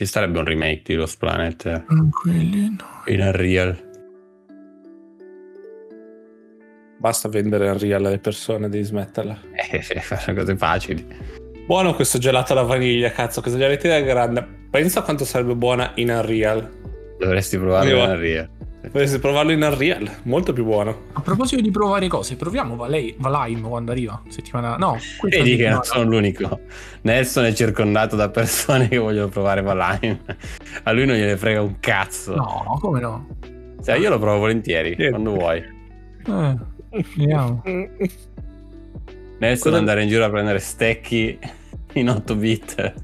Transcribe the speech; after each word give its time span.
Ci 0.00 0.06
sarebbe 0.06 0.38
un 0.38 0.46
remake 0.46 0.80
di 0.82 0.94
Lost 0.94 1.18
Planet 1.18 1.84
Quelli 2.22 2.74
no. 2.74 3.02
in 3.04 3.20
Unreal. 3.20 3.76
Basta 6.98 7.28
vendere 7.28 7.68
Unreal 7.68 8.06
alle 8.06 8.18
persone, 8.18 8.70
devi 8.70 8.82
smetterla. 8.82 9.38
Eh, 9.52 9.82
fare 9.82 10.32
cose 10.32 10.56
facili. 10.56 11.06
Buono 11.66 11.92
questo 11.94 12.16
gelato 12.16 12.52
alla 12.52 12.62
vaniglia, 12.62 13.10
cazzo, 13.10 13.42
questa 13.42 13.58
gelatina 13.58 14.00
grande. 14.00 14.42
Pensa 14.70 15.02
quanto 15.02 15.26
sarebbe 15.26 15.54
buona 15.54 15.92
in 15.96 16.08
Unreal. 16.08 16.66
Dovresti 17.18 17.58
provarlo 17.58 17.94
in 17.94 18.08
Unreal. 18.10 18.50
Dovresti 18.82 19.18
provarlo 19.18 19.52
in 19.52 19.62
Unreal, 19.62 20.10
molto 20.22 20.52
più 20.52 20.64
buono. 20.64 21.02
A 21.12 21.20
proposito 21.20 21.60
di 21.60 21.70
provare 21.70 22.08
cose, 22.08 22.36
proviamo 22.36 22.76
Valheim 22.76 23.68
quando 23.68 23.92
arriva. 23.92 24.20
Settimana. 24.28 24.76
No, 24.76 24.98
Vedi 25.22 25.56
che 25.56 25.68
non 25.68 25.82
sono 25.84 26.04
l'unico. 26.04 26.60
Nelson 27.02 27.44
è 27.44 27.52
circondato 27.52 28.16
da 28.16 28.30
persone 28.30 28.88
che 28.88 28.96
vogliono 28.96 29.28
provare 29.28 29.60
Valheim. 29.60 30.18
A 30.84 30.92
lui 30.92 31.04
non 31.06 31.16
gliene 31.16 31.36
frega 31.36 31.60
un 31.60 31.76
cazzo. 31.78 32.34
No, 32.34 32.78
come 32.80 33.00
no? 33.00 33.26
Cioè, 33.84 33.96
io 33.96 34.08
lo 34.08 34.18
provo 34.18 34.38
volentieri, 34.38 34.96
Niente. 34.96 35.10
quando 35.10 35.32
vuoi. 35.32 35.58
Eh, 36.26 36.56
vediamo. 37.16 37.62
Nelson 39.38 39.62
Cosa- 39.70 39.76
andare 39.76 40.02
in 40.02 40.08
giro 40.08 40.24
a 40.24 40.30
prendere 40.30 40.58
stecchi 40.58 41.38
in 41.94 42.08
8 42.08 42.34
bit. 42.34 42.94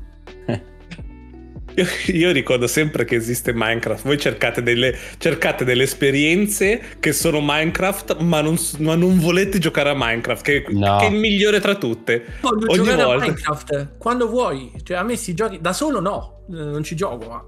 Io, 1.76 1.84
io 2.14 2.32
ricordo 2.32 2.66
sempre 2.66 3.04
che 3.04 3.14
esiste 3.14 3.52
Minecraft. 3.54 4.04
Voi 4.04 4.18
cercate 4.18 4.62
delle, 4.62 4.96
cercate 5.18 5.64
delle 5.64 5.84
esperienze 5.84 6.80
che 7.00 7.12
sono 7.12 7.40
Minecraft, 7.42 8.18
ma 8.20 8.40
non, 8.40 8.56
ma 8.78 8.94
non 8.94 9.18
volete 9.18 9.58
giocare 9.58 9.90
a 9.90 9.94
Minecraft, 9.96 10.42
che, 10.42 10.64
No. 10.68 10.98
che 10.98 11.06
è 11.06 11.10
il 11.10 11.16
migliore 11.18 11.60
tra 11.60 11.74
tutte. 11.76 12.24
Voglio 12.40 12.66
Ogni 12.70 12.76
giocare 12.84 13.02
volta. 13.04 13.24
a 13.24 13.26
Minecraft 13.28 13.88
quando 13.98 14.28
vuoi. 14.28 14.72
Cioè, 14.82 14.96
a 14.96 15.02
me 15.02 15.16
si 15.16 15.34
giochi 15.34 15.60
da 15.60 15.72
solo 15.72 16.00
no, 16.00 16.44
non 16.48 16.82
ci 16.82 16.94
gioco, 16.96 17.28
ma 17.28 17.44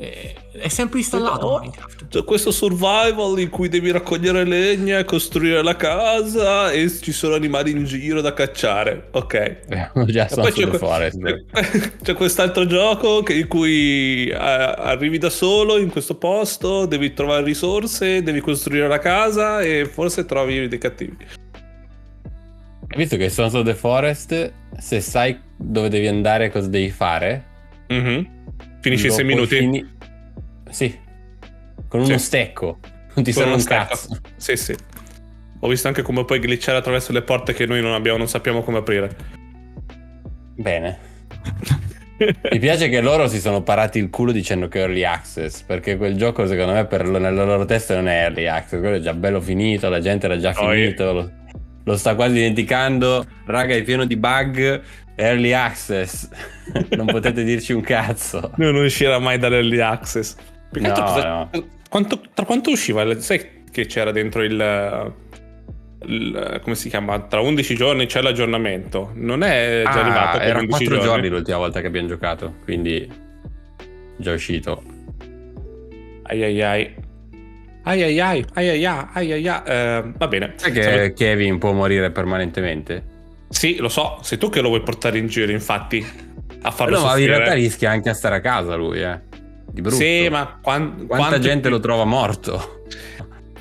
è 0.00 0.68
sempre 0.68 1.00
installato 1.00 1.46
No. 1.50 1.58
Minecraft. 1.58 2.08
C'è 2.08 2.24
questo 2.24 2.50
survival 2.50 3.38
in 3.38 3.50
cui 3.50 3.68
devi 3.68 3.90
raccogliere 3.90 4.44
legna, 4.44 5.04
costruire 5.04 5.62
la 5.62 5.76
casa 5.76 6.70
e 6.72 6.88
ci 6.90 7.12
sono 7.12 7.34
animali 7.34 7.70
in 7.72 7.84
giro 7.84 8.22
da 8.22 8.32
cacciare. 8.32 9.08
Ok. 9.10 9.58
Abbiamo 9.64 10.06
già 10.10 10.26
E 10.26 10.34
the 10.34 10.50
c'è, 10.52 10.66
Forest. 10.78 11.44
c'è- 12.02 12.14
quest'altro 12.14 12.64
gioco 12.64 13.22
che- 13.22 13.34
in 13.34 13.46
cui 13.46 14.28
eh, 14.28 14.34
arrivi 14.34 15.18
da 15.18 15.28
solo 15.28 15.76
in 15.78 15.90
questo 15.90 16.14
posto, 16.16 16.86
devi 16.86 17.12
trovare 17.12 17.44
risorse, 17.44 18.22
devi 18.22 18.40
costruire 18.40 18.88
la 18.88 18.98
casa 18.98 19.60
e 19.60 19.84
forse 19.84 20.24
trovi 20.24 20.66
dei 20.66 20.78
cattivi. 20.78 21.26
Hai 22.92 22.96
visto 22.96 23.16
che 23.16 23.28
Sons 23.28 23.52
of 23.54 23.64
the 23.64 23.74
Forest, 23.74 24.52
se 24.78 25.00
sai 25.00 25.38
dove 25.56 25.88
devi 25.90 26.08
andare 26.08 26.46
e 26.46 26.50
cosa 26.50 26.68
devi 26.68 26.90
fare, 26.90 27.44
Mhm. 27.88 28.38
Finisci 28.80 29.06
in 29.06 29.10
dopo 29.10 29.20
6 29.22 29.24
minuti. 29.24 29.56
fini- 29.56 29.96
Sì, 30.70 30.98
con 31.88 32.04
Sì. 32.04 32.10
uno 32.10 32.18
stecco. 32.18 32.78
Non 33.14 33.24
ti 33.24 33.32
serve 33.32 33.48
uno 33.48 33.56
un 33.56 33.60
stecco. 33.62 33.84
cazzo. 33.88 34.20
Sì, 34.36 34.56
sì. 34.56 34.74
Ho 35.60 35.68
visto 35.68 35.88
anche 35.88 36.02
come 36.02 36.24
puoi 36.24 36.38
glitchare 36.40 36.78
attraverso 36.78 37.12
le 37.12 37.22
porte 37.22 37.52
che 37.52 37.66
noi 37.66 37.82
non 37.82 37.92
abbiamo, 37.92 38.16
non 38.18 38.28
sappiamo 38.28 38.62
come 38.62 38.78
aprire. 38.78 39.14
Bene. 40.56 40.98
Mi 42.50 42.58
piace 42.58 42.88
che 42.90 43.00
loro 43.00 43.28
si 43.28 43.40
sono 43.40 43.62
parati 43.62 43.98
il 43.98 44.10
culo 44.10 44.30
dicendo 44.30 44.68
che 44.68 44.78
è 44.78 44.82
early 44.82 45.04
access, 45.04 45.62
perché 45.62 45.96
quel 45.96 46.16
gioco 46.16 46.46
secondo 46.46 46.72
me 46.72 46.84
per, 46.84 47.04
nella 47.06 47.30
loro 47.44 47.64
testa 47.64 47.94
non 47.94 48.08
è 48.08 48.22
early 48.24 48.46
access, 48.46 48.78
quello 48.78 48.96
è 48.96 49.00
già 49.00 49.14
bello 49.14 49.40
finito, 49.40 49.88
la 49.88 50.00
gente 50.00 50.26
era 50.26 50.36
già 50.38 50.52
finito, 50.52 51.12
lo, 51.14 51.30
lo 51.82 51.96
sta 51.96 52.14
quasi 52.14 52.34
dimenticando, 52.34 53.24
raga 53.46 53.74
è 53.74 53.82
pieno 53.82 54.04
di 54.04 54.16
bug, 54.16 54.82
early 55.20 55.52
access, 55.52 56.28
non 56.96 57.06
potete 57.06 57.44
dirci 57.44 57.72
un 57.72 57.80
cazzo. 57.82 58.52
Non 58.56 58.74
uscirà 58.76 59.18
mai 59.18 59.38
dall'early 59.38 59.78
access. 59.80 60.34
No, 60.72 60.92
cosa- 60.92 61.28
no. 61.28 61.50
quanto- 61.88 62.20
tra 62.34 62.44
quanto 62.44 62.70
usciva? 62.70 63.18
Sai 63.20 63.64
che 63.70 63.86
c'era 63.86 64.10
dentro 64.12 64.42
il, 64.42 65.12
il- 66.06 66.60
come 66.62 66.74
si 66.76 66.88
chiama? 66.88 67.18
Tra 67.20 67.40
11 67.40 67.74
giorni 67.74 68.06
c'è 68.06 68.22
l'aggiornamento. 68.22 69.10
Non 69.14 69.42
è 69.42 69.82
già 69.84 69.90
Ah, 69.90 70.00
arrivato 70.00 70.38
per 70.38 70.46
era 70.48 70.58
11 70.60 70.68
4 70.70 70.86
giorni. 70.96 71.04
giorni. 71.08 71.28
l'ultima 71.28 71.58
volta 71.58 71.80
che 71.80 71.86
abbiamo 71.86 72.08
giocato, 72.08 72.54
quindi 72.64 73.08
già 74.16 74.32
uscito. 74.32 74.82
Ai 76.24 76.42
ai 76.42 76.62
ai. 76.62 76.94
Ai 77.82 78.02
ai 78.02 78.20
ai, 78.20 78.44
ai 78.54 78.68
ai 78.68 78.84
ai, 78.86 79.08
ai 79.14 79.32
ai 79.32 79.48
ai. 79.48 79.62
Eh, 79.66 80.12
va 80.16 80.28
bene. 80.28 80.52
Sai 80.56 80.70
che 80.70 80.82
Sape- 80.82 81.12
Kevin 81.14 81.58
può 81.58 81.72
morire 81.72 82.10
permanentemente? 82.10 83.09
Sì, 83.50 83.76
lo 83.76 83.88
so. 83.88 84.18
Sei 84.22 84.38
tu 84.38 84.48
che 84.48 84.60
lo 84.60 84.68
vuoi 84.68 84.80
portare 84.82 85.18
in 85.18 85.26
giro, 85.26 85.50
infatti. 85.52 86.06
A 86.62 86.70
farlo 86.70 86.94
No, 86.96 87.00
ma 87.00 87.06
in 87.08 87.10
soffrire. 87.12 87.36
realtà 87.36 87.54
rischia 87.54 87.90
anche 87.90 88.08
a 88.08 88.14
stare 88.14 88.36
a 88.36 88.40
casa 88.40 88.74
lui, 88.76 89.02
eh. 89.02 89.20
Di 89.70 89.80
brutto. 89.82 89.96
Sì, 89.96 90.28
ma 90.30 90.58
quan- 90.62 91.06
Quanta 91.06 91.38
gente 91.38 91.62
più- 91.62 91.70
lo 91.70 91.80
trova 91.80 92.04
morto? 92.04 92.84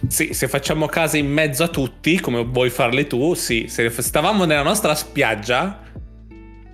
Sì, 0.07 0.33
se 0.33 0.47
facciamo 0.47 0.85
case 0.85 1.17
in 1.17 1.29
mezzo 1.31 1.63
a 1.63 1.67
tutti, 1.67 2.19
come 2.19 2.43
vuoi 2.43 2.69
farle 2.69 3.05
tu, 3.07 3.33
sì. 3.33 3.65
Se 3.67 3.89
stavamo 3.89 4.45
nella 4.45 4.63
nostra 4.63 4.95
spiaggia, 4.95 5.81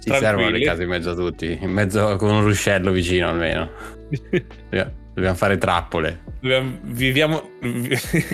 Ci 0.02 0.12
servono 0.14 0.50
le 0.50 0.62
case 0.62 0.84
in 0.84 0.90
mezzo 0.90 1.10
a 1.12 1.16
tutti, 1.16 1.58
in 1.60 1.72
mezzo 1.72 2.16
con 2.18 2.30
un 2.30 2.44
ruscello 2.44 2.92
vicino 2.92 3.28
almeno. 3.30 3.70
Dobbiamo- 4.70 4.92
Dobbiamo 5.16 5.36
fare 5.38 5.58
trappole. 5.58 6.24
dobbiamo- 6.42 6.78
viviamo 6.84 7.52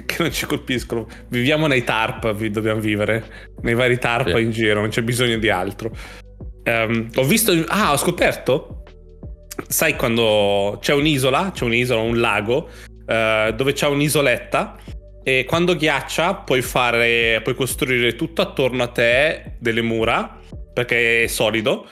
che 0.05 0.15
non 0.17 0.31
ci 0.31 0.45
colpiscono. 0.47 1.07
Viviamo 1.29 1.67
nei 1.67 1.83
tarp, 1.83 2.31
dobbiamo 2.47 2.79
vivere. 2.81 3.23
Nei 3.61 3.75
vari 3.75 3.99
tarp 3.99 4.33
Sì. 4.35 4.41
in 4.41 4.51
giro, 4.51 4.81
non 4.81 4.89
c'è 4.89 5.03
bisogno 5.03 5.37
di 5.37 5.49
altro. 5.49 5.91
Ehm, 6.63 7.09
ho 7.15 7.23
visto. 7.23 7.53
Ah, 7.67 7.91
ho 7.93 7.97
scoperto. 7.97 8.83
Sai 9.67 9.95
quando 9.95 10.79
c'è 10.81 10.93
un'isola, 10.93 11.51
c'è 11.53 11.63
un'isola, 11.65 12.01
un 12.01 12.19
lago, 12.19 12.67
eh, 13.05 13.53
dove 13.55 13.73
c'è 13.73 13.87
un'isoletta. 13.87 14.75
E 15.23 15.45
quando 15.47 15.75
ghiaccia 15.75 16.33
puoi 16.33 16.63
fare. 16.63 17.41
puoi 17.43 17.53
costruire 17.53 18.15
tutto 18.15 18.41
attorno 18.41 18.81
a 18.81 18.87
te 18.87 19.55
delle 19.59 19.81
mura. 19.83 20.39
Perché 20.73 21.23
è 21.23 21.27
solido. 21.27 21.85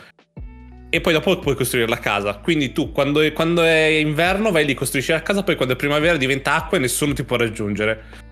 E 0.90 1.02
poi 1.02 1.14
dopo 1.14 1.38
puoi 1.38 1.56
costruire 1.56 1.88
la 1.88 2.00
casa. 2.00 2.36
Quindi 2.38 2.72
tu 2.72 2.92
quando 2.92 3.22
è, 3.22 3.32
quando 3.32 3.64
è 3.64 3.84
inverno 3.84 4.52
vai 4.52 4.66
lì, 4.66 4.74
costruisci 4.74 5.12
la 5.12 5.22
casa, 5.22 5.44
poi 5.44 5.56
quando 5.56 5.76
è 5.76 5.78
primavera 5.78 6.18
diventa 6.18 6.56
acqua 6.56 6.78
e 6.78 6.82
nessuno 6.82 7.14
ti 7.14 7.24
può 7.24 7.38
raggiungere. 7.38 8.28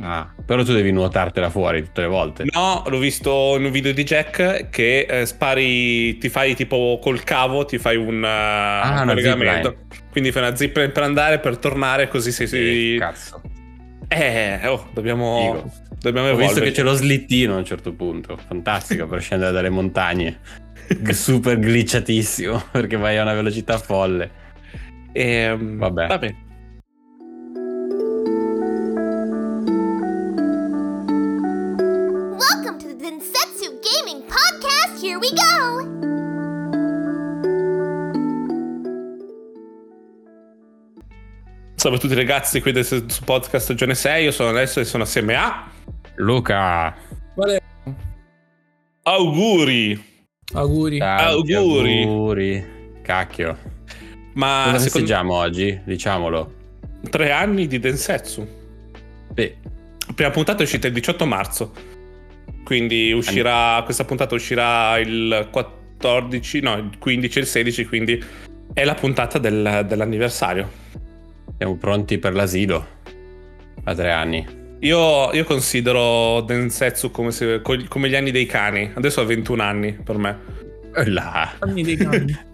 Ah, 0.00 0.32
però 0.46 0.62
tu 0.62 0.72
devi 0.72 0.92
nuotartela 0.92 1.50
fuori 1.50 1.82
tutte 1.82 2.02
le 2.02 2.06
volte. 2.06 2.44
No, 2.52 2.84
l'ho 2.86 2.98
visto 2.98 3.56
in 3.56 3.64
un 3.64 3.70
video 3.70 3.92
di 3.92 4.04
Jack 4.04 4.68
che 4.70 5.06
eh, 5.08 5.26
spari, 5.26 6.18
ti 6.18 6.28
fai 6.28 6.54
tipo 6.54 6.98
col 7.02 7.24
cavo, 7.24 7.64
ti 7.64 7.78
fai 7.78 7.96
un, 7.96 8.22
uh, 8.22 8.26
Ah, 8.26 9.02
una 9.02 9.14
collegamento. 9.14 9.76
Quindi 10.10 10.30
fai 10.30 10.42
una 10.42 10.54
zipline 10.54 10.90
per 10.90 11.02
andare, 11.02 11.40
per 11.40 11.58
tornare, 11.58 12.06
così 12.08 12.30
sei... 12.30 12.46
Eh, 12.46 12.48
sei... 12.48 12.98
cazzo. 12.98 13.40
Eh, 14.06 14.66
oh, 14.66 14.88
dobbiamo... 14.92 15.40
Figo. 15.40 15.86
Dobbiamo 16.00 16.30
Ho 16.30 16.36
visto 16.36 16.60
che 16.60 16.70
c'è 16.70 16.82
lo 16.82 16.94
slittino 16.94 17.54
a 17.54 17.58
un 17.58 17.64
certo 17.64 17.92
punto. 17.92 18.36
Fantastico 18.36 19.08
per 19.08 19.20
scendere 19.20 19.50
dalle 19.50 19.68
montagne. 19.68 20.38
Super 21.12 21.58
glitchatissimo 21.58 22.64
perché 22.72 22.96
vai 22.96 23.18
a 23.18 23.22
una 23.22 23.34
velocità 23.34 23.78
folle. 23.78 24.30
Ehm, 25.12 25.78
Vabbè. 25.78 26.06
Vabbè. 26.06 26.34
Welcome 32.38 32.78
to 32.78 32.86
the 32.86 32.96
Densetsu 32.96 33.78
Gaming 33.82 34.24
Podcast. 34.24 35.02
Here 35.02 35.18
we 35.18 35.28
go. 35.30 35.96
Salve 41.74 41.98
a 41.98 42.00
tutti 42.00 42.14
ragazzi 42.14 42.60
qui 42.60 42.72
del 42.72 42.84
su 42.84 43.04
podcast 43.24 43.66
Stagione 43.66 43.94
6, 43.94 44.24
io 44.24 44.32
sono 44.32 44.48
Alessio 44.48 44.80
e 44.80 44.84
sono 44.84 45.04
assieme 45.04 45.36
a... 45.36 45.70
Luca, 46.16 46.92
Auguri! 49.04 50.17
Auguri. 50.54 50.98
tanti 50.98 51.52
Auguri. 51.54 52.02
auguri. 52.02 52.66
Cacchio. 53.02 53.56
Ma 54.34 54.62
Cosa 54.66 54.78
secondo 54.78 55.06
festeggiamo 55.06 55.34
oggi? 55.34 55.80
Diciamolo. 55.84 56.52
tre 57.10 57.30
anni 57.32 57.66
di 57.66 57.78
Densetsu. 57.78 58.46
Sì. 59.34 59.54
La 60.06 60.12
prima 60.14 60.30
puntata 60.30 60.60
è 60.60 60.62
uscita 60.62 60.86
il 60.86 60.92
18 60.94 61.26
marzo. 61.26 61.72
Quindi 62.64 63.12
uscirà. 63.12 63.80
Questa 63.84 64.04
puntata 64.04 64.34
uscirà 64.34 64.98
il 64.98 65.48
14, 65.50 66.60
no, 66.60 66.76
il 66.76 66.90
15 66.98 67.38
e 67.38 67.40
il 67.42 67.46
16. 67.46 67.86
Quindi 67.86 68.22
è 68.72 68.84
la 68.84 68.94
puntata 68.94 69.38
del- 69.38 69.84
dell'anniversario. 69.86 70.70
Siamo 71.56 71.76
pronti 71.76 72.18
per 72.18 72.34
l'asilo. 72.34 72.86
A 73.84 73.94
tre 73.94 74.12
anni. 74.12 74.57
Io, 74.80 75.32
io 75.32 75.44
considero 75.44 76.40
Densetsu 76.42 77.10
come, 77.10 77.30
se- 77.32 77.60
co- 77.62 77.82
come 77.88 78.08
gli 78.08 78.14
anni 78.14 78.30
dei 78.30 78.46
cani. 78.46 78.90
Adesso 78.94 79.20
ha 79.20 79.24
21 79.24 79.62
anni 79.62 79.92
per 79.92 80.16
me. 80.18 80.38
Eh 80.94 81.10
Là. 81.10 81.54
Anni 81.58 81.82
dei 81.82 81.96
cani. 81.96 82.36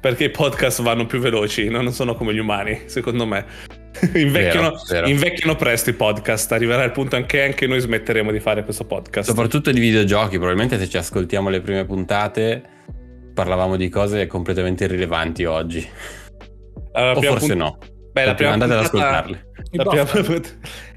Perché 0.00 0.24
i 0.24 0.30
podcast 0.30 0.80
vanno 0.82 1.04
più 1.06 1.18
veloci, 1.18 1.68
no? 1.68 1.82
non 1.82 1.92
sono 1.92 2.14
come 2.14 2.32
gli 2.32 2.38
umani, 2.38 2.82
secondo 2.86 3.26
me. 3.26 3.44
invecchiano, 4.14 4.70
Vero, 4.70 4.82
vero. 4.88 5.08
invecchiano 5.08 5.56
presto 5.56 5.90
i 5.90 5.92
podcast. 5.92 6.50
Arriverà 6.52 6.82
il 6.84 6.90
punto 6.92 7.16
anche, 7.16 7.42
anche 7.42 7.66
noi 7.66 7.80
smetteremo 7.80 8.32
di 8.32 8.40
fare 8.40 8.64
questo 8.64 8.84
podcast. 8.84 9.28
Soprattutto 9.28 9.70
di 9.70 9.78
videogiochi, 9.78 10.36
probabilmente 10.36 10.78
se 10.78 10.88
ci 10.88 10.96
ascoltiamo 10.96 11.50
le 11.50 11.60
prime 11.60 11.84
puntate 11.84 12.62
parlavamo 13.34 13.76
di 13.76 13.88
cose 13.88 14.26
completamente 14.26 14.84
irrilevanti 14.84 15.44
oggi. 15.44 15.86
Allora, 16.92 17.18
o 17.18 17.22
forse 17.22 17.46
punt- 17.54 17.58
no. 17.58 17.78
Beh, 18.12 18.24
la 18.24 18.34
prima 18.34 18.52
Andate 18.52 18.72
ad 18.74 18.90
puntata- 18.90 19.08
ascoltarle. 19.24 19.48
I 19.72 19.76
La 19.76 19.84
prima, 19.84 20.40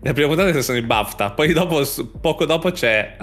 la 0.02 0.14
prima 0.14 0.28
puntata 0.28 0.62
sono 0.62 0.78
i 0.78 0.82
BAFTA, 0.82 1.32
poi 1.32 1.54
dopo, 1.54 1.84
poco 2.20 2.46
dopo 2.46 2.72
c'è 2.72 3.18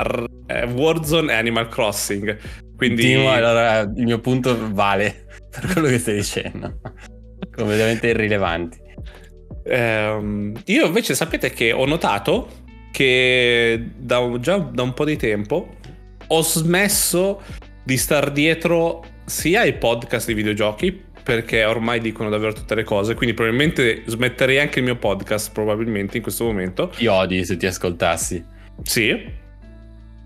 eh, 0.46 0.64
Warzone 0.64 1.32
e 1.32 1.34
Animal 1.36 1.68
Crossing. 1.68 2.38
Quindi 2.76 3.02
Timo, 3.02 3.30
allora 3.32 3.80
il 3.80 4.04
mio 4.04 4.20
punto 4.20 4.56
vale 4.72 5.26
per 5.50 5.72
quello 5.72 5.88
che 5.88 5.98
stai 5.98 6.14
dicendo. 6.16 6.78
completamente 7.54 8.08
irrilevanti. 8.08 8.78
Ehm, 9.64 10.60
io 10.66 10.86
invece 10.86 11.14
sapete 11.14 11.50
che 11.50 11.72
ho 11.72 11.84
notato 11.84 12.48
che 12.92 13.90
da 13.96 14.38
già 14.40 14.56
da 14.58 14.82
un 14.82 14.94
po' 14.94 15.04
di 15.04 15.16
tempo 15.16 15.76
ho 16.26 16.42
smesso 16.42 17.40
di 17.84 17.96
star 17.96 18.30
dietro 18.32 19.04
sia 19.26 19.60
ai 19.60 19.74
podcast 19.74 20.26
di 20.26 20.34
videogiochi 20.34 21.04
perché 21.34 21.64
ormai 21.64 22.00
dicono 22.00 22.28
davvero 22.28 22.52
tutte 22.52 22.74
le 22.74 22.82
cose 22.84 23.14
quindi 23.14 23.34
probabilmente 23.34 24.02
smetterei 24.06 24.58
anche 24.58 24.78
il 24.80 24.84
mio 24.84 24.96
podcast 24.96 25.52
probabilmente 25.52 26.16
in 26.16 26.22
questo 26.22 26.44
momento 26.44 26.88
Ti 26.96 27.06
odi 27.06 27.44
se 27.44 27.56
ti 27.56 27.66
ascoltassi. 27.66 28.44
sì 28.82 29.16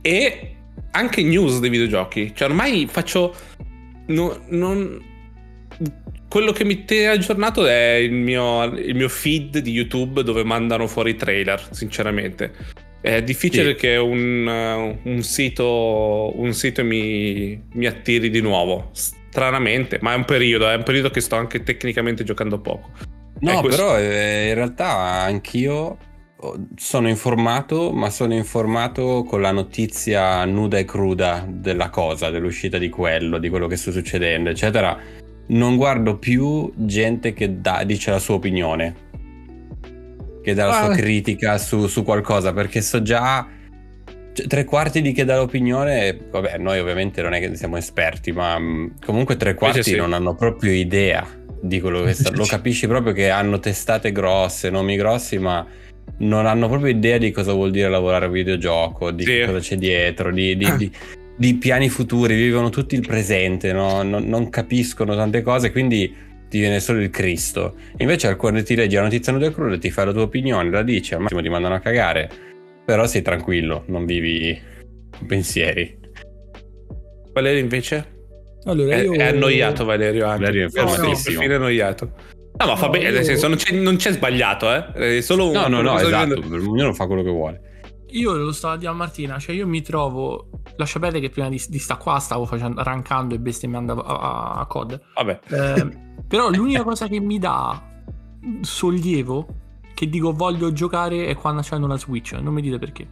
e 0.00 0.54
anche 0.92 1.22
news 1.22 1.60
dei 1.60 1.70
videogiochi 1.70 2.32
cioè 2.34 2.48
ormai 2.48 2.86
faccio 2.90 3.34
no- 4.06 4.40
non 4.48 5.02
quello 6.28 6.52
che 6.52 6.64
mi 6.64 6.84
tiene 6.84 7.08
aggiornato 7.08 7.64
è 7.66 7.92
il 7.94 8.10
mio, 8.12 8.64
il 8.64 8.94
mio 8.96 9.08
feed 9.08 9.58
di 9.58 9.70
YouTube 9.70 10.22
dove 10.24 10.42
mandano 10.42 10.88
fuori 10.88 11.10
i 11.10 11.14
trailer, 11.14 11.64
sinceramente. 11.70 12.50
È 13.00 13.22
difficile 13.22 13.70
Sì. 13.70 13.74
che 13.76 13.96
un, 13.98 14.98
un 15.00 15.22
sito, 15.22 16.32
un 16.34 16.52
sito 16.52 16.82
mi, 16.82 17.62
mi 17.74 17.86
attiri 17.86 18.30
di 18.30 18.40
nuovo. 18.40 18.90
Stranamente, 19.34 19.98
ma 20.00 20.12
è 20.12 20.16
un 20.16 20.24
periodo, 20.24 20.68
è 20.68 20.76
un 20.76 20.84
periodo 20.84 21.10
che 21.10 21.20
sto 21.20 21.34
anche 21.34 21.64
tecnicamente 21.64 22.22
giocando 22.22 22.60
poco. 22.60 22.90
No, 23.40 23.62
però 23.62 23.98
eh, 23.98 24.50
in 24.50 24.54
realtà 24.54 24.96
anch'io 25.22 25.96
oh, 26.36 26.66
sono 26.76 27.08
informato, 27.08 27.90
ma 27.90 28.10
sono 28.10 28.32
informato 28.32 29.24
con 29.24 29.40
la 29.40 29.50
notizia 29.50 30.44
nuda 30.44 30.78
e 30.78 30.84
cruda 30.84 31.44
della 31.48 31.90
cosa, 31.90 32.30
dell'uscita 32.30 32.78
di 32.78 32.88
quello, 32.88 33.38
di 33.38 33.48
quello 33.48 33.66
che 33.66 33.74
sta 33.74 33.90
succedendo, 33.90 34.50
eccetera. 34.50 34.96
Non 35.48 35.74
guardo 35.74 36.16
più 36.16 36.72
gente 36.76 37.32
che 37.32 37.60
dà- 37.60 37.82
dice 37.84 38.12
la 38.12 38.20
sua 38.20 38.36
opinione, 38.36 38.94
che 40.44 40.54
dà 40.54 40.66
la 40.66 40.74
sua 40.74 40.92
Ah. 40.92 40.96
critica 40.96 41.58
su, 41.58 41.88
su 41.88 42.04
qualcosa, 42.04 42.52
perché 42.52 42.80
so 42.80 43.02
già 43.02 43.48
cioè, 44.34 44.46
tre 44.46 44.64
quarti 44.64 45.00
di 45.00 45.12
chi 45.12 45.24
dà 45.24 45.36
l'opinione, 45.36 46.18
vabbè, 46.30 46.58
noi 46.58 46.78
ovviamente 46.80 47.22
non 47.22 47.32
è 47.32 47.40
che 47.40 47.54
siamo 47.56 47.76
esperti, 47.76 48.32
ma 48.32 48.58
mh, 48.58 48.96
comunque 49.06 49.36
tre 49.36 49.54
quarti 49.54 49.82
sì. 49.82 49.96
non 49.96 50.12
hanno 50.12 50.34
proprio 50.34 50.72
idea 50.72 51.26
di 51.60 51.80
quello 51.80 52.02
che 52.02 52.12
sta. 52.12 52.30
Lo 52.32 52.44
capisci 52.46 52.86
proprio 52.86 53.12
che 53.12 53.30
hanno 53.30 53.58
testate 53.60 54.12
grosse, 54.12 54.70
nomi 54.70 54.96
grossi, 54.96 55.38
ma 55.38 55.64
non 56.18 56.46
hanno 56.46 56.68
proprio 56.68 56.90
idea 56.90 57.16
di 57.16 57.30
cosa 57.30 57.52
vuol 57.52 57.70
dire 57.70 57.88
lavorare 57.88 58.26
a 58.26 58.28
videogioco, 58.28 59.10
di 59.10 59.24
Sì. 59.24 59.42
cosa 59.46 59.58
c'è 59.60 59.76
dietro, 59.76 60.32
di, 60.32 60.56
di- 60.56 60.76
di- 60.76 60.92
di 61.36 61.54
piani 61.54 61.88
futuri, 61.88 62.34
vivono 62.36 62.70
tutti 62.70 62.94
il 62.94 63.06
presente, 63.06 63.72
no? 63.72 64.02
non, 64.02 64.24
non 64.24 64.50
capiscono 64.50 65.16
tante 65.16 65.42
cose, 65.42 65.72
quindi 65.72 66.14
ti 66.48 66.58
viene 66.60 66.78
solo 66.78 67.00
il 67.00 67.10
Cristo. 67.10 67.74
Invece 67.98 68.36
quando 68.36 68.62
ti 68.62 68.74
leggi 68.76 68.94
la 68.94 69.02
notizia 69.02 69.32
nuda 69.32 69.46
e 69.46 69.52
cruda, 69.52 69.78
ti 69.78 69.90
fai 69.90 70.06
la 70.06 70.12
tua 70.12 70.22
opinione, 70.22 70.70
la 70.70 70.82
dici, 70.82 71.14
al 71.14 71.20
massimo 71.20 71.40
ti 71.40 71.48
mandano 71.48 71.74
a 71.74 71.80
cagare, 71.80 72.30
però 72.84 73.06
sei 73.06 73.22
tranquillo, 73.22 73.84
non 73.86 74.04
vivi 74.04 74.58
pensieri. 75.26 75.98
Valerio 77.32 77.60
invece? 77.60 78.12
Allora, 78.64 78.94
È, 78.96 79.02
io... 79.02 79.12
è 79.14 79.24
annoiato 79.24 79.84
Valerio 79.84 80.26
anche. 80.26 80.44
Valerio 80.44 80.66
è 80.66 80.70
Per- 80.70 80.88
fermatissimo. 80.88 81.36
perfino 81.38 81.54
annoiato. 81.56 82.12
No, 82.56 82.66
ma 82.66 82.76
fa 82.76 82.86
No, 82.86 82.92
bene, 82.92 83.04
nel 83.06 83.14
io- 83.16 83.24
senso 83.24 83.48
non 83.48 83.56
c'è, 83.56 83.74
non 83.74 83.96
c'è 83.96 84.12
sbagliato, 84.12 84.72
eh. 84.72 85.16
È 85.16 85.20
solo 85.20 85.46
un... 85.46 85.52
No, 85.52 85.66
no, 85.66 85.82
no, 85.82 85.92
cosa 85.92 86.06
esatto, 86.06 86.40
vivendo- 86.40 86.70
ognuno 86.70 86.92
fa 86.94 87.06
quello 87.06 87.22
che 87.22 87.30
vuole. 87.30 87.60
Io 88.10 88.32
lo 88.32 88.52
stavo 88.52 88.74
a 88.74 88.76
dire 88.76 88.90
a 88.90 88.94
Martina, 88.94 89.38
cioè 89.38 89.56
io 89.56 89.66
mi 89.66 89.82
trovo... 89.82 90.48
Lascia 90.76 91.00
perdere 91.00 91.20
che 91.26 91.30
prima 91.30 91.48
di, 91.48 91.60
di 91.68 91.78
sta 91.78 91.96
qua 91.96 92.18
stavo 92.20 92.44
facendo, 92.46 92.80
rankando 92.82 93.34
e 93.34 93.38
bestemmiando 93.40 94.00
a, 94.00 94.18
a, 94.54 94.60
a 94.60 94.66
COD. 94.66 95.00
Vabbè. 95.16 95.40
Eh, 95.50 95.88
però 96.28 96.48
l'unica 96.48 96.84
cosa 96.84 97.08
che 97.08 97.18
mi 97.20 97.38
dà 97.40 97.82
sollievo, 98.60 99.46
che 99.94 100.08
dico 100.08 100.32
voglio 100.32 100.72
giocare, 100.72 101.26
è 101.26 101.34
quando 101.34 101.62
c'hanno 101.64 101.86
la 101.86 101.96
Switch. 101.96 102.32
Non 102.32 102.52
mi 102.52 102.60
dite 102.60 102.78
perché. 102.78 103.06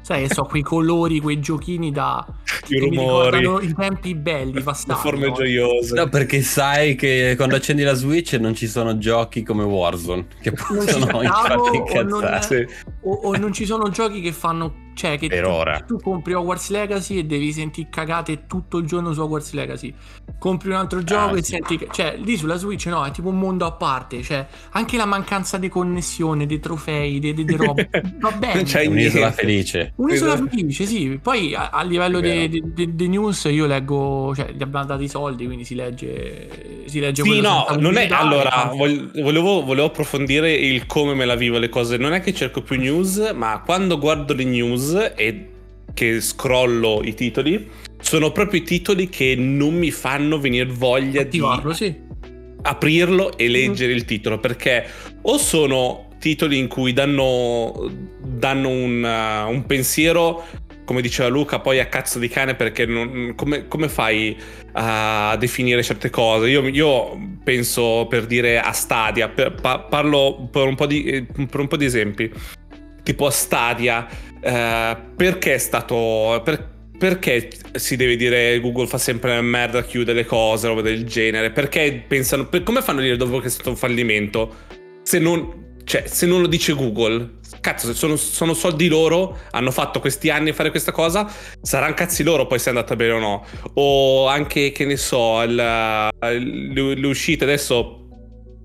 Sai 0.00 0.26
che 0.26 0.32
so, 0.32 0.44
quei 0.44 0.62
colori, 0.62 1.20
quei 1.20 1.38
giochini 1.38 1.90
da... 1.90 2.26
I 2.68 2.78
rumori, 2.78 3.38
ricordano 3.38 3.60
i 3.60 3.74
tempi 3.74 4.14
belli, 4.14 4.54
le 4.54 4.62
bastardi. 4.62 5.02
forme 5.02 5.26
no? 5.26 5.34
gioiose. 5.34 5.94
No, 5.94 6.08
perché 6.08 6.40
sai 6.40 6.94
che 6.94 7.34
quando 7.36 7.56
accendi 7.56 7.82
la 7.82 7.92
Switch 7.92 8.32
non 8.34 8.54
ci 8.54 8.68
sono 8.68 8.96
giochi 8.96 9.42
come 9.42 9.64
Warzone 9.64 10.26
che 10.40 10.52
possono 10.52 11.04
aspettavo, 11.18 11.20
infatti 11.22 11.98
o 11.98 12.02
non- 12.02 12.22
incazzare. 12.22 12.68
Sì. 12.68 12.74
O, 13.02 13.12
o 13.12 13.36
non 13.36 13.52
ci 13.52 13.66
sono 13.66 13.90
giochi 13.90 14.22
che 14.22 14.32
fanno... 14.32 14.86
Cioè, 14.98 15.16
che 15.16 15.28
Per 15.28 15.44
tu, 15.44 15.48
ora. 15.48 15.78
tu 15.86 16.00
compri 16.00 16.34
Hogwarts 16.34 16.70
Legacy 16.70 17.18
e 17.18 17.24
devi 17.24 17.52
sentire 17.52 17.86
cagate 17.88 18.46
tutto 18.48 18.78
il 18.78 18.86
giorno 18.86 19.12
su 19.12 19.20
Hogwarts 19.20 19.52
Legacy. 19.52 19.94
Compri 20.40 20.70
un 20.70 20.74
altro 20.74 21.04
gioco 21.04 21.36
e 21.36 21.42
sì. 21.44 21.52
senti... 21.52 21.86
Cioè, 21.88 22.16
lì 22.18 22.36
sulla 22.36 22.56
Switch 22.56 22.86
no, 22.86 23.04
è 23.04 23.12
tipo 23.12 23.28
un 23.28 23.38
mondo 23.38 23.64
a 23.64 23.70
parte. 23.70 24.22
Cioè, 24.22 24.44
anche 24.70 24.96
la 24.96 25.04
mancanza 25.04 25.56
di 25.56 25.68
connessione, 25.68 26.46
dei 26.46 26.58
trofei, 26.58 27.20
di, 27.20 27.32
di, 27.32 27.44
di 27.44 27.54
robe. 27.54 27.88
Va 28.18 28.32
bene. 28.32 28.54
Non 28.54 28.64
c'hai 28.66 28.88
Un'isola 28.88 29.30
felice. 29.30 29.92
Un'isola 29.94 30.34
Esatto. 30.34 30.48
felice, 30.50 30.84
sì. 30.84 31.20
Poi 31.22 31.54
a, 31.54 31.70
a 31.70 31.84
livello 31.84 32.18
di 32.18 33.08
news 33.08 33.44
io 33.44 33.66
leggo, 33.66 34.34
cioè 34.34 34.50
gli 34.50 34.62
abbiamo 34.62 34.84
dati 34.84 35.04
i 35.04 35.08
soldi, 35.08 35.46
quindi 35.46 35.64
si 35.64 35.76
legge, 35.76 36.82
si 36.86 36.98
legge 36.98 37.22
Sì, 37.22 37.40
no, 37.40 37.66
non 37.78 37.96
è. 37.96 38.08
Allora, 38.10 38.72
volevo, 38.74 39.62
volevo 39.62 39.86
approfondire 39.86 40.52
il 40.52 40.86
come 40.86 41.14
me 41.14 41.24
la 41.24 41.36
vivo 41.36 41.58
le 41.58 41.68
cose. 41.68 41.98
Non 41.98 42.14
è 42.14 42.20
che 42.20 42.34
cerco 42.34 42.62
più 42.62 42.76
news, 42.76 43.32
ma 43.36 43.62
quando 43.64 43.96
guardo 43.96 44.34
le 44.34 44.42
news 44.42 44.87
e 44.96 45.48
che 45.94 46.20
scrollo 46.20 47.00
i 47.02 47.14
titoli, 47.14 47.68
sono 48.00 48.30
proprio 48.30 48.60
i 48.60 48.64
titoli 48.64 49.08
che 49.08 49.34
non 49.36 49.74
mi 49.74 49.90
fanno 49.90 50.38
venire 50.38 50.66
voglia 50.66 51.10
di 51.22 51.26
attivarlo, 51.40 51.72
sì. 51.72 51.94
aprirlo 52.62 53.36
e 53.36 53.48
Mm. 53.48 53.52
leggere 53.52 53.92
il 53.92 54.04
titolo 54.04 54.38
perché 54.38 54.86
o 55.22 55.38
sono 55.38 56.08
titoli 56.20 56.58
in 56.58 56.66
cui 56.68 56.92
danno, 56.92 57.90
danno 58.20 58.68
un, 58.68 59.02
uh, 59.02 59.50
un 59.50 59.64
pensiero 59.66 60.44
come 60.84 61.00
diceva 61.02 61.28
Luca 61.28 61.58
poi 61.60 61.80
a 61.80 61.86
cazzo 61.86 62.18
di 62.18 62.28
cane 62.28 62.54
perché 62.54 62.86
non- 62.86 63.34
come, 63.36 63.68
come 63.68 63.88
fai 63.88 64.36
a 64.72 65.36
definire 65.38 65.82
certe 65.82 66.08
cose 66.10 66.48
io, 66.48 66.66
io 66.66 67.36
penso 67.44 68.06
per 68.08 68.24
dire 68.26 68.58
a 68.58 68.72
Stadia 68.72 69.28
per- 69.28 69.54
pa- 69.60 69.80
parlo 69.80 70.48
per 70.50 70.66
un, 70.66 70.74
po 70.74 70.86
di, 70.86 71.04
eh, 71.04 71.22
per 71.24 71.60
un 71.60 71.68
po' 71.68 71.76
di 71.76 71.84
esempi 71.84 72.32
tipo 73.02 73.26
a 73.26 73.30
Stadia 73.30 74.06
eh, 74.40 74.96
perché 75.16 75.54
è 75.54 75.58
stato 75.58 76.40
per- 76.44 76.76
perché 76.98 77.48
si 77.74 77.94
deve 77.94 78.16
dire 78.16 78.58
Google 78.60 78.88
fa 78.88 78.98
sempre 78.98 79.40
merda, 79.40 79.84
chiude 79.84 80.12
le 80.12 80.24
cose, 80.24 80.66
roba 80.66 80.80
del 80.82 81.04
genere? 81.04 81.50
Perché 81.52 82.04
pensano, 82.06 82.46
per- 82.48 82.64
come 82.64 82.82
fanno 82.82 82.98
a 82.98 83.02
dire 83.02 83.16
dopo 83.16 83.38
che 83.38 83.46
è 83.46 83.50
stato 83.50 83.70
un 83.70 83.76
fallimento? 83.76 84.54
Se 85.04 85.20
non, 85.20 85.76
cioè, 85.84 86.04
se 86.06 86.26
non 86.26 86.40
lo 86.40 86.48
dice 86.48 86.72
Google, 86.74 87.36
cazzo, 87.60 87.94
sono, 87.94 88.16
sono 88.16 88.52
soldi 88.52 88.88
loro, 88.88 89.38
hanno 89.52 89.70
fatto 89.70 90.00
questi 90.00 90.28
anni 90.28 90.50
a 90.50 90.54
fare 90.54 90.70
questa 90.70 90.90
cosa, 90.90 91.30
saranno 91.62 91.94
cazzi 91.94 92.24
loro 92.24 92.46
poi 92.48 92.58
se 92.58 92.66
è 92.66 92.68
andata 92.70 92.96
bene 92.96 93.12
o 93.12 93.18
no. 93.20 93.46
O 93.74 94.26
anche, 94.26 94.72
che 94.72 94.84
ne 94.84 94.96
so, 94.96 95.40
il- 95.42 95.54
le 96.20 97.06
uscite 97.06 97.44
adesso. 97.44 98.07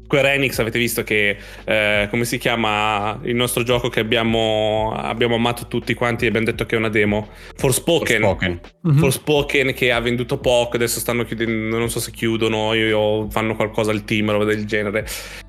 Square 0.05 0.33
Enix 0.33 0.59
avete 0.59 0.77
visto 0.77 1.03
che 1.03 1.37
eh, 1.63 2.07
come 2.09 2.25
si 2.25 2.37
chiama 2.37 3.19
il 3.23 3.35
nostro 3.35 3.63
gioco 3.63 3.89
che 3.89 3.99
abbiamo, 3.99 4.93
abbiamo 4.95 5.35
amato 5.35 5.67
tutti 5.67 5.93
quanti 5.93 6.25
e 6.25 6.27
abbiamo 6.27 6.45
detto 6.45 6.65
che 6.65 6.75
è 6.75 6.77
una 6.77 6.89
demo 6.89 7.29
Forspoken 7.55 8.21
Forspoken. 8.21 8.59
Mhm. 8.81 8.97
Forspoken 8.97 9.73
che 9.73 9.91
ha 9.91 9.99
venduto 9.99 10.37
poco, 10.37 10.75
adesso 10.75 10.99
stanno 10.99 11.23
chiudendo, 11.23 11.77
non 11.77 11.89
so 11.89 11.99
se 11.99 12.11
chiudono 12.11 12.73
io- 12.73 12.97
o 12.97 13.29
fanno 13.29 13.55
qualcosa 13.55 13.91
al 13.91 14.03
team, 14.03 14.29
roba 14.31 14.43
del 14.45 14.65
genere. 14.65 15.07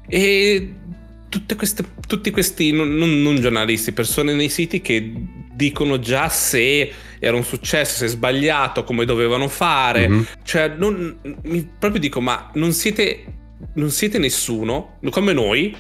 E 0.08 0.74
tutte 1.28 1.56
queste, 1.56 1.84
tutti 2.06 2.30
questi, 2.30 2.72
non, 2.72 2.94
non- 2.94 3.20
non 3.22 3.40
giornalisti, 3.40 3.92
persone 3.92 4.34
nei 4.34 4.48
siti 4.48 4.80
che 4.80 5.12
dicono 5.52 5.98
già 5.98 6.28
se 6.28 6.90
era 7.18 7.36
un 7.36 7.44
successo, 7.44 7.96
se 7.98 8.06
è 8.06 8.08
sbagliato, 8.08 8.84
come 8.84 9.04
dovevano 9.04 9.48
fare. 9.48 10.08
Mhm. 10.08 10.26
Cioè, 10.42 10.68
non, 10.76 11.16
mi 11.42 11.68
proprio 11.78 12.00
dico, 12.00 12.20
ma 12.20 12.50
non 12.54 12.72
siete, 12.72 13.24
non 13.74 13.90
siete 13.90 14.18
nessuno, 14.18 14.98
come 15.10 15.32
noi, 15.32 15.74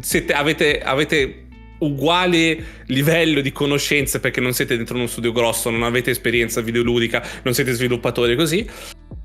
siete- 0.00 0.32
avete, 0.32 0.80
avete 0.80 1.46
uguale 1.78 2.82
livello 2.86 3.40
di 3.40 3.52
conoscenze 3.52 4.20
perché 4.20 4.40
non 4.40 4.52
siete 4.52 4.76
dentro 4.76 4.96
uno 4.96 5.06
studio 5.06 5.32
grosso, 5.32 5.70
non 5.70 5.82
avete 5.82 6.10
esperienza 6.10 6.60
videoludica, 6.60 7.22
non 7.42 7.54
siete 7.54 7.72
sviluppatori 7.72 8.36
così. 8.36 8.68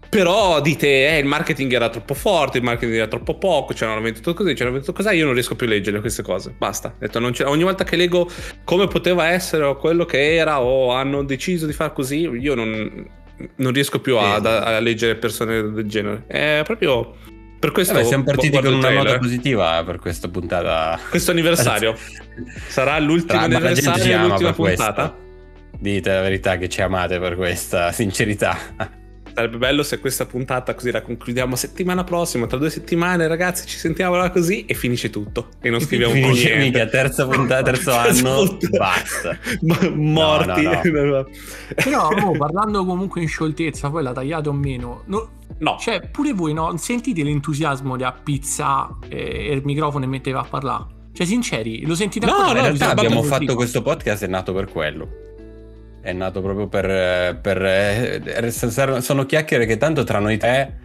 Però 0.08 0.62
dite, 0.62 1.10
eh, 1.10 1.18
il 1.18 1.26
marketing 1.26 1.74
era 1.74 1.90
troppo 1.90 2.14
forte, 2.14 2.60
il 2.60 2.64
marketing 2.64 2.96
era 2.96 3.08
troppo 3.08 3.38
poco, 3.38 3.74
c'erano 3.74 4.00
venduto 4.00 4.34
così, 4.34 4.54
c'erano 4.54 4.76
venduto 4.76 4.94
così, 4.94 5.14
io 5.16 5.26
non 5.26 5.34
riesco 5.34 5.56
più 5.56 5.68
a 5.68 5.70
leggere 5.72 6.00
queste 6.00 6.22
cose. 6.22 6.56
Basta. 6.58 6.96
Detto, 6.98 7.20
ogni 7.20 7.64
volta 7.64 7.84
che 7.84 7.98
leggo 7.98 8.30
come 8.64 8.88
poteva 8.88 9.28
essere 9.28 9.66
o 9.66 9.76
quello 9.76 10.06
che 10.06 10.36
era 10.36 10.62
o 10.62 10.94
hanno 10.94 11.24
deciso 11.24 11.66
di 11.66 11.74
far 11.74 11.92
così, 11.92 12.20
io 12.20 12.56
non... 12.56 13.06
non 13.56 13.74
riesco 13.74 14.00
più 14.00 14.16
a, 14.16 14.40
Sì. 14.40 14.48
a 14.48 14.80
leggere 14.80 15.16
persone 15.16 15.72
del 15.72 15.88
genere. 15.88 16.24
È 16.28 16.62
proprio 16.64 17.18
per 17.60 17.72
questo 17.72 17.94
Vabbè, 17.94 18.06
siamo 18.06 18.24
partiti 18.24 18.60
con 18.60 18.74
una 18.74 18.90
nota 18.90 19.18
positiva 19.18 19.84
per 19.86 20.00
questa 20.00 20.28
puntata. 20.28 21.00
Questo 21.10 21.32
anniversario 21.32 21.96
sarà 22.68 22.98
l'ultimo 23.00 23.40
Tra- 23.40 23.42
anniversario 23.42 24.36
per 24.36 24.54
puntata. 24.54 25.10
questo. 25.12 25.24
Dite 25.80 26.14
la 26.14 26.22
verità 26.22 26.58
che 26.58 26.70
ci 26.70 26.82
amate 26.82 27.20
per 27.20 27.36
questa 27.36 27.92
sincerità. 27.92 28.58
Sarebbe 29.36 29.58
bello 29.58 29.84
se 29.84 30.00
questa 30.00 30.26
puntata 30.26 30.74
così 30.74 30.92
la 30.92 31.02
concludiamo 31.02 31.58
settimana 31.58 32.06
prossima, 32.06 32.48
tra 32.48 32.58
due 32.58 32.70
settimane 32.70 33.28
ragazzi 33.28 33.68
ci 33.68 33.78
sentiamo 33.78 34.16
là 34.16 34.30
così 34.30 34.66
e 34.66 34.74
finisce 34.76 35.10
tutto 35.10 35.50
e 35.60 35.70
non 35.70 35.82
scriviamo 35.82 36.14
più 36.14 36.22
niente. 36.32 36.56
mica, 36.58 36.86
terza 36.88 37.28
puntata, 37.28 37.62
terzo 37.70 37.94
anno, 37.94 38.58
basta. 38.78 39.38
Morti. 39.94 40.62
No, 40.64 40.80
Però, 41.76 42.10
mo, 42.18 42.32
parlando 42.38 42.86
comunque 42.86 43.20
in 43.22 43.28
scioltezza, 43.28 43.90
poi 43.90 44.04
la 44.04 44.14
tagliate 44.14 44.48
o 44.48 44.54
meno. 44.54 45.04
no- 45.08 45.30
No, 45.58 45.78
cioè, 45.80 46.00
pure 46.10 46.32
voi, 46.34 46.54
no? 46.54 46.76
Sentite 46.78 47.22
l'entusiasmo 47.22 47.98
di 47.98 48.04
a 48.04 48.12
pizza 48.14 48.98
e 49.10 49.52
il 49.54 49.62
microfono 49.66 50.06
e 50.06 50.08
metteva 50.08 50.40
a 50.40 50.44
parlare. 50.50 50.86
Cioè, 51.14 51.26
sinceri, 51.26 51.86
lo 51.86 51.94
sentite 51.96 52.26
No, 52.26 52.32
ancora? 52.34 52.52
no, 52.54 52.58
In 52.58 52.64
realtà 52.78 52.90
abbiamo 52.90 53.22
fatto 53.22 53.54
questo 53.56 53.82
podcast 53.82 54.24
è 54.24 54.28
nato 54.28 54.54
per 54.54 54.70
quello. 54.72 55.08
È 56.06 56.14
nato 56.14 56.40
proprio 56.40 56.68
per... 56.68 57.40
per 57.42 57.66
eh, 57.66 58.52
sono 58.52 59.26
chiacchiere 59.26 59.66
che 59.66 59.78
tanto 59.78 60.04
tra 60.04 60.20
noi 60.20 60.38
tre, 60.38 60.82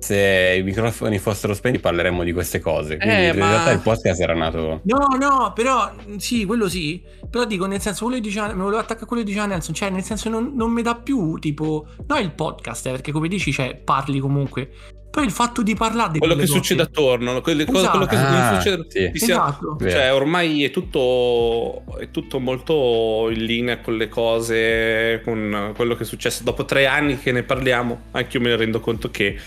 se 0.00 0.56
i 0.58 0.62
microfoni 0.64 1.18
fossero 1.18 1.54
spenti, 1.54 1.78
parleremmo 1.78 2.24
di 2.24 2.32
queste 2.32 2.58
cose. 2.58 2.96
Quindi 2.96 3.14
Eh, 3.14 3.28
in 3.28 3.38
ma- 3.38 3.48
realtà 3.48 3.70
il 3.70 3.78
podcast 3.78 4.20
era 4.20 4.34
nato... 4.34 4.80
No, 4.82 5.06
no, 5.20 5.52
però 5.54 5.92
sì, 6.16 6.44
quello 6.44 6.68
sì. 6.68 7.00
Però 7.30 7.44
dico, 7.44 7.66
nel 7.66 7.80
senso, 7.80 8.06
quello 8.06 8.20
che 8.20 8.26
diceva, 8.26 8.48
mi 8.48 8.62
volevo 8.62 8.78
attaccare 8.78 9.04
a 9.04 9.06
quello 9.06 9.22
che 9.22 9.28
diceva 9.28 9.46
Nelson. 9.46 9.72
Cioè, 9.72 9.90
nel 9.90 10.02
senso, 10.02 10.28
non, 10.28 10.52
non 10.56 10.72
mi 10.72 10.82
dà 10.82 10.96
più 10.96 11.38
tipo. 11.38 11.86
No, 12.04 12.18
il 12.18 12.32
podcast, 12.32 12.86
eh, 12.86 12.90
perché 12.90 13.12
come 13.12 13.28
dici, 13.28 13.52
cioè, 13.52 13.76
parli 13.76 14.18
comunque. 14.18 14.70
Poi 15.16 15.24
il 15.24 15.30
fatto 15.30 15.62
di 15.62 15.74
parlare 15.74 16.12
di 16.12 16.18
quello 16.18 16.34
che 16.34 16.40
quelle 16.44 16.54
succede 16.58 16.86
cose- 16.86 16.90
attorno, 17.00 17.40
quelle 17.40 17.64
cose- 17.64 17.78
Esatto. 17.78 17.90
quello 17.96 18.06
che 18.06 18.16
Ah, 18.16 18.60
succede. 18.60 18.84
sì. 18.90 19.10
ti 19.12 19.18
sia- 19.18 19.34
Esatto. 19.34 19.76
Cioè, 19.80 20.12
ormai 20.12 20.62
è 20.62 20.70
tutto, 20.70 21.84
è 21.98 22.10
tutto 22.10 22.38
molto 22.38 23.30
in 23.30 23.42
linea 23.44 23.78
con 23.78 23.96
le 23.96 24.08
cose, 24.08 25.22
con 25.24 25.72
quello 25.74 25.94
che 25.94 26.02
è 26.02 26.06
successo. 26.06 26.42
Dopo 26.44 26.66
tre 26.66 26.84
anni 26.84 27.18
che 27.18 27.32
ne 27.32 27.44
parliamo, 27.44 28.02
anche 28.10 28.36
io 28.36 28.42
me 28.42 28.50
ne 28.50 28.56
rendo 28.56 28.80
conto 28.80 29.10
che 29.10 29.38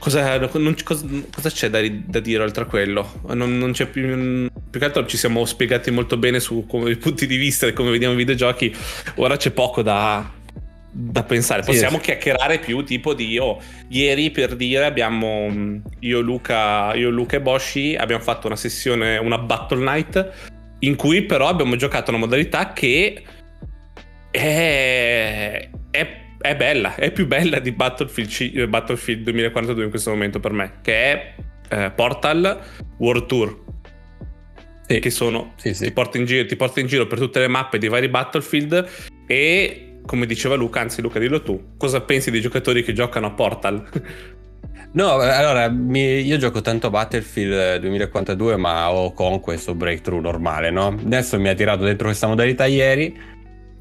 cosa, 0.00 0.36
non- 0.54 0.74
cosa- 0.82 1.06
cosa 1.32 1.48
c'è 1.48 1.70
da, 1.70 1.78
da 1.88 2.18
dire 2.18 2.42
oltre 2.42 2.64
a 2.64 2.66
quello? 2.66 3.20
Non, 3.34 3.56
non 3.56 3.70
c'è 3.70 3.86
più. 3.86 4.48
Più 4.68 4.80
che 4.80 4.84
altro 4.84 5.06
ci 5.06 5.16
siamo 5.16 5.44
spiegati 5.44 5.92
molto 5.92 6.16
bene 6.16 6.40
su 6.40 6.66
come, 6.68 6.90
i 6.90 6.96
punti 6.96 7.28
di 7.28 7.36
vista 7.36 7.68
e 7.68 7.72
come 7.72 7.90
vediamo 7.92 8.14
i 8.14 8.16
videogiochi. 8.16 8.74
Ora 9.16 9.36
c'è 9.36 9.52
poco 9.52 9.80
da, 9.82 10.28
da 10.96 11.24
pensare. 11.24 11.62
Possiamo 11.62 11.96
sì. 11.96 12.04
chiacchierare 12.04 12.60
più 12.60 12.84
tipo 12.84 13.14
di 13.14 13.36
oh, 13.36 13.60
ieri 13.88 14.30
per 14.30 14.54
dire 14.54 14.84
abbiamo 14.84 15.48
mh, 15.48 15.82
io 16.00 16.20
Luca, 16.20 16.94
io 16.94 17.10
Luca 17.10 17.36
e 17.36 17.40
Boshi 17.40 17.96
abbiamo 17.96 18.22
fatto 18.22 18.46
una 18.46 18.56
sessione, 18.56 19.16
una 19.16 19.38
Battle 19.38 19.82
Night 19.82 20.32
in 20.80 20.94
cui 20.94 21.22
però 21.22 21.48
abbiamo 21.48 21.74
giocato 21.76 22.10
una 22.10 22.20
modalità 22.20 22.72
che 22.72 23.22
è, 24.30 25.68
è, 25.90 26.08
è 26.38 26.56
bella, 26.56 26.94
è 26.94 27.10
più 27.10 27.26
bella 27.26 27.58
di 27.58 27.72
Battlefield, 27.72 28.56
eh, 28.56 28.68
Battlefield 28.68 29.22
2042 29.24 29.84
in 29.84 29.90
questo 29.90 30.10
momento 30.10 30.38
per 30.38 30.52
me, 30.52 30.74
che 30.82 30.94
è 30.94 31.34
eh, 31.70 31.90
Portal 31.90 32.60
World 32.98 33.26
Tour, 33.26 33.62
Sì. 34.86 35.00
che 35.00 35.10
sono 35.10 35.54
sì. 35.56 35.72
ti, 35.72 35.90
porta 35.90 36.18
in 36.18 36.26
giro, 36.26 36.46
ti 36.46 36.56
porta 36.56 36.80
in 36.80 36.86
giro 36.86 37.06
per 37.06 37.18
tutte 37.18 37.40
le 37.40 37.48
mappe 37.48 37.78
dei 37.78 37.88
vari 37.88 38.08
Battlefield 38.08 38.88
e 39.26 39.93
come 40.06 40.26
diceva 40.26 40.54
Luca, 40.54 40.80
anzi 40.80 41.00
Luca 41.02 41.18
dillo 41.18 41.42
tu, 41.42 41.74
cosa 41.76 42.00
pensi 42.00 42.30
dei 42.30 42.40
giocatori 42.40 42.82
che 42.82 42.92
giocano 42.92 43.26
a 43.26 43.30
Portal? 43.32 43.88
No, 44.94 45.14
allora, 45.14 45.68
mi- 45.68 46.20
io 46.20 46.36
gioco 46.36 46.60
tanto 46.60 46.88
Battlefield 46.88 47.78
2042, 47.80 48.56
ma 48.56 48.92
ho 48.92 49.12
Conquest 49.12 49.68
o 49.68 49.74
Breakthrough 49.74 50.22
normale, 50.22 50.70
no? 50.70 50.86
Adesso 50.86 51.40
mi 51.40 51.48
ha 51.48 51.54
tirato 51.54 51.82
dentro 51.82 52.06
questa 52.06 52.28
modalità 52.28 52.66
ieri. 52.66 53.12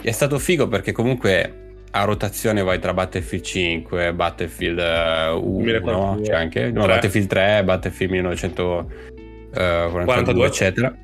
È 0.01 0.11
stato 0.11 0.39
figo 0.39 0.67
perché 0.67 0.91
comunque 0.91 1.75
a 1.91 2.03
rotazione 2.03 2.63
vai 2.63 2.79
tra 2.79 2.95
Battlefield 2.95 3.43
5, 3.43 4.13
Battlefield 4.13 4.79
eh, 4.79 5.29
1, 5.29 5.39
2042. 5.61 6.21
c'è 6.23 6.33
anche, 6.33 6.71
no. 6.71 6.87
Battlefield 6.87 7.27
3, 7.27 7.63
Battlefield 7.63 8.11
1942, 8.13 10.03
42. 10.03 10.45
eccetera. 10.47 10.97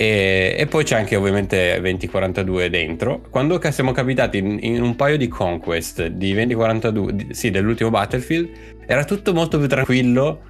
E, 0.00 0.54
e 0.56 0.64
poi 0.64 0.82
c'è 0.82 0.96
anche 0.96 1.14
ovviamente 1.14 1.76
2042 1.78 2.70
dentro. 2.70 3.20
Quando 3.28 3.58
ca- 3.58 3.70
siamo 3.70 3.92
capitati 3.92 4.38
in, 4.38 4.58
in 4.62 4.80
un 4.80 4.96
paio 4.96 5.18
di 5.18 5.28
conquest 5.28 6.06
di 6.06 6.32
2042, 6.32 7.14
di- 7.14 7.26
sì, 7.34 7.50
dell'ultimo 7.50 7.90
Battlefield, 7.90 8.48
era 8.86 9.04
tutto 9.04 9.34
molto 9.34 9.58
più 9.58 9.68
tranquillo. 9.68 10.44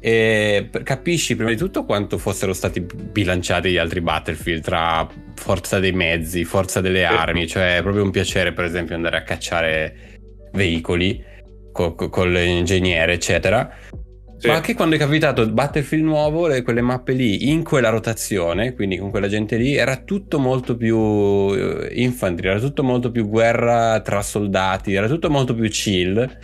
E 0.00 0.70
capisci 0.82 1.36
prima 1.36 1.50
di 1.50 1.56
tutto 1.56 1.84
quanto 1.84 2.18
fossero 2.18 2.52
stati 2.52 2.80
bilanciati 2.80 3.70
gli 3.70 3.76
altri 3.76 4.00
Battlefield 4.00 4.62
tra 4.62 5.06
forza 5.36 5.78
dei 5.78 5.92
mezzi, 5.92 6.44
forza 6.44 6.80
delle 6.80 7.04
armi. 7.04 7.46
Cioè, 7.46 7.76
è 7.76 7.82
proprio 7.82 8.02
un 8.02 8.10
piacere, 8.10 8.52
per 8.52 8.64
esempio, 8.64 8.96
andare 8.96 9.18
a 9.18 9.22
cacciare 9.22 10.18
veicoli 10.52 11.22
co- 11.70 11.94
co- 11.94 12.08
con 12.08 12.32
l'ingegnere, 12.32 13.12
eccetera. 13.12 13.72
Sì. 14.40 14.46
Ma 14.46 14.54
anche 14.54 14.72
quando 14.72 14.96
è 14.96 14.98
capitato 14.98 15.46
Battlefield 15.46 16.02
nuovo, 16.02 16.46
le- 16.46 16.62
quelle 16.62 16.80
mappe 16.80 17.12
lì, 17.12 17.50
in 17.50 17.62
quella 17.62 17.90
rotazione, 17.90 18.72
quindi 18.72 18.96
con 18.96 19.10
quella 19.10 19.28
gente 19.28 19.58
lì, 19.58 19.74
era 19.74 19.96
tutto 19.98 20.38
molto 20.38 20.78
più 20.78 20.96
eh, 20.96 21.90
infantry, 21.92 22.48
era 22.48 22.58
tutto 22.58 22.82
molto 22.82 23.10
più 23.10 23.28
guerra 23.28 24.00
tra 24.00 24.22
soldati, 24.22 24.94
era 24.94 25.08
tutto 25.08 25.28
molto 25.28 25.54
più 25.54 25.68
chill. 25.68 26.38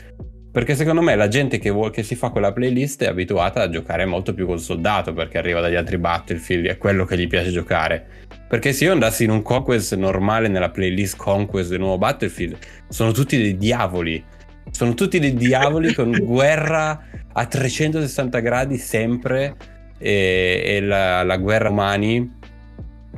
Perché 0.52 0.74
secondo 0.74 1.00
me 1.00 1.14
la 1.16 1.28
gente 1.28 1.58
che, 1.58 1.70
vuol- 1.70 1.90
che 1.90 2.02
si 2.02 2.16
fa 2.16 2.28
quella 2.28 2.52
playlist 2.52 3.02
è 3.02 3.06
abituata 3.06 3.62
a 3.62 3.70
giocare 3.70 4.04
molto 4.04 4.34
più 4.34 4.44
col 4.44 4.60
soldato, 4.60 5.14
perché 5.14 5.38
arriva 5.38 5.60
dagli 5.60 5.74
altri 5.74 5.96
Battlefield, 5.96 6.66
è 6.66 6.76
quello 6.76 7.06
che 7.06 7.16
gli 7.16 7.26
piace 7.26 7.50
giocare. 7.50 8.06
Perché 8.46 8.74
se 8.74 8.84
io 8.84 8.92
andassi 8.92 9.24
in 9.24 9.30
un 9.30 9.40
Conquest 9.40 9.94
normale 9.96 10.48
nella 10.48 10.68
playlist 10.68 11.16
Conquest 11.16 11.70
del 11.70 11.78
nuovo 11.78 11.96
Battlefield, 11.96 12.58
sono 12.90 13.12
tutti 13.12 13.38
dei 13.38 13.56
diavoli. 13.56 14.22
Sono 14.70 14.94
tutti 14.94 15.18
dei 15.18 15.34
diavoli 15.34 15.94
con 15.94 16.10
guerra 16.10 17.02
a 17.32 17.46
360 17.46 18.40
gradi 18.40 18.76
sempre 18.76 19.54
e, 19.98 20.62
e 20.64 20.80
la, 20.80 21.22
la 21.22 21.36
guerra 21.36 21.70
umani 21.70 22.34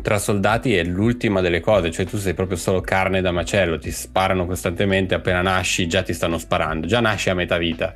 tra 0.02 0.18
soldati 0.18 0.74
è 0.76 0.84
l'ultima 0.84 1.40
delle 1.40 1.60
cose, 1.60 1.90
cioè 1.90 2.06
tu 2.06 2.18
sei 2.18 2.34
proprio 2.34 2.56
solo 2.56 2.80
carne 2.80 3.20
da 3.20 3.32
macello, 3.32 3.78
ti 3.78 3.90
sparano 3.90 4.46
costantemente, 4.46 5.14
appena 5.14 5.42
nasci 5.42 5.86
già 5.88 6.02
ti 6.02 6.12
stanno 6.12 6.38
sparando, 6.38 6.86
già 6.86 7.00
nasci 7.00 7.30
a 7.30 7.34
metà 7.34 7.58
vita. 7.58 7.94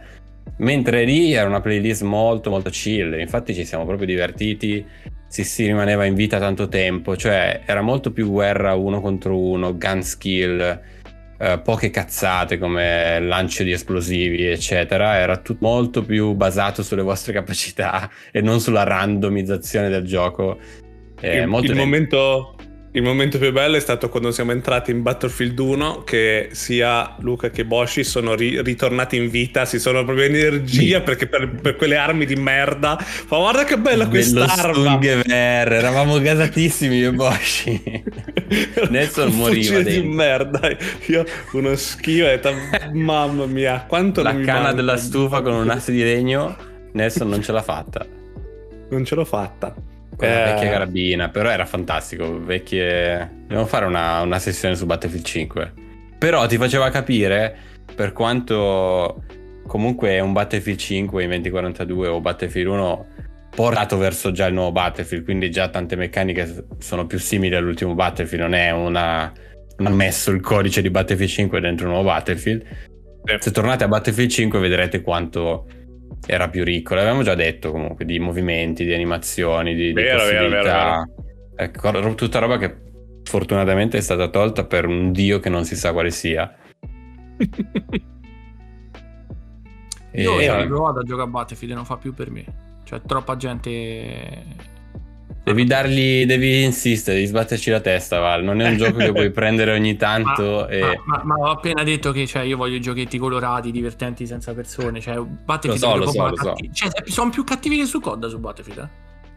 Mentre 0.58 1.04
lì 1.04 1.32
era 1.32 1.48
una 1.48 1.60
playlist 1.60 2.02
molto 2.02 2.50
molto 2.50 2.70
chill, 2.70 3.18
infatti 3.20 3.54
ci 3.54 3.64
siamo 3.64 3.84
proprio 3.84 4.06
divertiti, 4.06 4.84
si, 5.28 5.44
si 5.44 5.64
rimaneva 5.66 6.04
in 6.04 6.14
vita 6.14 6.38
tanto 6.38 6.68
tempo, 6.68 7.16
cioè 7.16 7.62
era 7.64 7.80
molto 7.80 8.12
più 8.12 8.28
guerra 8.30 8.74
uno 8.74 9.00
contro 9.00 9.38
uno, 9.38 9.76
gun 9.76 10.02
skill, 10.02 10.80
eh, 11.42 11.58
poche 11.58 11.90
cazzate 11.90 12.56
come 12.56 13.18
lancio 13.18 13.64
di 13.64 13.72
esplosivi, 13.72 14.46
eccetera. 14.46 15.16
Era 15.16 15.38
tutto 15.38 15.66
molto 15.66 16.04
più 16.04 16.34
basato 16.34 16.84
sulle 16.84 17.02
vostre 17.02 17.32
capacità 17.32 18.08
e 18.30 18.40
non 18.40 18.60
sulla 18.60 18.84
randomizzazione 18.84 19.88
del 19.88 20.04
gioco. 20.04 20.58
Eh, 21.20 21.38
il, 21.40 21.64
il 21.64 21.74
momento, 21.74 22.54
il 22.94 23.02
momento 23.02 23.38
più 23.38 23.50
bello 23.52 23.76
è 23.76 23.80
stato 23.80 24.10
quando 24.10 24.30
siamo 24.32 24.52
entrati 24.52 24.90
in 24.90 25.00
Battlefield 25.00 25.58
1 25.58 26.04
che 26.04 26.50
sia 26.52 27.16
Luca 27.20 27.48
che 27.48 27.64
Boshi 27.64 28.04
sono 28.04 28.34
ri- 28.34 28.60
ritornati 28.60 29.16
in 29.16 29.30
vita, 29.30 29.64
si 29.64 29.78
sono 29.78 30.04
proprio 30.04 30.26
energia 30.26 30.98
Sì. 30.98 31.02
perché 31.02 31.26
per, 31.26 31.48
per 31.60 31.76
quelle 31.76 31.96
armi 31.96 32.26
di 32.26 32.36
merda. 32.36 32.98
Ma 33.28 33.36
guarda 33.38 33.64
che 33.64 33.78
bella 33.78 34.06
quest'arma! 34.08 34.74
Stungever, 34.74 35.72
eravamo 35.72 36.20
gasatissimi 36.20 36.96
io 36.98 37.08
e 37.08 37.12
Boshi. 37.14 37.82
Nelson 38.90 39.30
moriva 39.32 39.54
fucile 39.62 39.84
di 39.84 39.90
dentro. 39.92 40.12
merda. 40.12 40.76
Io 41.06 41.24
uno 41.52 41.74
schifo, 41.76 42.26
mamma 42.92 43.46
mia, 43.46 43.84
quanto 43.88 44.22
La 44.22 44.32
canna 44.32 44.52
manca. 44.54 44.72
della 44.72 44.96
stufa 44.98 45.40
con 45.40 45.54
un 45.54 45.70
asse 45.70 45.92
di 45.92 46.02
legno, 46.02 46.54
Nelson 46.92 47.26
non 47.28 47.42
ce 47.42 47.52
l'ha 47.52 47.62
fatta. 47.62 48.04
Non 48.90 49.02
ce 49.06 49.14
l'ho 49.14 49.24
fatta. 49.24 49.74
Con 50.16 50.28
la 50.28 50.42
Eh, 50.42 50.52
vecchia 50.52 50.70
carabina, 50.70 51.28
però 51.30 51.50
era 51.50 51.66
fantastico. 51.66 52.40
Vecchie... 52.42 53.30
Dobbiamo 53.42 53.66
fare 53.66 53.86
una, 53.86 54.20
una 54.20 54.38
sessione 54.38 54.74
su 54.74 54.86
Battlefield 54.86 55.24
5. 55.24 55.72
Però 56.18 56.46
ti 56.46 56.56
faceva 56.56 56.90
capire 56.90 57.56
per 57.94 58.12
quanto 58.12 59.24
comunque 59.66 60.20
un 60.20 60.32
Battlefield 60.32 60.78
5 60.78 61.22
in 61.22 61.28
2042 61.28 62.08
o 62.08 62.20
Battlefield 62.20 62.68
1 62.68 63.06
portato 63.54 63.96
verso 63.98 64.32
già 64.32 64.46
il 64.46 64.54
nuovo 64.54 64.72
Battlefield, 64.72 65.24
quindi 65.24 65.50
già 65.50 65.68
tante 65.68 65.94
meccaniche 65.96 66.66
sono 66.78 67.06
più 67.06 67.18
simili 67.18 67.54
all'ultimo 67.54 67.94
Battlefield, 67.94 68.44
non 68.44 68.54
è 68.54 68.70
una... 68.70 69.30
non 69.78 69.92
ha 69.92 69.94
messo 69.94 70.30
il 70.30 70.40
codice 70.40 70.80
di 70.80 70.90
Battlefield 70.90 71.30
5 71.30 71.60
dentro 71.60 71.86
un 71.86 71.92
nuovo 71.92 72.08
Battlefield. 72.08 72.64
Se 73.38 73.50
tornate 73.50 73.84
a 73.84 73.88
Battlefield 73.88 74.30
5 74.30 74.58
vedrete 74.58 75.00
quanto 75.00 75.66
era 76.26 76.48
più 76.48 76.64
ricco. 76.64 76.94
L'avevamo 76.94 77.22
già 77.22 77.34
detto 77.34 77.70
comunque 77.70 78.04
di 78.04 78.18
movimenti, 78.18 78.84
di 78.84 78.94
animazioni, 78.94 79.74
di, 79.74 79.86
di 79.86 79.92
Vero, 79.92 80.24
vero, 80.24 80.42
possibilità. 80.44 81.08
Ecco, 81.56 82.14
tutta 82.14 82.38
roba 82.38 82.58
che 82.58 82.76
fortunatamente 83.24 83.98
è 83.98 84.00
stata 84.00 84.28
tolta 84.28 84.64
per 84.64 84.86
un 84.86 85.12
dio 85.12 85.38
che 85.40 85.48
non 85.48 85.64
si 85.64 85.76
sa 85.76 85.92
quale 85.92 86.10
sia. 86.10 86.54
Io 90.14 90.38
E- 90.38 90.50
ho 90.50 90.60
riprovato 90.60 90.98
a 90.98 91.02
giocare 91.02 91.28
a 91.28 91.30
Battlefield 91.30 91.74
non 91.74 91.84
fa 91.84 91.96
più 91.96 92.12
per 92.12 92.30
me. 92.30 92.44
Cioè, 92.84 93.00
troppa 93.02 93.36
gente. 93.36 94.70
Devi 95.44 95.64
dargli, 95.64 96.24
devi 96.24 96.62
insistere, 96.62 97.16
devi 97.16 97.26
sbatterci 97.28 97.70
la 97.70 97.80
testa, 97.80 98.20
Val. 98.20 98.44
Non 98.44 98.60
è 98.60 98.68
un 98.68 98.76
gioco 98.76 98.98
che 98.98 99.10
puoi 99.12 99.30
prendere 99.34 99.72
ogni 99.72 99.96
tanto 99.96 100.66
Ma, 100.66 100.68
e... 100.68 100.80
ma- 100.80 100.94
ma- 101.04 101.22
ma 101.24 101.34
ho 101.34 101.50
appena 101.50 101.82
detto 101.82 102.12
che 102.12 102.26
cioè, 102.26 102.42
io 102.42 102.56
voglio 102.56 102.76
i 102.76 102.80
giochetti 102.80 103.18
colorati, 103.18 103.72
divertenti, 103.72 104.24
senza 104.26 104.54
persone. 104.54 105.00
Cioè, 105.00 105.18
Battlefield 105.20 105.84
so, 105.84 105.94
è 105.94 105.98
lo 105.98 106.10
so, 106.10 106.28
lo 106.28 106.36
so. 106.36 106.54
cioè, 106.72 106.90
sono 107.06 107.30
più 107.30 107.42
cattivi 107.42 107.76
che 107.78 107.86
su 107.86 107.98
COD 108.00 108.28
su 108.28 108.38
Battlefield. 108.38 108.78
eh. 108.78 108.88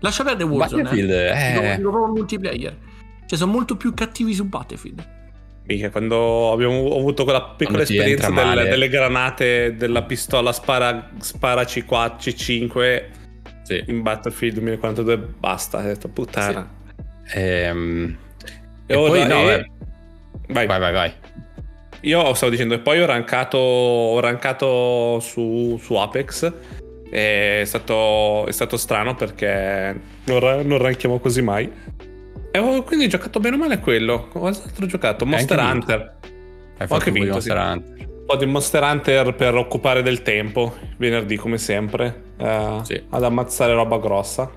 Lascia 0.02 0.24
perdere 0.24 0.48
Warzone. 0.50 0.84
Battlefield, 0.84 1.12
eh. 1.12 1.52
Dico- 1.54 1.64
eh, 1.66 1.76
dico 1.78 1.90
proprio 1.90 2.14
multiplayer. 2.14 2.78
Cioè, 3.26 3.40
sono 3.40 3.52
molto 3.52 3.76
più 3.76 3.94
cattivi 3.96 4.34
su 4.36 4.46
Battlefield. 4.46 5.08
Mica, 5.68 5.90
quando 5.90 6.52
abbiamo 6.52 6.76
ho 6.82 7.00
avuto 7.00 7.24
quella 7.24 7.42
piccola 7.42 7.82
esperienza 7.82 8.30
del- 8.30 8.68
delle 8.70 8.88
granate 8.90 9.74
della 9.76 10.04
pistola 10.04 10.52
spara, 10.52 11.10
spara 11.18 11.64
C4, 11.64 12.18
C5 12.20 13.04
sì. 13.66 13.84
in 13.88 14.02
Battlefield 14.02 14.54
2042, 14.56 15.18
basta, 15.18 15.80
ho 15.80 15.82
detto 15.82 16.08
puttana. 16.08 16.70
Ehm, 17.34 18.18
E 18.88 18.94
e 18.94 18.96
poi 18.96 19.26
no, 19.28 19.52
e- 19.52 19.68
beh, 20.48 20.54
Vai. 20.54 20.68
vai, 20.68 20.80
vai, 20.80 20.94
vai. 20.94 21.14
Io 22.02 22.34
stavo 22.36 22.52
dicendo, 22.52 22.76
e 22.76 22.80
poi 22.80 23.02
ho 23.02 23.06
rankato, 23.06 23.58
ho 23.58 24.20
rankato 24.20 25.20
su, 25.22 25.80
su 25.82 25.96
Apex. 25.96 26.54
È 27.10 27.64
stato, 27.66 28.46
è 28.46 28.52
stato 28.52 28.78
strano 28.78 29.16
perché 29.16 30.00
non, 30.26 30.40
ra- 30.40 30.62
non 30.62 30.78
ranchiamo 30.78 31.18
così 31.20 31.42
mai. 31.42 31.72
E 32.52 32.60
ho 32.60 32.84
quindi 32.84 33.08
giocato 33.10 33.40
bene 33.40 33.56
o 33.56 33.60
male 33.60 33.76
a 33.76 33.80
quello. 33.80 34.30
Ho 34.34 34.52
giocato? 34.86 35.26
Monster. 35.26 35.58
Hunter. 35.60 36.16
Ho 36.88 36.94
anche 36.94 37.12
vinto, 37.12 37.32
Monster 37.34 37.58
sì. 37.58 37.68
Hunter. 37.72 38.10
Un 38.28 38.32
po' 38.34 38.38
di 38.44 38.46
Monster 38.50 38.82
Hunter 38.82 39.36
per 39.36 39.54
occupare 39.54 40.02
del 40.02 40.24
tempo. 40.24 40.76
Venerdì, 40.98 41.36
come 41.36 41.60
sempre. 41.60 42.24
eh, 42.38 42.80
Sì. 42.82 43.04
Ad 43.10 43.24
ammazzare 43.24 43.74
roba 43.74 44.00
grossa. 44.00 44.50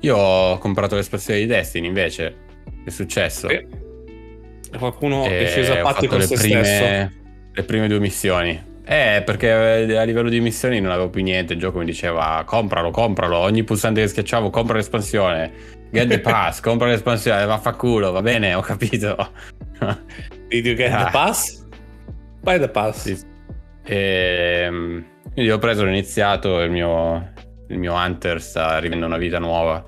Io 0.00 0.14
ho 0.16 0.58
comprato 0.58 0.94
l'espansione 0.94 1.40
di 1.40 1.46
Destiny 1.46 1.86
invece. 1.86 2.36
È 2.84 2.90
successo? 2.90 3.48
Sì. 3.48 3.66
Qualcuno 4.76 5.24
E 5.24 5.44
è 5.44 5.46
sceso 5.46 5.72
a 5.72 5.76
patti 5.78 6.06
con 6.06 6.18
le 6.18 6.26
se 6.26 6.34
prime, 6.36 6.62
stesso. 6.64 7.10
le 7.54 7.62
prime 7.62 7.88
due 7.88 7.98
missioni. 8.00 8.62
Eh, 8.84 9.22
perché 9.24 9.50
a 9.96 10.02
livello 10.02 10.28
di 10.28 10.40
missioni 10.40 10.78
non 10.80 10.90
avevo 10.92 11.08
più 11.08 11.22
niente. 11.22 11.54
Il 11.54 11.58
gioco 11.58 11.78
mi 11.78 11.86
diceva 11.86 12.42
compralo, 12.44 12.90
compralo. 12.90 13.38
Ogni 13.38 13.64
pulsante 13.64 14.02
che 14.02 14.08
schiacciavo, 14.08 14.50
compra 14.50 14.76
l'espansione. 14.76 15.52
Get 15.90 16.06
the 16.08 16.20
pass, 16.20 16.60
compra 16.60 16.88
l'espansione. 16.88 17.46
Vaffanculo, 17.46 18.12
va 18.12 18.20
bene, 18.20 18.52
ho 18.52 18.60
capito. 18.60 19.30
Did 20.48 20.66
you 20.66 20.74
get 20.74 20.92
Ah. 20.92 21.04
the 21.04 21.10
pass? 21.12 21.66
Buy 22.40 22.58
the 22.58 22.68
pass. 22.68 23.02
Sì. 23.12 23.26
Ehm, 23.84 25.04
quindi 25.32 25.50
ho 25.50 25.58
preso, 25.58 25.82
ho 25.84 25.86
iniziato. 25.88 26.60
Il 26.60 26.70
mio, 26.70 27.32
il 27.68 27.78
mio 27.78 27.94
Hunter 27.94 28.40
sta 28.40 28.76
rivivendo 28.78 29.06
una 29.06 29.16
vita 29.18 29.38
nuova. 29.38 29.84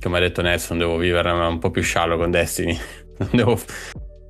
Come 0.00 0.16
ha 0.18 0.20
detto 0.20 0.42
Nelson, 0.42 0.78
devo 0.78 0.96
vivere 0.96 1.30
un 1.30 1.58
po' 1.58 1.70
più 1.70 1.82
sciallo 1.82 2.16
con 2.16 2.30
Destiny. 2.30 2.76
Non 3.16 3.28
devo 3.30 3.56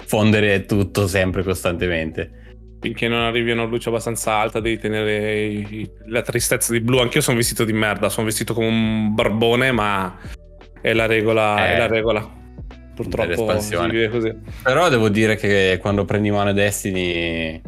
fondere 0.04 0.66
tutto 0.66 1.06
sempre 1.06 1.42
costantemente. 1.42 2.58
Finché 2.82 3.08
non 3.08 3.22
arrivi 3.22 3.50
a 3.50 3.54
una 3.54 3.64
luce 3.64 3.88
abbastanza 3.88 4.34
alta, 4.34 4.60
devi 4.60 4.78
tenere 4.78 5.42
i- 5.42 5.90
la 6.08 6.20
tristezza 6.20 6.70
di 6.70 6.80
blu. 6.82 6.98
Anch'io 6.98 7.22
sono 7.22 7.38
vestito 7.38 7.64
di 7.64 7.72
merda. 7.72 8.10
Sono 8.10 8.26
vestito 8.26 8.52
come 8.52 8.66
un 8.66 9.14
barbone, 9.14 9.72
ma 9.72 10.18
è 10.82 10.92
la 10.92 11.06
regola. 11.06 11.66
Eh, 11.66 11.74
è 11.74 11.78
la 11.78 11.86
regola. 11.86 12.30
Purtroppo 12.94 13.58
si 13.60 13.76
vive 13.76 14.08
così. 14.08 14.32
Però 14.62 14.88
devo 14.88 15.08
dire 15.08 15.36
che 15.36 15.78
quando 15.80 16.04
prendi 16.04 16.28
in 16.28 16.34
mano 16.34 16.52
Destiny 16.52 17.60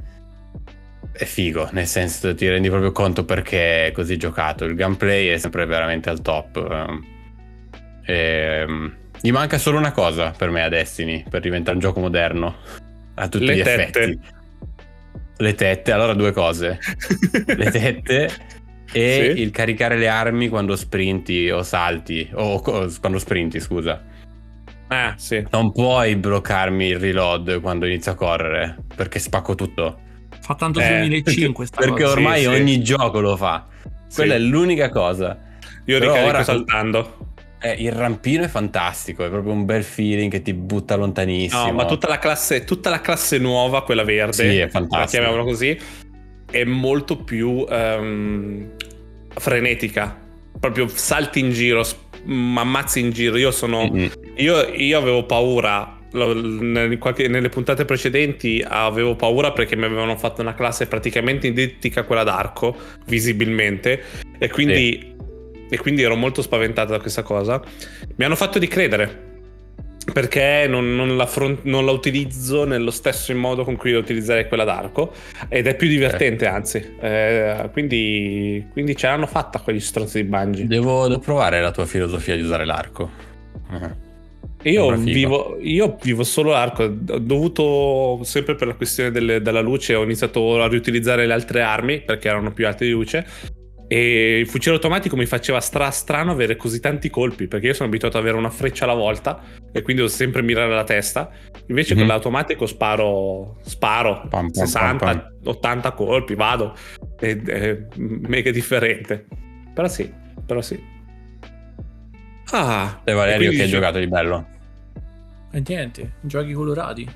è 1.12 1.24
figo, 1.24 1.68
nel 1.72 1.86
senso 1.86 2.34
ti 2.34 2.48
rendi 2.48 2.68
proprio 2.68 2.92
conto 2.92 3.24
perché 3.24 3.86
è 3.86 3.92
così 3.92 4.16
giocato. 4.16 4.64
Il 4.64 4.74
gameplay 4.74 5.28
è 5.28 5.38
sempre 5.38 5.64
veramente 5.66 6.10
al 6.10 6.20
top. 6.22 6.56
ehm. 6.70 7.04
Ehm, 8.08 8.94
gli 9.20 9.30
manca 9.32 9.58
solo 9.58 9.78
una 9.78 9.90
cosa 9.92 10.30
per 10.36 10.50
me 10.50 10.62
a 10.62 10.68
Destiny 10.68 11.24
per 11.28 11.40
diventare 11.40 11.74
un 11.74 11.80
gioco 11.82 11.98
moderno 12.00 12.54
a 13.14 13.28
tutti 13.28 13.46
Le 13.46 13.56
gli 13.56 13.62
tette. 13.62 13.82
effetti. 14.00 14.20
Le 15.38 15.54
tette, 15.54 15.90
allora 15.92 16.14
due 16.14 16.32
cose. 16.32 16.78
Le 17.46 17.70
tette 17.70 18.30
e 18.92 19.32
Sì. 19.34 19.40
il 19.42 19.50
caricare 19.50 19.96
le 19.96 20.06
armi 20.08 20.48
quando 20.48 20.76
sprinti 20.76 21.50
o 21.50 21.62
salti 21.64 22.28
o 22.34 22.60
quando 22.60 23.18
sprinti, 23.18 23.58
scusa. 23.58 24.00
Ah, 24.88 25.14
sì. 25.16 25.44
Non 25.50 25.72
puoi 25.72 26.14
bloccarmi 26.16 26.86
il 26.86 26.98
reload 26.98 27.60
quando 27.60 27.86
inizio 27.86 28.12
a 28.12 28.14
correre 28.14 28.76
perché 28.94 29.18
spacco 29.18 29.54
tutto. 29.54 29.98
Fa 30.40 30.54
tanto 30.54 30.78
Eh, 30.80 30.98
2005 31.00 31.66
sta 31.66 31.80
Perché 31.80 32.02
cosa. 32.02 32.12
ormai 32.14 32.42
Sì, 32.42 32.48
sì. 32.48 32.54
ogni 32.54 32.82
gioco 32.82 33.20
lo 33.20 33.36
fa. 33.36 33.66
Quella 34.14 34.36
Sì. 34.36 34.40
è 34.40 34.42
l'unica 34.44 34.88
cosa. 34.90 35.36
Io 35.86 35.98
Però 35.98 36.12
ricarico 36.12 36.28
ora- 36.34 36.44
saltando. 36.44 37.16
Eh, 37.58 37.72
il 37.78 37.90
rampino 37.90 38.44
è 38.44 38.48
fantastico, 38.48 39.24
è 39.24 39.28
proprio 39.28 39.52
un 39.52 39.64
bel 39.64 39.82
feeling 39.82 40.30
che 40.30 40.42
ti 40.42 40.52
butta 40.52 40.94
lontanissimo. 40.94 41.64
No, 41.66 41.72
ma 41.72 41.84
tutta 41.86 42.06
la 42.06 42.18
classe, 42.18 42.64
tutta 42.64 42.90
la 42.90 43.00
classe 43.00 43.38
nuova, 43.38 43.82
quella 43.82 44.04
verde, 44.04 44.32
Sì, 44.34 44.56
è 44.58 44.68
la 44.72 45.04
chiamiamola 45.06 45.42
così, 45.42 45.76
è 46.48 46.62
molto 46.64 47.16
più 47.16 47.64
ehm, 47.68 48.70
frenetica. 49.34 50.16
Proprio 50.60 50.86
salti 50.88 51.40
in 51.40 51.50
giro, 51.50 51.82
mm, 52.28 52.58
ammazzi 52.58 53.00
in 53.00 53.10
giro. 53.10 53.36
Io 53.36 53.50
sono. 53.50 53.90
Io, 54.36 54.68
io 54.74 54.98
avevo 54.98 55.24
paura. 55.24 55.98
nelle 56.12 57.48
puntate 57.48 57.84
precedenti 57.84 58.64
avevo 58.66 59.16
paura 59.16 59.52
perché 59.52 59.76
mi 59.76 59.84
avevano 59.84 60.16
fatto 60.16 60.40
una 60.40 60.54
classe 60.54 60.86
praticamente 60.86 61.46
identica 61.46 62.00
a 62.00 62.04
quella 62.04 62.22
d'arco, 62.22 62.74
visibilmente, 63.06 64.02
e 64.38 64.48
quindi, 64.48 65.14
e 65.68 65.78
quindi 65.78 66.02
ero 66.02 66.16
molto 66.16 66.42
spaventato 66.42 66.92
da 66.92 67.00
questa 67.00 67.22
cosa. 67.22 67.62
Mi 68.16 68.24
hanno 68.24 68.36
fatto 68.36 68.58
ricredere 68.58 69.35
perché 70.12 70.66
non, 70.68 70.94
non 70.94 71.16
la, 71.16 71.26
front- 71.26 71.64
non 71.64 71.84
la 71.84 71.90
utilizzo 71.90 72.64
nello 72.64 72.90
stesso 72.90 73.34
modo 73.34 73.64
con 73.64 73.76
cui 73.76 73.92
utilizzerei 73.92 74.46
quella 74.46 74.64
d'arco 74.64 75.12
ed 75.48 75.66
è 75.66 75.74
più 75.74 75.88
divertente 75.88 76.46
anzi 76.46 76.94
Eh, 77.00 77.68
quindi, 77.72 78.64
quindi 78.72 78.96
ce 78.96 79.06
l'hanno 79.08 79.26
fatta 79.26 79.58
quegli 79.60 79.80
stronzi 79.80 80.22
di 80.22 80.28
Bungie 80.28 80.66
Devo, 80.66 81.08
devo 81.08 81.20
provare 81.20 81.60
la 81.60 81.70
tua 81.72 81.86
filosofia 81.86 82.36
di 82.36 82.42
usare 82.42 82.64
l'arco. 82.64 83.10
Eh. 84.62 84.70
io 84.70 84.90
vivo, 84.96 85.56
io 85.60 85.96
vivo 86.00 86.22
solo 86.24 86.50
l'arco 86.50 86.84
ho 86.84 87.18
dovuto 87.18 88.20
sempre 88.22 88.54
per 88.54 88.68
la 88.68 88.74
questione 88.74 89.10
delle- 89.10 89.42
della 89.42 89.60
luce 89.60 89.94
ho 89.94 90.02
iniziato 90.04 90.62
a 90.62 90.68
riutilizzare 90.68 91.26
le 91.26 91.32
altre 91.32 91.62
armi 91.62 92.00
perché 92.00 92.28
erano 92.28 92.52
più 92.52 92.66
alte 92.66 92.84
di 92.84 92.92
luce 92.92 93.26
e 93.88 94.38
il 94.40 94.48
fucile 94.48 94.74
automatico 94.74 95.16
mi 95.16 95.26
faceva 95.26 95.60
stra 95.60 95.90
strano 95.90 96.32
avere 96.32 96.56
così 96.56 96.80
tanti 96.80 97.08
colpi 97.08 97.46
perché 97.46 97.66
io 97.68 97.72
sono 97.74 97.88
abituato 97.88 98.16
ad 98.16 98.22
avere 98.24 98.36
una 98.38 98.50
freccia 98.50 98.84
alla 98.84 98.94
volta 98.94 99.40
e 99.70 99.82
quindi 99.82 100.02
devo 100.02 100.08
sempre 100.12 100.42
mirare 100.42 100.74
la 100.74 100.82
testa 100.82 101.30
invece 101.68 101.92
Mhm. 101.94 101.98
con 102.00 102.08
l'automatico 102.08 102.66
sparo 102.66 103.58
sparo 103.62 104.22
Pam, 104.28 104.28
pam, 104.30 104.50
60 104.50 105.04
pam, 105.04 105.28
80 105.44 105.92
colpi 105.92 106.34
vado 106.34 106.74
è, 107.16 107.36
è 107.36 107.78
mega 107.96 108.50
differente 108.50 109.24
però 109.72 109.86
sì 109.86 110.12
però 110.44 110.60
sì 110.60 110.82
ah 112.52 113.00
E 113.04 113.12
Valerio, 113.12 113.50
e 113.50 113.54
che 113.54 113.62
hai 113.62 113.68
giocato 113.68 113.98
di 113.98 114.06
bello? 114.08 114.46
E 115.52 115.62
niente, 115.66 116.14
giochi 116.20 116.52
colorati. 116.52 117.08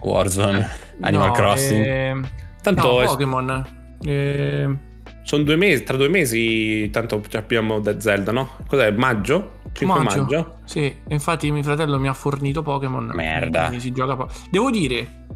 Warzone, 0.00 0.68
Animal 1.00 1.28
No, 1.28 1.32
Crossing. 1.32 1.84
ehm, 1.84 2.28
tanto 2.62 2.82
no, 2.86 3.02
è- 3.02 3.06
Pokémon. 3.06 3.96
Ehm, 4.04 4.78
sono 5.30 5.44
due 5.44 5.54
mesi 5.54 5.84
tra 5.84 5.96
due 5.96 6.08
mesi 6.08 6.90
tanto 6.90 7.22
abbiamo 7.34 7.78
da 7.78 8.00
Zelda 8.00 8.32
no? 8.32 8.56
cos'è 8.66 8.90
maggio? 8.90 9.58
5 9.70 10.02
maggio, 10.02 10.20
maggio. 10.22 10.58
Sì, 10.64 10.92
infatti 11.06 11.52
mio 11.52 11.62
fratello 11.62 12.00
mi 12.00 12.08
ha 12.08 12.12
fornito 12.12 12.62
Pokémon. 12.62 13.12
Merda. 13.14 13.72
si 13.78 13.92
gioca 13.92 14.16
po- 14.16 14.28
Devo 14.50 14.72
dire, 14.72 15.26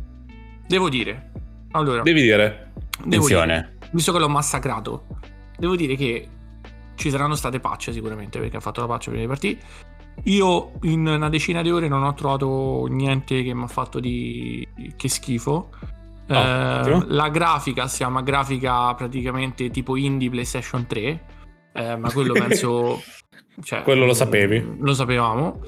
devo 0.67 0.89
dire, 0.89 1.31
allora, 1.71 2.03
devi 2.03 2.23
dire 2.23 2.73
devo 3.05 3.29
dire, 3.29 3.41
Attenzione. 3.41 3.77
visto 3.93 4.11
che 4.11 4.19
l'ho 4.19 4.29
massacrato, 4.29 5.07
devo 5.57 5.77
dire 5.77 5.95
che 5.95 6.29
ci 6.97 7.11
saranno 7.11 7.37
state 7.37 7.61
patch 7.61 7.93
sicuramente 7.93 8.41
perché 8.41 8.57
ha 8.57 8.61
fatto 8.61 8.81
la 8.81 8.89
patch 8.89 9.11
prima 9.11 9.21
di 9.21 9.29
partire. 9.29 9.59
Io 10.25 10.73
in 10.83 11.07
una 11.07 11.29
decina 11.29 11.63
di 11.63 11.71
ore 11.71 11.87
non 11.87 12.03
ho 12.03 12.13
trovato 12.15 12.87
niente 12.91 13.45
che 13.45 13.55
mi 13.55 13.63
ha 13.63 13.69
fatto 13.69 14.01
di 14.01 14.67
che 14.97 15.09
schifo. 15.09 15.71
Eh, 16.27 17.03
la 17.09 17.29
grafica 17.29 17.87
si 17.87 17.99
chiama 17.99 18.23
grafica 18.23 18.95
praticamente 18.95 19.71
tipo 19.71 19.97
indie 19.97 20.31
PlayStation 20.31 20.87
3, 20.87 21.25
eh, 21.75 21.97
ma 21.97 22.11
quello 22.13 22.33
penso. 22.33 23.03
cioè, 23.63 23.83
Quello 23.83 24.07
lo 24.07 24.15
sapevi? 24.15 24.77
Lo 24.81 24.95
sapevamo. 24.95 25.61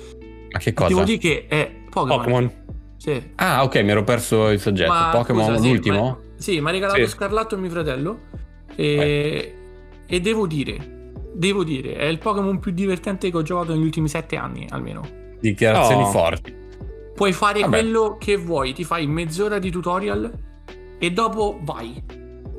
Ma 0.52 0.58
che 0.58 0.72
Devo 0.72 0.88
cosa? 0.88 1.02
dire 1.04 1.18
che 1.18 1.46
è 1.48 1.70
Pokémon. 1.90 2.16
Pokémon 2.18 2.52
Sì. 2.96 3.32
Ah, 3.36 3.62
ok, 3.64 3.82
mi 3.82 3.90
ero 3.90 4.04
perso 4.04 4.48
il 4.50 4.58
soggetto. 4.60 4.92
Ma 4.92 5.10
Pokémon, 5.12 5.44
scusa, 5.44 5.58
sì, 5.60 5.68
l'ultimo? 5.68 6.00
ma- 6.02 6.18
Sì, 6.36 6.60
mi 6.60 6.68
ha 6.68 6.70
regalato 6.70 6.98
Sì. 7.00 7.06
Scarlatto 7.08 7.58
mio 7.58 7.70
fratello. 7.70 8.18
E, 8.74 9.54
e 10.06 10.20
devo 10.20 10.46
dire, 10.46 11.12
devo 11.34 11.64
dire, 11.64 11.96
è 11.96 12.04
il 12.04 12.18
Pokémon 12.18 12.58
più 12.58 12.72
divertente 12.72 13.30
che 13.30 13.36
ho 13.36 13.42
giocato 13.42 13.72
negli 13.74 13.84
ultimi 13.84 14.08
sette 14.08 14.36
anni 14.36 14.66
almeno. 14.70 15.06
Dichiarazioni 15.40 16.02
Oh. 16.02 16.06
forti. 16.10 16.64
puoi 17.14 17.32
fare 17.32 17.60
Vabbè. 17.60 17.78
quello 17.80 18.16
che 18.18 18.36
vuoi, 18.36 18.74
ti 18.74 18.84
fai 18.84 19.06
mezz'ora 19.06 19.58
di 19.58 19.70
tutorial 19.70 20.30
e 20.98 21.10
dopo 21.12 21.58
vai. 21.62 22.02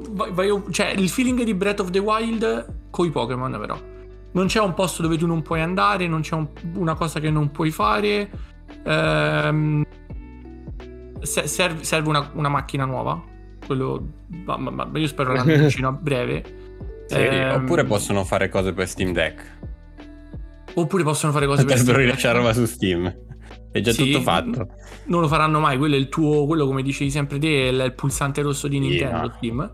Vai- 0.10 0.32
vai- 0.32 0.64
cioè, 0.72 0.88
il 0.96 1.10
feeling 1.10 1.44
di 1.44 1.54
Breath 1.54 1.80
of 1.82 1.90
the 1.90 2.00
Wild 2.00 2.74
con 2.90 3.06
i 3.06 3.10
Pokémon, 3.10 3.52
però. 3.60 3.78
Non 4.32 4.46
c'è 4.48 4.60
un 4.60 4.74
posto 4.74 5.02
dove 5.02 5.18
tu 5.18 5.26
non 5.26 5.42
puoi 5.42 5.62
andare, 5.62 6.08
non 6.08 6.22
c'è 6.22 6.36
un- 6.36 6.48
una 6.76 6.94
cosa 6.96 7.20
che 7.20 7.30
non 7.30 7.50
puoi 7.52 7.72
fare. 7.72 8.30
Ehm, 8.84 9.84
se- 11.22 11.48
serve, 11.48 11.84
serve 11.84 12.10
una, 12.10 12.30
una 12.34 12.50
macchina 12.50 12.86
nuova. 12.86 13.22
Quello. 13.66 14.06
ma- 14.46 14.58
ma- 14.58 14.70
ma 14.72 14.90
io 15.00 15.08
spero 15.08 15.34
l'annuncino 15.34 15.88
a 15.90 15.92
breve. 15.92 16.44
Sì, 17.08 17.16
Ehm, 17.16 17.62
Oppure 17.64 17.84
possono 17.86 18.24
fare 18.24 18.50
cose 18.50 18.74
per 18.74 18.88
Steam 18.88 19.12
Deck. 19.14 19.56
oppure 20.76 21.04
possono 21.04 21.32
fare 21.32 21.48
cose 21.48 21.66
per 21.66 21.78
Steam. 21.78 21.98
rilasciare 21.98 22.38
roba 22.38 22.54
su 22.54 22.66
Steam. 22.66 23.14
È 23.78 23.82
già 23.82 23.92
Sì, 23.92 24.12
tutto 24.12 24.22
fatto. 24.22 24.68
Non 25.06 25.22
lo 25.22 25.28
faranno 25.28 25.60
mai, 25.60 25.78
quello 25.78 25.96
è 25.96 25.98
il 25.98 26.10
tuo, 26.10 26.46
quello 26.46 26.66
come 26.66 26.82
dicevi 26.82 27.10
sempre 27.10 27.40
te, 27.40 27.48
è 27.48 27.72
il, 27.72 27.80
il 27.86 27.94
pulsante 27.94 28.42
rosso 28.42 28.68
di 28.68 28.80
Nintendo. 28.80 29.34
Steam. 29.38 29.72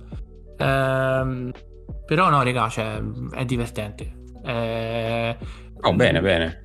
Ehm, 0.58 1.52
però 2.06 2.30
no, 2.30 2.44
raga, 2.44 2.70
cioè, 2.70 3.02
è 3.34 3.46
divertente. 3.46 4.14
Eh, 4.46 5.38
Oh, 5.86 5.94
bene, 5.94 6.22
bene. 6.22 6.62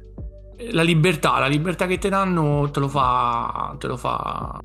La 0.71 0.83
libertà, 0.83 1.41
la 1.41 1.49
libertà 1.49 1.87
che 1.87 1.99
ti 1.99 2.09
danno 2.09 2.69
te 2.71 2.79
lo 2.79 2.87
fa, 2.89 3.75
te 3.79 3.89
lo 3.89 3.97
fa, 3.97 4.57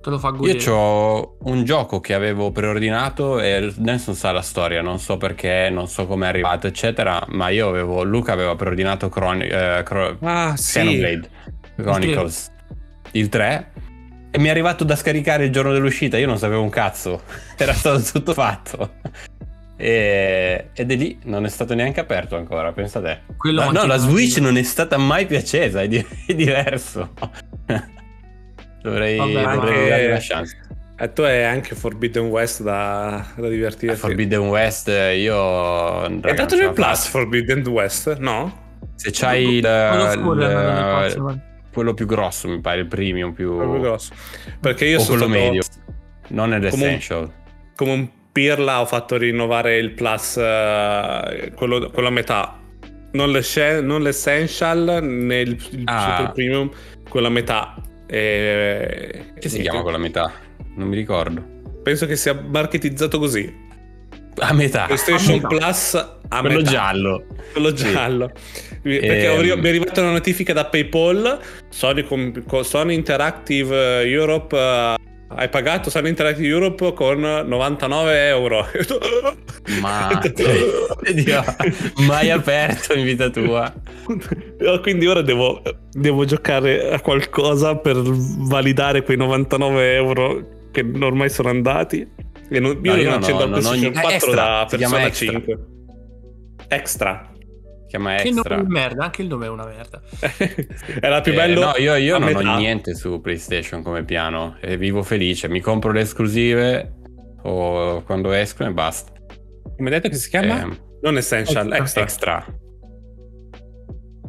te 0.00 0.10
lo 0.10 0.18
fa 0.18 0.30
godere. 0.30 0.58
Io 0.58 0.74
ho 0.74 1.36
un 1.40 1.64
gioco 1.64 1.98
che 2.00 2.14
avevo 2.14 2.52
preordinato 2.52 3.40
e 3.40 3.72
Nelson 3.78 4.14
sa 4.14 4.30
la 4.30 4.42
storia, 4.42 4.80
non 4.82 5.00
so 5.00 5.16
perché, 5.16 5.68
non 5.72 5.88
so 5.88 6.06
come 6.06 6.26
è 6.26 6.28
arrivato, 6.28 6.68
eccetera. 6.68 7.24
Ma 7.30 7.48
io 7.48 7.68
avevo, 7.68 8.04
Luca 8.04 8.32
aveva 8.32 8.54
preordinato 8.54 9.08
Chroni- 9.08 9.46
eh, 9.48 9.82
Chro- 9.84 10.16
Ah, 10.20 10.56
sì. 10.56 10.78
Xenoblade 10.80 11.30
Chronicles 11.76 12.50
il 13.12 13.28
3 13.28 13.70
e 14.30 14.38
mi 14.38 14.48
è 14.48 14.50
arrivato 14.50 14.84
da 14.84 14.96
scaricare 14.96 15.44
il 15.46 15.52
giorno 15.52 15.72
dell'uscita. 15.72 16.18
Io 16.18 16.26
non 16.26 16.38
sapevo 16.38 16.62
un 16.62 16.68
cazzo, 16.70 17.22
era 17.56 17.72
stato 17.72 18.02
tutto 18.02 18.32
fatto. 18.34 18.94
E, 19.78 20.68
ed 20.74 20.90
è 20.90 20.96
lì, 20.96 21.18
non 21.24 21.44
è 21.44 21.48
stato 21.48 21.74
neanche 21.74 22.00
aperto 22.00 22.36
ancora, 22.36 22.72
pensa 22.72 23.00
te. 23.00 23.20
Quello 23.36 23.64
No, 23.64 23.70
no, 23.72 23.86
la 23.86 23.98
Switch 23.98 24.38
non 24.38 24.56
è 24.56 24.62
stata 24.62 24.96
mai 24.96 25.26
più 25.26 25.36
accesa, 25.36 25.82
è, 25.82 25.88
di- 25.88 26.04
è 26.26 26.34
diverso. 26.34 27.12
dovrei, 28.82 29.16
Vabbè, 29.16 29.54
dovrei 29.54 29.88
dargli 29.88 30.06
una 30.06 30.18
chance. 30.20 30.56
E 30.98 31.12
tu 31.12 31.20
hai 31.22 31.44
anche 31.44 31.74
Forbidden 31.74 32.24
West 32.28 32.62
da, 32.62 33.26
da 33.36 33.48
divertirti. 33.48 33.96
Forbidden 33.96 34.48
West, 34.48 34.88
io. 34.88 36.04
È 36.04 36.08
raga, 36.08 36.32
dato 36.32 36.40
non 36.40 36.48
ce 36.48 36.56
nel 36.56 36.72
Plus. 36.72 37.06
Forbidden 37.08 37.66
West? 37.66 38.16
No? 38.16 38.64
Se 38.94 39.10
c'hai 39.12 39.56
il, 39.56 39.64
è 39.64 39.92
il- 39.92 39.98
pazzo, 39.98 40.20
guarda. 40.22 41.54
Quello 41.76 41.92
più 41.92 42.06
grosso, 42.06 42.48
mi 42.48 42.58
pare, 42.60 42.80
il 42.80 42.86
premium 42.86 43.32
più. 43.32 43.54
Proprio 43.54 43.80
grosso. 43.80 44.12
Perché 44.58 44.86
io 44.86 44.98
o 44.98 45.02
sono 45.02 45.18
quello 45.26 45.32
stato 45.34 45.44
medio. 45.46 45.62
Non 46.28 46.54
è 46.54 46.58
l'essential. 46.58 47.30
come 47.76 47.92
un 47.92 48.08
pirla 48.32 48.80
ho 48.80 48.86
fatto 48.86 49.16
rinnovare 49.18 49.76
il 49.76 49.92
Plus, 49.92 50.38
eh, 50.38 51.52
quello, 51.54 51.90
quello 51.90 52.08
a 52.08 52.10
metà. 52.10 52.58
Non, 53.12 53.30
l'esce- 53.30 53.80
non 53.82 54.02
l'essential 54.02 55.00
né 55.02 55.40
il, 55.40 55.50
il 55.70 55.82
Ah. 55.84 56.16
super 56.16 56.32
premium, 56.32 56.70
quello 57.08 57.26
a 57.26 57.30
metà. 57.30 57.74
E, 58.06 59.32
Che 59.38 59.48
si 59.48 59.60
chiama 59.60 59.82
quella 59.82 59.98
metà? 59.98 60.32
Non 60.76 60.88
mi 60.88 60.96
ricordo. 60.96 61.44
Penso 61.82 62.06
che 62.06 62.16
sia 62.16 62.34
marketizzato 62.34 63.18
così. 63.18 63.64
A 64.38 64.52
metà. 64.52 64.84
PlayStation 64.86 65.34
metà. 65.36 65.48
Plus 65.48 66.15
a 66.28 66.40
quello 66.40 66.56
metà. 66.58 66.70
giallo. 66.70 67.24
quello 67.52 67.76
Sì. 67.76 67.90
giallo 67.92 68.30
perché 68.82 69.32
Ehm. 69.32 69.58
mi 69.58 69.64
è 69.66 69.68
arrivata 69.68 70.00
una 70.00 70.12
notifica 70.12 70.52
da 70.52 70.66
PayPal 70.66 71.38
Sony, 71.70 72.04
Sony 72.62 72.94
Interactive 72.94 74.02
eh, 74.02 74.08
Europe 74.10 74.56
eh, 74.56 74.94
hai 75.28 75.48
pagato 75.48 75.90
Sony 75.90 76.08
Interactive 76.10 76.46
Europe 76.46 76.92
con 76.92 77.18
99 77.20 78.28
euro 78.28 78.64
Ma 79.80 80.08
Dio, 81.12 81.42
mai 82.06 82.30
aperto 82.30 82.92
in 82.94 83.04
vita 83.04 83.28
tua. 83.30 83.72
quindi 84.80 85.06
ora 85.06 85.22
devo, 85.22 85.60
devo 85.90 86.24
giocare 86.24 86.90
a 86.92 87.00
qualcosa 87.00 87.74
per 87.76 87.96
validare 88.00 89.02
quei 89.02 89.16
99 89.16 89.94
euro 89.94 90.48
che 90.70 90.84
ormai 91.00 91.28
sono 91.30 91.48
andati 91.48 92.06
e 92.48 92.60
non, 92.60 92.78
io 92.82 92.92
No, 92.92 92.96
io 93.00 93.04
non 93.10 93.14
accendo 93.14 93.46
non 93.46 93.54
ho 93.54 93.60
PlayStation 93.60 93.80
ni- 93.92 93.92
4 93.92 94.10
extra, 94.12 94.34
da 94.34 94.66
Persona 94.70 95.06
extra. 95.06 95.32
5 95.32 95.58
extra 96.68 97.30
chiama 97.88 98.16
Che 98.16 98.28
extra. 98.28 98.56
nome 98.56 98.66
di 98.66 98.72
merda, 98.72 99.04
anche 99.04 99.22
il 99.22 99.28
nome 99.28 99.46
è 99.46 99.48
una 99.48 99.64
merda. 99.64 100.02
era 101.00 101.20
più 101.20 101.32
Eh, 101.32 101.36
bello 101.36 101.60
no, 101.66 101.72
io, 101.76 101.94
io 101.94 102.18
non 102.18 102.32
metà. 102.32 102.54
ho 102.54 102.56
niente 102.58 102.94
su 102.96 103.20
PlayStation 103.20 103.82
come 103.82 104.04
piano 104.04 104.56
e 104.60 104.76
vivo 104.76 105.02
felice. 105.04 105.48
Mi 105.48 105.60
compro 105.60 105.92
le 105.92 106.00
esclusive 106.00 106.94
o 107.44 108.02
quando 108.02 108.32
escono 108.32 108.70
e 108.70 108.72
basta. 108.72 109.12
come 109.76 109.88
hai 109.88 109.94
detto 109.96 110.08
che 110.08 110.16
si 110.16 110.28
chiama? 110.28 110.60
Ehm, 110.62 110.76
non 111.02 111.16
Essential, 111.16 111.72
Extra. 111.72 112.02
extra. 112.02 112.38
extra. 112.38 112.58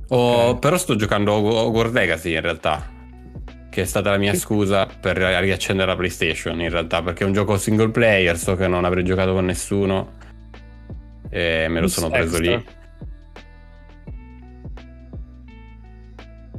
O- 0.10 0.50
Ok. 0.50 0.60
Però 0.60 0.78
sto 0.78 0.96
giocando 0.96 1.34
Hogwarts 1.34 1.94
Legacy 1.94 2.34
in 2.36 2.42
realtà. 2.42 2.94
Che 3.70 3.82
è 3.82 3.86
stata 3.86 4.10
la 4.12 4.18
mia 4.18 4.34
scusa 4.36 4.86
per 4.88 5.18
riaccendere 5.18 5.90
la 5.90 5.96
PlayStation 5.98 6.60
in 6.62 6.70
realtà. 6.70 7.02
Perché 7.02 7.24
è 7.24 7.28
un 7.28 7.34
gioco 7.34 7.58
single 7.58 7.90
player. 7.90 8.38
So 8.38 8.56
che 8.56 8.68
non 8.68 8.86
avrei 8.86 9.04
giocato 9.04 9.34
con 9.34 9.46
nessuno. 9.46 10.14
E 11.30 11.68
me 11.70 11.80
lo 11.80 11.88
sono 11.88 12.10
preso 12.10 12.40
lì. 12.40 12.66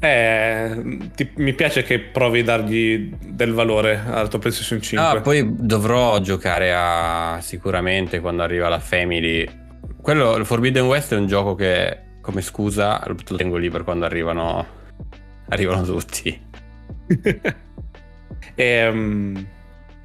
Eh, 0.00 0.98
ti- 1.16 1.30
mi 1.36 1.52
piace 1.54 1.82
che 1.82 1.98
provi 1.98 2.40
a 2.40 2.44
dargli 2.44 3.12
del 3.26 3.52
valore 3.52 4.00
alla 4.06 4.28
tua 4.28 4.38
PlayStation 4.38 4.80
5. 4.80 5.06
Ah, 5.06 5.20
poi 5.20 5.44
dovrò 5.56 6.20
giocare 6.20 6.72
a 6.72 7.38
sicuramente 7.40 8.20
quando 8.20 8.42
arriva 8.42 8.68
la 8.68 8.78
Family. 8.78 9.48
Quello, 10.00 10.36
il 10.36 10.46
Forbidden 10.46 10.86
West 10.86 11.12
è 11.14 11.16
un 11.16 11.26
gioco 11.26 11.54
che 11.56 12.06
come 12.20 12.42
scusa 12.42 13.02
lo 13.06 13.16
tengo 13.36 13.56
lì 13.56 13.70
per 13.70 13.84
quando 13.84 14.04
arrivano 14.04 14.66
arrivano 15.48 15.82
tutti. 15.82 16.46
Ehm, 18.54 19.46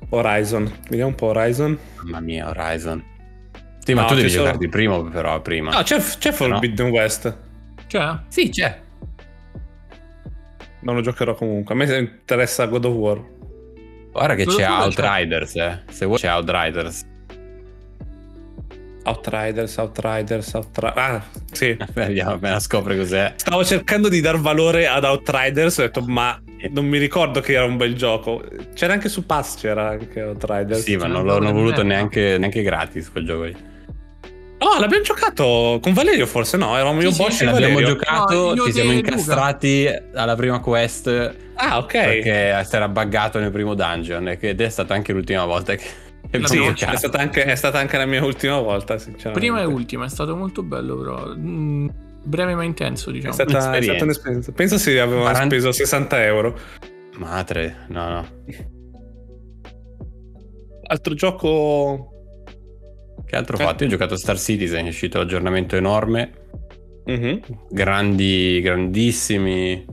Horizon, 0.09 0.71
vediamo 0.83 1.09
un 1.09 1.15
po' 1.15 1.27
Horizon. 1.27 1.77
Mamma 2.03 2.19
mia, 2.19 2.49
Horizon. 2.49 3.03
Sì, 3.83 3.93
ma 3.93 4.01
No, 4.01 4.07
tu 4.07 4.15
devi 4.15 4.29
sono- 4.29 4.43
giocarti 4.45 4.67
primo 4.69 5.03
però 5.03 5.41
prima. 5.41 5.71
No, 5.71 5.81
c'è, 5.83 5.99
c'è 6.17 6.31
Forbidden 6.31 6.89
West. 6.89 7.35
Cioè, 7.87 8.17
Sì, 8.29 8.49
c'è. 8.49 8.79
Non 10.79 10.95
lo 10.95 11.01
giocherò 11.01 11.33
comunque. 11.35 11.73
A 11.73 11.77
me 11.77 11.97
interessa 11.97 12.65
God 12.65 12.85
of 12.85 12.93
War. 12.95 13.21
Guarda 14.11 14.35
che 14.35 14.45
c'è 14.45 14.55
c'è. 14.55 14.67
Outriders, 14.69 15.55
eh. 15.55 15.79
Se 15.89 16.05
vuoi 16.05 16.17
c'è 16.19 16.29
Outriders. 16.33 17.05
Outriders, 19.05 19.75
Outriders, 19.77 20.53
Outriders. 20.53 20.97
Ah, 20.97 21.23
sì. 21.51 21.75
Vediamo 21.93 22.31
appena 22.33 22.59
scopre 22.59 22.95
cos'è. 22.95 23.33
Stavo 23.35 23.65
cercando 23.65 24.07
di 24.07 24.21
dar 24.21 24.37
valore 24.39 24.87
ad 24.87 25.03
Outriders. 25.03 25.77
Ho 25.77 25.81
detto, 25.81 26.01
ma 26.01 26.39
non 26.69 26.85
mi 26.85 26.97
ricordo 26.97 27.41
che 27.41 27.53
era 27.53 27.65
un 27.65 27.75
bel 27.75 27.95
gioco. 27.95 28.41
C'era 28.73 28.93
anche 28.93 29.09
su 29.09 29.25
Pass, 29.25 29.57
c'era 29.59 29.89
anche 29.89 30.21
Outriders. 30.21 30.81
Sì, 30.83 30.95
ma 30.95 31.07
non 31.07 31.25
c'è 31.25 31.31
ho 31.49 31.51
voluto 31.51 31.83
neanche, 31.83 32.37
neanche 32.37 32.61
gratis 32.61 33.11
quel 33.11 33.25
gioco 33.25 33.43
lì. 33.43 33.71
No, 34.63 34.79
l'abbiamo 34.79 35.03
giocato 35.03 35.79
con 35.81 35.93
Valerio, 35.93 36.25
forse 36.25 36.57
no? 36.57 36.75
Eravamo 36.75 37.01
io, 37.01 37.11
Sì, 37.11 37.17
Bosch 37.21 37.33
sì, 37.33 37.43
e 37.43 37.45
L'abbiamo 37.47 37.73
Valerio. 37.73 37.93
giocato, 37.95 38.53
No, 38.55 38.63
ci 38.65 38.71
siamo 38.71 38.91
Luca. 38.93 39.09
incastrati 39.09 39.87
alla 40.13 40.35
prima 40.35 40.59
quest 40.59 41.35
Ah, 41.55 41.77
ok. 41.77 41.91
perché 41.91 42.63
si 42.65 42.75
era 42.75 42.87
buggato 42.87 43.39
nel 43.39 43.51
primo 43.51 43.73
dungeon 43.73 44.37
che- 44.39 44.49
ed 44.49 44.61
è 44.61 44.69
stata 44.69 44.93
anche 44.93 45.11
l'ultima 45.13 45.45
volta 45.45 45.75
che 45.75 45.83
Sì, 46.45 46.57
è 46.63 46.95
stata, 46.95 47.17
anche, 47.19 47.43
è 47.43 47.55
stata 47.55 47.77
anche 47.79 47.97
la 47.97 48.05
mia 48.05 48.23
ultima 48.23 48.59
volta, 48.59 48.97
sinceramente. 48.97 49.39
prima 49.39 49.59
e 49.61 49.65
ultima, 49.65 50.05
è 50.05 50.09
stato 50.09 50.35
molto 50.35 50.63
bello, 50.63 50.97
però. 50.97 51.35
Mm, 51.35 51.89
breve 52.23 52.55
ma 52.55 52.63
intenso, 52.63 53.09
È 53.09 53.13
diciamo. 53.13 53.33
stata, 53.33 53.49
è 53.51 53.53
Un'esperienza. 53.55 53.89
stata 53.91 54.03
un'esperienza. 54.05 54.51
Penso 54.53 54.77
se 54.79 54.99
avevamo 54.99 55.21
40 55.23 55.45
speso 55.55 55.71
60 55.73 56.23
euro. 56.23 56.57
Madre, 57.17 57.85
no, 57.89 58.09
no. 58.09 58.27
Altro 60.87 61.13
gioco. 61.13 62.12
Che 63.25 63.35
altro 63.35 63.57
ho 63.57 63.61
Eh. 63.61 63.63
fatto? 63.63 63.83
Io 63.83 63.89
ho 63.89 63.91
giocato 63.91 64.13
a 64.13 64.17
Star 64.17 64.37
Citizen, 64.37 64.85
è 64.85 64.89
uscito 64.89 65.17
l'aggiornamento 65.17 65.75
enorme, 65.75 66.31
Mhm. 67.05 67.39
grandi, 67.69 68.59
grandissimi 68.61 69.85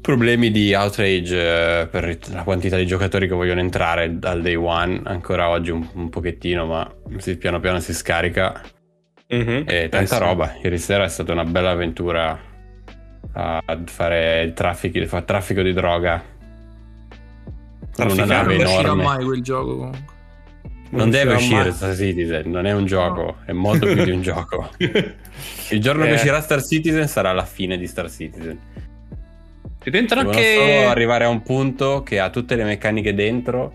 problemi 0.00 0.50
di 0.52 0.72
outrage 0.72 1.80
eh, 1.82 1.86
per 1.88 2.16
la 2.32 2.42
quantità 2.44 2.76
di 2.76 2.86
giocatori 2.86 3.26
che 3.26 3.34
vogliono 3.34 3.58
entrare 3.60 4.18
dal 4.18 4.40
day 4.40 4.54
one. 4.54 5.00
Ancora 5.04 5.48
oggi 5.48 5.70
un, 5.72 5.86
un 5.94 6.08
pochettino, 6.10 6.64
ma 6.66 6.88
si- 7.16 7.36
piano 7.36 7.58
piano 7.60 7.80
si 7.80 7.92
scarica. 7.92 8.60
Mhm. 9.28 9.64
E 9.66 9.88
tanta 9.88 9.98
Eh 10.02 10.06
sì. 10.06 10.18
roba. 10.18 10.54
Ieri 10.62 10.78
sera 10.78 11.02
è 11.04 11.08
stata 11.08 11.32
una 11.32 11.42
bella 11.44 11.70
avventura 11.70 12.38
a 13.32 13.62
fare 13.86 14.42
il 14.42 14.52
traffico, 14.52 14.98
il 14.98 15.08
traffico 15.24 15.62
di 15.62 15.72
droga. 15.72 16.22
Trafficare. 17.92 18.56
non 18.56 18.66
uscirà 18.66 18.94
mai 18.94 19.24
quel 19.24 19.42
gioco 19.42 19.76
comunque. 19.76 20.14
Non 20.90 21.10
deve 21.10 21.34
uscire. 21.34 21.72
Star 21.72 21.94
Citizen, 21.94 22.50
non 22.50 22.66
è 22.66 22.72
un 22.72 22.86
gioco, 22.86 23.36
è 23.44 23.52
molto 23.52 23.86
più 23.86 24.04
di 24.04 24.10
un 24.10 24.22
gioco. 24.22 24.70
Il 25.70 25.80
giorno 25.80 26.04
Eh. 26.04 26.08
che 26.08 26.14
uscirà 26.14 26.40
Star 26.40 26.62
Citizen 26.62 27.08
sarà 27.08 27.32
la 27.32 27.44
fine 27.44 27.76
di 27.76 27.86
Star 27.86 28.10
Citizen. 28.10 28.58
Ci 29.82 29.90
tentano 29.90 30.22
Devono 30.22 30.38
anche... 30.38 30.54
solo 30.54 30.88
arrivare 30.88 31.24
a 31.24 31.28
un 31.28 31.42
punto 31.42 32.02
che 32.02 32.18
ha 32.18 32.30
tutte 32.30 32.56
le 32.56 32.64
meccaniche 32.64 33.14
dentro 33.14 33.72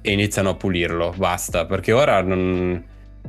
e 0.00 0.12
iniziano 0.12 0.50
a 0.50 0.54
pulirlo. 0.54 1.12
Basta. 1.16 1.66
Perché 1.66 1.92
ora 1.92 2.22
non... 2.22 2.82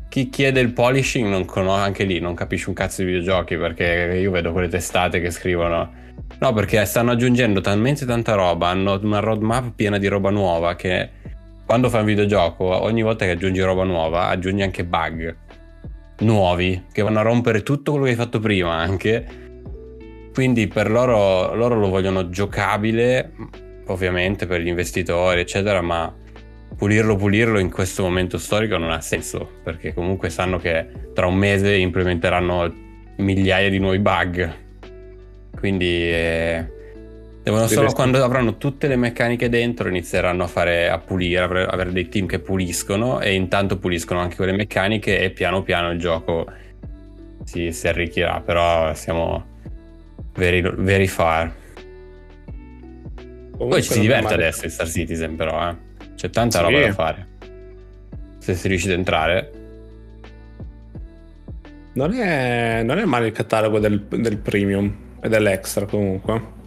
chi 0.09 0.29
chiede 0.29 0.59
il 0.59 0.71
polishing 0.73 1.27
non 1.27 1.45
conosce 1.45 1.81
anche 1.85 2.03
lì, 2.03 2.19
non 2.19 2.33
capisce 2.33 2.69
un 2.69 2.75
cazzo 2.75 3.01
di 3.01 3.07
videogiochi. 3.07 3.57
Perché 3.57 4.17
io 4.21 4.31
vedo 4.31 4.51
quelle 4.51 4.69
testate 4.69 5.19
che 5.19 5.31
scrivono. 5.31 6.01
No, 6.39 6.53
perché 6.53 6.83
stanno 6.85 7.11
aggiungendo 7.11 7.61
talmente 7.61 8.05
tanta 8.05 8.35
roba. 8.35 8.67
Hanno 8.67 8.99
una 9.01 9.19
roadmap 9.19 9.73
piena 9.75 9.97
di 9.97 10.07
roba 10.07 10.29
nuova 10.29 10.75
che 10.75 11.09
quando 11.65 11.89
fai 11.89 12.01
un 12.01 12.05
videogioco, 12.07 12.65
ogni 12.65 13.01
volta 13.01 13.25
che 13.25 13.31
aggiungi 13.31 13.61
roba 13.61 13.83
nuova, 13.83 14.27
aggiungi 14.27 14.61
anche 14.61 14.83
bug 14.83 15.35
nuovi 16.19 16.85
che 16.91 17.01
vanno 17.01 17.19
a 17.19 17.23
rompere 17.23 17.63
tutto 17.63 17.91
quello 17.91 18.05
che 18.05 18.11
hai 18.11 18.17
fatto 18.17 18.39
prima 18.39 18.73
anche. 18.73 19.41
Quindi 20.33 20.67
per 20.67 20.89
loro, 20.89 21.53
loro 21.53 21.75
lo 21.75 21.89
vogliono 21.89 22.29
giocabile, 22.29 23.33
ovviamente 23.87 24.47
per 24.47 24.61
gli 24.61 24.67
investitori, 24.67 25.41
eccetera, 25.41 25.81
ma 25.81 26.13
pulirlo, 26.75 27.15
pulirlo 27.15 27.59
in 27.59 27.69
questo 27.69 28.01
momento 28.03 28.39
storico 28.39 28.77
non 28.77 28.89
ha 28.89 29.01
senso, 29.01 29.47
perché 29.63 29.93
comunque 29.93 30.29
sanno 30.29 30.57
che 30.57 30.87
tra 31.13 31.27
un 31.27 31.35
mese 31.35 31.75
implementeranno 31.75 32.73
migliaia 33.17 33.69
di 33.69 33.77
nuovi 33.77 33.99
bug. 33.99 34.61
Quindi 35.55 35.85
eh, 35.85 36.72
devono 37.43 37.67
solo 37.67 37.91
quando 37.91 38.23
avranno 38.23 38.57
tutte 38.57 38.87
le 38.87 38.95
meccaniche 38.95 39.49
dentro 39.49 39.89
inizieranno 39.89 40.43
a 40.43 40.47
fare 40.47 40.89
a 40.89 40.97
pulire, 40.97 41.43
avere 41.65 41.91
dei 41.91 42.07
team 42.09 42.25
che 42.25 42.39
puliscono 42.39 43.19
e 43.19 43.33
intanto 43.33 43.77
puliscono 43.77 44.19
anche 44.21 44.35
quelle 44.37 44.53
meccaniche 44.53 45.19
e 45.19 45.29
piano 45.31 45.61
piano 45.61 45.91
il 45.91 45.99
gioco 45.99 46.45
si, 47.43 47.71
si 47.73 47.87
arricchirà, 47.87 48.41
però 48.41 48.93
siamo 48.93 49.45
very, 50.35 50.61
very 50.61 51.07
far. 51.07 51.51
Comunque 53.51 53.67
Poi 53.79 53.83
ci 53.83 53.93
si 53.93 53.99
diverte 53.99 54.23
male. 54.23 54.35
adesso 54.47 54.65
in 54.65 54.71
Star 54.71 54.87
Citizen 54.87 55.35
però, 55.35 55.69
eh. 55.69 55.75
C'è 56.15 56.29
tanta 56.29 56.59
Sì. 56.59 56.63
roba 56.63 56.79
da 56.79 56.93
fare. 56.93 57.27
Se 58.39 58.55
si 58.55 58.67
riuscite 58.67 58.93
ad 58.93 58.99
entrare. 58.99 59.51
Non 61.93 62.13
è, 62.13 62.81
non 62.83 62.97
è 62.97 63.05
male 63.05 63.27
il 63.27 63.33
catalogo 63.33 63.77
del, 63.79 64.01
del 64.01 64.37
premium 64.37 64.95
e 65.21 65.29
dell'extra 65.29 65.85
comunque. 65.85 66.61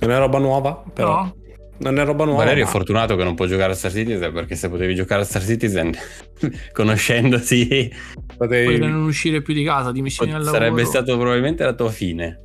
Non 0.00 0.10
è 0.10 0.18
roba 0.18 0.38
nuova, 0.38 0.82
però. 0.92 1.22
No? 1.22 1.34
Non 1.78 1.98
è 1.98 2.04
roba 2.04 2.24
nuova. 2.24 2.40
Valerio 2.40 2.62
è 2.62 2.66
ma- 2.66 2.72
fortunato 2.72 3.16
che 3.16 3.24
non 3.24 3.34
può 3.34 3.44
giocare 3.46 3.72
a 3.72 3.74
Star 3.74 3.90
Citizen 3.92 4.32
perché 4.32 4.54
se 4.56 4.68
potevi 4.70 4.94
giocare 4.94 5.22
a 5.22 5.24
Star 5.24 5.42
Citizen 5.42 5.92
conoscendoti 6.72 7.92
potevi- 8.36 8.78
Poi 8.78 8.88
non 8.90 9.02
uscire 9.04 9.42
più 9.42 9.52
di 9.54 9.62
casa, 9.64 9.92
dimissioni 9.92 10.32
al 10.32 10.42
lavoro. 10.42 10.62
sarebbe 10.62 10.84
stato 10.84 11.16
probabilmente 11.18 11.64
la 11.64 11.74
tua 11.74 11.90
fine. 11.90 12.40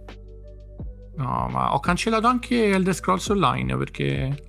No, 1.16 1.48
ma 1.52 1.74
ho 1.74 1.80
cancellato 1.80 2.28
anche 2.28 2.70
Elder 2.72 2.94
Scrolls 2.94 3.28
Online 3.30 3.78
perché 3.78 4.44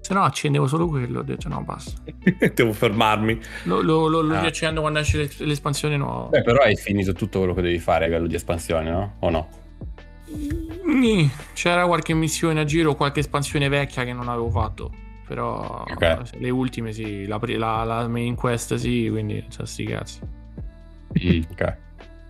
se 0.00 0.14
no 0.14 0.22
accendevo 0.22 0.66
solo 0.66 0.86
quello. 0.88 1.18
Ho 1.20 1.22
detto 1.22 1.48
no, 1.48 1.62
basta. 1.62 2.00
Devo 2.54 2.72
fermarmi. 2.72 3.38
Lo, 3.64 3.82
lo, 3.82 4.06
lo, 4.08 4.20
lo 4.22 4.34
Ah. 4.34 4.40
riaccendo 4.40 4.80
quando 4.80 5.00
esce 5.00 5.18
l'es- 5.18 5.40
l'espansione 5.40 5.96
nuova. 5.98 6.28
Beh, 6.28 6.42
però 6.42 6.62
hai 6.62 6.76
finito 6.76 7.12
tutto 7.12 7.38
quello 7.40 7.52
che 7.54 7.60
devi 7.62 7.78
fare 7.78 8.04
a 8.04 8.08
livello 8.08 8.26
di 8.28 8.34
espansione, 8.36 8.90
no? 8.90 9.16
O 9.20 9.28
no? 9.30 9.48
C'era 11.52 11.86
qualche 11.86 12.14
missione 12.14 12.60
a 12.60 12.64
giro, 12.64 12.94
qualche 12.94 13.20
espansione 13.20 13.68
vecchia 13.68 14.04
che 14.04 14.12
non 14.12 14.28
avevo 14.28 14.50
fatto. 14.50 14.92
Però 15.26 15.84
Ok. 15.88 16.22
le 16.38 16.50
ultime 16.50 16.92
sì, 16.92 17.26
la, 17.26 17.38
la, 17.42 17.84
la 17.84 18.08
main 18.08 18.34
quest 18.34 18.74
sì, 18.76 19.08
quindi 19.10 19.44
cioè, 19.50 19.66
sti 19.66 19.84
cazzi. 19.84 20.20
Ok. 21.50 21.76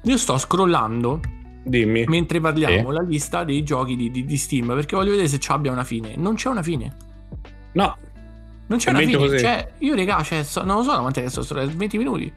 Io 0.02 0.16
sto 0.16 0.36
scrollando 0.38 1.20
Dimmi. 1.62 2.04
mentre 2.06 2.40
parliamo 2.40 2.88
Sì. 2.88 2.94
la 2.94 3.02
lista 3.02 3.44
dei 3.44 3.62
giochi 3.62 3.94
di, 3.94 4.10
di- 4.10 4.24
di 4.24 4.36
Steam 4.36 4.66
perché 4.74 4.96
voglio 4.96 5.10
vedere 5.10 5.28
se 5.28 5.38
ci 5.38 5.50
abbia 5.52 5.70
una 5.70 5.84
fine. 5.84 6.14
Non 6.16 6.34
c'è 6.34 6.48
una 6.48 6.62
fine. 6.62 6.96
No, 7.72 7.96
Non 8.66 8.78
c'è 8.78 8.90
una 8.90 8.98
fine. 9.00 9.16
così. 9.16 9.38
Cioè, 9.38 9.72
io, 9.78 9.94
regà, 9.94 10.20
cioè, 10.22 10.42
so- 10.42 10.64
non 10.64 10.78
lo 10.78 10.82
so 10.82 10.98
quant'è 10.98 11.22
che 11.22 11.28
sto 11.30 11.42
sto- 11.42 11.54
20 11.54 11.98
minuti. 11.98 12.32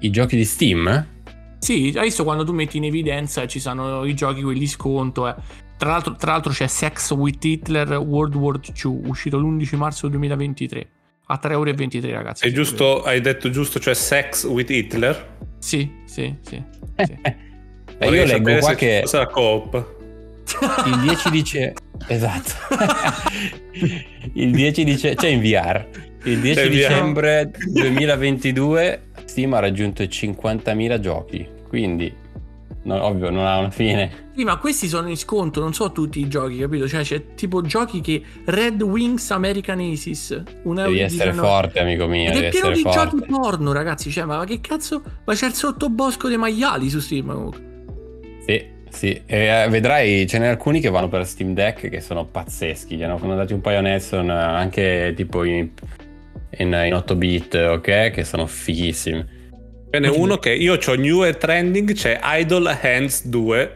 I 0.00 0.10
giochi 0.10 0.36
di 0.36 0.44
Steam? 0.44 1.06
Sì, 1.64 1.94
hai 1.96 2.04
visto 2.04 2.24
quando 2.24 2.44
tu 2.44 2.52
metti 2.52 2.76
in 2.76 2.84
evidenza 2.84 3.46
ci 3.46 3.58
sono 3.58 4.04
i 4.04 4.12
giochi 4.12 4.42
quelli 4.42 4.66
sconto. 4.66 5.26
eh. 5.26 5.34
Tra, 5.78 5.88
l'altro, 5.88 6.14
tra 6.14 6.32
l'altro 6.32 6.52
c'è 6.52 6.66
Sex 6.66 7.10
with 7.12 7.42
Hitler 7.42 7.96
World 7.96 8.34
War 8.34 8.60
II, 8.62 9.00
uscito 9.06 9.38
l'11 9.38 9.76
marzo 9.76 10.08
2023. 10.08 10.88
A 11.28 11.40
3,23 11.42 11.50
euro, 12.04 12.12
ragazzi. 12.12 12.52
giusto, 12.52 13.02
hai 13.02 13.22
detto 13.22 13.48
giusto, 13.48 13.80
cioè 13.80 13.94
sex 13.94 14.44
with 14.44 14.68
Hitler. 14.68 15.36
Sì, 15.58 15.90
sì, 16.04 16.34
sì. 16.42 16.62
sì. 16.96 17.18
Eh, 17.96 18.10
io 18.10 18.24
leggo 18.24 18.58
qua 18.58 18.74
che 18.74 19.00
Cosa 19.04 19.18
la 19.18 19.26
coop. 19.28 19.86
il 20.86 21.00
10 21.00 21.30
dice... 21.30 21.72
Esatto. 22.08 22.52
il 24.34 24.50
10 24.50 24.84
dice... 24.84 25.14
C'è 25.14 25.28
in 25.28 25.40
VR. 25.40 25.86
Il 26.24 26.40
10 26.40 26.54
C'è 26.54 26.64
in 26.64 26.70
VR. 26.70 26.74
dicembre 26.74 27.50
2022 27.68 29.02
Steam 29.34 29.52
ha 29.54 29.58
raggiunto 29.58 30.04
i 30.04 30.06
50.000 30.06 31.00
giochi. 31.00 31.44
Quindi, 31.66 32.14
no, 32.84 33.04
ovvio, 33.04 33.30
non 33.30 33.44
ha 33.44 33.58
una 33.58 33.70
fine. 33.70 34.28
Sì, 34.36 34.44
ma 34.44 34.58
questi 34.58 34.86
sono 34.86 35.08
in 35.08 35.16
sconto, 35.16 35.58
non 35.58 35.74
so 35.74 35.90
tutti 35.90 36.20
i 36.20 36.28
giochi, 36.28 36.58
capito? 36.58 36.86
Cioè, 36.86 37.02
c'è 37.02 37.34
tipo 37.34 37.60
giochi 37.60 38.00
che 38.00 38.22
Red 38.44 38.80
Wings 38.80 39.28
American 39.32 39.80
Aces. 39.80 40.40
Un 40.62 40.78
euro 40.78 40.90
Devi 40.92 41.02
essere 41.02 41.30
19. 41.32 41.48
forte, 41.48 41.80
amico 41.80 42.06
mio. 42.06 42.28
Ed 42.28 42.34
Devi 42.34 42.46
è 42.46 42.50
pieno 42.50 42.70
di 42.70 42.82
forte. 42.82 42.98
giochi 43.00 43.24
porno, 43.26 43.72
ragazzi. 43.72 44.08
Cioè, 44.12 44.24
ma 44.24 44.44
che 44.44 44.60
cazzo? 44.60 45.02
Ma 45.24 45.34
c'è 45.34 45.46
il 45.46 45.54
sottobosco 45.54 46.28
dei 46.28 46.38
maiali 46.38 46.88
su 46.88 47.00
Steam. 47.00 47.26
comunque. 47.26 47.72
Sì, 48.46 48.64
sì. 48.88 49.20
E, 49.26 49.46
eh, 49.46 49.68
vedrai, 49.68 50.28
ce 50.28 50.38
n'è 50.38 50.46
alcuni 50.46 50.78
che 50.78 50.90
vanno 50.90 51.08
per 51.08 51.26
Steam 51.26 51.54
Deck 51.54 51.88
che 51.88 52.00
sono 52.00 52.24
pazzeschi. 52.24 52.94
Gli 52.94 53.02
hanno 53.02 53.34
dati 53.34 53.52
un 53.52 53.60
paio 53.60 53.80
Nelson 53.80 54.30
eh, 54.30 54.32
anche 54.32 55.12
tipo 55.16 55.42
in, 55.42 55.70
in, 56.58 56.82
in 56.86 56.94
8 56.94 57.16
bit, 57.16 57.54
ok? 57.54 58.10
Che 58.10 58.24
sono 58.24 58.46
fighissimi. 58.46 59.42
Ce 59.90 60.00
n'è 60.00 60.08
uno 60.08 60.38
che 60.38 60.52
io 60.52 60.78
ho 60.84 60.94
new 60.94 61.24
e 61.24 61.36
trending, 61.36 61.92
c'è 61.92 62.18
Idle 62.22 62.78
Hands 62.82 63.26
2 63.26 63.72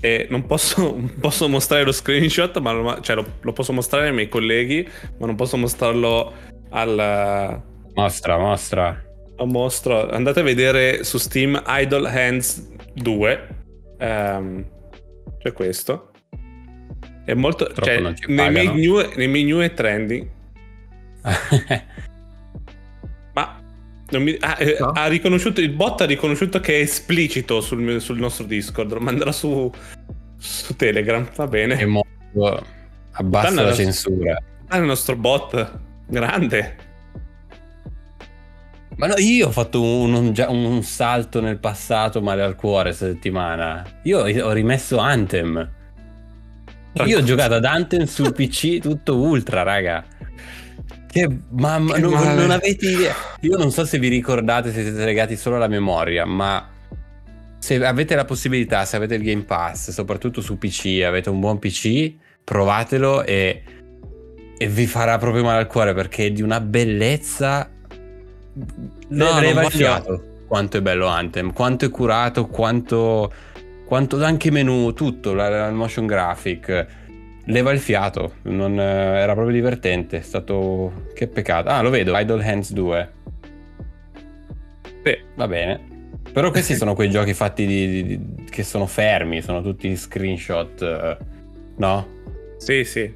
e 0.00 0.26
non 0.28 0.44
posso, 0.46 0.94
posso 1.18 1.48
mostrare 1.48 1.84
lo 1.84 1.92
screenshot, 1.92 2.58
ma 2.58 2.72
lo, 2.72 3.00
cioè 3.00 3.16
lo, 3.16 3.24
lo 3.40 3.52
posso 3.52 3.72
mostrare 3.72 4.08
ai 4.08 4.14
miei 4.14 4.28
colleghi, 4.28 4.86
ma 5.18 5.26
non 5.26 5.34
posso 5.34 5.56
mostrarlo 5.56 6.32
al, 6.70 7.62
Mostra, 7.94 8.36
mostra. 8.36 9.02
mostro. 9.46 10.10
Andate 10.10 10.40
a 10.40 10.42
vedere 10.42 11.02
su 11.02 11.16
Steam 11.16 11.62
Idle 11.66 12.08
Hands 12.08 12.74
2. 12.94 13.48
Ehm, 13.98 14.66
c'è 15.38 15.52
questo. 15.52 16.10
È 17.24 17.32
molto... 17.32 17.72
Cioè, 17.72 18.00
nei, 18.26 18.50
miei 18.50 18.74
new, 18.74 19.00
nei 19.16 19.28
miei 19.28 19.44
new 19.44 19.62
e 19.62 19.72
trending 19.72 20.28
Ma 23.34 23.60
non 24.10 24.22
mi- 24.22 24.36
ah, 24.40 24.56
eh, 24.58 24.76
No? 24.78 24.90
ha 24.90 25.06
riconosciuto 25.06 25.60
il 25.60 25.70
bot 25.70 26.00
ha 26.00 26.04
riconosciuto 26.06 26.60
che 26.60 26.78
è 26.78 26.82
esplicito 26.82 27.60
sul, 27.60 27.80
mio- 27.80 28.00
sul 28.00 28.18
nostro 28.18 28.44
Discord. 28.46 28.92
Lo 28.92 29.00
manderà 29.00 29.32
su, 29.32 29.70
su 30.38 30.76
Telegram. 30.76 31.28
Va 31.34 31.46
bene. 31.46 31.76
È 31.76 31.84
molto... 31.84 32.64
Abbassa 33.12 33.48
Danno 33.48 33.62
la 33.62 33.74
censura. 33.74 34.40
Ah, 34.68 34.76
il 34.78 34.84
nostro 34.84 35.16
bot 35.16 35.78
grande. 36.06 36.84
Ma 38.96 39.08
no, 39.08 39.14
io 39.18 39.48
ho 39.48 39.50
fatto 39.50 39.82
un, 39.82 40.14
un- 40.14 40.32
già 40.32 40.48
un 40.48 40.82
salto 40.82 41.40
nel 41.40 41.58
passato 41.58 42.22
male 42.22 42.42
al 42.42 42.54
cuore 42.56 42.88
questa 42.90 43.06
settimana. 43.06 43.84
Io 44.04 44.20
ho 44.20 44.52
rimesso 44.52 44.96
Anthem. 44.98 45.70
Io 47.04 47.18
ho 47.18 47.22
giocato 47.22 47.52
ad 47.54 47.64
Anthem 47.66 48.04
sul 48.04 48.32
PC 48.32 48.78
tutto 48.80 49.16
ultra, 49.18 49.62
raga. 49.62 50.02
Che 51.16 51.28
mamma, 51.48 51.94
Che 51.94 52.00
non, 52.00 52.12
non 52.12 52.50
avete 52.50 52.90
idea. 52.90 53.14
Io 53.40 53.56
non 53.56 53.70
so 53.70 53.86
se 53.86 53.98
vi 53.98 54.08
ricordate, 54.08 54.70
se 54.70 54.82
siete 54.82 55.02
legati 55.02 55.34
solo 55.34 55.56
alla 55.56 55.66
memoria, 55.66 56.26
ma 56.26 56.68
se 57.58 57.82
avete 57.82 58.14
la 58.14 58.26
possibilità, 58.26 58.84
se 58.84 58.96
avete 58.96 59.14
il 59.14 59.22
Game 59.22 59.44
Pass, 59.44 59.92
soprattutto 59.92 60.42
su 60.42 60.58
PC, 60.58 61.02
avete 61.06 61.30
un 61.30 61.40
buon 61.40 61.58
PC, 61.58 62.12
provatelo 62.44 63.24
e, 63.24 63.62
e 64.58 64.66
vi 64.66 64.86
farà 64.86 65.16
proprio 65.16 65.42
male 65.42 65.60
al 65.60 65.66
cuore 65.66 65.94
perché 65.94 66.26
è 66.26 66.30
di 66.32 66.42
una 66.42 66.60
bellezza. 66.60 67.70
No, 69.08 69.40
non 69.40 69.52
voglio-. 69.54 70.24
Quanto 70.46 70.76
è 70.76 70.82
bello 70.82 71.06
Anthem, 71.06 71.54
quanto 71.54 71.86
è 71.86 71.90
curato, 71.90 72.46
quanto, 72.46 73.32
quanto 73.86 74.22
anche 74.22 74.50
menu, 74.50 74.92
tutto, 74.92 75.32
la, 75.32 75.48
la 75.48 75.70
motion 75.70 76.04
graphic. 76.04 76.86
Leva 77.48 77.70
il 77.72 77.78
fiato, 77.78 78.34
non, 78.42 78.78
eh, 78.78 78.82
era 79.20 79.32
proprio 79.34 79.54
divertente. 79.54 80.18
È 80.18 80.22
stato. 80.22 81.04
Che 81.14 81.28
peccato. 81.28 81.68
Ah, 81.68 81.80
lo 81.80 81.90
vedo, 81.90 82.16
Idle 82.18 82.44
Hands 82.44 82.72
2. 82.72 83.10
Sì. 85.04 85.18
Va 85.36 85.46
bene. 85.46 85.94
Però 86.32 86.50
questi 86.50 86.74
sono 86.74 86.94
quei 86.94 87.08
giochi 87.08 87.32
fatti 87.34 87.64
di, 87.66 87.88
di- 87.88 88.04
di- 88.18 88.44
che 88.50 88.62
sono 88.62 88.86
fermi, 88.86 89.40
sono 89.42 89.62
tutti 89.62 89.94
screenshot, 89.96 90.82
eh, 90.82 91.16
no? 91.76 92.06
Sì, 92.58 92.84
sì. 92.84 93.10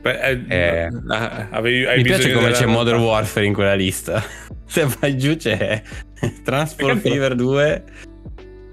Beh, 0.00 0.18
eh, 0.20 0.40
Eh, 0.48 0.88
ah, 1.08 1.48
avevi- 1.50 1.84
hai 1.86 1.98
Mi 1.98 2.02
piace 2.02 2.32
come 2.32 2.50
c'è. 2.50 2.66
Modern 2.66 3.00
Warfare 3.02 3.46
in 3.46 3.52
quella 3.52 3.74
lista. 3.74 4.22
Se 4.66 4.86
vai 4.98 5.16
giù 5.18 5.36
c'è 5.36 5.82
Transport 6.42 6.98
Fever 6.98 7.34
2 7.34 7.84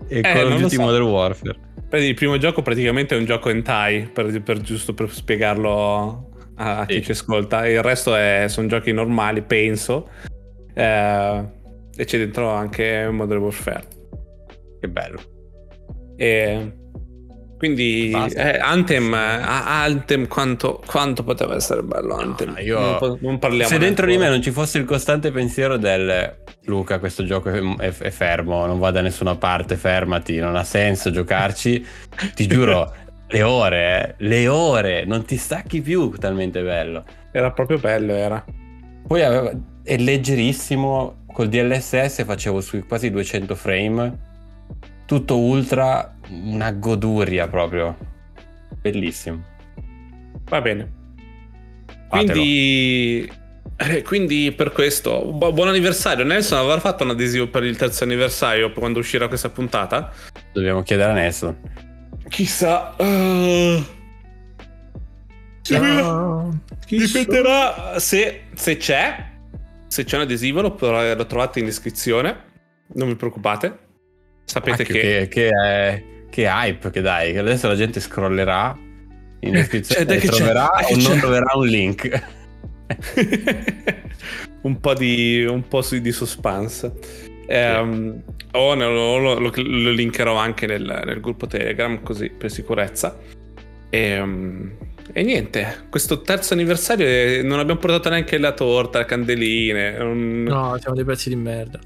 e 0.08 0.18
Eh, 0.18 0.22
Call 0.22 0.52
of 0.54 0.60
Duty 0.62 0.76
so. 0.76 0.82
Modern 0.82 1.04
Warfare. 1.04 1.56
Il 1.94 2.14
primo 2.16 2.38
gioco 2.38 2.62
praticamente 2.62 3.16
è 3.16 3.18
un 3.20 3.26
gioco 3.26 3.50
hentai, 3.50 4.10
per, 4.12 4.42
per- 4.42 4.62
giusto 4.62 4.94
per 4.94 5.10
spiegarlo 5.12 6.30
a, 6.56 6.80
a 6.80 6.86
chi 6.86 6.96
Sì. 6.96 7.04
ci 7.04 7.12
ascolta. 7.12 7.68
Il 7.68 7.82
resto 7.82 8.16
è- 8.16 8.46
sono 8.48 8.68
giochi 8.68 8.92
normali, 8.94 9.42
penso. 9.42 10.10
Eh, 10.74 11.44
e 11.96 12.06
c'è 12.06 12.18
dentro 12.18 12.50
anche 12.50 13.10
Modern 13.12 13.42
Warfare. 13.42 13.84
Che 14.80 14.88
bello. 14.88 15.20
E 16.16 16.72
quindi 17.62 18.10
eh, 18.10 18.58
Anthem, 18.58 19.14
Anthem 19.14 20.28
quanto, 20.28 20.82
quanto 20.84 21.22
poteva 21.22 21.54
essere 21.54 21.84
bello 21.84 22.16
Anthem. 22.16 22.54
No, 22.54 22.60
io- 22.60 22.80
non, 22.80 22.98
po- 22.98 23.18
non 23.22 23.38
parliamo 23.38 23.70
Se 23.70 23.78
dentro 23.78 24.08
di 24.08 24.18
me 24.18 24.30
non 24.30 24.42
ci 24.42 24.50
fosse 24.50 24.80
il 24.80 24.86
costante 24.86 25.30
pensiero 25.32 25.78
del 25.78 26.38
Luca, 26.64 26.98
questo 26.98 27.24
gioco 27.24 27.50
è, 27.52 27.62
è- 27.78 27.94
è 27.96 28.10
fermo, 28.10 28.66
non 28.66 28.80
va 28.80 28.90
da 28.90 29.02
nessuna 29.02 29.36
parte, 29.36 29.76
fermati, 29.76 30.38
non 30.38 30.56
ha 30.56 30.64
senso 30.64 31.12
giocarci, 31.12 31.86
ti 32.34 32.48
giuro, 32.48 32.92
le 33.28 33.44
ore, 33.44 34.16
eh, 34.18 34.26
le 34.26 34.48
ore, 34.48 35.06
non 35.06 35.24
ti 35.24 35.38
stacchi 35.38 35.82
più, 35.82 36.10
talmente 36.18 36.64
bello. 36.64 37.06
Era 37.32 37.52
proprio 37.52 37.78
bello, 37.78 38.14
era. 38.14 38.44
Poi 39.06 39.22
aveva- 39.22 39.52
è 39.84 39.98
leggerissimo, 39.98 41.26
col 41.32 41.48
DLSS 41.48 42.26
facevo 42.26 42.60
sui 42.60 42.82
quasi 42.82 43.12
200 43.12 43.54
frame, 43.54 44.18
tutto 45.06 45.38
ultra, 45.38 46.16
una 46.32 46.72
goduria 46.72 47.48
proprio, 47.48 47.98
bellissimo. 48.82 49.44
Va 50.46 50.62
bene. 50.62 50.92
Fatelo. 52.10 52.32
Quindi, 52.34 53.32
eh, 53.78 54.02
quindi 54.04 54.52
per 54.52 54.72
questo, 54.72 55.32
bu- 55.32 55.54
buon 55.54 55.70
anniversario. 55.70 56.26
Nelson 56.26 56.58
avrà 56.58 56.80
fatto 56.80 57.04
un 57.04 57.12
adesivo 57.12 57.48
per 57.48 57.64
il 57.64 57.78
terzo 57.78 58.04
anniversario 58.04 58.72
quando 58.74 59.00
uscirà 59.00 59.28
questa 59.28 59.50
puntata? 59.50 60.12
Dobbiamo 60.52 60.84
chiedere 60.84 61.12
a 61.12 61.14
Nelson. 61.14 61.58
Chissà. 62.28 62.96
eh, 62.98 63.84
Ah, 65.74 66.50
dipenderà 66.88 68.00
se, 68.00 68.44
se 68.54 68.78
c'è. 68.78 69.30
Se 69.88 70.04
c'è 70.04 70.16
un 70.16 70.24
adesivo 70.24 70.62
lo, 70.62 70.76
lo 70.80 71.26
trovate 71.26 71.60
in 71.60 71.66
descrizione. 71.66 72.50
Non 72.94 73.08
vi 73.10 73.16
preoccupate. 73.16 73.78
Sapete 74.46 74.84
Cacchio, 74.84 74.94
che... 74.94 75.02
che, 75.02 75.28
che, 75.28 75.48
è- 75.50 76.04
che 76.32 76.46
hype 76.48 76.90
che 76.90 77.02
dai, 77.02 77.32
che 77.34 77.38
adesso 77.40 77.68
la 77.68 77.76
gente 77.76 78.00
scrollerà 78.00 78.76
in 79.42 79.52
descrizione 79.52 80.06
Cioè, 80.06 80.16
e 80.18 80.20
troverà 80.28 80.70
che 80.88 80.94
o 80.94 80.98
non 81.08 81.20
troverà 81.20 81.52
un 81.56 81.68
link. 81.68 82.24
un 84.62 84.80
po' 84.80 84.94
di 84.94 85.44
un 85.48 85.68
po' 85.68 85.82
su- 85.82 86.00
di 86.00 86.12
suspense. 86.12 86.92
Ehm, 87.48 88.22
o 88.54 88.76
lo, 88.76 89.18
lo- 89.18 89.40
lo- 89.40 89.52
lo 89.56 89.92
linkerò 89.92 90.36
anche 90.36 90.66
nel, 90.68 91.02
nel 91.06 91.20
gruppo 91.20 91.48
Telegram 91.48 92.02
così 92.02 92.30
per 92.30 92.50
sicurezza. 92.52 93.18
Ehm, 93.90 94.72
E, 95.14 95.24
niente, 95.24 95.88
questo 95.90 96.22
terzo 96.22 96.54
anniversario 96.54 97.06
eh, 97.06 97.42
non 97.44 97.60
abbiamo 97.60 97.80
portato 97.82 98.08
neanche 98.08 98.38
la 98.38 98.54
torta, 98.54 99.00
le 99.00 99.06
candeline. 99.06 99.98
non- 99.98 100.44
No, 100.44 100.78
siamo 100.80 100.96
dei 100.96 101.04
pezzi 101.04 101.28
di 101.30 101.36
merda. 101.36 101.80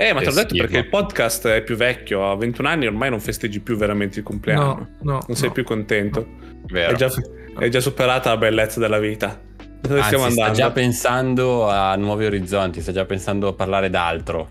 Eh, 0.00 0.12
ma 0.12 0.20
te 0.20 0.26
l'ho 0.26 0.32
detto 0.32 0.48
schifo. 0.50 0.62
perché 0.64 0.78
il 0.78 0.88
podcast 0.88 1.48
è 1.48 1.62
più 1.62 1.74
vecchio, 1.74 2.30
a 2.30 2.36
21 2.36 2.68
anni 2.68 2.86
ormai 2.86 3.10
non 3.10 3.18
festeggi 3.18 3.58
più 3.58 3.76
veramente 3.76 4.20
il 4.20 4.24
compleanno. 4.24 4.64
No, 4.64 5.12
no. 5.12 5.22
non 5.26 5.36
sei 5.36 5.48
no. 5.48 5.54
più 5.54 5.64
contento. 5.64 6.24
Vero. 6.68 6.92
È 6.92 6.94
già, 6.94 7.10
è 7.58 7.68
già 7.68 7.80
superata 7.80 8.30
la 8.30 8.36
bellezza 8.36 8.78
della 8.78 9.00
vita. 9.00 9.40
Dove 9.80 9.96
Anzi, 9.96 10.06
stiamo 10.06 10.30
sta 10.30 10.44
andando? 10.44 10.58
già 10.58 10.70
pensando 10.70 11.68
a 11.68 11.96
nuovi 11.96 12.26
orizzonti, 12.26 12.80
sta 12.80 12.92
già 12.92 13.04
pensando 13.06 13.48
a 13.48 13.52
parlare 13.54 13.90
d'altro. 13.90 14.48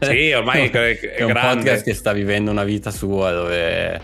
Sì, 0.00 0.32
ormai 0.34 0.68
è, 0.68 0.70
è 0.70 0.98
È 0.98 1.22
un 1.22 1.32
grande. 1.32 1.54
podcast 1.56 1.84
che 1.84 1.94
sta 1.94 2.12
vivendo 2.12 2.50
una 2.50 2.64
vita 2.64 2.90
sua 2.90 3.30
dove 3.30 4.00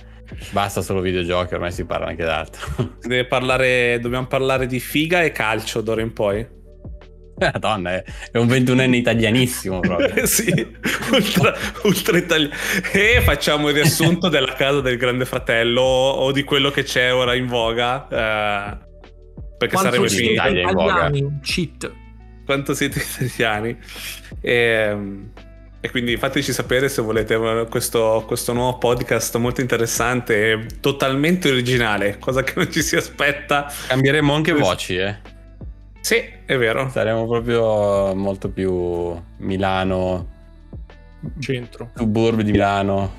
basta 0.50 0.80
solo 0.80 1.00
videogiochi, 1.00 1.54
ormai 1.54 1.72
si 1.72 1.84
parla 1.84 2.06
anche 2.06 2.24
d'altro. 2.24 2.94
Parlare, 3.28 3.98
dobbiamo 4.00 4.26
parlare 4.28 4.66
di 4.66 4.78
figa 4.78 5.22
e 5.22 5.32
calcio 5.32 5.80
d'ora 5.80 6.02
in 6.02 6.12
poi. 6.12 6.46
Madonna, 7.52 7.92
è, 7.92 8.04
è 8.32 8.38
un 8.38 8.46
ventunenne 8.46 8.96
italianissimo 8.96 9.80
proprio. 9.80 10.24
sì, 10.26 10.50
ultra, 11.12 11.54
ultra 11.82 12.16
italiano. 12.16 12.54
E 12.92 13.20
facciamo 13.22 13.68
il 13.68 13.74
riassunto 13.74 14.28
della 14.28 14.54
casa 14.54 14.80
del 14.80 14.96
grande 14.96 15.26
fratello 15.26 15.82
o 15.82 16.32
di 16.32 16.44
quello 16.44 16.70
che 16.70 16.82
c'è 16.82 17.12
ora 17.12 17.34
in 17.34 17.46
voga. 17.46 18.08
eh, 18.08 18.84
perché 19.58 19.74
Quanto 19.74 19.90
sarebbe 19.90 20.08
finito. 20.08 20.32
Italia 20.32 20.62
in 20.62 20.72
voga. 20.72 20.92
italiani, 20.92 21.38
cheat. 21.42 21.92
Quanto 22.44 22.74
siete 22.74 23.04
italiani? 23.20 23.76
E, 24.40 24.96
e 25.80 25.90
quindi 25.90 26.16
fateci 26.16 26.52
sapere 26.52 26.88
se 26.88 27.02
volete 27.02 27.36
questo, 27.68 28.24
questo 28.26 28.52
nuovo 28.52 28.78
podcast 28.78 29.36
molto 29.36 29.60
interessante 29.60 30.52
e 30.52 30.66
totalmente 30.80 31.50
originale, 31.50 32.18
cosa 32.18 32.42
che 32.42 32.52
non 32.56 32.70
ci 32.70 32.82
si 32.82 32.96
aspetta. 32.96 33.70
Cambieremo 33.88 34.32
anche 34.32 34.52
voci, 34.52 34.96
eh. 34.96 35.34
Sì, 36.06 36.22
è 36.44 36.56
vero. 36.56 36.88
Saremo 36.88 37.26
proprio 37.26 38.14
molto 38.14 38.48
più 38.48 39.20
Milano, 39.38 40.28
Centro. 41.40 41.90
suburbi 41.96 42.44
di 42.44 42.52
Milano. 42.52 43.12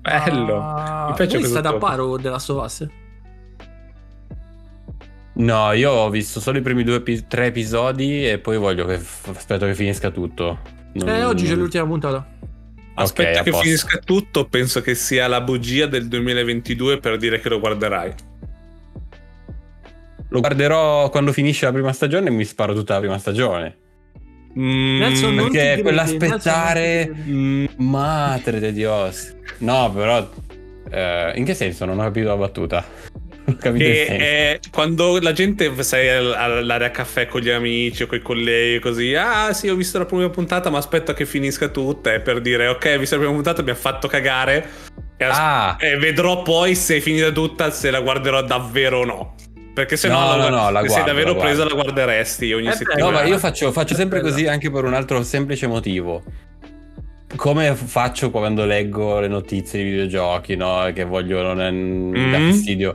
Bello. 0.00 0.58
Ah, 0.60 1.06
Mi 1.10 1.14
piace 1.14 1.36
questo 1.38 1.58
state 1.58 1.68
a 1.68 1.70
gioco. 1.70 1.86
paro 1.86 2.16
della 2.16 2.40
Stovas? 2.40 2.88
No, 5.34 5.70
io 5.72 5.92
ho 5.92 6.10
visto 6.10 6.40
solo 6.40 6.58
i 6.58 6.60
primi 6.60 6.82
due 6.82 7.02
tre 7.28 7.46
episodi 7.46 8.28
e 8.28 8.38
poi 8.38 8.56
voglio 8.56 8.84
che 8.86 8.94
aspetto 8.94 9.64
che 9.66 9.74
finisca 9.76 10.10
tutto. 10.10 10.58
Non- 10.94 11.08
Eh, 11.08 11.22
oggi 11.22 11.46
c'è 11.46 11.54
l'ultima 11.54 11.86
puntata. 11.86 12.26
Aspetta 12.94 13.30
Ok, 13.30 13.36
a 13.36 13.42
che 13.44 13.50
posto. 13.50 13.64
finisca 13.64 13.98
tutto, 13.98 14.44
penso 14.46 14.80
che 14.80 14.96
sia 14.96 15.28
la 15.28 15.40
bugia 15.40 15.86
del 15.86 16.08
2022 16.08 16.98
per 16.98 17.16
dire 17.16 17.38
che 17.40 17.48
lo 17.48 17.60
guarderai. 17.60 18.12
Lo 20.30 20.40
guarderò 20.40 21.10
quando 21.10 21.32
finisce 21.32 21.66
la 21.66 21.72
prima 21.72 21.92
stagione 21.92 22.28
e 22.28 22.30
mi 22.30 22.44
sparo 22.44 22.72
tutta 22.74 22.94
la 22.94 23.00
prima 23.00 23.18
stagione. 23.18 23.76
Mm, 24.58 24.98
Nelson, 24.98 25.36
perché 25.36 25.80
quell'aspettare- 25.82 27.08
mm, 27.14 27.64
Madre 27.78 28.60
di 28.60 28.72
Dios. 28.72 29.34
No, 29.58 29.92
però... 29.92 30.28
eh, 30.90 31.32
in 31.36 31.44
che 31.44 31.54
senso? 31.54 31.84
Non 31.84 31.98
ho 31.98 32.02
capito 32.02 32.28
la 32.28 32.36
battuta. 32.36 32.84
Non 33.50 33.56
ho 33.64 33.72
che 33.72 34.06
è 34.06 34.60
quando 34.70 35.18
la 35.20 35.32
gente 35.32 35.82
sei 35.82 36.08
al- 36.08 36.34
all'area 36.34 36.90
caffè 36.92 37.26
con 37.26 37.40
gli 37.40 37.48
amici 37.50 38.04
o 38.04 38.06
con 38.06 38.18
i 38.18 38.22
colleghi 38.22 38.78
così 38.78 39.14
ah 39.16 39.52
sì 39.52 39.68
ho 39.68 39.74
visto 39.74 39.98
la 39.98 40.04
prima 40.04 40.28
puntata 40.28 40.70
ma 40.70 40.78
aspetto 40.78 41.12
che 41.14 41.26
finisca 41.26 41.66
tutta 41.68 42.12
e 42.12 42.20
per 42.20 42.40
dire 42.42 42.68
ok 42.68 42.98
visto 42.98 43.16
la 43.16 43.22
prima 43.22 43.34
puntata 43.34 43.62
mi 43.62 43.70
ha 43.70 43.74
fatto 43.74 44.06
cagare 44.06 44.68
e, 45.16 45.24
as- 45.24 45.36
Ah, 45.36 45.76
e 45.80 45.96
vedrò 45.96 46.42
poi 46.42 46.76
se 46.76 46.98
è 46.98 47.00
finita 47.00 47.32
tutta 47.32 47.70
se 47.72 47.90
la 47.90 48.00
guarderò 48.00 48.40
davvero 48.42 49.00
o 49.00 49.04
no 49.04 49.34
perché 49.72 49.96
se 49.96 50.08
no, 50.08 50.20
No, 50.20 50.36
la, 50.36 50.48
no, 50.48 50.56
no, 50.64 50.70
la 50.70 50.80
se 50.82 50.88
sei 50.88 51.02
guardo, 51.02 51.12
davvero 51.12 51.34
la 51.34 51.40
presa 51.40 51.64
la 51.64 51.74
guarderesti 51.74 52.52
ogni 52.52 52.68
Eh, 52.68 52.72
settimana 52.72 53.04
No, 53.04 53.10
ma 53.10 53.22
io 53.24 53.38
faccio, 53.38 53.72
faccio 53.72 53.94
sempre 53.94 54.20
Bella. 54.20 54.30
così 54.30 54.46
anche 54.46 54.70
per 54.70 54.84
un 54.84 54.94
altro 54.94 55.22
semplice 55.22 55.66
motivo. 55.66 56.22
Come 57.36 57.74
faccio 57.76 58.30
quando 58.30 58.64
leggo 58.64 59.20
le 59.20 59.28
notizie 59.28 59.82
di 59.82 59.90
videogiochi, 59.90 60.56
no? 60.56 60.90
Che 60.92 61.04
voglio, 61.04 61.42
non 61.42 61.60
è, 61.60 61.70
mi 61.70 62.30
dà 62.30 62.38
Mm. 62.38 62.50
fastidio. 62.50 62.94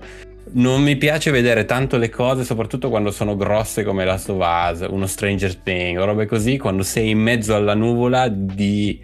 Non 0.51 0.83
mi 0.83 0.95
piace 0.97 1.31
vedere 1.31 1.65
tanto 1.65 1.97
le 1.97 2.09
cose, 2.09 2.43
soprattutto 2.43 2.89
quando 2.89 3.11
sono 3.11 3.35
grosse 3.38 3.83
come 3.83 4.03
Last 4.05 4.29
of 4.29 4.38
Us, 4.39 4.85
uno 4.89 5.07
Stranger 5.07 5.55
Things, 5.55 5.99
o 5.99 6.05
robe 6.05 6.25
così, 6.27 6.57
quando 6.57 6.83
sei 6.83 7.09
in 7.11 7.19
mezzo 7.19 7.55
alla 7.55 7.73
nuvola 7.73 8.27
di, 8.27 8.99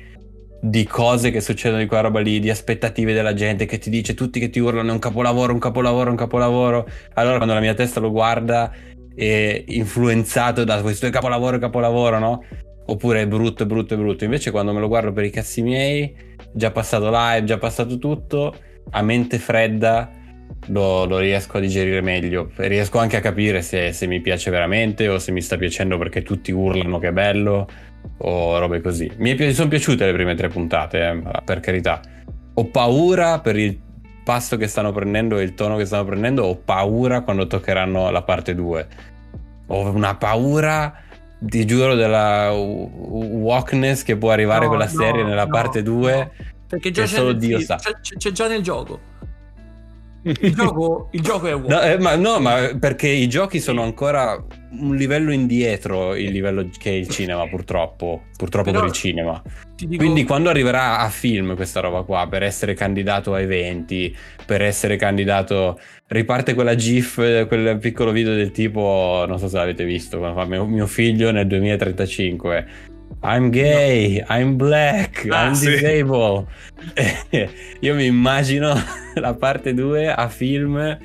di 0.64 0.86
cose 0.86 1.32
che 1.32 1.42
succedono 1.42 1.82
di 1.82 1.88
quella 1.88 2.04
roba 2.04 2.20
lì, 2.20 2.40
di 2.40 2.52
aspettative 2.52 3.14
della 3.14 3.34
gente 3.34 3.66
che 3.66 3.80
ti 3.80 3.90
dice 3.90 4.14
tutti 4.14 4.40
che 4.40 4.52
ti 4.52 4.60
urlano 4.60 4.90
è 4.90 4.94
un 4.94 5.00
capolavoro, 5.00 5.54
un 5.54 5.60
capolavoro, 5.60 6.12
un 6.12 6.16
capolavoro. 6.16 6.88
Allora 7.16 7.38
quando 7.38 7.56
la 7.56 7.60
mia 7.60 7.74
testa 7.74 8.00
lo 8.00 8.12
guarda 8.12 8.72
è 9.16 9.64
influenzato 9.68 10.64
da 10.64 10.82
questo 10.82 11.08
è 11.08 11.10
capolavoro, 11.10 11.58
capolavoro, 11.58 12.20
no? 12.20 12.44
Oppure 12.86 13.22
è 13.22 13.28
brutto, 13.28 13.64
è 13.64 13.66
brutto, 13.66 13.96
è 13.96 13.98
brutto. 13.98 14.24
Invece 14.24 14.52
quando 14.52 14.72
me 14.72 14.80
lo 14.80 14.88
guardo 14.88 15.12
per 15.12 15.24
i 15.26 15.32
cazzi 15.32 15.64
miei, 15.64 16.16
già 16.54 16.70
passato 16.70 17.10
live, 17.10 17.44
già 17.44 17.58
passato 17.58 17.98
tutto, 17.98 18.56
a 18.92 19.02
mente 19.02 19.40
fredda 19.40 20.12
lo, 20.68 21.06
lo 21.06 21.18
riesco 21.18 21.58
a 21.58 21.60
digerire 21.60 22.02
meglio. 22.02 22.52
Riesco 22.56 23.00
anche 23.00 23.18
a 23.18 23.20
capire 23.20 23.64
se, 23.64 23.94
se 23.94 24.06
mi 24.06 24.22
piace 24.22 24.52
veramente 24.52 25.08
o 25.08 25.18
se 25.18 25.32
mi 25.32 25.42
sta 25.42 25.58
piacendo 25.58 25.98
perché 25.98 26.22
tutti 26.22 26.52
urlano 26.52 27.00
che 27.00 27.08
è 27.08 27.12
bello 27.12 27.68
o 28.18 28.58
robe 28.60 28.82
così. 28.82 29.12
Mi, 29.18 29.36
pi- 29.36 29.54
sono 29.54 29.70
piaciute 29.70 30.06
le 30.06 30.14
prime 30.14 30.36
tre 30.36 30.48
puntate, 30.50 31.00
eh, 31.10 31.22
per 31.44 31.60
carità. 31.60 32.00
Ho 32.56 32.66
paura 32.66 33.40
per 33.40 33.58
il 33.58 33.80
passo 34.24 34.58
che 34.58 34.68
stanno 34.68 34.92
prendendo 34.92 35.40
e 35.40 35.44
il 35.44 35.54
tono 35.56 35.78
che 35.78 35.86
stanno 35.86 36.06
prendendo, 36.06 36.44
ho 36.46 36.56
paura 36.56 37.22
quando 37.22 37.48
toccheranno 37.48 38.10
la 38.12 38.22
parte 38.22 38.54
2. 38.54 38.88
Ho 39.68 39.90
una 39.90 40.16
paura, 40.16 40.94
ti 41.40 41.66
giuro, 41.66 41.96
della 41.96 42.52
wokeness 42.52 44.04
che 44.04 44.18
può 44.18 44.32
arrivare 44.32 44.64
No, 44.66 44.70
quella 44.70 44.86
no, 44.86 44.90
serie 44.92 45.24
nella 45.24 45.46
no, 45.46 45.50
parte 45.52 45.82
2. 45.82 46.16
no. 46.16 46.32
Perché 46.68 46.92
già 46.92 47.04
c'è, 47.04 47.08
solo 47.16 47.34
Dio 47.34 47.58
film, 47.58 47.68
sa. 47.68 47.76
c'è, 47.78 47.92
c'è- 48.00 48.16
c'è 48.18 48.32
già 48.32 48.48
nel 48.48 48.62
gioco. 48.62 49.00
Il 50.24 50.54
gioco, 50.54 51.10
il 51.12 51.22
gioco 51.22 51.48
è 51.48 51.56
vuoto. 51.56 51.74
No, 51.74 51.82
eh, 51.82 51.98
ma, 51.98 52.16
no, 52.16 52.40
ma 52.40 52.76
perché 52.80 53.08
i 53.08 53.28
giochi 53.28 53.60
sono 53.60 53.82
ancora 53.82 54.44
un 54.72 54.96
livello 54.96 55.32
indietro 55.34 56.16
il 56.16 56.32
livello 56.32 56.70
che 56.78 56.92
è 56.92 56.94
il 56.94 57.08
cinema, 57.08 57.48
purtroppo. 57.48 58.24
Purtroppo 58.38 58.70
Però 58.70 58.82
per 58.82 58.90
il 58.90 58.96
cinema. 58.96 59.42
Dico- 59.76 59.96
Quindi 59.96 60.24
quando 60.24 60.50
arriverà 60.50 61.00
a 61.00 61.10
film 61.10 61.56
questa 61.56 61.80
roba 61.80 62.04
qua, 62.04 62.28
per 62.30 62.44
essere 62.44 62.74
candidato 62.76 63.34
a 63.34 63.42
eventi, 63.42 64.16
per 64.46 64.62
essere 64.62 64.96
candidato... 64.96 65.80
Riparte 66.12 66.54
quella 66.56 66.76
GIF, 66.76 67.48
quel 67.48 67.78
piccolo 67.80 68.12
video 68.12 68.36
del 68.36 68.52
tipo, 68.52 69.24
non 69.26 69.40
so 69.40 69.48
se 69.48 69.56
l'avete 69.56 69.86
visto, 69.86 70.18
quando 70.18 70.38
fa 70.38 70.46
mio, 70.46 70.66
mio 70.66 70.86
figlio 70.86 71.32
nel 71.32 71.48
2035. 71.48 72.68
I'm 73.24 73.50
gay, 73.52 74.24
I'm 74.30 74.56
black, 74.56 75.28
Ah, 75.30 75.46
I'm 75.48 75.54
sì. 75.54 75.70
disabled. 75.70 76.46
Io 77.82 77.96
mi 77.96 78.06
immagino 78.06 78.74
la 79.16 79.34
parte 79.36 79.74
2 79.74 80.12
a 80.12 80.28
film, 80.30 80.98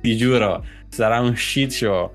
ti 0.00 0.16
giuro, 0.16 0.64
sarà 0.88 1.20
un 1.20 1.34
shit 1.36 1.70
show. 1.70 2.12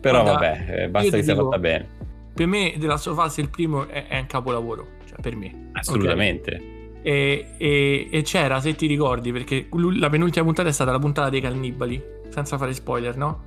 Però 0.00 0.22
Guarda, 0.22 0.32
vabbè, 0.32 0.82
eh, 0.82 0.88
basta 0.88 1.16
che 1.16 1.22
sia 1.22 1.34
fatta 1.34 1.58
bene. 1.58 1.86
Per 2.34 2.46
me, 2.46 2.74
Last 2.80 3.06
of 3.06 3.18
Us 3.24 3.36
il 3.38 3.48
primo 3.50 3.86
è, 3.88 4.06
è 4.08 4.18
un 4.18 4.26
capolavoro. 4.26 4.86
Cioè, 5.08 5.20
per 5.20 5.36
me. 5.36 5.68
Assolutamente. 5.72 6.54
Ok? 6.54 6.70
E, 7.04 7.46
e- 7.56 8.08
e 8.10 8.22
c'era, 8.22 8.60
se 8.60 8.74
ti 8.74 8.86
ricordi, 8.86 9.32
perché 9.32 9.68
la 9.98 10.08
penultima 10.10 10.44
puntata 10.44 10.68
è 10.68 10.72
stata 10.72 10.90
la 10.92 10.98
puntata 10.98 11.30
dei 11.30 11.40
cannibali. 11.40 12.02
Senza 12.30 12.58
fare 12.58 12.72
spoiler, 12.74 13.16
no? 13.16 13.42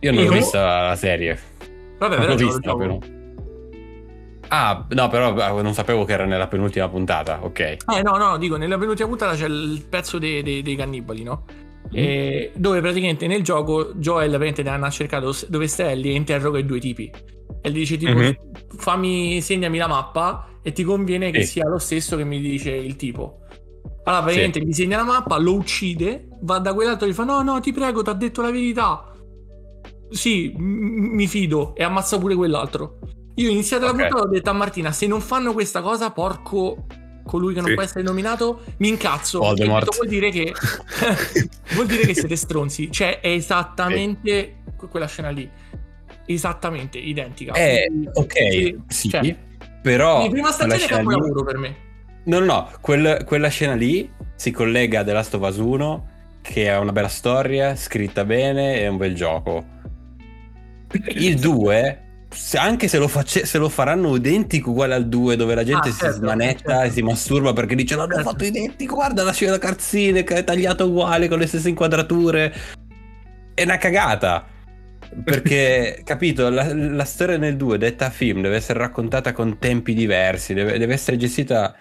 Io 0.00 0.12
non 0.12 0.24
Io- 0.24 0.30
ho 0.30 0.32
visto 0.32 0.56
la 0.58 0.94
serie. 0.96 1.38
Vabbè, 1.98 2.16
Non 2.18 2.26
l'ho 2.26 2.34
vista, 2.36 2.74
però. 2.74 2.98
Ah, 4.48 4.86
no, 4.90 5.08
però 5.08 5.34
ah, 5.34 5.60
non 5.62 5.74
sapevo 5.74 6.04
che 6.04 6.12
era 6.12 6.24
nella 6.24 6.46
penultima 6.46 6.88
puntata. 6.88 7.40
Ok. 7.42 7.60
Eh 7.60 8.02
no, 8.02 8.16
no, 8.16 8.36
dico, 8.38 8.56
nella 8.56 8.78
penultima 8.78 9.08
puntata 9.08 9.34
c'è 9.34 9.46
il 9.46 9.84
pezzo 9.88 10.18
dei, 10.18 10.42
dei- 10.42 10.62
dei 10.62 10.76
cannibali, 10.76 11.22
no? 11.22 11.44
E 11.92 12.50
dove 12.56 12.80
praticamente 12.80 13.26
nel 13.28 13.42
gioco 13.42 13.92
Joel 13.94 14.30
praticamente 14.30 14.68
hanno 14.68 14.90
cercato 14.90 15.34
dove 15.48 15.68
sta 15.68 15.88
Ellie 15.90 16.12
e 16.12 16.16
interroga 16.16 16.58
i 16.58 16.64
due 16.66 16.80
tipi. 16.80 17.10
E 17.62 17.70
gli 17.70 17.74
dice 17.74 17.96
tipo, 17.96 18.12
Mhm. 18.18 18.36
fammi, 18.76 19.40
segnami 19.40 19.78
la 19.78 19.86
mappa 19.86 20.48
e 20.62 20.72
ti 20.72 20.82
conviene 20.82 21.30
che 21.30 21.42
Sì. 21.42 21.52
sia 21.52 21.68
lo 21.68 21.78
stesso 21.78 22.16
che 22.16 22.24
mi 22.24 22.40
dice 22.40 22.70
il 22.70 22.96
tipo. 22.96 23.38
Allora 24.04 24.22
praticamente 24.22 24.60
gli 24.60 24.72
segna 24.72 24.98
la 24.98 25.04
mappa, 25.04 25.36
lo 25.38 25.54
uccide, 25.54 26.28
va 26.42 26.58
da 26.58 26.74
quell'altro 26.74 27.06
e 27.06 27.10
gli 27.10 27.14
fa 27.14 27.24
no, 27.24 27.42
no, 27.42 27.58
ti 27.60 27.72
prego, 27.72 28.02
ti 28.02 28.10
ha 28.10 28.14
detto 28.14 28.42
la 28.42 28.50
verità. 28.50 29.12
Sì, 30.10 30.52
m- 30.56 31.14
mi 31.14 31.26
fido 31.26 31.74
e 31.74 31.82
ammazza 31.82 32.18
pure 32.18 32.34
quell'altro. 32.34 32.98
Io 33.36 33.48
ho 33.48 33.52
iniziato 33.52 33.84
la 33.84 33.90
Ok. 33.90 33.96
puntata 33.98 34.22
e 34.22 34.24
ho 34.26 34.28
detto 34.30 34.50
a 34.50 34.52
Martina, 34.54 34.92
se 34.92 35.06
non 35.06 35.20
fanno 35.20 35.52
questa 35.52 35.80
cosa, 35.82 36.10
porco 36.10 36.86
colui 37.24 37.52
che 37.54 37.60
non 37.60 37.68
Sì. 37.70 37.74
può 37.74 37.82
essere 37.82 38.02
nominato, 38.02 38.62
mi 38.78 38.88
incazzo. 38.88 39.38
Voldemort. 39.40 39.94
vuol 39.96 40.08
dire 40.08 40.30
che 40.30 40.52
vuol 41.74 41.86
dire 41.86 42.06
che 42.06 42.14
siete 42.14 42.36
stronzi. 42.36 42.90
Cioè, 42.90 43.20
è 43.20 43.28
esattamente 43.28 44.56
que- 44.76 44.88
quella 44.88 45.06
scena 45.06 45.30
lì. 45.30 45.48
Esattamente 46.24 46.98
identica. 46.98 47.52
Eh, 47.52 47.86
Quindi- 47.88 48.08
ok, 48.12 48.32
sì, 48.32 48.80
sì, 48.88 49.08
cioè, 49.10 49.36
però... 49.82 50.22
la 50.22 50.28
prima 50.30 50.50
stagione 50.50 50.74
è 50.76 50.78
scena 50.78 51.00
lì- 51.00 51.06
capolavoro 51.06 51.44
per 51.44 51.58
me. 51.58 51.76
No, 52.24 52.38
no, 52.40 52.44
no, 52.44 52.70
quel- 52.80 53.22
quella 53.24 53.48
scena 53.48 53.74
lì 53.74 54.10
si 54.34 54.50
collega 54.50 55.00
a 55.00 55.04
The 55.04 55.12
Last 55.12 55.34
of 55.34 55.42
Us 55.48 55.56
1, 55.58 56.08
che 56.42 56.64
è 56.66 56.76
una 56.78 56.92
bella 56.92 57.08
storia, 57.08 57.76
scritta 57.76 58.24
bene 58.24 58.80
e 58.80 58.88
un 58.88 58.96
bel 58.96 59.14
gioco. 59.14 59.64
Il 61.14 61.38
2, 61.38 62.04
se- 62.36 62.58
anche 62.58 62.86
se 62.86 62.98
lo, 62.98 63.08
face- 63.08 63.46
se 63.46 63.58
lo 63.58 63.68
faranno 63.68 64.14
identico 64.14 64.70
uguale 64.70 64.94
al 64.94 65.08
2, 65.08 65.36
dove 65.36 65.54
la 65.54 65.64
gente 65.64 65.88
Ah, 65.88 65.92
si 65.92 65.98
certo, 65.98 66.16
smanetta 66.18 66.70
certo. 66.72 66.84
e 66.86 66.90
si 66.90 67.02
masturba 67.02 67.52
perché 67.52 67.74
dice 67.74 67.96
l'hanno 67.96 68.14
Certo. 68.14 68.30
fatto 68.30 68.44
identico, 68.44 68.94
guarda 68.94 69.22
la 69.24 69.32
scena 69.32 69.58
carzine 69.58 70.22
che 70.22 70.34
è 70.36 70.44
tagliata 70.44 70.84
uguale, 70.84 71.28
con 71.28 71.38
le 71.38 71.46
stesse 71.46 71.68
inquadrature. 71.68 72.54
È 73.54 73.62
una 73.62 73.78
cagata. 73.78 74.46
Perché, 75.24 76.00
capito, 76.04 76.48
la, 76.50 76.72
la 76.74 77.04
storia 77.04 77.36
nel 77.38 77.56
2 77.56 77.78
detta 77.78 78.10
film 78.10 78.42
deve 78.42 78.56
essere 78.56 78.78
raccontata 78.80 79.32
con 79.32 79.58
tempi 79.58 79.94
diversi, 79.94 80.52
deve, 80.52 80.78
deve 80.78 80.92
essere 80.94 81.16
gestita 81.16 81.74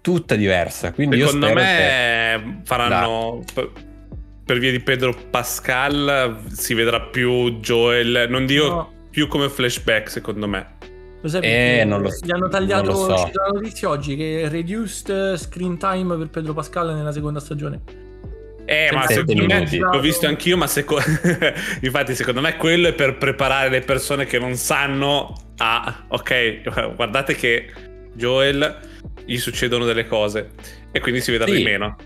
tutta 0.00 0.34
diversa. 0.34 0.92
Quindi 0.92 1.18
Secondo 1.20 1.52
me 1.52 2.60
faranno 2.64 3.42
per, 3.54 3.70
per 4.44 4.58
via 4.58 4.70
di 4.72 4.80
Pedro 4.80 5.14
Pascal 5.30 6.38
si 6.50 6.74
vedrà 6.74 7.00
più 7.00 7.60
Joel, 7.60 8.26
non 8.28 8.44
dico 8.44 8.66
No. 8.66 8.92
Più 9.12 9.28
come 9.28 9.48
flashback 9.50 10.10
secondo 10.10 10.48
me. 10.48 10.66
Lo 11.20 11.28
sai 11.28 11.42
Eh, 11.44 11.84
non 11.84 12.00
lo 12.00 12.10
so, 12.10 12.24
Gli 12.24 12.32
hanno 12.32 12.48
tagliato 12.48 12.90
non 12.90 13.06
lo 13.08 13.16
so. 13.16 13.30
la 13.32 13.50
notizia 13.52 13.88
oggi 13.90 14.16
che 14.16 14.48
reduced 14.48 15.36
screen 15.36 15.78
time 15.78 16.16
per 16.16 16.28
Pedro 16.30 16.52
Pascal 16.54 16.94
nella 16.94 17.12
seconda 17.12 17.38
stagione. 17.38 17.80
Eh, 18.64 18.88
ma 18.92 19.06
secondo 19.06 19.44
me 19.44 19.68
l'ho 19.70 20.00
visto 20.00 20.26
anch'io, 20.26 20.56
ma 20.56 20.66
seco- 20.66 20.98
infatti 21.82 22.14
secondo 22.14 22.40
me 22.40 22.56
quello 22.56 22.88
è 22.88 22.92
per 22.94 23.18
preparare 23.18 23.68
le 23.68 23.80
persone 23.80 24.24
che 24.24 24.38
non 24.38 24.54
sanno 24.54 25.32
a 25.58 26.04
ok, 26.08 26.94
guardate 26.96 27.34
che 27.34 27.70
Joel 28.14 28.78
gli 29.26 29.36
succedono 29.36 29.84
delle 29.84 30.06
cose 30.06 30.50
e 30.90 31.00
quindi 31.00 31.20
si 31.20 31.30
vedrà 31.32 31.46
Sì. 31.46 31.56
di 31.56 31.62
meno. 31.64 31.96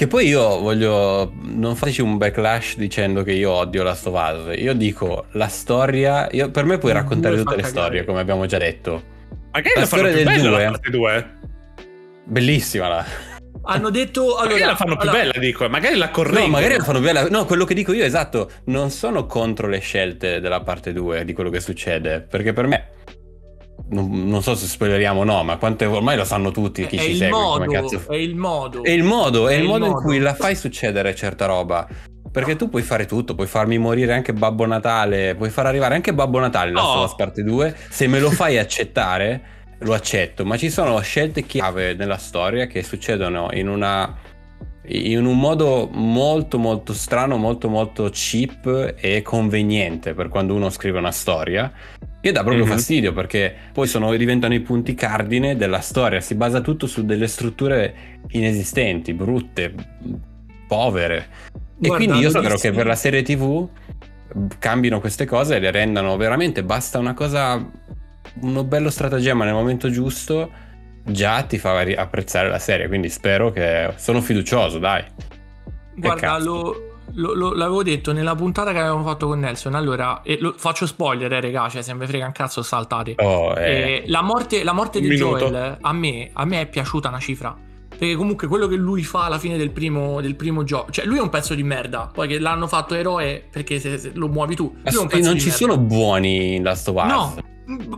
Che 0.00 0.06
poi 0.06 0.28
io 0.28 0.58
voglio. 0.60 1.30
Non 1.42 1.76
fateci 1.76 2.00
un 2.00 2.16
backlash 2.16 2.76
dicendo 2.78 3.22
che 3.22 3.32
io 3.32 3.50
odio 3.50 3.82
la 3.82 3.90
Us. 4.02 4.58
Io 4.58 4.72
dico 4.72 5.26
la 5.32 5.48
storia. 5.48 6.26
Io, 6.30 6.50
per 6.50 6.64
me 6.64 6.78
puoi 6.78 6.92
Il 6.92 6.96
raccontare 6.96 7.36
tutte 7.36 7.56
le 7.56 7.60
cagare. 7.60 7.80
storie, 7.82 8.04
come 8.06 8.18
abbiamo 8.20 8.46
già 8.46 8.56
detto. 8.56 9.02
Magari 9.52 9.74
La 9.74 9.80
la 9.82 9.86
fanno 9.86 10.02
storia 10.08 10.16
più 10.16 10.24
del 10.24 10.24
bella 10.24 10.48
due. 10.48 10.64
la 10.64 10.70
parte 10.70 10.90
2. 10.90 11.30
Bellissima 12.24 12.88
la. 12.88 13.04
Hanno 13.62 13.90
detto 13.90 14.36
Magari 14.38 14.54
allora 14.54 14.70
la 14.70 14.76
fanno 14.76 14.96
più 14.96 15.08
allora, 15.10 15.22
bella, 15.24 15.38
dico, 15.38 15.68
magari 15.68 15.96
la 15.96 16.08
correggono. 16.08 16.44
No, 16.46 16.50
magari 16.50 16.76
la 16.78 16.84
fanno 16.84 17.00
bella. 17.00 17.28
No, 17.28 17.44
quello 17.44 17.66
che 17.66 17.74
dico 17.74 17.92
io, 17.92 18.02
esatto. 18.02 18.50
Non 18.64 18.88
sono 18.88 19.26
contro 19.26 19.68
le 19.68 19.80
scelte 19.80 20.40
della 20.40 20.62
parte 20.62 20.94
2 20.94 21.26
di 21.26 21.34
quello 21.34 21.50
che 21.50 21.60
succede. 21.60 22.22
Perché 22.22 22.54
per 22.54 22.66
me. 22.66 22.88
Non, 23.88 24.28
non 24.28 24.42
so 24.42 24.54
se 24.54 24.66
spoileriamo 24.66 25.20
o 25.20 25.24
no, 25.24 25.42
ma 25.42 25.56
quante 25.56 25.84
ormai 25.84 26.16
lo 26.16 26.24
sanno 26.24 26.50
tutti 26.50 26.86
chi 26.86 26.96
è 26.96 27.00
ci 27.00 27.16
segue. 27.16 27.38
modo, 27.38 28.08
è 28.08 28.14
il 28.16 28.36
modo. 28.36 28.84
È 28.84 28.90
il 28.90 29.02
modo, 29.04 29.48
è, 29.48 29.52
È 29.52 29.54
il 29.54 29.60
il 29.62 29.66
modo 29.66 29.84
in 29.86 29.90
modo. 29.92 30.02
cui 30.02 30.18
la 30.18 30.34
fai 30.34 30.54
succedere 30.54 31.14
certa 31.14 31.46
roba. 31.46 31.88
Perché 32.30 32.54
tu 32.54 32.68
puoi 32.68 32.82
fare 32.82 33.06
tutto, 33.06 33.34
puoi 33.34 33.48
farmi 33.48 33.78
morire 33.78 34.12
anche 34.12 34.32
Babbo 34.32 34.64
Natale, 34.64 35.34
puoi 35.34 35.50
far 35.50 35.66
arrivare 35.66 35.94
anche 35.96 36.14
Babbo 36.14 36.38
Natale 36.38 36.70
la 36.70 36.80
sua 36.80 37.12
parte 37.16 37.42
2. 37.42 37.74
Se 37.88 38.06
me 38.06 38.20
lo 38.20 38.30
fai 38.30 38.56
accettare, 38.58 39.42
lo 39.80 39.94
accetto. 39.94 40.44
Ma 40.44 40.56
ci 40.56 40.70
sono 40.70 41.00
scelte 41.00 41.44
chiave 41.44 41.94
nella 41.94 42.18
storia 42.18 42.66
che 42.66 42.82
succedono 42.84 43.48
in 43.52 43.68
una. 43.68 44.16
In 44.92 45.24
un 45.24 45.38
modo 45.38 45.88
molto 45.92 46.58
molto 46.58 46.92
strano, 46.94 47.36
molto 47.36 47.68
molto 47.68 48.08
cheap 48.12 48.94
e 48.98 49.22
conveniente 49.22 50.14
per 50.14 50.28
quando 50.28 50.54
uno 50.54 50.70
scrive 50.70 50.98
una 50.98 51.12
storia, 51.12 51.70
che 52.20 52.32
dà 52.32 52.42
proprio 52.42 52.64
Mhm. 52.64 52.70
fastidio 52.70 53.12
perché 53.12 53.54
poi 53.72 53.86
sono, 53.86 54.14
diventano 54.14 54.54
i 54.54 54.60
punti 54.60 54.94
cardine 54.94 55.56
della 55.56 55.80
storia, 55.80 56.20
si 56.20 56.34
basa 56.34 56.60
tutto 56.60 56.86
su 56.86 57.04
delle 57.04 57.26
strutture 57.26 58.18
inesistenti, 58.28 59.14
brutte, 59.14 59.74
povere. 60.68 61.16
E 61.82 61.88
Guarda, 61.88 61.96
quindi 61.96 62.18
io 62.18 62.30
spero 62.30 62.56
che 62.56 62.72
per 62.72 62.86
la 62.86 62.94
serie 62.94 63.22
TV 63.22 63.68
cambino 64.58 65.00
queste 65.00 65.24
cose 65.24 65.56
e 65.56 65.60
le 65.60 65.70
rendano 65.70 66.16
veramente, 66.16 66.62
basta 66.62 66.98
una 66.98 67.14
cosa, 67.14 67.66
uno 68.40 68.64
bello 68.64 68.90
stratagemma 68.90 69.44
nel 69.44 69.54
momento 69.54 69.90
giusto, 69.90 70.50
già 71.02 71.42
ti 71.42 71.58
fa 71.58 71.80
apprezzare 71.80 72.48
la 72.48 72.58
serie, 72.58 72.86
quindi 72.86 73.08
spero 73.08 73.50
che... 73.50 73.92
Sono 73.96 74.20
fiducioso, 74.20 74.78
dai. 74.78 75.02
Guarda, 75.96 76.38
lo, 76.38 76.89
lo- 77.14 77.34
lo- 77.34 77.54
l'avevo 77.54 77.82
detto 77.82 78.12
nella 78.12 78.34
puntata 78.34 78.72
che 78.72 78.78
avevamo 78.78 79.04
fatto 79.04 79.26
con 79.26 79.38
Nelson. 79.40 79.74
Allora, 79.74 80.22
e 80.22 80.38
lo- 80.40 80.54
faccio 80.56 80.86
spoiler, 80.86 81.32
eh, 81.32 81.40
regà, 81.40 81.68
cioè 81.68 81.82
se 81.82 81.94
mi 81.94 82.06
frega 82.06 82.26
un 82.26 82.32
cazzo 82.32 82.62
saltate. 82.62 83.14
Oh, 83.18 83.52
eh, 83.58 83.70
Eh, 83.70 84.04
la 84.06 84.22
morte, 84.22 84.62
la 84.64 84.72
morte 84.72 85.00
di 85.00 85.08
minuto. 85.08 85.48
Joel 85.48 85.78
a 85.80 85.92
me, 85.92 86.30
a 86.32 86.44
me 86.44 86.60
è 86.62 86.68
piaciuta 86.68 87.08
una 87.08 87.18
cifra. 87.20 87.56
Perché 87.88 88.14
comunque 88.14 88.46
quello 88.48 88.66
che 88.66 88.76
lui 88.76 89.02
fa 89.02 89.24
alla 89.24 89.38
fine 89.38 89.58
del 89.58 89.70
primo, 89.72 90.20
del 90.22 90.34
primo 90.34 90.64
gioco, 90.64 90.90
cioè 90.90 91.04
lui 91.04 91.18
è 91.18 91.20
un 91.20 91.28
pezzo 91.28 91.54
di 91.54 91.62
merda. 91.62 92.08
Poi 92.12 92.28
che 92.28 92.38
l'hanno 92.38 92.66
fatto 92.66 92.94
eroe 92.94 93.44
perché 93.50 93.78
se, 93.78 93.98
se 93.98 94.12
lo 94.14 94.28
muovi 94.28 94.54
tu. 94.56 94.74
Lui 94.84 94.96
un 95.02 95.08
e 95.10 95.20
non 95.20 95.38
ci 95.38 95.48
merda. 95.48 95.50
sono 95.52 95.76
buoni 95.78 96.54
in 96.54 96.62
Last 96.62 96.88
of 96.88 96.96
Us. 96.96 97.10
No, 97.10 97.34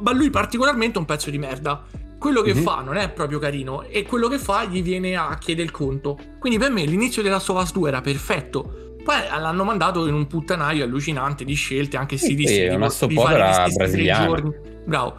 ma 0.02 0.12
lui 0.12 0.28
particolarmente 0.30 0.96
è 0.96 0.98
un 0.98 1.04
pezzo 1.04 1.30
di 1.30 1.38
merda. 1.38 1.84
Quello 2.18 2.40
che 2.42 2.54
Mhm. 2.54 2.62
fa 2.62 2.80
non 2.84 2.96
è 2.96 3.10
proprio 3.10 3.38
carino 3.38 3.82
e 3.82 4.02
quello 4.04 4.28
che 4.28 4.38
fa 4.38 4.64
gli 4.64 4.82
viene 4.82 5.14
a 5.16 5.36
chiedere 5.38 5.66
il 5.66 5.72
conto. 5.72 6.18
Quindi 6.40 6.58
per 6.58 6.70
me 6.70 6.84
l'inizio 6.84 7.22
della 7.22 7.34
Last 7.34 7.50
of 7.50 7.62
Us 7.62 7.72
2 7.72 7.88
era 7.88 8.00
perfetto. 8.00 8.91
Poi 9.02 9.16
l'hanno 9.40 9.64
mandato 9.64 10.06
in 10.06 10.14
un 10.14 10.26
puttanaio 10.26 10.84
allucinante 10.84 11.44
di 11.44 11.54
scelte, 11.54 11.96
anche 11.96 12.16
Sì, 12.16 12.24
stilistiche. 12.26 12.60
sì, 12.60 12.66
è 12.66 12.74
una 12.74 12.88
di 13.06 13.14
fare 13.14 13.68
gli 13.68 13.70
stessi 13.72 14.04
giorni. 14.04 14.52
Bravo. 14.84 15.16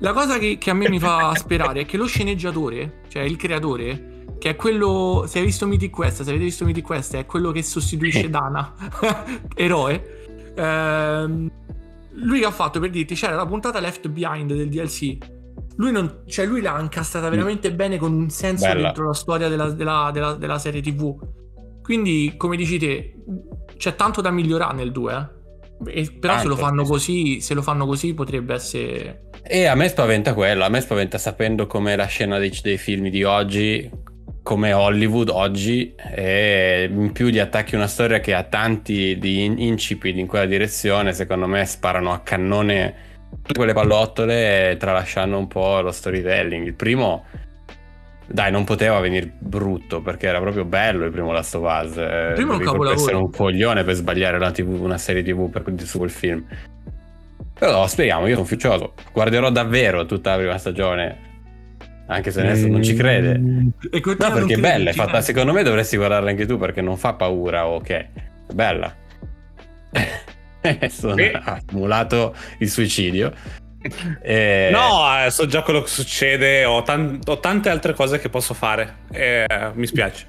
La 0.00 0.12
cosa 0.12 0.38
che, 0.38 0.58
che 0.58 0.70
a 0.70 0.74
me 0.74 0.88
mi 0.88 0.98
fa 0.98 1.32
sperare 1.36 1.80
è 1.80 1.86
che 1.86 1.96
lo 1.96 2.06
sceneggiatore, 2.06 3.00
cioè 3.08 3.22
il 3.22 3.36
creatore, 3.36 4.24
che 4.38 4.50
è 4.50 4.56
quello. 4.56 5.24
Se 5.26 5.38
hai 5.38 5.44
visto 5.44 5.66
Mythic 5.66 5.90
Quest, 5.90 6.22
se 6.22 6.28
avete 6.30 6.44
visto 6.44 6.64
Mythic 6.64 6.84
Quest, 6.84 7.16
è 7.16 7.26
quello 7.26 7.50
che 7.52 7.62
sostituisce 7.62 8.28
Dana, 8.30 8.74
eroe. 9.54 10.52
Ehm, 10.56 11.50
lui 12.18 12.40
che 12.40 12.46
ha 12.46 12.50
fatto 12.50 12.80
per 12.80 12.88
dirti 12.90 13.14
c'era 13.14 13.34
la 13.34 13.46
puntata 13.46 13.80
Left 13.80 14.08
Behind 14.08 14.52
del 14.52 14.68
DLC. 14.68 15.16
Lui, 15.76 15.92
non, 15.92 16.22
cioè 16.26 16.46
lui 16.46 16.62
l'ha 16.62 16.78
incastrata 16.80 17.28
veramente 17.28 17.70
bene 17.74 17.98
con 17.98 18.12
un 18.14 18.30
senso 18.30 18.66
Bella. 18.66 18.80
dentro 18.84 19.06
la 19.06 19.12
storia 19.14 19.48
della, 19.48 19.70
della- 19.70 20.10
della- 20.12 20.34
della 20.34 20.58
serie 20.58 20.80
TV. 20.80 21.14
Quindi, 21.86 22.34
come 22.36 22.56
dici 22.56 22.78
te, 22.78 23.14
c'è 23.76 23.94
tanto 23.94 24.20
da 24.20 24.30
migliorare 24.32 24.74
nel 24.74 24.90
2. 24.90 25.14
eh. 25.14 26.10
però 26.18 26.36
se 26.36 26.48
Tanto, 26.48 26.48
lo 26.48 26.56
fanno 26.56 26.84
sì. 26.84 26.90
così, 26.90 27.40
se 27.40 27.54
lo 27.54 27.62
fanno 27.62 27.86
così 27.86 28.12
potrebbe 28.12 28.54
essere 28.54 29.30
E 29.48 29.66
a 29.66 29.74
me 29.76 29.88
spaventa 29.88 30.34
quello, 30.34 30.64
a 30.64 30.68
me 30.68 30.80
spaventa 30.80 31.18
sapendo 31.18 31.66
com'è 31.66 31.94
la 31.96 32.06
scena 32.06 32.38
dei, 32.38 32.50
dei 32.62 32.78
film 32.78 33.08
di 33.08 33.22
oggi, 33.22 33.88
come 34.42 34.72
Hollywood 34.72 35.28
oggi, 35.28 35.94
e 35.94 36.88
in 36.90 37.12
più 37.12 37.28
gli 37.28 37.38
attacchi 37.38 37.76
una 37.76 37.86
storia 37.86 38.18
che 38.20 38.34
ha 38.34 38.42
tanti 38.42 39.16
di 39.18 39.44
in- 39.44 39.58
incipit 39.60 40.16
in 40.16 40.26
quella 40.26 40.46
direzione, 40.46 41.12
secondo 41.12 41.46
me 41.46 41.64
sparano 41.64 42.12
a 42.12 42.20
cannone 42.20 43.04
tutte 43.42 43.54
quelle 43.58 43.72
pallottole 43.72 44.76
tralasciando 44.78 45.38
un 45.38 45.46
po' 45.46 45.80
lo 45.80 45.92
storytelling. 45.92 46.66
Il 46.66 46.74
primo, 46.74 47.24
dai, 48.28 48.50
non 48.50 48.64
poteva 48.64 48.98
venire 49.00 49.32
brutto 49.38 50.00
perché 50.00 50.26
era 50.26 50.40
proprio 50.40 50.64
bello 50.64 51.04
il 51.04 51.12
primo 51.12 51.32
Last 51.32 51.54
of 51.54 51.62
Us. 51.62 51.96
eh, 51.96 52.32
primo 52.34 52.52
è 52.52 52.56
un 52.56 52.62
capolavoro. 52.62 52.90
essere 52.90 53.16
un 53.16 53.30
coglione 53.30 53.84
per 53.84 53.94
sbagliare 53.94 54.36
una, 54.36 54.50
TV 54.50 54.80
una 54.80 54.98
serie 54.98 55.22
TV 55.22 55.48
per, 55.48 55.64
su 55.84 55.98
quel 55.98 56.10
film. 56.10 56.44
Però 57.58 57.86
speriamo, 57.86 58.26
io 58.26 58.34
sono 58.34 58.46
fiducioso. 58.46 58.94
Guarderò 59.12 59.50
davvero 59.50 60.04
tutta 60.04 60.32
la 60.32 60.38
prima 60.38 60.58
stagione. 60.58 61.24
Anche 62.08 62.30
se 62.30 62.42
Nelson 62.42 62.70
non 62.70 62.82
ci 62.82 62.94
crede. 62.94 63.40
E 63.90 64.02
No, 64.04 64.32
perché 64.32 64.54
è 64.54 64.58
bella, 64.58 64.90
è 64.90 64.92
fatta, 64.92 65.20
secondo 65.20 65.52
me 65.52 65.62
dovresti 65.62 65.96
guardarla 65.96 66.30
anche 66.30 66.46
tu 66.46 66.56
perché 66.58 66.80
non 66.80 66.96
fa 66.96 67.14
paura, 67.14 67.66
ok. 67.66 67.90
È 67.90 68.08
bella. 68.52 68.94
Sono- 70.88 71.14
ha 71.32 71.58
simulato 71.66 72.34
il 72.58 72.68
suicidio. 72.68 73.32
E- 74.22 74.68
No, 74.72 75.24
eh, 75.24 75.30
so 75.30 75.46
già 75.46 75.62
quello 75.62 75.82
che 75.82 75.88
succede. 75.88 76.64
Ho, 76.64 76.82
tan- 76.82 77.18
ho 77.24 77.38
tante 77.38 77.68
altre 77.68 77.94
cose 77.94 78.18
che 78.18 78.28
posso 78.28 78.54
fare. 78.54 78.96
Eh, 79.12 79.46
mi 79.74 79.86
spiace. 79.86 80.26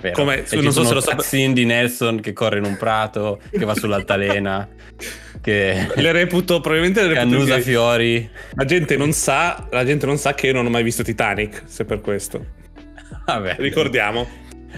vero. 0.00 0.14
come- 0.14 0.44
E 0.48 0.60
non 0.60 0.72
so 0.72 0.84
se 0.84 0.94
lo 0.94 1.00
sap- 1.00 1.16
cutscene 1.16 1.52
di 1.54 1.64
Nelson 1.64 2.20
che 2.20 2.32
corre 2.32 2.58
in 2.58 2.64
un 2.64 2.76
prato, 2.76 3.40
che 3.50 3.64
va 3.64 3.74
sull'altalena, 3.74 4.68
che, 5.40 5.86
Le 5.94 6.12
reputo, 6.12 6.60
probabilmente 6.60 7.00
le 7.02 7.14
reputo. 7.14 7.34
annusa 7.34 7.58
fiori. 7.60 8.28
La 8.54 8.64
gente 8.64 8.96
non 8.96 9.12
sa, 9.12 9.66
la 9.70 9.84
gente 9.84 10.04
non 10.06 10.18
sa 10.18 10.34
che 10.34 10.48
io 10.48 10.52
non 10.52 10.66
ho 10.66 10.70
mai 10.70 10.82
visto 10.82 11.02
Titanic, 11.02 11.62
se 11.66 11.84
per 11.84 12.00
questo. 12.02 12.44
Vabbè. 13.26 13.56
Ricordiamo. 13.58 14.28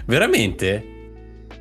Veramente? 0.07 0.97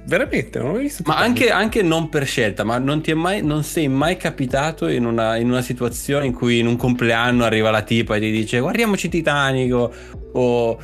Veramente, 0.07 0.57
non 0.59 0.69
ho 0.69 0.73
mai 0.73 0.83
visto 0.83 1.03
Ma 1.05 1.17
anche, 1.17 1.49
anche 1.51 1.81
non 1.81 2.07
per 2.07 2.25
scelta, 2.25 2.63
ma 2.63 2.77
non 2.77 3.01
ti 3.01 3.11
è 3.11 3.13
mai, 3.13 3.43
non 3.43 3.63
sei 3.63 3.89
mai 3.89 4.15
capitato 4.15 4.87
in 4.87 5.05
una, 5.05 5.35
in 5.35 5.49
una 5.49 5.61
situazione 5.61 6.25
in 6.25 6.33
cui 6.33 6.59
in 6.59 6.67
un 6.67 6.77
compleanno 6.77 7.43
arriva 7.43 7.71
la 7.71 7.81
tipa 7.81 8.15
e 8.15 8.19
ti 8.21 8.31
dice 8.31 8.59
guardiamoci 8.59 9.09
Titanic 9.09 9.73
o, 9.73 10.79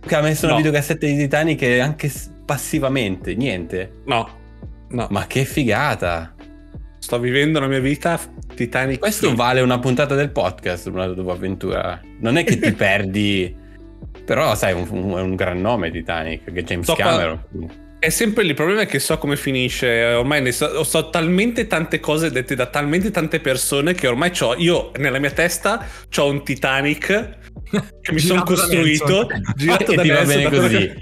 che 0.00 0.14
ha 0.14 0.20
messo 0.22 0.44
una 0.46 0.54
No. 0.54 0.60
videocassetta 0.60 1.06
di 1.06 1.16
Titanic 1.16 1.62
anche 1.80 2.10
passivamente, 2.44 3.34
niente. 3.34 4.00
No, 4.06 4.28
no. 4.90 5.06
Ma 5.10 5.26
che 5.26 5.44
figata! 5.44 6.34
Sto 6.98 7.18
vivendo 7.18 7.58
la 7.60 7.66
mia 7.66 7.80
vita 7.80 8.18
Titanic. 8.54 9.00
Questo 9.00 9.34
vale 9.34 9.60
una 9.60 9.78
puntata 9.78 10.14
del 10.14 10.30
podcast, 10.30 10.86
una 10.86 11.08
tua 11.12 11.32
avventura. 11.32 12.00
Non 12.20 12.36
è 12.36 12.44
che 12.44 12.58
ti 12.58 12.72
perdi, 12.74 13.54
però 14.30 14.54
sai, 14.54 14.70
è 14.70 14.74
un, 14.74 14.86
un- 15.12 15.34
gran 15.34 15.60
nome 15.60 15.90
Titanic, 15.90 16.52
che 16.52 16.62
James 16.62 16.86
So 16.86 16.94
qua- 16.94 17.04
Cameron. 17.04 17.44
È 17.98 18.10
sempre 18.10 18.44
lì, 18.44 18.50
il 18.50 18.54
problema 18.54 18.82
è 18.82 18.86
che 18.86 19.00
so 19.00 19.18
come 19.18 19.34
finisce. 19.34 20.04
Ormai 20.14 20.40
ne 20.40 20.52
so, 20.52 20.84
so 20.84 21.10
talmente 21.10 21.66
tante 21.66 21.98
cose 21.98 22.30
dette 22.30 22.54
da 22.54 22.66
talmente 22.66 23.10
tante 23.10 23.40
persone 23.40 23.92
che 23.92 24.06
ormai 24.06 24.30
c'ho. 24.30 24.54
Io 24.56 24.92
nella 24.98 25.18
mia 25.18 25.32
testa 25.32 25.84
ho 26.16 26.28
un 26.28 26.44
Titanic 26.44 27.06
che 28.00 28.12
mi 28.12 28.20
sono 28.20 28.44
costruito, 28.44 29.26
girato 29.56 29.90
E 29.90 29.96
da 29.96 30.02
ti 30.02 30.08
va 30.10 30.22
bene 30.24 30.48
così. 30.48 30.92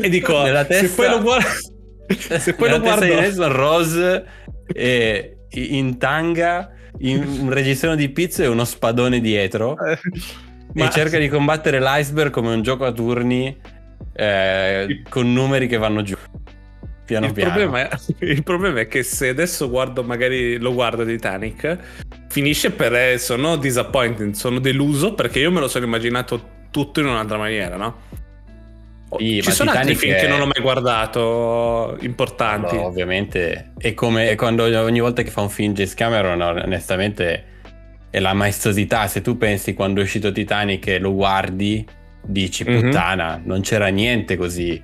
E 0.00 0.08
dico, 0.08 0.42
Nella 0.42 0.62
se 0.62 0.80
testa- 0.80 0.96
poi 1.02 1.10
lo 1.10 1.22
guardo... 1.22 1.48
Se 2.40 2.54
poi 2.54 2.70
lo 2.70 2.78
Nella 2.78 2.96
testa 2.96 2.96
guardo... 2.96 3.04
di 3.04 3.20
Nelson 3.20 3.52
Rose 3.52 4.24
e 4.74 5.36
in 5.52 5.96
tanga, 5.98 6.70
in 6.98 7.22
un 7.42 7.52
reggiseno 7.52 7.94
di 7.94 8.08
pizza 8.08 8.42
e 8.42 8.48
uno 8.48 8.64
spadone 8.64 9.20
dietro. 9.20 9.76
Ma- 10.74 10.86
E 10.86 10.90
cerca 10.90 11.18
di 11.18 11.28
combattere 11.28 11.80
l'iceberg 11.80 12.30
come 12.30 12.52
un 12.52 12.62
gioco 12.62 12.84
a 12.84 12.92
turni 12.92 13.56
eh, 14.12 15.02
con 15.08 15.32
numeri 15.32 15.66
che 15.66 15.76
vanno 15.76 16.02
giù. 16.02 16.16
Piano 17.04 17.26
il, 17.26 17.32
piano. 17.32 17.52
problema 17.52 17.88
è, 17.88 17.96
il 18.24 18.42
problema 18.42 18.80
è 18.80 18.88
che 18.88 19.02
se 19.02 19.28
adesso 19.28 19.68
guardo, 19.68 20.02
magari 20.02 20.56
lo 20.58 20.72
guardo 20.72 21.04
Titanic, 21.04 21.78
finisce 22.28 22.70
per 22.70 22.94
eh, 22.94 23.18
sono 23.18 23.56
disappointed, 23.56 24.32
sono 24.32 24.58
deluso 24.58 25.14
perché 25.14 25.38
io 25.38 25.50
me 25.52 25.60
lo 25.60 25.68
sono 25.68 25.84
immaginato 25.84 26.52
tutto 26.70 27.00
in 27.00 27.06
un'altra 27.06 27.36
maniera, 27.36 27.76
no? 27.76 28.00
Sì, 29.16 29.40
Ci 29.42 29.52
sono 29.52 29.70
altri 29.70 29.94
Titanic 29.94 29.98
film 29.98 30.14
è- 30.14 30.20
che 30.20 30.26
non 30.26 30.40
ho 30.40 30.46
mai 30.46 30.60
guardato 30.62 31.96
importanti. 32.00 32.74
No, 32.74 32.86
ovviamente. 32.86 33.72
È 33.78 33.94
come 33.94 34.30
è 34.30 34.34
quando 34.34 34.64
ogni 34.64 34.98
volta 35.00 35.22
che 35.22 35.30
fa 35.30 35.42
un 35.42 35.50
film 35.50 35.72
James 35.72 35.94
Cameron, 35.94 36.40
onestamente, 36.40 37.44
è 38.14 38.20
la 38.20 38.32
maestosità. 38.32 39.08
Se 39.08 39.20
tu 39.22 39.36
pensi 39.36 39.74
quando 39.74 39.98
è 40.00 40.04
uscito 40.04 40.30
Titanic 40.30 40.86
e 40.86 40.98
lo 41.00 41.12
guardi, 41.12 41.84
dici 42.24 42.62
Mhm. 42.64 42.80
puttana, 42.80 43.40
non 43.44 43.60
c'era 43.62 43.88
niente 43.88 44.36
così. 44.36 44.80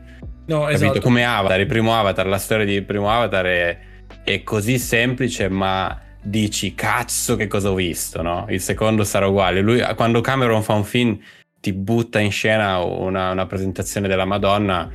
No, 0.47 0.63
Capito? 0.63 0.69
esatto. 0.85 1.01
Come 1.01 1.25
Avatar, 1.25 1.61
il 1.61 1.67
primo 1.67 1.95
Avatar, 1.97 2.27
la 2.27 2.39
storia 2.39 2.65
di 2.65 2.83
primo 2.83 3.09
Avatar 3.09 3.45
è, 3.47 3.79
è 4.25 4.43
così 4.43 4.79
semplice, 4.79 5.49
ma 5.49 5.97
dici 6.21 6.75
cazzo 6.75 7.37
che 7.37 7.47
cosa 7.47 7.71
ho 7.71 7.75
visto, 7.75 8.21
no? 8.21 8.47
Il 8.49 8.61
secondo 8.61 9.05
sarà 9.05 9.29
uguale. 9.29 9.61
Lui, 9.61 9.81
quando 9.95 10.21
Cameron 10.21 10.63
fa 10.65 10.75
un 10.75 10.83
film, 10.85 11.17
ti 11.61 11.73
butta 11.73 12.19
in 12.19 12.33
scena 12.33 12.79
una, 12.81 13.31
una 13.31 13.47
presentazione 13.47 14.09
della 14.09 14.25
Madonna. 14.25 14.91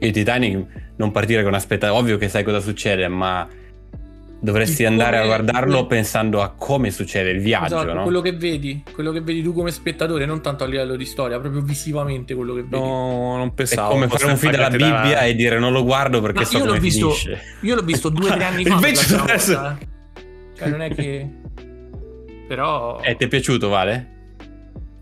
Il 0.00 0.10
Titanic 0.12 0.66
non 0.96 1.10
partire 1.12 1.42
con 1.42 1.54
aspettativa, 1.54 1.98
ovvio 1.98 2.18
che 2.18 2.28
sai 2.28 2.42
cosa 2.44 2.60
succede, 2.60 3.08
ma 3.08 3.48
dovresti 4.42 4.84
andare 4.86 5.18
a 5.18 5.24
guardarlo 5.26 5.86
pensando 5.86 6.40
a 6.40 6.48
come 6.56 6.90
succede 6.90 7.30
il 7.30 7.40
viaggio, 7.40 7.76
Esatto, 7.76 7.92
no? 7.92 8.02
quello 8.04 8.20
che 8.22 8.32
vedi, 8.32 8.82
quello 8.92 9.12
che 9.12 9.20
vedi 9.20 9.42
tu 9.42 9.52
come 9.52 9.70
spettatore, 9.70 10.24
non 10.24 10.40
tanto 10.40 10.64
a 10.64 10.66
livello 10.66 10.96
di 10.96 11.04
storia, 11.04 11.38
proprio 11.38 11.60
visivamente 11.60 12.34
quello 12.34 12.54
che 12.54 12.62
vedi. 12.62 12.76
No, 12.82 13.36
non 13.36 13.48
È 13.48 13.52
pensavo. 13.52 13.90
come 13.90 14.08
fare 14.08 14.24
un 14.24 14.36
film 14.36 14.52
della 14.52 14.70
Bibbia 14.70 14.90
da- 15.02 15.20
e 15.26 15.34
dire 15.34 15.58
non 15.58 15.72
lo 15.72 15.84
guardo 15.84 16.20
perché 16.20 16.38
Ma 16.40 16.44
so 16.46 16.56
io 16.56 16.62
l'ho 16.64 16.68
come 16.70 16.80
visto- 16.80 17.10
finisce. 17.10 17.42
Io 17.60 17.74
l'ho 17.74 17.82
visto 17.82 18.08
due 18.08 18.30
o 18.30 18.32
tre 18.34 18.44
anni 18.44 18.64
fa. 18.66 18.74
Invece 18.74 19.14
la 19.16 19.22
adesso- 19.22 19.52
volta, 19.54 19.78
eh. 19.78 19.86
Cioè, 20.56 20.68
non 20.68 20.82
è 20.82 20.94
che. 20.94 21.28
Però. 22.48 23.00
Eh, 23.02 23.16
ti 23.16 23.24
è 23.24 23.28
piaciuto, 23.28 23.68
Vale? 23.68 24.18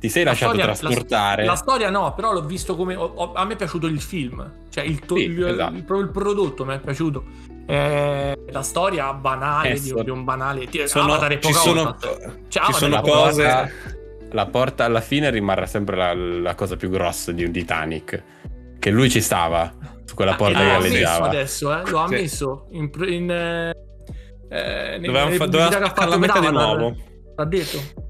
Ti 0.00 0.08
sei 0.08 0.22
La 0.22 0.30
lasciato 0.30 0.52
storia- 0.54 0.72
trasportare? 0.74 1.44
La 1.44 1.54
storia 1.56 1.90
no, 1.90 2.14
però 2.14 2.32
l'ho 2.32 2.44
visto 2.44 2.76
come. 2.76 2.94
ho- 2.94 3.12
ho- 3.16 3.32
a 3.32 3.44
me 3.44 3.54
è 3.54 3.56
piaciuto 3.56 3.86
il 3.88 4.00
film. 4.00 4.48
Cioè, 4.70 4.84
il, 4.84 5.00
to- 5.00 5.16
Sì, 5.16 5.22
il- 5.24 5.44
esatto. 5.44 5.74
il- 5.74 5.82
proprio 5.82 6.06
il 6.06 6.12
prodotto 6.12 6.64
mi 6.64 6.74
è 6.74 6.78
piaciuto. 6.78 7.24
Eh, 7.70 8.34
la 8.50 8.62
storia 8.62 9.12
banale, 9.12 9.72
Eh, 9.74 9.80
di, 9.80 10.10
un 10.10 10.24
banale. 10.24 10.66
Ti- 10.66 10.88
Sono- 10.88 11.12
Avatar 11.12 11.32
è 11.32 11.38
ci 11.38 11.48
poca 11.52 11.58
sono. 11.58 11.96
Cioè, 12.48 12.64
ci 12.64 12.72
sono 12.72 13.00
cose. 13.02 13.42
porta, 13.42 13.68
la 14.30 14.46
porta 14.46 14.84
alla 14.86 15.02
fine 15.02 15.28
rimarrà 15.30 15.66
sempre 15.66 15.94
la, 15.96 16.14
la 16.14 16.54
cosa 16.54 16.76
più 16.76 16.88
grossa 16.88 17.30
di 17.32 17.44
un 17.44 17.52
Titanic. 17.52 18.22
Che 18.78 18.90
lui 18.90 19.10
ci 19.10 19.20
stava 19.20 19.70
su 20.06 20.14
quella 20.14 20.34
porta 20.34 20.58
Ah, 20.58 20.62
che 20.62 20.88
galleggiava. 20.88 21.26
adesso, 21.26 21.70
eh, 21.72 21.80
l'ho 21.90 22.06
Sì. 22.06 22.14
ammesso 22.14 22.66
in, 22.70 22.90
in 23.06 23.30
eh, 23.30 23.70
eh, 24.48 24.98
Dovevamo, 25.00 25.30
fa- 25.32 25.44
ha 25.44 25.70
spaccarla 25.70 26.14
a 26.14 26.18
metà 26.18 26.40
di 26.40 26.50
nuovo. 26.50 26.96
L'ha 27.36 27.44
detto. 27.44 28.06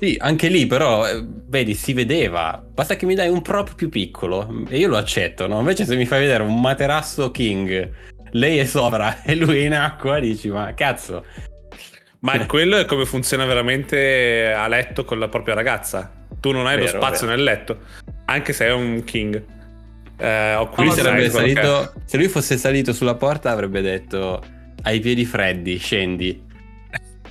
Sì, 0.00 0.16
anche 0.20 0.48
lì 0.48 0.66
però, 0.66 1.08
eh, 1.08 1.24
vedi, 1.46 1.72
si 1.74 1.92
vedeva. 1.92 2.62
Basta 2.72 2.94
che 2.96 3.06
mi 3.06 3.14
dai 3.14 3.28
un 3.30 3.40
prop 3.42 3.74
più 3.74 3.88
piccolo 3.88 4.64
e 4.68 4.76
io 4.78 4.88
lo 4.88 4.96
accetto, 4.96 5.46
no? 5.46 5.58
Invece 5.60 5.84
se 5.86 5.96
mi 5.96 6.04
fai 6.04 6.20
vedere 6.20 6.42
un 6.42 6.60
materasso 6.60 7.30
King, 7.30 7.90
lei 8.32 8.58
è 8.58 8.64
sopra 8.64 9.22
e 9.24 9.34
lui 9.34 9.58
è 9.58 9.66
in 9.66 9.74
acqua, 9.74 10.18
dici, 10.18 10.48
ma 10.48 10.72
cazzo. 10.74 11.24
Ma 12.20 12.46
quello 12.46 12.76
è 12.78 12.84
come 12.84 13.04
funziona 13.06 13.44
veramente 13.44 14.52
a 14.52 14.66
letto 14.66 15.04
con 15.04 15.18
la 15.20 15.28
propria 15.28 15.54
ragazza. 15.54 16.10
Tu 16.40 16.50
non 16.50 16.66
hai 16.66 16.76
lo 16.76 16.84
Vero, 16.84 16.98
spazio 16.98 17.26
vero. 17.26 17.36
nel 17.36 17.44
letto, 17.44 17.78
anche 18.24 18.52
se 18.52 18.66
è 18.66 18.72
un 18.72 19.02
king. 19.04 19.40
Eh, 20.20 20.54
ho 20.54 20.68
qui 20.68 20.90
sarebbe 20.90 21.30
salito, 21.30 21.92
se 22.04 22.16
lui 22.16 22.26
fosse 22.26 22.56
salito 22.56 22.92
sulla 22.92 23.14
porta 23.14 23.52
avrebbe 23.52 23.80
detto 23.82 24.42
hai 24.82 24.96
i 24.96 25.00
piedi 25.00 25.24
freddi, 25.24 25.78
scendi. 25.78 26.44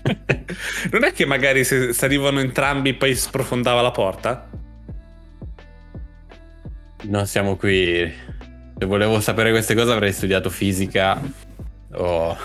che- 0.04 0.46
Non 0.92 1.04
è 1.04 1.12
che 1.12 1.26
magari 1.26 1.66
se 1.66 1.92
salivano 1.92 2.40
entrambi 2.40 2.94
poi 2.94 3.14
sprofondava 3.14 3.82
la 3.82 3.92
porta? 3.92 4.50
Non 7.04 7.26
siamo 7.28 7.56
qui. 7.58 8.12
Se 8.80 8.86
volevo 8.86 9.20
sapere 9.20 9.50
queste 9.52 9.74
cose 9.76 9.92
avrei 9.92 10.14
studiato 10.14 10.50
fisica. 10.50 11.20
O... 11.94 12.38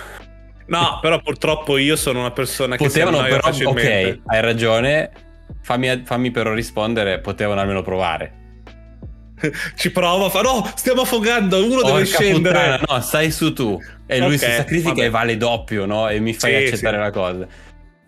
No, 0.66 0.98
però 1.02 1.20
purtroppo 1.20 1.76
io 1.76 1.96
sono 1.96 2.20
una 2.20 2.30
persona 2.30 2.76
che 2.76 2.84
Potevano 2.86 3.20
però, 3.22 3.40
facilmente. 3.40 4.10
ok, 4.10 4.32
hai 4.32 4.40
ragione. 4.40 5.10
Fammi, 5.60 6.02
fammi 6.04 6.30
però 6.30 6.54
rispondere, 6.54 7.20
potevano 7.20 7.60
almeno 7.60 7.82
provare. 7.82 8.40
Ci 9.76 9.90
prova, 9.90 10.30
fa 10.30 10.40
no, 10.40 10.70
stiamo 10.76 11.02
affogando, 11.02 11.58
uno 11.58 11.82
deve 11.82 12.02
Porca 12.02 12.04
scendere. 12.04 12.54
puttana, 12.58 12.80
no, 12.88 13.00
stai 13.00 13.30
su 13.30 13.52
tu. 13.52 13.78
E 14.06 14.18
lui 14.18 14.34
Ok, 14.34 14.40
si 14.40 14.50
sacrifica 14.50 14.88
vabbè. 14.94 15.04
e 15.04 15.10
vale 15.10 15.36
doppio, 15.36 15.84
no? 15.84 16.08
E 16.08 16.20
mi 16.20 16.32
fai 16.32 16.66
Sì, 16.66 16.72
accettare 16.72 16.96
sì. 16.96 17.02
la 17.02 17.10
cosa. 17.10 17.46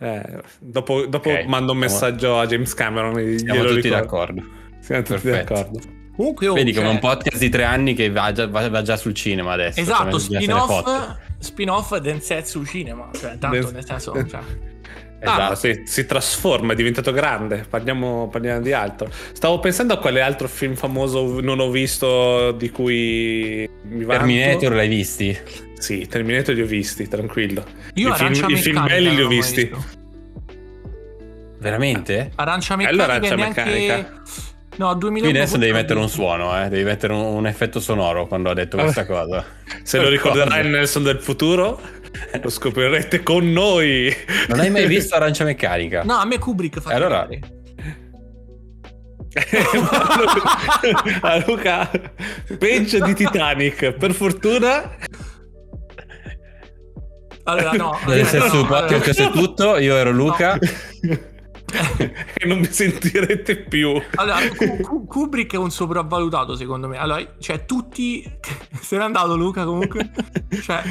Eh, 0.00 0.40
dopo 0.60 1.06
dopo 1.06 1.30
Ok, 1.30 1.44
mando 1.44 1.72
un 1.72 1.78
messaggio 1.78 2.38
a 2.38 2.46
James 2.46 2.72
Cameron. 2.74 3.14
Siamo 3.38 3.60
tutti 3.64 3.74
ricordo. 3.82 3.94
d'accordo. 4.00 4.42
Siamo 4.80 5.02
tutti 5.02 5.20
Perfetto. 5.20 5.54
d'accordo. 5.54 5.80
Comunque, 6.16 6.46
oh, 6.46 6.54
Vedi 6.54 6.72
come 6.72 6.86
cioè- 6.86 6.94
un 6.94 7.00
podcast 7.00 7.38
di 7.38 7.48
tre 7.48 7.64
anni 7.64 7.94
che 7.94 8.10
va 8.10 8.30
già, 8.32 8.46
va- 8.46 8.68
va 8.68 8.82
già 8.82 8.96
sul 8.96 9.14
cinema 9.14 9.52
adesso. 9.52 9.80
Esatto, 9.80 10.20
cioè, 10.20 10.38
ne 10.46 10.46
fotte. 10.46 10.90
spin-off, 10.90 11.16
spin-off 11.38 11.96
Densetsu 11.96 12.64
Cinema. 12.64 13.10
Cioè, 13.12 13.36
tanto 13.38 13.70
nel 13.72 13.84
senso. 13.84 14.12
Cioè. 14.26 14.40
Ah, 15.26 15.54
Esatto. 15.54 15.54
si, 15.54 15.82
si 15.86 16.04
trasforma, 16.06 16.74
è 16.74 16.76
diventato 16.76 17.10
grande. 17.10 17.64
Parliamo, 17.68 18.28
parliamo 18.28 18.60
di 18.60 18.72
altro. 18.72 19.10
Stavo 19.32 19.58
pensando 19.58 19.94
a 19.94 19.98
quale 19.98 20.20
altro 20.20 20.48
film 20.48 20.74
famoso 20.74 21.40
non 21.40 21.60
ho 21.60 21.70
visto 21.70 22.52
di 22.52 22.70
cui 22.70 23.68
mi 23.84 24.04
vanto. 24.04 24.24
Terminator 24.24 24.72
l'hai 24.74 24.88
visti? 24.88 25.36
Sì, 25.78 26.06
Terminator 26.06 26.54
li 26.54 26.62
ho 26.62 26.66
visti, 26.66 27.08
tranquillo. 27.08 27.64
Io 27.94 28.10
I 28.10 28.14
film, 28.14 28.32
i 28.32 28.56
film 28.56 28.82
Meccanica 28.82 28.82
belli 28.82 29.14
li 29.16 29.22
ho 29.22 29.28
visti. 29.28 29.70
Veramente? 31.58 32.30
Arancia 32.34 32.74
Allora 32.74 33.18
Meccanica 33.18 33.32
Arancia 33.32 33.34
neanche... 33.34 34.12
No, 34.76 34.92
2001 34.94 35.20
Quindi 35.20 35.38
adesso 35.38 35.56
devi 35.56 35.72
mettere 35.72 36.00
un 36.00 36.08
suono, 36.08 36.60
eh? 36.60 36.68
devi 36.68 36.82
mettere 36.82 37.12
un, 37.12 37.20
un 37.20 37.46
effetto 37.46 37.78
sonoro 37.78 38.26
quando 38.26 38.50
ha 38.50 38.54
detto 38.54 38.76
questa 38.76 39.06
cosa. 39.06 39.44
Se 39.82 39.98
lo 40.00 40.08
ricorderai 40.08 40.66
Nelson 40.68 41.04
del 41.04 41.20
futuro, 41.20 41.80
lo 42.42 42.48
scoprirete 42.50 43.22
con 43.22 43.52
noi. 43.52 44.14
Non 44.48 44.58
hai 44.60 44.70
mai 44.70 44.86
visto 44.86 45.14
Arancia 45.14 45.44
Meccanica? 45.44 46.02
No, 46.02 46.14
a 46.14 46.24
me 46.24 46.38
Kubrick 46.38 46.80
fa 46.80 46.90
Allora- 46.92 47.28
a 51.22 51.42
Luca, 51.46 51.90
peggio 52.58 53.00
di 53.04 53.14
Titanic. 53.14 53.92
Per 53.92 54.12
fortuna, 54.12 54.96
Allora, 57.44 57.72
no. 57.72 57.98
Nel 58.06 58.12
allora, 58.20 58.28
senso, 58.28 58.54
no, 58.54 58.60
il 58.60 58.66
podcast 58.66 58.88
allora- 58.90 59.02
questo 59.02 59.22
è 59.22 59.30
tutto, 59.30 59.76
io 59.78 59.96
ero 59.96 60.10
Luca. 60.10 60.58
e 62.34 62.46
non 62.46 62.58
mi 62.58 62.66
sentirete 62.70 63.56
più. 63.56 64.00
Allora, 64.16 64.38
Ku- 64.56 64.80
Ku- 64.80 65.06
Kubrick 65.06 65.54
è 65.54 65.56
un 65.58 65.70
sopravvalutato 65.70 66.54
secondo 66.56 66.88
me. 66.88 66.96
Allora, 66.98 67.22
cioè, 67.40 67.64
tutti. 67.64 68.22
Se 68.80 68.96
n'è 68.96 69.02
andato 69.02 69.36
Luca 69.36 69.64
comunque. 69.64 70.10
cioè, 70.62 70.82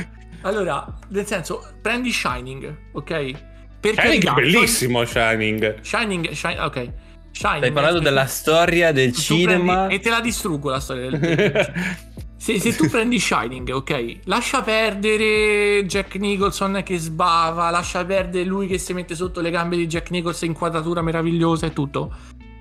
allora, 0.41 0.85
nel 1.09 1.25
senso, 1.25 1.65
prendi 1.81 2.11
Shining, 2.11 2.75
ok? 2.93 3.31
Per 3.79 3.93
Shining 3.95 4.29
è 4.29 4.33
bellissimo, 4.33 5.05
Shining. 5.05 5.79
Shining, 5.81 6.29
Shining, 6.31 6.59
ok. 6.63 6.91
Shining. 7.31 7.57
Stai 7.57 7.71
parlando 7.71 7.99
della 7.99 8.25
storia 8.27 8.91
del 8.91 9.11
cinema. 9.13 9.75
prendi- 9.87 9.95
e 9.95 9.99
te 9.99 10.09
la 10.09 10.21
distruggo 10.21 10.69
la 10.69 10.79
storia 10.79 11.09
del 11.09 11.19
se, 12.43 12.59
se 12.59 12.75
tu 12.75 12.89
prendi 12.89 13.21
Shining, 13.21 13.69
ok, 13.69 14.19
lascia 14.25 14.61
perdere 14.61 15.85
Jack 15.85 16.15
Nicholson 16.15 16.81
che 16.83 16.99
sbava, 16.99 17.69
lascia 17.69 18.03
perdere 18.03 18.43
lui 18.43 18.67
che 18.67 18.77
si 18.77 18.91
mette 18.91 19.15
sotto 19.15 19.39
le 19.39 19.49
gambe 19.49 19.77
di 19.77 19.87
Jack 19.87 20.09
Nicholson, 20.09 20.49
inquadratura 20.49 21.01
meravigliosa 21.01 21.67
e 21.67 21.71
tutto. 21.71 22.13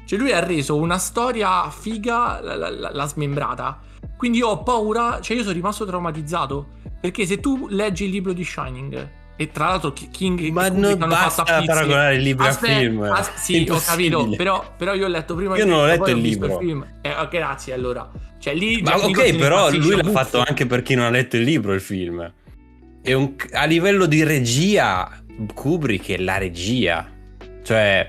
Cioè 0.05 0.21
lui 0.21 0.31
ha 0.31 0.39
reso 0.39 0.77
una 0.77 0.99
storia 0.99 1.69
figa, 1.69 2.41
la- 2.41 3.07
smembrata. 3.09 3.81
Quindi 4.17 4.39
io 4.39 4.51
ho 4.51 4.63
paura, 4.63 5.21
cioè 5.21 5.37
io 5.37 5.43
sono 5.43 5.55
rimasto 5.55 5.85
traumatizzato. 5.85 6.67
Perché 7.01 7.27
se 7.27 7.41
tu 7.41 7.67
leggi 7.69 8.05
il 8.05 8.11
libro 8.11 8.33
di 8.33 8.45
Shining, 8.45 9.11
e 9.37 9.51
tra 9.51 9.67
l'altro 9.69 9.93
Ki- 9.93 10.09
King 10.11 10.41
Ma 10.51 10.69
Kubrick 10.69 10.99
non 10.99 11.03
hanno 11.03 11.15
fatto 11.15 11.43
basta 11.43 11.43
a 11.43 11.57
pizzi. 11.57 11.67
paragonare 11.67 12.15
il 12.15 12.23
libro 12.23 12.45
a 12.45 12.49
Aspetta, 12.49 12.79
film. 12.79 13.03
as- 13.03 13.35
sì, 13.35 13.67
ho 13.71 13.81
capito, 13.85 14.29
però, 14.37 14.75
però 14.77 14.95
io 14.95 15.07
ho 15.07 15.09
letto 15.09 15.35
prima 15.35 15.57
Io 15.57 15.65
il 15.65 15.69
non 15.71 15.79
ho 15.81 15.87
letto 15.87 16.11
il 16.11 16.17
ho 16.17 16.19
libro. 16.19 16.59
film. 16.59 16.87
Eh, 17.01 17.29
grazie 17.31 17.73
allora. 17.75 18.11
Cioè 18.39 18.55
lì 18.55 18.83
Ma 18.83 18.97
ok, 18.97 19.37
però 19.37 19.71
lui 19.71 19.97
l'ha 19.97 20.03
buffo. 20.03 20.13
fatto 20.19 20.43
anche 20.47 20.67
per 20.67 20.83
chi 20.83 20.95
non 20.95 21.07
ha 21.07 21.11
letto 21.11 21.37
il 21.37 21.43
libro, 21.45 21.73
il 21.75 21.81
film. 21.81 22.33
E 23.03 23.15
un- 23.15 23.35
a 23.53 23.65
livello 23.65 24.07
di 24.07 24.23
regia, 24.25 25.11
Kubrick 25.55 26.09
è 26.11 26.19
la 26.19 26.39
regia. 26.39 27.09
Cioè, 27.63 28.09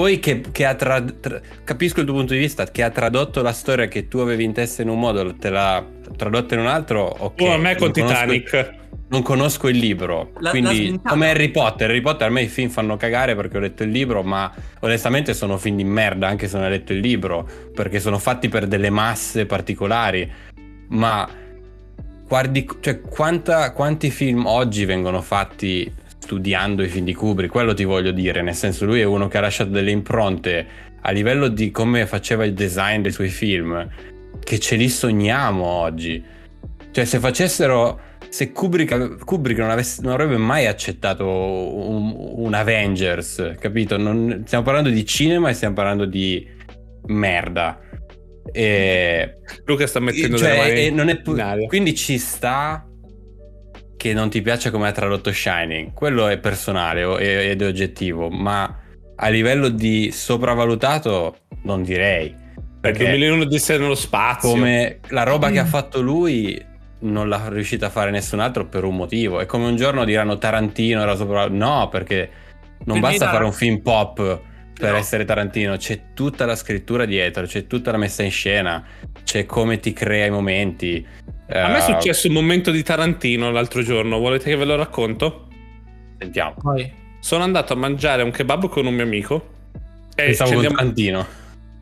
poi 0.00 0.18
che, 0.18 0.40
che 0.50 0.64
ha 0.64 0.74
tra- 0.74 1.02
tra- 1.02 1.40
capisco 1.62 2.00
il 2.00 2.06
tuo 2.06 2.14
punto 2.14 2.32
di 2.32 2.38
vista, 2.38 2.64
che 2.64 2.82
ha 2.82 2.88
tradotto 2.88 3.42
la 3.42 3.52
storia 3.52 3.86
che 3.86 4.08
tu 4.08 4.16
avevi 4.18 4.44
in 4.44 4.54
testa 4.54 4.80
in 4.80 4.88
un 4.88 4.98
modo, 4.98 5.34
te 5.36 5.50
l'ha 5.50 5.84
tradotta 6.16 6.54
in 6.54 6.60
un 6.60 6.68
altro, 6.68 7.04
ok. 7.04 7.36
Come 7.36 7.52
a 7.52 7.58
me 7.58 7.74
con 7.76 7.90
non 7.94 8.06
conosco- 8.06 8.24
Titanic. 8.32 8.74
non 9.08 9.22
conosco 9.22 9.68
il 9.68 9.76
libro, 9.76 10.30
La- 10.34 10.40
la 10.40 10.50
quindi 10.50 10.74
sventata. 10.86 11.08
come 11.10 11.28
Harry 11.28 11.50
Potter. 11.50 11.90
Harry 11.90 12.00
Potter 12.00 12.28
a 12.28 12.30
me 12.30 12.42
i 12.42 12.46
film 12.48 12.70
fanno 12.70 12.96
cagare 12.96 13.34
perché 13.36 13.58
ho 13.58 13.60
letto 13.60 13.82
il 13.82 13.90
libro, 13.90 14.22
ma 14.22 14.50
onestamente 14.80 15.34
sono 15.34 15.58
film 15.58 15.76
di 15.76 15.84
merda 15.84 16.28
anche 16.28 16.48
se 16.48 16.56
non 16.56 16.64
hai 16.64 16.70
letto 16.70 16.94
il 16.94 17.00
libro, 17.00 17.46
perché 17.74 18.00
sono 18.00 18.18
fatti 18.18 18.48
per 18.48 18.66
delle 18.66 18.88
masse 18.88 19.44
particolari. 19.44 20.30
Ma 20.88 21.28
guardi, 22.26 22.66
cioè, 22.80 23.00
quanta- 23.02 23.72
quanti 23.72 24.10
film 24.10 24.46
oggi 24.46 24.86
vengono 24.86 25.20
fatti 25.20 25.92
studiando 26.20 26.84
i 26.84 26.88
film 26.88 27.04
di 27.04 27.14
Kubrick? 27.14 27.50
Quello 27.50 27.74
ti 27.74 27.84
voglio 27.84 28.12
dire, 28.12 28.42
nel 28.42 28.54
senso 28.54 28.84
lui 28.84 29.00
è 29.00 29.04
uno 29.04 29.26
che 29.26 29.38
ha 29.38 29.40
lasciato 29.40 29.70
delle 29.70 29.90
impronte 29.90 30.66
a 31.00 31.10
livello 31.10 31.48
di 31.48 31.70
come 31.70 32.06
faceva 32.06 32.44
il 32.44 32.54
design 32.54 33.00
dei 33.00 33.10
suoi 33.10 33.28
film, 33.28 33.88
che 34.44 34.58
ce 34.58 34.76
li 34.76 34.88
sogniamo 34.88 35.64
oggi. 35.64 36.22
Cioè, 36.90 37.04
se 37.04 37.18
facessero. 37.18 38.08
Se 38.28 38.52
Kubrick, 38.52 39.24
Kubrick 39.24 39.58
non, 39.58 39.70
avesse- 39.70 40.02
non 40.02 40.12
avrebbe 40.12 40.36
mai 40.36 40.66
accettato 40.66 41.26
un, 41.26 42.14
un 42.14 42.54
Avengers, 42.54 43.54
capito? 43.58 43.96
Non- 43.96 44.42
stiamo 44.46 44.62
parlando 44.62 44.88
di 44.88 45.04
cinema 45.04 45.50
e 45.50 45.54
stiamo 45.54 45.74
parlando 45.74 46.04
di 46.04 46.46
merda. 47.06 47.80
E, 48.52 49.38
Luca 49.64 49.86
sta 49.86 49.98
mettendo 50.00 50.36
cioè, 50.36 50.50
le 50.50 50.56
mani 50.58 50.90
non 50.90 51.08
è 51.08 51.20
quindi 51.66 51.94
ci 51.94 52.18
sta 52.18 52.88
che 54.00 54.14
non 54.14 54.30
ti 54.30 54.40
piace 54.40 54.70
come 54.70 54.88
ha 54.88 54.92
tradotto 54.92 55.30
Shining. 55.30 55.92
Quello 55.92 56.26
è 56.28 56.38
personale 56.38 57.02
ed 57.50 57.60
è 57.60 57.66
oggettivo, 57.66 58.30
ma 58.30 58.78
a 59.14 59.28
livello 59.28 59.68
di 59.68 60.10
sopravvalutato 60.10 61.36
non 61.64 61.82
direi. 61.82 62.34
Per 62.34 62.92
Perché 62.92 63.04
2001 63.04 63.42
Odissea 63.42 63.76
nello 63.76 63.94
spazio. 63.94 64.48
come 64.48 65.00
la 65.08 65.22
roba 65.22 65.50
che 65.50 65.58
ha 65.58 65.66
fatto 65.66 66.00
lui 66.00 66.58
non 67.00 67.28
l'ha 67.28 67.50
riuscita 67.50 67.86
a 67.86 67.90
fare 67.90 68.10
nessun 68.10 68.40
altro 68.40 68.64
per 68.64 68.84
un 68.84 68.96
motivo. 68.96 69.38
È 69.38 69.44
come 69.44 69.66
un 69.66 69.76
giorno 69.76 70.06
diranno 70.06 70.38
Tarantino 70.38 71.02
era 71.02 71.14
sopra... 71.14 71.46
No, 71.48 71.90
perché 71.90 72.30
non 72.84 73.00
Per 73.00 73.10
basta 73.10 73.28
fare 73.28 73.44
un 73.44 73.52
film 73.52 73.82
pop 73.82 74.40
per 74.80 74.92
No. 74.92 74.96
essere 74.96 75.24
Tarantino, 75.24 75.76
c'è 75.76 76.00
tutta 76.14 76.46
la 76.46 76.56
scrittura 76.56 77.04
dietro, 77.04 77.46
c'è 77.46 77.66
tutta 77.66 77.92
la 77.92 77.98
messa 77.98 78.22
in 78.22 78.30
scena, 78.30 78.82
c'è 79.24 79.44
come 79.46 79.78
ti 79.78 79.92
crea 79.92 80.26
i 80.26 80.30
momenti. 80.30 81.06
A 81.48 81.68
me 81.68 81.74
è 81.74 81.78
Eh, 81.78 81.80
successo 81.82 82.26
un 82.28 82.32
momento 82.34 82.70
di 82.70 82.82
Tarantino 82.82 83.50
l'altro 83.50 83.82
giorno, 83.82 84.18
volete 84.18 84.44
che 84.50 84.56
ve 84.56 84.64
lo 84.64 84.76
racconto? 84.76 85.48
Sentiamo. 86.18 86.54
Vai. 86.62 86.90
Sono 87.20 87.44
andato 87.44 87.72
a 87.74 87.76
mangiare 87.76 88.22
un 88.22 88.30
kebab 88.30 88.68
con 88.68 88.86
un 88.86 88.94
mio 88.94 89.04
amico. 89.04 89.48
E 90.14 90.24
Pensavo 90.24 90.54
con 90.54 90.62
Tarantino. 90.66 91.26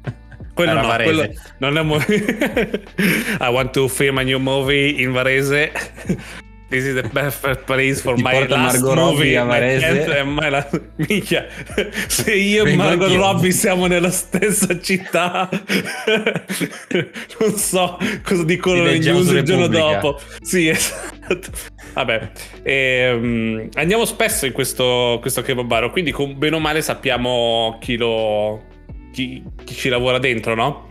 Quello 0.55 0.71
Era 0.73 0.81
no, 0.81 0.87
Varese. 0.89 1.13
quello 1.15 1.33
non 1.59 1.79
è 1.79 1.83
mo- 1.83 1.99
I 3.41 3.49
want 3.49 3.71
to 3.73 3.87
film 3.87 4.19
a 4.19 4.23
new 4.23 4.39
movie 4.41 4.89
in 4.89 5.13
Varese. 5.13 5.71
This 6.71 6.85
is 6.85 6.95
the 6.95 7.09
perfect 7.09 7.65
place 7.65 8.03
for 8.03 8.15
Ti 8.17 8.23
my 8.23 8.47
last 8.47 8.83
Margot 8.83 8.95
movie. 8.95 9.37
a 9.37 9.45
my 10.25 10.51
last- 10.51 10.81
Minchia, 10.97 11.47
se 12.09 12.35
io 12.35 12.63
e 12.63 12.65
Vengo 12.67 12.83
Margot 12.83 13.07
anch'io. 13.07 13.21
Robbie 13.23 13.53
siamo 13.53 13.87
nella 13.87 14.11
stessa 14.11 14.79
città, 14.79 15.49
non 17.41 17.53
so 17.57 17.97
cosa 18.23 18.45
dicono 18.45 18.83
le 18.83 18.99
news 18.99 19.31
il 19.31 19.43
giorno 19.45 19.67
dopo. 19.67 20.21
Sì, 20.43 20.69
esatto. 20.69 21.51
Vabbè, 21.95 22.31
ehm, 22.63 23.71
andiamo 23.75 24.05
spesso 24.05 24.45
in 24.45 24.53
questo, 24.53 25.17
questo 25.23 25.41
kebabaro, 25.41 25.91
quindi 25.91 26.11
con, 26.13 26.37
bene 26.37 26.57
o 26.57 26.59
male 26.61 26.83
sappiamo 26.83 27.79
chi 27.81 27.97
lo... 27.97 28.63
Chi, 29.11 29.43
chi 29.65 29.75
ci 29.75 29.89
lavora 29.89 30.19
dentro, 30.19 30.55
no? 30.55 30.88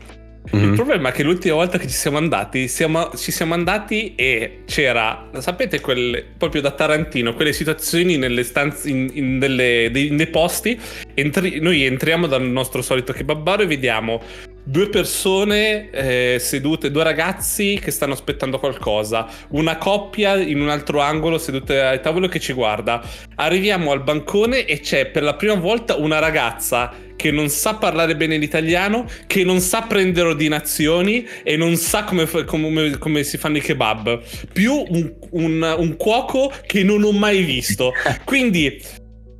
Il 0.51 0.59
Mhm. 0.59 0.75
problema 0.75 1.09
è 1.09 1.11
che 1.11 1.23
l'ultima 1.23 1.55
volta 1.55 1.77
che 1.77 1.87
ci 1.87 1.93
siamo 1.95 2.17
andati, 2.17 2.67
siamo- 2.67 3.11
ci 3.15 3.31
siamo 3.31 3.53
andati 3.53 4.15
e 4.15 4.59
c'era, 4.65 5.29
sapete, 5.39 5.81
quelle, 5.81 6.23
proprio 6.37 6.61
da 6.61 6.71
Tarantino, 6.71 7.33
quelle 7.33 7.51
situazioni 7.53 8.15
nelle 8.17 8.43
stanze, 8.43 8.89
in, 8.89 9.09
in 9.13 9.39
delle- 9.39 9.89
dei, 9.91 10.09
nei 10.11 10.27
posti. 10.27 10.79
entri- 11.13 11.59
noi 11.59 11.83
entriamo 11.83 12.27
dal 12.27 12.43
nostro 12.43 12.81
solito 12.83 13.11
kebabaro 13.11 13.63
e 13.63 13.65
vediamo 13.65 14.21
due 14.63 14.87
persone 14.89 15.89
eh, 15.91 16.37
sedute, 16.39 16.91
due 16.91 17.03
ragazzi 17.03 17.79
che 17.81 17.89
stanno 17.91 18.13
aspettando 18.13 18.59
qualcosa, 18.59 19.27
una 19.49 19.77
coppia 19.77 20.35
in 20.35 20.59
un 20.61 20.69
altro 20.69 20.99
angolo 20.99 21.37
sedute 21.37 21.79
al 21.81 22.01
tavolo 22.01 22.27
che 22.27 22.39
ci 22.39 22.53
guarda. 22.53 23.01
Arriviamo 23.35 23.91
al 23.91 24.03
bancone 24.03 24.65
e 24.65 24.79
c'è 24.79 25.07
per 25.07 25.23
la 25.23 25.35
prima 25.35 25.55
volta 25.55 25.95
una 25.95 26.19
ragazza 26.19 26.93
che 27.18 27.32
non 27.32 27.49
sa 27.49 27.76
parlare 27.76 28.15
bene 28.15 28.38
l'italiano, 28.38 29.05
che 29.28 29.43
non 29.43 29.59
sa 29.59 29.82
prendere 29.82 30.30
ordinazioni 30.30 31.28
e 31.43 31.57
non 31.57 31.76
sa 31.76 32.05
come, 32.05 32.26
come- 32.45 32.97
come 32.97 33.24
si 33.24 33.38
fanno 33.38 33.57
i 33.57 33.61
kebab. 33.61 34.22
Più 34.53 34.74
un, 34.88 35.13
un- 35.32 35.76
un 35.78 35.95
cuoco 35.97 36.53
che 36.65 36.84
non 36.84 37.03
ho 37.03 37.11
mai 37.11 37.43
visto. 37.43 37.91
Quindi. 38.24 38.82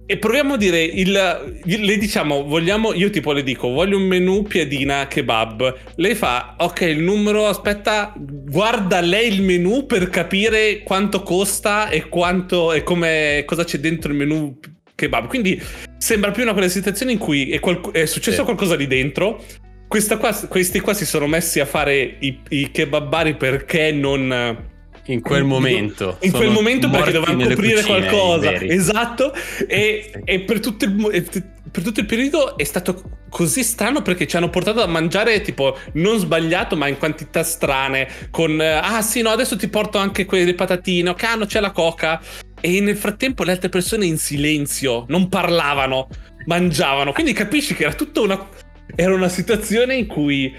E 0.10 0.18
proviamo 0.20 0.54
a 0.54 0.58
dire, 0.58 0.82
il, 0.82 1.12
le 1.66 1.98
diciamo, 1.98 2.46
vogliamo, 2.46 2.94
io 2.94 3.10
tipo 3.10 3.34
le 3.34 3.44
dico, 3.44 3.68
voglio 3.68 3.98
un 3.98 4.04
menù 4.04 4.44
piadina 4.44 5.06
kebab. 5.06 5.76
Lei 5.96 6.16
fa, 6.16 6.56
ok, 6.58 6.80
il 6.80 7.00
numero, 7.00 7.46
aspetta, 7.48 8.14
guarda 8.16 9.02
lei 9.02 9.34
il 9.34 9.42
menù 9.42 9.86
per 9.86 10.10
capire 10.10 10.82
quanto 10.84 11.24
costa 11.24 11.90
e 11.90 12.08
quanto, 12.08 12.72
e 12.72 12.84
cosa 13.44 13.66
c'è 13.66 13.80
dentro 13.80 14.10
il 14.12 14.18
menù 14.18 14.58
kebab. 14.98 15.28
Quindi 15.28 15.62
sembra 15.98 16.32
più 16.32 16.42
una 16.44 16.54
quella 16.54 16.68
situazione 16.68 17.12
in 17.12 17.20
cui 17.20 17.52
è, 17.52 17.60
qualc- 17.60 17.92
è 17.92 18.06
successo 18.08 18.38
Sì. 18.40 18.44
qualcosa 18.44 18.76
lì 18.76 18.88
dentro. 18.88 19.44
qua- 19.88 20.34
questi 20.50 20.80
qua 20.82 20.94
si 20.94 21.06
sono 21.06 21.28
messi 21.28 21.60
a 21.62 21.66
fare 21.66 22.18
i, 22.20 22.40
i 22.50 22.72
kebabari 22.72 23.36
perché 23.36 23.92
non 23.92 24.66
In 25.06 25.22
quel 25.22 25.44
momento. 25.46 26.18
in 26.22 26.32
quel 26.32 26.50
momento 26.50 26.90
perché 26.90 27.12
dovevano 27.12 27.48
coprire 27.48 27.82
cucine, 27.82 28.00
qualcosa 28.08 28.52
esatto 28.62 29.34
e, 29.66 30.10
Sì. 30.12 30.20
e 30.26 30.40
per, 30.42 30.60
tutto 30.60 30.84
il, 30.84 30.92
per 31.72 31.84
tutto 31.84 32.00
il 32.02 32.06
periodo 32.06 32.58
è 32.58 32.66
stato 32.66 33.02
così 33.30 33.64
strano 33.64 34.02
perché 34.02 34.28
ci 34.28 34.36
hanno 34.36 34.50
portato 34.50 34.82
a 34.82 34.88
mangiare 34.88 35.40
tipo 35.40 35.78
non 35.94 36.20
sbagliato 36.20 36.76
ma 36.76 36.90
in 36.90 36.98
quantità 36.98 37.44
strane 37.44 38.10
con 38.32 38.60
ah 38.60 39.02
sì 39.02 39.22
no 39.22 39.30
adesso 39.30 39.56
ti 39.56 39.70
porto 39.70 39.98
anche 39.98 40.26
quelle 40.26 40.54
patatine 40.54 41.10
ok 41.12 41.24
ah, 41.24 41.36
no 41.36 41.46
c'è 41.46 41.62
la 41.62 41.72
coca 41.72 42.20
e 42.62 42.80
nel 42.82 42.98
frattempo 42.98 43.44
le 43.44 43.52
altre 43.52 43.70
persone 43.70 44.06
in 44.06 44.18
silenzio 44.18 45.06
non 45.10 45.30
parlavano 45.30 46.08
mangiavano 46.46 47.12
quindi 47.12 47.34
capisci 47.34 47.76
che 47.76 47.84
era 47.84 47.94
tutta 47.94 48.22
una 48.22 48.48
era 48.96 49.14
una 49.14 49.28
situazione 49.30 49.96
in 49.96 50.08
cui 50.08 50.54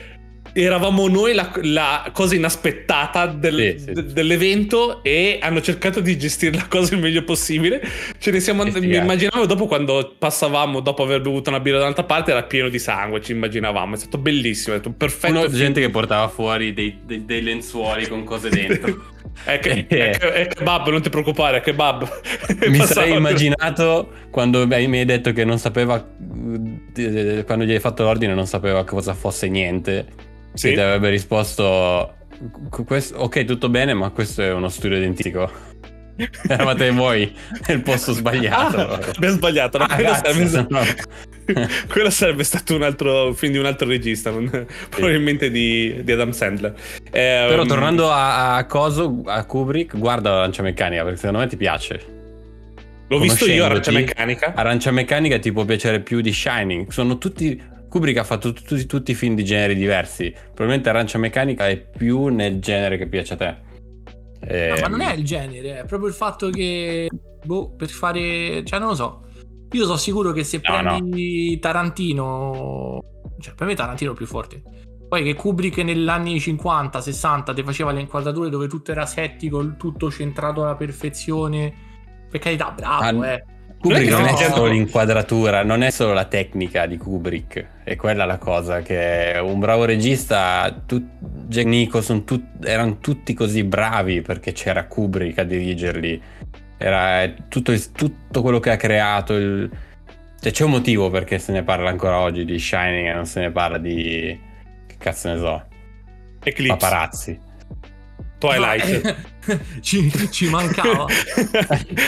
eravamo 0.53 1.07
noi 1.09 1.35
la, 1.35 1.53
la 1.63 2.11
cosa 2.13 2.35
inaspettata 2.35 3.27
del- 3.27 3.75
Sì, 3.79 3.85
sì. 3.85 3.93
de- 3.93 4.13
dell'evento 4.13 5.03
e 5.05 5.39
hanno 5.41 5.61
cercato 5.61 6.01
di 6.01 6.19
gestire 6.19 6.57
la 6.57 6.67
cosa 6.67 6.95
il 6.95 7.01
meglio 7.01 7.23
possibile. 7.23 7.81
Ce 8.19 8.31
ne 8.31 8.41
siamo 8.41 8.63
andati. 8.63 8.87
Mi 8.87 8.97
immaginavo 8.97 9.47
dopo 9.47 9.67
quando 9.67 10.15
passavamo, 10.19 10.81
dopo 10.81 11.05
aver 11.05 11.21
bevuto 11.21 11.51
una 11.51 11.61
birra 11.61 11.79
dall'altra 11.79 12.05
parte, 12.05 12.31
era 12.33 12.43
pieno 12.43 12.71
di 12.71 12.79
sangue. 12.79 13.21
Ci 13.21 13.33
immaginavamo. 13.33 13.95
È 13.95 13.99
stato 13.99 14.19
bellissimo. 14.19 14.75
È 14.75 14.79
stato 14.79 14.89
un 14.89 14.97
perfetto. 14.97 15.39
Uno- 15.39 15.49
gente 15.49 15.81
che 15.81 15.91
portava 15.91 16.29
fuori 16.29 16.73
dei, 16.73 16.99
dei- 17.05 17.25
dei 17.25 17.43
lenzuoli 17.43 18.09
con 18.09 18.25
cose 18.25 18.49
dentro. 18.49 19.05
È, 19.45 19.59
che, 19.59 19.87
è, 19.87 19.87
che- 19.87 20.33
è 20.33 20.47
kebab, 20.49 20.89
non 20.89 21.03
ti 21.03 21.09
preoccupare, 21.11 21.59
è 21.59 21.61
kebab. 21.61 22.09
Mi 22.69 22.79
sarei 22.81 23.17
immaginato 23.17 24.11
quando 24.31 24.67
beh, 24.67 24.87
mi 24.87 24.99
hai 24.99 25.05
detto 25.05 25.33
che 25.33 25.45
non 25.45 25.59
sapeva, 25.59 26.05
eh, 26.97 27.45
quando 27.47 27.65
gli 27.65 27.73
hai 27.73 27.81
fatto 27.81 28.03
l'ordine, 28.03 28.35
non 28.35 28.47
sapeva 28.47 28.85
cosa 28.85 29.15
fosse 29.15 29.49
niente. 29.49 30.07
Sì. 30.55 30.69
Che 30.69 30.75
ti 30.75 30.81
avrebbe 30.81 31.11
risposto: 31.11 32.15
"Qu- 32.71 32.85
questo- 32.87 33.17
Ok, 33.19 33.45
tutto 33.45 33.69
bene, 33.69 33.95
ma 33.95 34.11
questo 34.11 34.43
è 34.43 34.53
uno 34.53 34.69
studio 34.69 34.97
identico. 34.97 35.51
Eravate 36.49 36.91
voi 36.91 37.33
nel 37.69 37.81
posto 37.83 38.13
sbagliato. 38.15 38.77
Ah, 38.81 39.01
abbiamo 39.15 39.37
sbagliato. 39.37 39.79
no, 39.79 39.85
Ah, 39.85 40.15
sarebbe, 40.17 40.67
no. 40.69 40.81
quello 41.89 42.11
sarebbe 42.11 42.45
stato 42.45 42.75
un 42.75 42.83
altro 42.83 43.33
film 43.33 43.53
di 43.53 43.59
un 43.59 43.67
altro 43.67 43.89
regista, 43.89 44.31
non- 44.31 44.67
probabilmente 44.89 45.51
di, 45.51 46.01
di 46.03 46.13
Adam 46.13 46.31
Sandler. 46.31 46.75
Eh, 47.11 47.47
Però 47.49 47.63
um, 47.63 47.69
tornando 47.69 48.11
a, 48.11 48.57
a 48.57 48.67
Coso, 48.67 49.23
a 49.27 49.45
Kubrick, 49.45 49.97
guarda 49.97 50.39
Arancia 50.39 50.63
Meccanica 50.63 51.03
perché 51.03 51.19
secondo 51.19 51.39
me 51.39 51.47
ti 51.47 51.57
piace. 51.57 52.17
L'ho 53.09 53.19
visto 53.19 53.47
io, 53.47 53.65
Arancia 53.65 53.91
Meccanica. 53.91 54.53
Arancia 54.55 54.91
Meccanica 54.91 55.39
ti 55.39 55.51
può 55.53 55.65
piacere 55.65 56.01
più 56.01 56.21
di 56.21 56.33
Shining. 56.33 56.91
Sono 56.91 57.17
tutti. 57.19 57.77
Kubrick 57.89 58.19
ha 58.19 58.25
fatto 58.25 58.53
tutti, 58.53 58.85
tutti 58.85 59.13
i 59.13 59.15
film 59.15 59.35
di 59.35 59.45
generi 59.45 59.75
diversi. 59.75 60.31
Probabilmente 60.31 60.91
Arancia 60.91 61.17
Meccanica 61.17 61.69
è 61.69 61.79
più 61.79 62.27
nel 62.27 62.59
genere 62.61 62.99
che 62.99 63.07
piace 63.07 63.33
a 63.33 63.37
te. 63.37 63.57
Eh, 64.47 64.69
No, 64.75 64.81
ma 64.81 64.89
non 64.89 65.01
è 65.01 65.15
il 65.15 65.25
genere, 65.25 65.81
è 65.81 65.85
proprio 65.87 66.11
il 66.11 66.15
fatto 66.15 66.51
che, 66.51 67.09
boh, 67.45 67.71
per 67.71 67.89
fare, 67.89 68.63
cioè 68.65 68.79
non 68.79 68.89
lo 68.89 68.95
so. 68.95 69.23
Io 69.73 69.85
sono 69.85 69.97
sicuro 69.97 70.33
che 70.33 70.45
se 70.45 70.61
No, 70.63 70.81
prendi 70.81 71.59
Tarantino, 71.59 73.01
cioè 73.41 73.55
per 73.55 73.67
me 73.67 73.75
Tarantino 73.75 74.13
è 74.13 74.15
più 74.15 74.27
forte. 74.27 74.63
Poi 75.09 75.23
che 75.25 75.35
Kubrick 75.35 75.79
negli 75.79 76.09
anni 76.09 76.39
50, 76.39 77.01
60 77.01 77.55
ti 77.55 77.63
faceva 77.63 77.93
le 77.93 78.01
inquadrature 78.01 78.51
dove 78.51 78.69
tutto 78.69 78.91
era 78.91 79.07
settico, 79.07 79.77
tutto 79.77 80.11
centrato 80.11 80.63
alla 80.63 80.75
perfezione. 80.77 81.73
Per 82.31 82.41
carità, 82.41 82.71
bravo, 82.71 83.23
Ah, 83.23 83.27
eh. 83.33 83.45
Kubrick 83.81 84.11
Non 84.11 84.23
non 84.23 84.29
è 84.31 84.37
solo 84.37 84.67
l'inquadratura, 84.67 85.63
non 85.63 85.83
è 85.83 85.91
solo 85.91 86.13
la 86.13 86.25
tecnica 86.25 86.85
di 86.87 86.97
Kubrick, 86.99 87.85
è 87.85 87.95
quella 87.95 88.25
la 88.25 88.37
cosa 88.37 88.83
che 88.83 89.39
un 89.41 89.61
bravo 89.61 89.85
regista, 89.85 90.83
tu, 90.85 91.01
Jack 91.47 91.67
Nicholson, 91.67 92.25
tut- 92.25 92.65
erano 92.67 92.99
tutti 92.99 93.35
così 93.35 93.63
bravi 93.63 94.21
perché 94.21 94.51
c'era 94.53 94.87
Kubrick 94.87 95.39
a 95.39 95.45
dirigerli, 95.45 96.21
era 96.79 97.23
eh, 97.25 97.35
tutto, 97.49 97.73
il- 97.73 97.93
tutto 97.93 98.41
quello 98.43 98.61
che 98.61 98.71
ha 98.71 98.77
creato, 98.77 99.35
il- 99.35 99.69
cioè 100.41 100.53
c'è 100.53 100.65
un 100.65 100.71
motivo 100.71 101.11
perché 101.11 101.39
se 101.39 101.53
ne 101.53 101.63
parla 101.65 101.91
ancora 101.91 102.21
oggi 102.21 102.45
di 102.45 102.59
Shining 102.59 103.09
e 103.09 103.13
non 103.13 103.27
se 103.27 103.41
ne 103.41 103.51
parla 103.51 103.77
di, 103.79 104.39
che 104.87 104.95
cazzo 104.99 105.29
ne 105.33 105.39
so, 105.39 105.67
Eclipse. 106.43 106.77
paparazzi. 106.77 107.39
Twilight. 108.39 109.17
ci, 109.83 110.09
ci 110.31 110.49
mancava. 110.49 111.07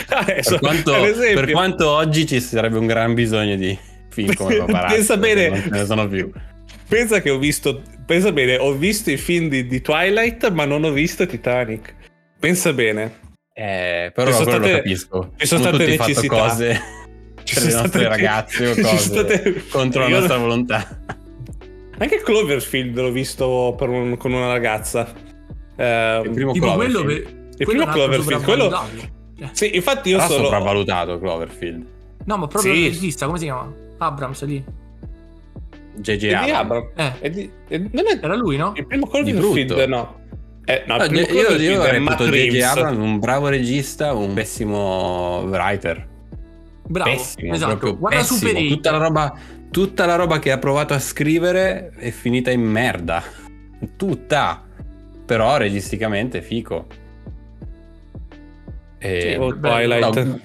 Adesso, 0.07 0.51
Per 0.51 0.59
quanto, 0.59 0.93
per 1.33 1.51
quanto 1.51 1.89
oggi 1.89 2.25
ci 2.25 2.39
sarebbe 2.39 2.77
un 2.77 2.87
gran 2.87 3.13
bisogno 3.13 3.57
di 3.57 3.77
film 4.09 4.33
come 4.35 4.55
paparazzi, 4.57 4.95
Pensa 4.95 5.17
bene. 5.17 5.49
non 5.49 5.61
ce 5.61 5.69
ne 5.69 5.85
sono 5.85 6.07
più. 6.07 6.31
pensa 6.87 7.19
che 7.21 7.29
ho 7.29 7.37
visto. 7.37 7.81
Pensa 8.05 8.31
bene, 8.31 8.55
ho 8.57 8.71
visto 8.73 9.11
i 9.11 9.17
film 9.17 9.49
di, 9.49 9.67
di 9.67 9.81
Twilight, 9.81 10.49
ma 10.51 10.63
non 10.63 10.83
ho 10.85 10.91
visto 10.91 11.25
Titanic. 11.25 11.95
Pensa 12.39 12.71
bene. 12.71 13.19
Eh, 13.63 14.11
però 14.13 14.27
Ci 14.31 14.33
sono 14.33 14.43
quello 14.45 14.57
lo 14.59 14.65
state- 14.65 14.77
capisco. 14.81 15.31
ci 15.37 15.45
sono 15.45 15.59
Abbiamo 15.67 15.77
state 15.77 15.83
tutti 15.85 15.97
fatto 15.97 16.09
necessità. 16.09 16.35
cose 16.47 16.81
Ci 17.43 17.53
per 17.53 17.63
le 17.63 17.69
sono 17.69 17.81
nostre 17.81 17.99
state- 18.01 18.07
ragazze 18.07 18.67
o 18.67 18.73
cose 18.81 18.97
state- 18.97 19.63
contro 19.69 20.01
la 20.01 20.07
Io- 20.07 20.15
nostra 20.17 20.37
volontà. 20.37 20.99
Anche 21.97 22.21
Cloverfield 22.23 22.97
l'ho 22.99 23.11
visto 23.11 23.75
per 23.77 23.89
un- 23.89 24.17
con 24.17 24.31
una 24.33 24.47
ragazza. 24.47 25.13
Ehm, 25.75 26.23
Il 26.25 26.31
primo 26.31 26.51
tipo 26.53 26.73
quello 26.73 26.99
Cloverfield. 27.01 27.23
per... 27.23 27.59
Il 27.59 27.65
quello 27.65 27.81
primo 27.85 27.91
Cloverfield, 27.93 28.43
quello-. 28.43 28.81
Eh, 29.39 29.49
Sì, 29.51 29.75
infatti 29.75 30.09
io 30.09 30.19
sono. 30.21 30.43
sopravvalutato 30.45 31.19
Cloverfield. 31.19 31.85
No, 32.25 32.37
ma 32.37 32.47
proprio 32.47 32.73
Sì. 32.73 32.79
il 32.79 32.91
regista, 32.93 33.25
come 33.27 33.37
si 33.37 33.43
chiama? 33.45 33.71
Abrams 33.99 34.43
lì. 34.45 34.63
J.J. 35.97 36.33
Abrams. 36.33 36.51
Abram. 36.53 36.89
Eh, 36.95 37.11
È 37.19 37.29
di- 37.29 37.51
è- 37.67 37.77
non 37.77 38.07
è 38.07 38.19
era 38.21 38.35
lui, 38.35 38.57
no? 38.57 38.73
il 38.75 38.87
primo 38.87 39.05
Di 39.05 39.31
Cloverfield, 39.33 39.71
no. 39.87 40.19
Eh, 40.65 40.83
no, 40.85 40.97
No, 40.97 41.07
primo 41.07 41.27
io, 41.27 41.49
io 41.55 41.83
è 41.83 41.91
reputo 41.91 42.25
J.J. 42.29 42.61
Abrams 42.61 42.97
un 42.97 43.19
bravo 43.19 43.47
regista, 43.47 44.13
un 44.13 44.33
pessimo 44.33 45.41
writer. 45.47 46.07
Bravo. 46.87 47.09
Pessimo, 47.09 47.53
esatto. 47.53 47.97
Guarda 47.97 48.19
pessimo. 48.19 48.39
Super 48.39 48.55
8. 48.63 48.67
Tutta 48.73 48.91
la, 48.91 48.97
roba, 48.97 49.39
tutta 49.71 50.05
la 50.05 50.15
roba 50.15 50.39
che 50.39 50.51
ha 50.51 50.57
provato 50.57 50.93
a 50.93 50.99
scrivere 50.99 51.91
è 51.97 52.11
finita 52.11 52.51
in 52.51 52.61
merda. 52.61 53.23
Tutta. 53.95 54.63
Però 55.25 55.57
registicamente 55.57 56.41
fico. 56.41 56.87
E- 58.99 59.37
Sì. 59.39 59.59
Twilight. 59.59 60.23
No, 60.23 60.39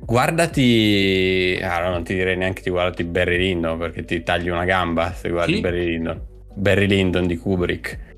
guardati. 0.00 1.58
Ah, 1.62 1.82
no, 1.84 1.90
non 1.90 2.02
ti 2.04 2.14
direi 2.14 2.36
neanche 2.36 2.62
di 2.62 2.70
guardarti 2.70 3.04
Barry 3.04 3.38
Lyndon 3.38 3.78
perché 3.78 4.04
ti 4.04 4.22
tagli 4.22 4.48
una 4.48 4.64
gamba 4.64 5.12
se 5.12 5.28
guardi 5.30 5.54
Chi? 5.54 5.60
Barry 5.60 5.86
Lyndon. 5.86 6.20
Barry 6.54 6.86
Lyndon 6.86 7.26
di 7.26 7.36
Kubrick. 7.36 8.10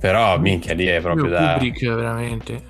Però, 0.00 0.38
minchia, 0.38 0.74
lì 0.74 0.86
è 0.86 1.00
proprio 1.00 1.24
Io 1.26 1.30
da. 1.30 1.52
Kubrick, 1.54 1.84
veramente. 1.94 2.62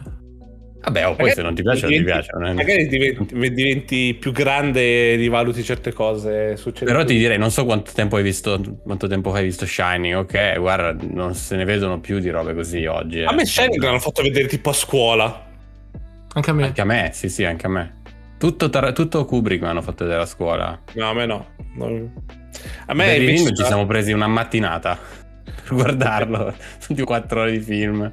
Vabbè, 0.81 1.07
o 1.09 1.17
poi 1.17 1.31
se 1.33 1.43
non 1.43 1.55
ti 1.55 1.63
piace, 1.63 1.83
non 1.83 1.91
ti 1.91 1.99
diventi- 1.99 2.27
piace. 2.29 2.31
non 2.39 2.47
è- 2.47 2.53
Magari 2.55 2.87
diventi, 2.87 3.53
diventi 3.53 4.15
più 4.19 4.33
grande 4.33 5.13
e 5.13 5.17
rivaluti 5.17 5.63
certe 5.63 5.93
cose. 5.93 6.57
Però 6.85 7.05
ti 7.05 7.19
direi, 7.19 7.37
non 7.37 7.51
so 7.51 7.65
quanto 7.67 7.91
tempo 7.93 8.17
hai 8.17 8.23
visto, 8.23 8.59
quanto 8.85 9.07
tempo 9.09 9.33
hai 9.33 9.45
visto 9.45 9.67
Shining, 9.67 10.15
ok? 10.17 10.59
Guarda, 10.59 10.97
non 11.11 11.35
se 11.35 11.57
ne 11.57 11.65
vedono 11.65 12.01
più 12.01 12.21
di 12.21 12.31
robe 12.31 12.55
così 12.55 12.87
oggi. 12.87 13.19
eh. 13.21 13.25
A 13.25 13.33
me 13.33 13.45
Shining 13.45 13.83
l'hanno 13.83 13.99
fatto 13.99 14.23
vedere 14.23 14.47
tipo 14.47 14.71
a 14.71 14.73
scuola. 14.73 15.47
Anche 16.33 16.51
a 16.51 16.53
me. 16.55 16.65
Anche 16.65 16.81
a 16.81 16.85
me, 16.85 17.11
sì, 17.13 17.29
sì, 17.29 17.45
anche 17.45 17.67
a 17.67 17.71
me. 17.71 17.97
Tutto, 18.39 18.71
Tar- 18.71 18.93
tutto 18.93 19.25
Kubrick 19.27 19.61
mi 19.63 19.69
hanno 19.69 19.83
fatto 19.83 20.05
vedere 20.05 20.23
a 20.23 20.27
scuola. 20.27 20.81
No, 20.95 21.09
a 21.11 21.13
me 21.13 21.27
no. 21.27 21.47
Non- 21.75 22.13
A 22.87 22.95
me 22.95 23.05
Barry 23.07 23.29
invece- 23.37 23.55
ci 23.55 23.65
siamo 23.65 23.85
presi 23.85 24.13
una 24.13 24.29
mattinata 24.29 24.97
guardarlo. 25.75 26.55
Tutti 26.87 27.03
quattro 27.03 27.41
ore 27.43 27.53
di 27.53 27.61
film. 27.61 28.13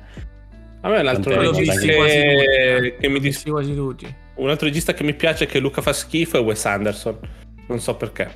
A 0.81 0.89
me 0.89 0.99
un 0.99 1.07
altro 1.07 1.39
regista 1.39 1.79
che, 1.79 2.95
che 2.99 3.07
mi 3.07 3.13
L'ho 3.13 3.19
dis- 3.19 3.21
visti 3.35 3.49
quasi 3.49 3.73
tutti. 3.73 4.15
un 4.35 4.49
altro 4.49 4.67
regista 4.67 4.93
che 4.93 5.03
mi 5.03 5.13
piace 5.15 5.45
che 5.47 5.57
Luca 5.59 5.81
fa 5.81 5.93
schifo 5.93 6.37
è 6.37 6.41
Wes 6.41 6.63
Anderson. 6.65 7.17
Non 7.67 7.79
so 7.79 7.95
perché. 7.95 8.29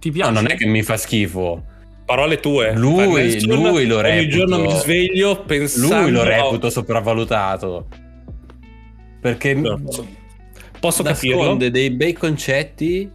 Ti 0.00 0.08
No, 0.08 0.14
piace? 0.14 0.30
non 0.32 0.46
è 0.50 0.56
che 0.56 0.66
mi 0.66 0.82
fa 0.82 0.96
schifo. 0.96 1.64
Parole 2.04 2.40
tue. 2.40 2.74
Lui- 2.74 3.40
lui 3.46 3.86
lo 3.86 3.98
Ogni 3.98 4.02
reputo- 4.08 4.36
giorno 4.36 4.58
mi 4.58 4.70
sveglio 4.76 5.42
pensando 5.44 6.00
Lui 6.02 6.10
lo 6.10 6.24
reputo 6.24 6.68
sopravvalutato. 6.70 7.86
Perché 9.20 9.54
No, 9.54 9.80
posso, 9.80 10.06
posso 10.80 11.02
capirlo. 11.04 11.54
dei 11.54 11.90
bei 11.90 12.12
concetti 12.12 13.08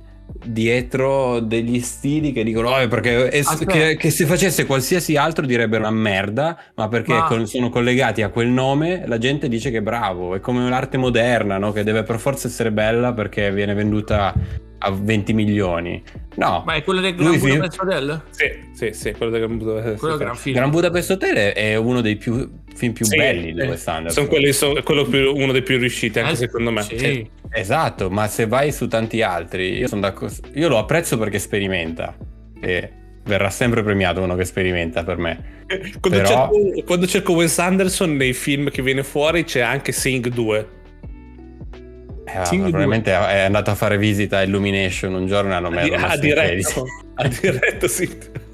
dietro 0.45 1.39
degli 1.39 1.79
stili 1.79 2.31
che 2.31 2.43
dicono 2.43 2.69
"Oh, 2.69 2.87
perché 2.87 3.31
es- 3.31 3.47
Aspetta. 3.47 3.71
che, 3.71 3.97
che 3.97 4.09
se 4.09 4.25
facesse 4.25 4.65
qualsiasi 4.65 5.15
altro 5.15 5.45
direbbero 5.45 5.81
una 5.81 5.91
merda 5.91 6.57
ma 6.75 6.87
perché 6.87 7.13
Ma- 7.13 7.23
con- 7.25 7.47
sono 7.47 7.69
collegati 7.69 8.21
a 8.21 8.29
quel 8.29 8.47
nome 8.47 9.03
la 9.07 9.17
gente 9.17 9.47
dice 9.47 9.71
che 9.71 9.77
è 9.77 9.81
bravo 9.81 10.35
è 10.35 10.39
come 10.39 10.67
l'arte 10.69 10.97
moderna 10.97 11.57
no? 11.57 11.71
che 11.71 11.83
deve 11.83 12.03
per 12.03 12.19
forza 12.19 12.47
essere 12.47 12.71
bella 12.71 13.13
perché 13.13 13.51
viene 13.51 13.73
venduta 13.73 14.33
a 14.79 14.91
20 14.91 15.33
milioni 15.33 16.01
no 16.35 16.61
Ma 16.65 16.75
è 16.75 16.83
quello 16.83 17.01
del 17.01 17.15
Lui 17.15 17.25
Gran 17.25 17.39
film- 17.39 17.55
Budapest 17.55 17.79
Hotel? 17.81 18.21
Sì, 18.29 18.45
sì, 18.73 18.89
sì, 18.93 19.11
quello 19.13 19.31
del 19.31 19.45
Quello 19.47 19.79
è 19.83 20.11
un 20.11 20.17
gran 20.17 20.35
film. 20.35 20.55
Gran 20.55 20.69
Budapest 20.69 21.09
Hotel 21.11 21.35
è 21.53 21.75
uno 21.75 22.01
dei 22.01 22.15
più, 22.15 22.49
film 22.75 22.93
più 22.93 23.05
Sì, 23.05 23.17
belli 23.17 23.53
di 23.53 23.61
sì. 23.61 23.67
Wes 23.67 23.87
Anderson 23.87 24.11
Sono 24.11 24.27
quelli, 24.27 24.53
sono 24.53 24.83
quello 24.83 25.05
più- 25.05 25.35
uno 25.35 25.51
dei 25.51 25.63
più 25.63 25.77
riusciti, 25.79 26.19
anche 26.19 26.33
Eh, 26.33 26.35
secondo 26.35 26.71
me. 26.71 26.81
Sì. 26.83 27.27
Esatto, 27.49 28.09
ma 28.11 28.27
se 28.27 28.45
vai 28.45 28.71
su 28.71 28.87
tanti 28.87 29.21
altri, 29.23 29.77
io, 29.77 29.87
sono 29.87 30.01
d'accordo- 30.01 30.35
io 30.53 30.67
lo 30.67 30.77
apprezzo 30.77 31.17
perché 31.17 31.39
sperimenta. 31.39 32.15
E 32.61 32.91
verrà 33.23 33.49
sempre 33.49 33.81
premiato 33.83 34.21
uno 34.21 34.35
che 34.35 34.45
sperimenta 34.45 35.03
per 35.03 35.17
me. 35.17 35.55
Quando, 35.99 36.21
Però- 36.21 36.49
cerco, 36.51 36.83
quando 36.85 37.07
cerco 37.07 37.33
Wes 37.33 37.57
Anderson 37.59 38.15
nei 38.15 38.33
film 38.33 38.69
che 38.69 38.81
viene 38.81 39.03
fuori 39.03 39.43
c'è 39.43 39.59
anche 39.61 39.91
Sing 39.91 40.27
2. 40.29 40.67
Eh, 42.27 42.33
vabbè, 42.33 42.45
Sing 42.45 42.61
due. 42.61 42.69
probabilmente 42.71 43.11
è 43.11 43.39
andato 43.39 43.71
a 43.71 43.75
fare 43.75 43.97
visita 43.97 44.39
a 44.39 44.43
Illumination 44.43 45.13
un 45.13 45.27
giorno 45.27 45.51
e 45.51 45.55
hanno 45.55 45.69
messo 45.69 45.93
in 45.93 45.99
piedi. 46.01 46.19
diretto, 46.19 46.85
ha 47.15 47.27
diretto 47.27 47.87
Sing 47.87 48.17
2. 48.17 48.45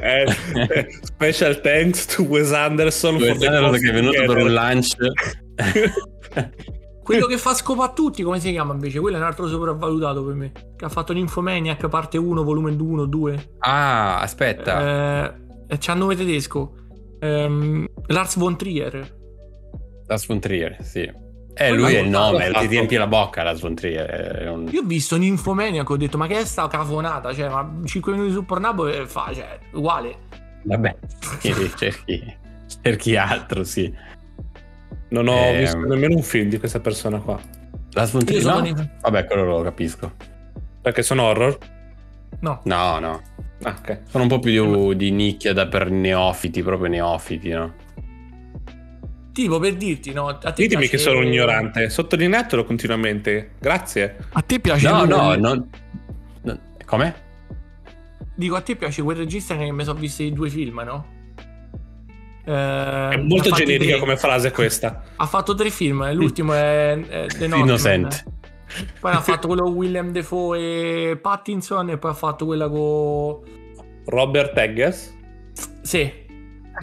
Eh, 0.00 0.26
eh, 0.54 0.88
special 1.02 1.60
thanks 1.62 2.04
to 2.06 2.22
Wes 2.24 2.52
Anderson 2.52 3.14
Wes 3.14 3.42
Anderson 3.42 3.80
che 3.80 3.88
è 3.88 3.92
venuto 3.94 4.22
per 4.26 4.36
un 4.36 4.52
lunch. 4.52 4.94
Quello 7.02 7.26
che 7.26 7.36
fa 7.36 7.52
scopa 7.54 7.84
a 7.84 7.92
tutti, 7.92 8.22
come 8.22 8.40
si 8.40 8.50
chiama 8.50 8.72
invece? 8.72 8.98
Quello 8.98 9.16
è 9.16 9.20
un 9.20 9.26
altro 9.26 9.46
sopravvalutato 9.46 10.24
per 10.24 10.34
me. 10.34 10.52
Che 10.74 10.84
ha 10.86 10.88
fatto 10.88 11.12
Nymphomaniac 11.12 11.86
parte 11.88 12.16
1, 12.16 12.42
volume 12.42 12.70
1, 12.72 13.04
2. 13.04 13.48
ah, 13.58 14.20
aspetta. 14.20 15.26
Eh, 15.68 15.78
c'ha 15.78 15.94
nome 15.94 16.16
tedesco. 16.16 16.74
Ehm, 17.20 17.86
Lars 18.06 18.36
von 18.36 18.56
Trier. 18.56 19.14
Lars 20.06 20.26
von 20.26 20.40
Trier, 20.40 20.76
sì. 20.80 21.10
Eh, 21.56 21.70
lui 21.72 21.94
è 21.94 22.00
il 22.00 22.08
nome, 22.08 22.46
fatto- 22.46 22.60
ti 22.60 22.66
riempie 22.66 22.98
la 22.98 23.06
bocca 23.06 23.42
Lars 23.44 23.60
von 23.60 23.74
Trier. 23.74 24.06
è 24.06 24.48
un- 24.48 24.68
Io 24.72 24.80
ho 24.80 24.84
visto 24.84 25.16
Nymphomaniac 25.16 25.88
ho 25.88 25.96
detto 25.96 26.18
ma 26.18 26.26
che 26.26 26.40
è 26.40 26.44
sta 26.44 26.66
cafonata? 26.66 27.32
Cioè, 27.32 27.48
ma 27.48 27.70
5 27.84 28.12
minuti 28.12 28.32
su 28.32 28.44
Pornhub 28.44 28.86
e 28.88 29.06
fa, 29.06 29.30
cioè, 29.32 29.58
uguale. 29.72 30.16
Vabbè, 30.64 30.96
cerchi, 31.76 32.36
cerchi 32.82 33.16
altro, 33.16 33.62
sì. 33.64 33.92
Non 35.10 35.28
ho 35.28 35.36
Ehm. 35.36 35.58
visto 35.60 35.78
nemmeno 35.78 36.16
un 36.16 36.22
film 36.22 36.48
di 36.48 36.58
questa 36.58 36.80
persona 36.80 37.18
qua. 37.20 37.38
Lars 37.92 38.10
von 38.10 38.24
Trier, 38.24 38.44
no? 38.44 38.58
Nymph- 38.60 39.00
Vabbè, 39.02 39.24
quello 39.26 39.44
lo 39.44 39.62
capisco. 39.62 40.12
Perché 40.80 41.02
sono 41.02 41.22
horror? 41.22 41.56
No. 42.40 42.60
No, 42.64 42.98
no. 42.98 43.22
Ah, 43.62 43.76
ok. 43.78 44.00
Sono 44.08 44.24
un 44.24 44.28
po' 44.28 44.40
più 44.40 44.92
di 44.94 45.10
nicchia 45.12 45.52
da 45.52 45.66
per 45.68 45.88
neofiti, 45.90 46.62
proprio 46.64 46.88
neofiti, 46.88 47.50
no? 47.50 47.74
Tipo 49.34 49.58
per 49.58 49.74
dirti, 49.74 50.12
no? 50.12 50.28
A 50.28 50.34
te 50.36 50.52
Ditemi 50.62 50.82
piace- 50.82 50.90
che 50.90 50.98
sono 50.98 51.18
un 51.18 51.24
ignorante, 51.26 51.90
sottolineatelo 51.90 52.64
continuamente. 52.64 53.50
Grazie. 53.58 54.16
A 54.32 54.40
te 54.42 54.60
piace 54.60 54.88
No, 54.88 55.04
no, 55.04 55.34
non... 55.34 55.68
no- 56.42 56.60
Come? 56.86 57.14
Dico, 58.36 58.54
a 58.54 58.60
te 58.60 58.76
piace 58.76 59.02
quel 59.02 59.16
regista 59.16 59.56
che 59.56 59.72
mi 59.72 59.82
sono 59.82 59.98
visti 59.98 60.22
i 60.24 60.32
due 60.32 60.48
film, 60.50 60.80
no? 60.84 61.06
Eh, 62.44 63.08
È 63.12 63.16
molto 63.16 63.50
generica 63.50 63.98
come 63.98 64.16
frase 64.16 64.52
questa. 64.52 65.02
Ha 65.16 65.26
fatto 65.26 65.54
tre 65.56 65.70
film, 65.70 66.12
l'ultimo 66.12 66.52
è, 66.52 66.92
è 66.96 67.26
The 67.26 67.48
Northman. 67.48 67.58
Innocent. 67.68 68.24
Poi 69.00 69.12
ha 69.12 69.20
fatto 69.20 69.46
quello 69.48 69.62
con 69.64 69.72
William 69.74 70.10
Defoe 70.12 71.10
e 71.10 71.16
Pattinson 71.16 71.90
e 71.90 71.98
poi 71.98 72.10
ha 72.12 72.14
fatto 72.14 72.46
quella 72.46 72.68
con... 72.68 73.40
Robert 74.06 74.56
Eggers. 74.58 75.12
Sì, 75.82 76.12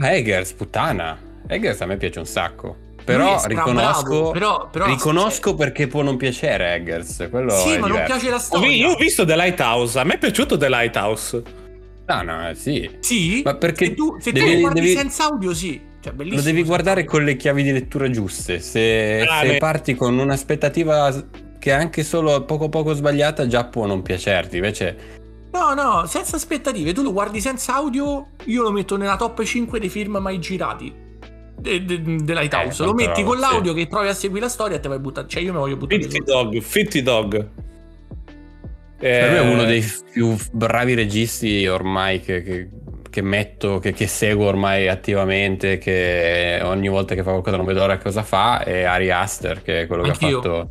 Eggers, 0.01 0.51
puttana. 0.53 1.17
Eggers 1.47 1.81
a 1.81 1.85
me 1.85 1.97
piace 1.97 2.19
un 2.19 2.25
sacco. 2.25 2.75
Però 3.03 3.41
riconosco, 3.45 4.29
però- 4.31 4.69
però- 4.71 4.85
riconosco 4.85 5.55
perché 5.55 5.87
può 5.87 6.03
non 6.03 6.17
piacere 6.17 6.75
Eggers. 6.75 7.27
Quello 7.31 7.49
sì, 7.55 7.69
è 7.71 7.79
ma 7.79 7.87
non 7.87 7.91
diverso. 7.97 8.13
piace 8.13 8.29
la 8.29 8.39
storia. 8.39 8.69
io 8.69 8.89
ho 8.91 8.95
visto 8.95 9.25
The 9.25 9.35
Lighthouse, 9.35 9.99
a 9.99 10.03
me 10.03 10.13
è 10.13 10.17
piaciuto 10.19 10.55
The 10.57 10.69
Lighthouse. 10.69 11.43
No, 12.05 12.21
no, 12.21 12.49
eh, 12.49 12.55
sì. 12.55 12.89
Sì, 12.99 13.41
Ma 13.43 13.55
perché 13.55 13.85
se 13.85 13.93
tu, 13.95 14.17
se 14.19 14.31
devi- 14.31 14.59
guardi 14.59 14.81
devi- 14.81 14.95
senza 14.95 15.25
audio, 15.25 15.53
sì. 15.53 15.81
Cioè, 15.99 16.13
bellissimo. 16.13 16.41
Lo 16.41 16.47
devi 16.47 16.63
guardare 16.63 17.03
con 17.05 17.23
le 17.23 17.35
chiavi 17.35 17.63
di 17.63 17.71
lettura 17.71 18.09
giuste. 18.09 18.59
Se, 18.59 19.25
Ah, 19.27 19.41
se 19.41 19.57
parti 19.57 19.95
con 19.95 20.17
un'aspettativa 20.17 21.11
che 21.59 21.71
è 21.71 21.73
anche 21.73 22.03
solo 22.03 22.43
poco 22.45 22.69
poco 22.69 22.93
sbagliata, 22.93 23.47
già 23.47 23.65
può 23.65 23.85
non 23.85 24.01
piacerti. 24.01 24.55
Invece, 24.57 25.19
No, 25.53 25.73
no, 25.73 26.05
senza 26.07 26.37
aspettative. 26.37 26.93
Tu 26.93 27.01
lo 27.03 27.11
guardi 27.11 27.41
senza 27.41 27.75
audio, 27.75 28.27
io 28.45 28.61
lo 28.61 28.71
metto 28.71 28.95
nella 28.95 29.15
top 29.17 29.43
5 29.43 29.79
dei 29.79 29.89
film 29.89 30.17
mai 30.17 30.39
girati. 30.39 31.00
De, 31.61 31.85
de, 31.85 32.01
de 32.23 32.33
Lighthouse. 32.33 32.81
Eh, 32.81 32.85
lo 32.85 32.93
metti 32.93 33.21
però, 33.21 33.27
con 33.27 33.35
sì. 33.35 33.41
l'audio 33.41 33.73
che 33.73 33.87
provi 33.87 34.07
a 34.07 34.13
seguire 34.13 34.41
la 34.45 34.49
storia 34.49 34.77
e 34.77 34.79
te 34.79 34.87
vai 34.87 34.97
a 34.97 34.99
buttare. 35.01 35.27
Cioè, 35.27 35.41
io 35.43 35.53
mi 35.53 35.59
voglio 35.59 35.77
buttare 35.77 36.01
Fitty. 36.01 36.23
Dog, 36.23 36.59
Fitty 36.59 37.01
Dog. 37.03 37.47
per 38.97 39.29
me 39.31 39.37
è 39.37 39.43
Eh, 39.43 39.51
uno 39.51 39.63
dei 39.65 39.83
più 40.11 40.35
bravi 40.51 40.93
registi 40.95 41.65
ormai 41.67 42.19
che, 42.19 42.41
che- 42.43 42.69
che 43.11 43.21
metto, 43.21 43.79
che, 43.79 43.91
che 43.93 44.07
seguo 44.07 44.45
ormai 44.47 44.87
attivamente. 44.87 45.77
Che 45.77 46.59
ogni 46.63 46.87
volta 46.87 47.13
che 47.13 47.23
fa 47.23 47.31
qualcosa 47.31 47.57
non 47.57 47.65
vedo 47.65 47.83
ora 47.83 47.97
cosa 47.97 48.23
fa. 48.23 48.63
È 48.63 48.83
Ari 48.83 49.11
Aster, 49.11 49.61
che 49.61 49.81
è 49.81 49.87
quello 49.87 50.03
Anch'io. 50.03 50.39
che 50.39 50.47
ha 50.47 50.51
fatto. 50.51 50.69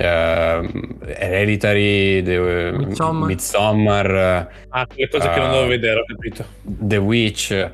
ehm, 0.00 0.98
Hereditary, 1.06 2.22
The- 2.22 2.72
Midsommar. 2.76 3.28
Midsommar, 3.28 4.48
Ah, 4.70 4.86
quelle 4.86 5.08
cose 5.08 5.28
che 5.30 5.38
non 5.38 5.50
devo 5.50 5.66
vedere, 5.66 6.00
ho 6.00 6.04
capito. 6.04 6.44
The 6.62 6.96
Witch. 6.96 7.70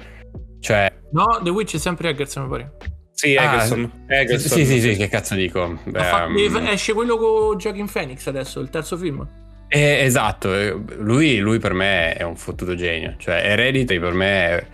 Cioè, 0.65 0.91
No, 1.11 1.41
The 1.43 1.51
Witch 1.51 1.75
è 1.75 1.79
sempre 1.79 2.09
Eggers, 2.09 2.37
mi 2.37 2.49
pare. 2.49 2.77
Sì, 3.13 3.37
Ah, 3.37 3.45
Eggerson. 3.53 4.05
Eggerson. 4.07 4.51
Sì, 4.59 4.65
sì, 4.65 4.81
sì, 4.81 4.97
che 4.97 5.09
cazzo 5.09 5.35
dico? 5.35 5.63
Ha 5.63 6.03
fatto- 6.03 6.31
Ehm, 6.31 6.37
deve- 6.37 6.71
esce 6.71 6.95
quello 6.95 7.19
con 7.19 7.59
Joaquin 7.59 7.87
Phoenix 7.91 8.27
adesso, 8.27 8.61
il 8.61 8.71
terzo 8.71 8.97
film. 8.97 9.29
eh, 9.69 10.05
esatto, 10.05 10.51
lui, 10.99 11.39
lui 11.39 11.59
per 11.59 11.75
me 11.75 12.15
è 12.15 12.23
un 12.23 12.37
fottuto 12.37 12.75
genio. 12.75 13.15
Cioè, 13.19 13.35
Hereditary 13.45 13.99
per 14.01 14.13
me 14.15 14.29
è, 14.31 14.67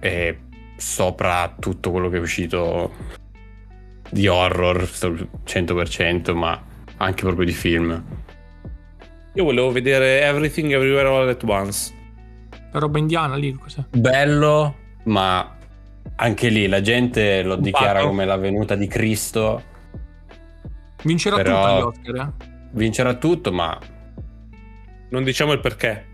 è 0.00 0.36
sopra 0.76 1.54
tutto 1.58 1.90
quello 1.90 2.08
che 2.08 2.18
è 2.18 2.20
uscito 2.20 2.92
di 4.10 4.28
horror, 4.28 4.86
sto- 4.86 5.28
100%, 5.44 6.34
ma 6.36 6.62
anche 6.98 7.22
proprio 7.24 7.44
di 7.44 7.52
film. 7.52 8.02
Io 9.34 9.44
volevo 9.44 9.72
vedere 9.72 10.20
Everything 10.22 10.70
Everywhere 10.72 11.08
All 11.08 11.28
At 11.28 11.42
Once. 11.44 11.92
La 12.72 12.78
roba 12.78 12.98
indiana 12.98 13.34
lì, 13.36 13.52
cos'è? 13.54 13.82
Bello, 13.90 14.76
ma 15.04 15.56
anche 16.16 16.48
lì 16.48 16.66
la 16.68 16.80
gente 16.80 17.42
lo 17.42 17.56
dichiara 17.56 18.02
come 18.02 18.24
la 18.24 18.36
venuta 18.36 18.74
di 18.74 18.86
Cristo. 18.86 19.62
Vincerà 21.02 21.36
Però- 21.36 21.54
tutto 21.60 21.66
agli 21.72 21.82
Oscar, 21.82 22.16
eh? 22.16 22.52
Vincerà 22.72 23.14
tutto, 23.14 23.52
ma 23.52 23.78
Non 25.10 25.22
diciamo 25.22 25.52
il 25.52 25.60
perché. 25.60 26.04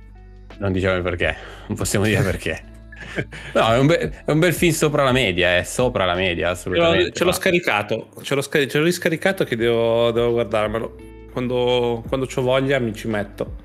Non 0.58 0.72
diciamo 0.72 0.96
il 0.96 1.02
perché, 1.02 1.34
non 1.68 1.76
possiamo 1.76 2.04
dire 2.04 2.22
perché. 2.22 2.68
No, 3.54 3.72
è 3.72 3.78
un, 3.78 3.86
be- 3.86 4.22
è 4.26 4.30
un 4.30 4.38
bel 4.38 4.52
film 4.52 4.72
sopra 4.72 5.02
la 5.02 5.10
media, 5.10 5.56
è 5.56 5.62
sopra 5.64 6.04
la 6.04 6.14
media, 6.14 6.34
Ce 6.36 6.42
l'ho, 6.44 6.50
assolutamente. 6.52 7.12
ce 7.12 7.24
l'ho 7.24 7.32
scaricato. 7.32 8.08
Ce 8.22 8.34
l'ho, 8.34 8.42
scari- 8.42 8.68
ce 8.68 8.78
l'ho 8.78 8.84
riscaricato 8.84 9.44
che 9.44 9.56
devo, 9.56 10.10
devo 10.12 10.32
guardarmelo. 10.32 10.96
Quando, 11.32 12.04
quando 12.06 12.28
ho 12.32 12.42
voglia 12.42 12.78
mi 12.78 12.94
ci 12.94 13.08
metto. 13.08 13.56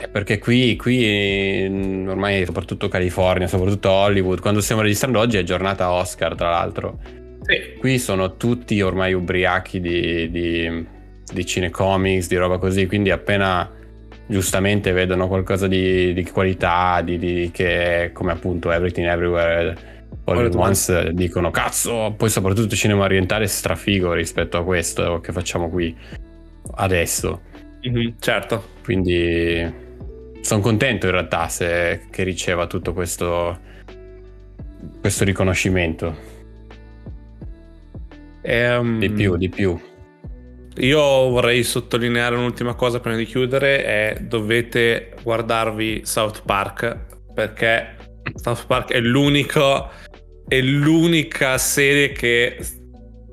Eh, 0.00 0.08
Perché 0.08 0.38
qui, 0.38 0.76
qui, 0.76 1.66
mm, 1.68 2.08
ormai 2.08 2.44
soprattutto 2.44 2.88
California, 2.88 3.48
soprattutto 3.48 3.90
Hollywood, 3.90 4.40
quando 4.40 4.60
stiamo 4.60 4.82
registrando 4.82 5.18
oggi 5.18 5.38
è 5.38 5.42
giornata 5.42 5.90
Oscar, 5.90 6.36
tra 6.36 6.50
l'altro. 6.50 7.00
Sì. 7.42 7.78
Qui 7.78 7.98
sono 7.98 8.36
tutti 8.36 8.80
ormai 8.80 9.12
ubriachi 9.12 9.80
di, 9.80 10.30
di, 10.30 10.86
di 11.32 11.46
cinecomics, 11.46 12.28
di 12.28 12.36
roba 12.36 12.58
così, 12.58 12.86
quindi 12.86 13.10
appena 13.10 13.68
giustamente 14.26 14.92
vedono 14.92 15.26
qualcosa 15.26 15.66
di, 15.66 16.12
di 16.12 16.24
qualità, 16.24 17.00
di, 17.02 17.18
di- 17.18 17.50
che 17.52 18.10
come 18.12 18.30
appunto 18.30 18.70
Everything 18.70 19.08
Everywhere 19.08 19.74
All 20.24 20.44
at 20.44 20.54
Once 20.54 21.12
dicono 21.14 21.50
cazzo, 21.50 22.14
poi 22.16 22.28
soprattutto 22.28 22.74
il 22.74 22.78
cinema 22.78 23.04
orientale 23.04 23.44
è 23.44 23.48
strafigo 23.48 24.12
rispetto 24.12 24.58
a 24.58 24.64
questo 24.64 25.20
che 25.20 25.32
facciamo 25.32 25.70
qui 25.70 25.96
adesso. 26.76 27.40
Mhm, 27.80 28.14
certo. 28.18 28.76
Quindi 28.84 29.86
sono 30.40 30.60
contento 30.60 31.06
in 31.06 31.12
realtà 31.12 31.48
se, 31.48 32.06
che 32.10 32.22
riceva 32.22 32.66
tutto 32.66 32.92
questo, 32.92 33.58
questo 35.00 35.24
riconoscimento. 35.24 36.16
Ehm, 38.42 38.98
Di 38.98 39.10
più, 39.10 39.36
di 39.36 39.48
più. 39.48 39.78
Io 40.78 41.00
vorrei 41.00 41.64
sottolineare 41.64 42.36
un'ultima 42.36 42.74
cosa 42.74 43.00
prima 43.00 43.16
di 43.16 43.24
chiudere, 43.24 43.84
è 43.84 44.18
dovete 44.20 45.14
guardarvi 45.22 46.02
South 46.04 46.42
Park 46.44 47.06
perché 47.34 47.96
South 48.34 48.66
Park 48.66 48.92
è 48.92 49.00
l'unico 49.00 49.90
è 50.46 50.60
l'unica 50.60 51.58
serie 51.58 52.12
che 52.12 52.58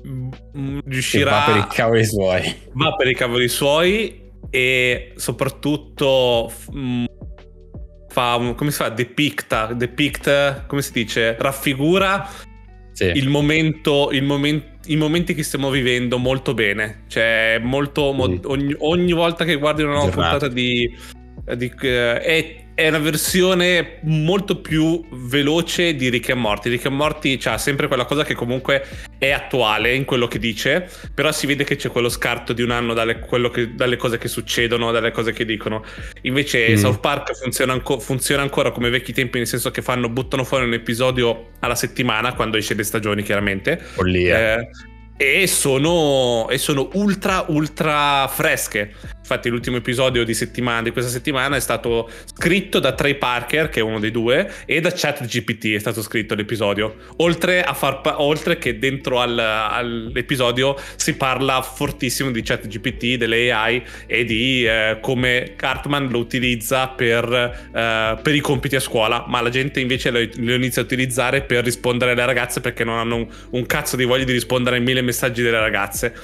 mm, 0.06 0.78
Che 0.78 0.82
riuscirà 0.86 1.30
va 1.30 1.44
per 1.44 1.56
i 1.56 1.66
cavoli 1.68 2.04
suoi. 2.04 2.56
va 2.72 2.94
per 2.96 3.06
i 3.08 3.14
cavoli 3.14 3.48
suoi 3.48 4.25
e 4.50 5.12
soprattutto 5.16 6.50
mm, 6.74 7.04
fa 8.08 8.36
un- 8.36 8.54
come 8.54 8.70
si 8.70 8.76
fa 8.78 8.88
depicta 8.88 9.72
depict 9.72 10.66
come 10.66 10.82
si 10.82 10.92
dice 10.92 11.36
raffigura 11.38 12.28
Sì. 12.92 13.04
il 13.14 13.28
momento, 13.28 14.08
il 14.12 14.22
momen- 14.22 14.78
i 14.86 14.96
momenti 14.96 15.34
che 15.34 15.42
stiamo 15.42 15.68
vivendo 15.68 16.16
molto 16.16 16.54
bene. 16.54 17.02
Cioè, 17.08 17.60
molto. 17.62 18.12
mo- 18.12 18.40
ogni, 18.44 18.74
ogni 18.78 19.12
volta 19.12 19.44
che 19.44 19.56
guardi 19.56 19.82
una 19.82 19.94
nuova 19.94 20.10
puntata 20.10 20.48
di. 20.48 20.90
di 21.56 21.72
eh, 21.82 22.20
è 22.20 22.65
è 22.76 22.88
una 22.88 22.98
versione 22.98 24.00
molto 24.02 24.60
più 24.60 25.02
veloce 25.10 25.94
di 25.94 26.10
Rick 26.10 26.28
e 26.28 26.34
Morty. 26.34 26.68
Rick 26.68 26.84
e 26.84 26.88
Morty 26.90 27.40
ha 27.44 27.56
sempre 27.56 27.86
quella 27.88 28.04
cosa 28.04 28.22
che 28.22 28.34
comunque 28.34 28.84
è 29.16 29.30
attuale 29.30 29.94
in 29.94 30.04
quello 30.04 30.28
che 30.28 30.38
dice, 30.38 30.86
però 31.14 31.32
si 31.32 31.46
vede 31.46 31.64
che 31.64 31.76
c'è 31.76 31.88
quello 31.88 32.10
scarto 32.10 32.52
di 32.52 32.60
un 32.60 32.70
anno 32.70 32.92
dalle, 32.92 33.26
che, 33.50 33.74
dalle 33.74 33.96
cose 33.96 34.18
che 34.18 34.28
succedono, 34.28 34.92
dalle 34.92 35.10
cose 35.10 35.32
che 35.32 35.46
dicono. 35.46 35.82
Invece 36.22 36.72
mm. 36.72 36.76
South 36.76 37.00
Park 37.00 37.34
funziona, 37.34 37.72
anco, 37.72 37.98
funziona, 37.98 38.42
ancora 38.42 38.70
come 38.70 38.90
vecchi 38.90 39.14
tempi, 39.14 39.38
nel 39.38 39.46
senso 39.46 39.70
che 39.70 39.80
fanno, 39.80 40.10
buttano 40.10 40.44
fuori 40.44 40.66
un 40.66 40.74
episodio 40.74 41.52
alla 41.60 41.76
settimana, 41.76 42.34
quando 42.34 42.58
esce 42.58 42.74
le 42.74 42.82
stagioni 42.82 43.22
chiaramente. 43.22 43.78
Follia. 43.78 44.58
Eh, 44.58 44.68
e 45.16 45.46
sono, 45.46 46.46
e 46.50 46.58
sono 46.58 46.90
ultra 46.92 47.46
ultra 47.48 48.28
fresche 48.28 48.92
Infatti 49.26 49.48
l'ultimo 49.48 49.78
episodio 49.78 50.22
di, 50.22 50.34
settimana, 50.34 50.82
di 50.82 50.92
questa 50.92 51.10
settimana 51.10 51.56
è 51.56 51.60
stato 51.60 52.08
scritto 52.32 52.78
da 52.78 52.92
Trey 52.92 53.16
Parker, 53.16 53.68
che 53.68 53.80
è 53.80 53.82
uno 53.82 53.98
dei 53.98 54.12
due, 54.12 54.48
e 54.66 54.80
da 54.80 54.92
ChatGPT 54.92 55.74
è 55.74 55.80
stato 55.80 56.00
scritto 56.00 56.36
l'episodio. 56.36 56.94
Oltre, 57.16 57.64
a 57.64 57.74
far, 57.74 58.02
oltre 58.18 58.56
che 58.58 58.78
dentro 58.78 59.18
al, 59.18 59.36
all'episodio 59.36 60.76
si 60.94 61.16
parla 61.16 61.60
fortissimo 61.60 62.30
di 62.30 62.40
ChatGPT, 62.40 63.16
delle 63.16 63.50
AI 63.50 63.82
e 64.06 64.24
di 64.24 64.64
eh, 64.64 64.98
come 65.00 65.54
Cartman 65.56 66.06
lo 66.08 66.18
utilizza 66.18 66.86
per, 66.86 67.24
eh, 67.74 68.18
per, 68.22 68.32
i 68.32 68.40
compiti 68.40 68.76
a 68.76 68.80
scuola, 68.80 69.24
ma 69.26 69.40
la 69.40 69.50
gente 69.50 69.80
invece 69.80 70.10
lo, 70.10 70.20
lo, 70.36 70.54
inizia 70.54 70.82
a 70.82 70.84
utilizzare 70.84 71.42
per 71.42 71.64
rispondere 71.64 72.12
alle 72.12 72.24
ragazze 72.24 72.60
perché 72.60 72.84
non 72.84 72.96
hanno 72.96 73.16
un, 73.16 73.26
un 73.50 73.66
cazzo 73.66 73.96
di 73.96 74.04
voglia 74.04 74.22
di 74.22 74.32
rispondere 74.32 74.76
ai 74.76 74.82
mille 74.82 75.02
messaggi 75.02 75.42
delle 75.42 75.58
ragazze 75.58 76.14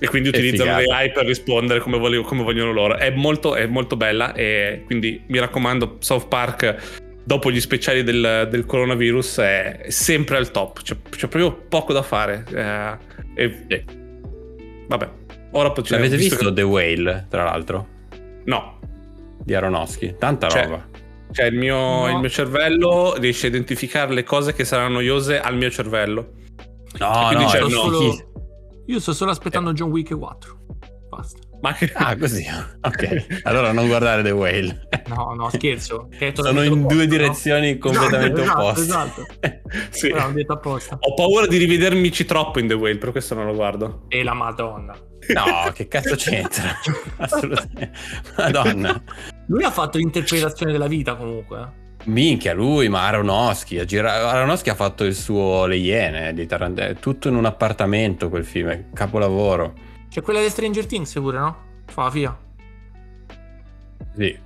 e 0.00 0.06
quindi 0.08 0.28
utilizzano 0.28 0.80
l'AI 0.80 1.12
per 1.12 1.24
rispondere 1.26 1.80
come, 1.80 1.98
voglio, 1.98 2.22
come 2.22 2.42
vogliono 2.42 2.72
loro. 2.72 2.96
È 2.96 3.10
molto, 3.10 3.54
è 3.54 3.66
molto, 3.66 3.96
bella 3.96 4.32
e 4.32 4.82
quindi 4.86 5.22
mi 5.26 5.38
raccomando, 5.38 5.96
South 6.00 6.28
Park 6.28 7.06
dopo 7.24 7.50
gli 7.50 7.60
speciali 7.60 8.02
del, 8.02 8.48
del 8.50 8.64
coronavirus 8.64 9.38
è 9.38 9.84
sempre 9.88 10.38
al 10.38 10.50
top, 10.50 10.82
c'è, 10.82 10.96
c'è 11.10 11.28
proprio 11.28 11.52
poco 11.68 11.92
da 11.92 12.02
fare. 12.02 12.44
Eh, 13.34 13.44
e, 13.68 13.84
vabbè, 14.86 15.10
ora 15.52 15.70
possiamo... 15.70 16.02
Avete 16.02 16.16
visto, 16.16 16.36
visto 16.36 16.48
che... 16.50 16.54
The 16.54 16.62
Whale, 16.62 17.26
tra 17.28 17.44
l'altro? 17.44 17.86
No. 18.44 18.78
Di 19.44 19.54
Aronofsky, 19.54 20.16
tanta 20.18 20.46
c'è, 20.46 20.64
roba. 20.64 20.88
Cioè 21.30 21.46
il 21.46 21.54
mio, 21.54 21.76
no. 21.76 22.08
il 22.08 22.16
mio 22.16 22.30
cervello 22.30 23.14
riesce 23.18 23.46
a 23.46 23.48
identificare 23.50 24.14
le 24.14 24.22
cose 24.22 24.54
che 24.54 24.64
saranno 24.64 24.94
noiose 24.94 25.38
al 25.38 25.56
mio 25.56 25.70
cervello. 25.70 26.32
No, 26.98 27.30
no, 27.30 27.40
no, 27.40 27.40
no. 27.40 27.68
Solo... 27.68 28.27
Io 28.88 29.00
sto 29.00 29.12
solo 29.12 29.30
aspettando 29.30 29.74
John 29.74 29.90
Wick 29.90 30.16
4. 30.16 30.58
Basta. 31.10 31.38
Ma 31.60 31.74
che... 31.74 31.90
Ah, 31.94 32.16
così. 32.16 32.46
Ok. 32.80 33.40
Allora 33.42 33.72
non 33.72 33.86
guardare 33.86 34.22
The 34.22 34.30
Whale. 34.30 34.88
No, 35.08 35.34
no, 35.34 35.50
scherzo. 35.50 36.08
Sono 36.32 36.62
in 36.62 36.86
due 36.86 37.06
direzioni 37.06 37.72
no? 37.72 37.78
completamente 37.78 38.42
esatto, 38.42 38.58
opposte. 38.58 38.80
Esatto. 38.80 39.26
sì. 39.90 40.14
Apposta. 40.46 40.96
Ho 41.00 41.14
paura 41.14 41.46
di 41.46 41.58
rivedermici 41.58 42.24
troppo 42.24 42.60
in 42.60 42.66
The 42.66 42.74
Whale, 42.74 42.96
per 42.96 43.10
questo 43.10 43.34
non 43.34 43.44
lo 43.44 43.54
guardo. 43.54 44.04
E 44.08 44.22
la 44.22 44.32
Madonna. 44.32 44.96
No, 45.34 45.70
che 45.74 45.86
cazzo 45.86 46.14
c'entra? 46.14 46.78
Assolutamente. 47.18 47.92
Madonna. 48.38 49.02
Lui 49.48 49.64
ha 49.64 49.70
fatto 49.70 49.98
l'interpretazione 49.98 50.72
della 50.72 50.86
vita 50.86 51.14
comunque. 51.14 51.86
Minchia, 52.08 52.54
lui, 52.54 52.88
ma 52.88 53.06
Aronofsky. 53.06 53.84
Gira... 53.84 54.30
Aronofsky 54.30 54.70
ha 54.70 54.74
fatto 54.74 55.04
il 55.04 55.14
suo 55.14 55.66
Le 55.66 55.76
Iene 55.76 56.32
di 56.32 56.46
Tarantino. 56.46 56.94
Tutto 56.94 57.28
in 57.28 57.34
un 57.34 57.44
appartamento 57.44 58.28
quel 58.28 58.44
film, 58.44 58.68
è 58.68 58.84
capolavoro. 58.92 59.74
C'è 60.08 60.22
quella 60.22 60.40
di 60.40 60.48
Stranger 60.48 60.86
Things 60.86 61.12
pure, 61.12 61.38
no? 61.38 61.56
Fa 61.86 62.04
la 62.04 62.10
figa. 62.10 62.38
Sì. 64.16 64.38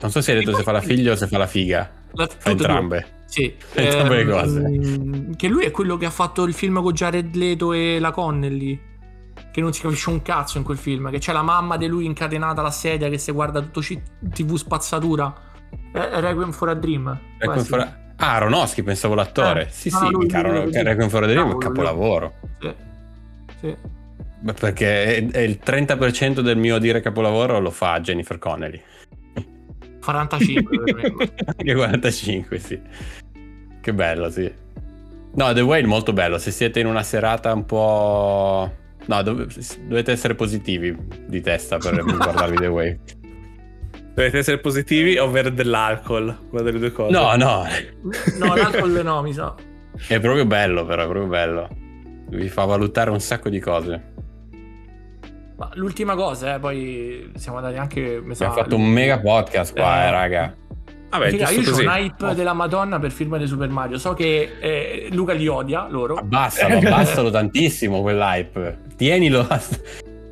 Non 0.00 0.10
so 0.10 0.20
se 0.20 0.32
hai 0.32 0.38
detto 0.38 0.56
se 0.56 0.62
fa 0.62 0.72
la 0.72 0.80
figlia 0.80 1.12
o 1.12 1.16
se 1.16 1.26
fa 1.26 1.38
la 1.38 1.46
figa. 1.46 1.90
La... 2.12 2.28
Fa 2.28 2.50
entrambe. 2.50 3.00
Due. 3.00 3.14
Sì. 3.26 3.54
entrambe 3.74 4.20
ehm, 4.20 4.26
le 4.26 4.32
cose. 4.32 5.36
Che 5.36 5.48
lui 5.48 5.64
è 5.64 5.70
quello 5.72 5.96
che 5.96 6.06
ha 6.06 6.10
fatto 6.10 6.44
il 6.44 6.54
film 6.54 6.80
con 6.80 6.92
Jared 6.92 7.34
Leto 7.34 7.72
e 7.72 7.98
la 7.98 8.12
Connelly. 8.12 8.80
Che 9.50 9.60
non 9.60 9.72
si 9.72 9.80
capisce 9.80 10.08
un 10.10 10.22
cazzo 10.22 10.58
in 10.58 10.64
quel 10.64 10.78
film. 10.78 11.10
Che 11.10 11.18
c'è 11.18 11.32
la 11.32 11.42
mamma 11.42 11.76
di 11.76 11.88
lui 11.88 12.04
incatenata 12.04 12.60
alla 12.60 12.70
sedia 12.70 13.08
che 13.08 13.18
si 13.18 13.32
guarda 13.32 13.60
tutto 13.60 13.80
c- 13.80 14.00
TV 14.30 14.54
spazzatura. 14.54 15.54
Eh, 15.92 16.20
Requiem 16.20 16.52
for 16.52 16.68
a 16.68 16.74
Dream. 16.74 17.18
Requiem 17.38 17.64
for 17.64 17.80
a... 17.80 18.04
Ah, 18.16 18.34
Aronofsky, 18.36 18.82
pensavo 18.82 19.14
l'attore. 19.14 19.66
Eh, 19.66 19.70
sì, 19.70 19.90
no, 19.90 19.98
sì, 19.98 20.10
lui, 20.10 20.26
caro, 20.26 20.64
lui, 20.64 20.82
Requiem 20.82 21.08
for 21.08 21.22
a 21.22 21.26
Dream 21.26 21.48
è 21.48 21.52
un 21.52 21.58
capolavoro. 21.58 22.32
Sì. 22.60 22.74
sì. 23.60 23.76
Perché 24.58 25.16
è, 25.16 25.26
è 25.26 25.40
il 25.40 25.60
30% 25.64 26.40
del 26.40 26.56
mio 26.56 26.78
dire 26.78 27.00
capolavoro 27.00 27.58
lo 27.60 27.70
fa 27.70 28.00
Jennifer 28.00 28.38
Connelly. 28.38 28.80
45 30.02 30.78
per 30.92 31.14
me. 31.14 31.32
Anche 31.44 31.74
45, 31.74 32.58
sì. 32.58 32.80
Che 33.80 33.94
bello, 33.94 34.30
sì. 34.30 34.50
No, 35.34 35.52
The 35.52 35.60
Whale 35.60 35.86
molto 35.86 36.12
bello. 36.12 36.38
Se 36.38 36.50
siete 36.50 36.80
in 36.80 36.86
una 36.86 37.02
serata 37.02 37.52
un 37.52 37.64
po'... 37.66 38.72
No, 39.06 39.22
dov- 39.22 39.46
dovete 39.86 40.12
essere 40.12 40.34
positivi 40.34 40.96
di 41.26 41.40
testa 41.40 41.78
per 41.78 42.02
guardarvi 42.02 42.56
The 42.56 42.66
Whale. 42.66 42.98
Dovete 44.16 44.38
essere 44.38 44.56
positivi 44.60 45.18
o 45.18 45.28
bere 45.28 45.52
dell'alcol, 45.52 46.34
una 46.50 46.62
delle 46.62 46.78
due 46.78 46.90
cose. 46.90 47.12
No, 47.12 47.36
no. 47.36 47.66
No, 48.38 48.54
l'alcol 48.54 49.02
no, 49.04 49.20
mi 49.20 49.34
sa. 49.34 49.54
È 50.08 50.18
proprio 50.20 50.46
bello, 50.46 50.86
però, 50.86 51.02
è 51.02 51.04
proprio 51.04 51.26
bello. 51.26 51.68
Vi 52.30 52.48
fa 52.48 52.64
valutare 52.64 53.10
un 53.10 53.20
sacco 53.20 53.50
di 53.50 53.60
cose. 53.60 54.14
Ma 55.58 55.68
l'ultima 55.74 56.14
cosa, 56.14 56.54
eh, 56.54 56.58
poi 56.58 57.30
siamo 57.34 57.58
andati 57.58 57.76
anche... 57.76 58.16
Abbiamo 58.16 58.54
fatto 58.54 58.76
un 58.76 58.86
mega 58.86 59.20
podcast 59.20 59.74
qua, 59.74 60.04
eh, 60.04 60.06
eh 60.06 60.10
raga. 60.10 60.56
Vabbè, 61.10 61.30
Raga, 61.32 61.50
io 61.50 61.74
ho 61.74 61.78
un 61.78 61.86
hype 61.86 62.24
oh. 62.24 62.32
della 62.32 62.54
Madonna 62.54 62.98
per 62.98 63.10
film 63.10 63.36
di 63.36 63.46
Super 63.46 63.68
Mario. 63.68 63.98
So 63.98 64.14
che 64.14 64.56
eh, 64.58 65.08
Luca 65.12 65.34
li 65.34 65.46
odia 65.46 65.88
loro. 65.90 66.14
Abbassalo, 66.14 66.78
abbassalo 66.78 67.28
tantissimo 67.28 68.00
quell'hype. 68.00 68.78
Tienilo, 68.96 69.46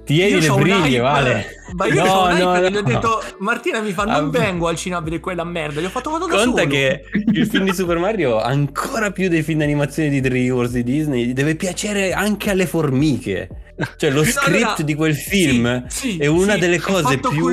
Tieni 0.05 0.41
le 0.41 0.51
briglie, 0.51 0.99
Vale. 0.99 1.47
Ma 1.77 1.87
io 1.87 2.05
no, 2.05 2.29
no, 2.29 2.61
no. 2.61 2.69
gli 2.69 2.77
ho 2.77 2.83
detto, 2.83 3.23
Martina 3.39 3.81
mi 3.81 3.93
fa, 3.93 4.05
non 4.05 4.15
ah, 4.15 4.29
vengo 4.29 4.69
al 4.69 4.77
cinema 4.77 5.03
a 5.05 5.19
quella 5.19 5.45
merda. 5.45 5.81
Gli 5.81 5.87
ho 5.87 5.91
fatto 5.91 6.11
vado 6.11 6.27
da 6.27 6.37
Conta 6.37 6.59
solo. 6.59 6.71
che 6.71 7.05
il 7.33 7.47
film 7.49 7.65
di 7.65 7.75
Super 7.75 7.99
Mario, 7.99 8.41
ancora 8.41 9.11
più 9.11 9.29
dei 9.29 9.43
film 9.43 9.61
d'animazione 9.61 10.11
di 10.11 10.21
DreamWorks 10.21 10.73
di 10.73 10.83
Disney, 10.85 11.33
deve 11.33 11.57
piacere 11.57 12.13
anche 12.13 12.51
alle 12.51 12.67
formiche. 12.67 13.49
Cioè, 13.97 14.11
lo 14.11 14.23
script 14.25 14.83
di 14.83 14.95
quel 14.95 15.17
film 15.17 15.87
sì, 15.89 16.13
sì, 16.13 16.19
è 16.19 16.27
una 16.27 16.55
sì, 16.55 16.61
delle 16.61 16.79
cose 16.79 17.19
più 17.19 17.47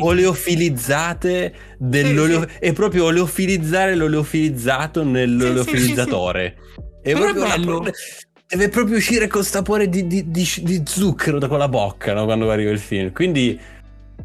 oleofilizzate 0.00 1.54
dell'oleo... 1.78 2.46
È 2.58 2.72
proprio 2.72 3.04
oleofilizzare 3.04 3.94
l'oleofilizzato 3.94 5.02
nell'oleofilizzatore. 5.02 6.56
È 7.00 7.12
proprio 7.12 7.46
bello. 7.46 7.78
Una 7.78 7.90
deve 8.52 8.68
proprio 8.68 8.98
uscire 8.98 9.28
con 9.28 9.42
sapore 9.42 9.88
di, 9.88 10.06
di, 10.06 10.30
di, 10.30 10.46
di 10.60 10.82
zucchero 10.84 11.38
da 11.38 11.48
quella 11.48 11.68
bocca 11.68 12.12
no? 12.12 12.24
quando 12.26 12.50
arriva 12.50 12.70
il 12.70 12.78
film. 12.78 13.10
Quindi 13.12 13.58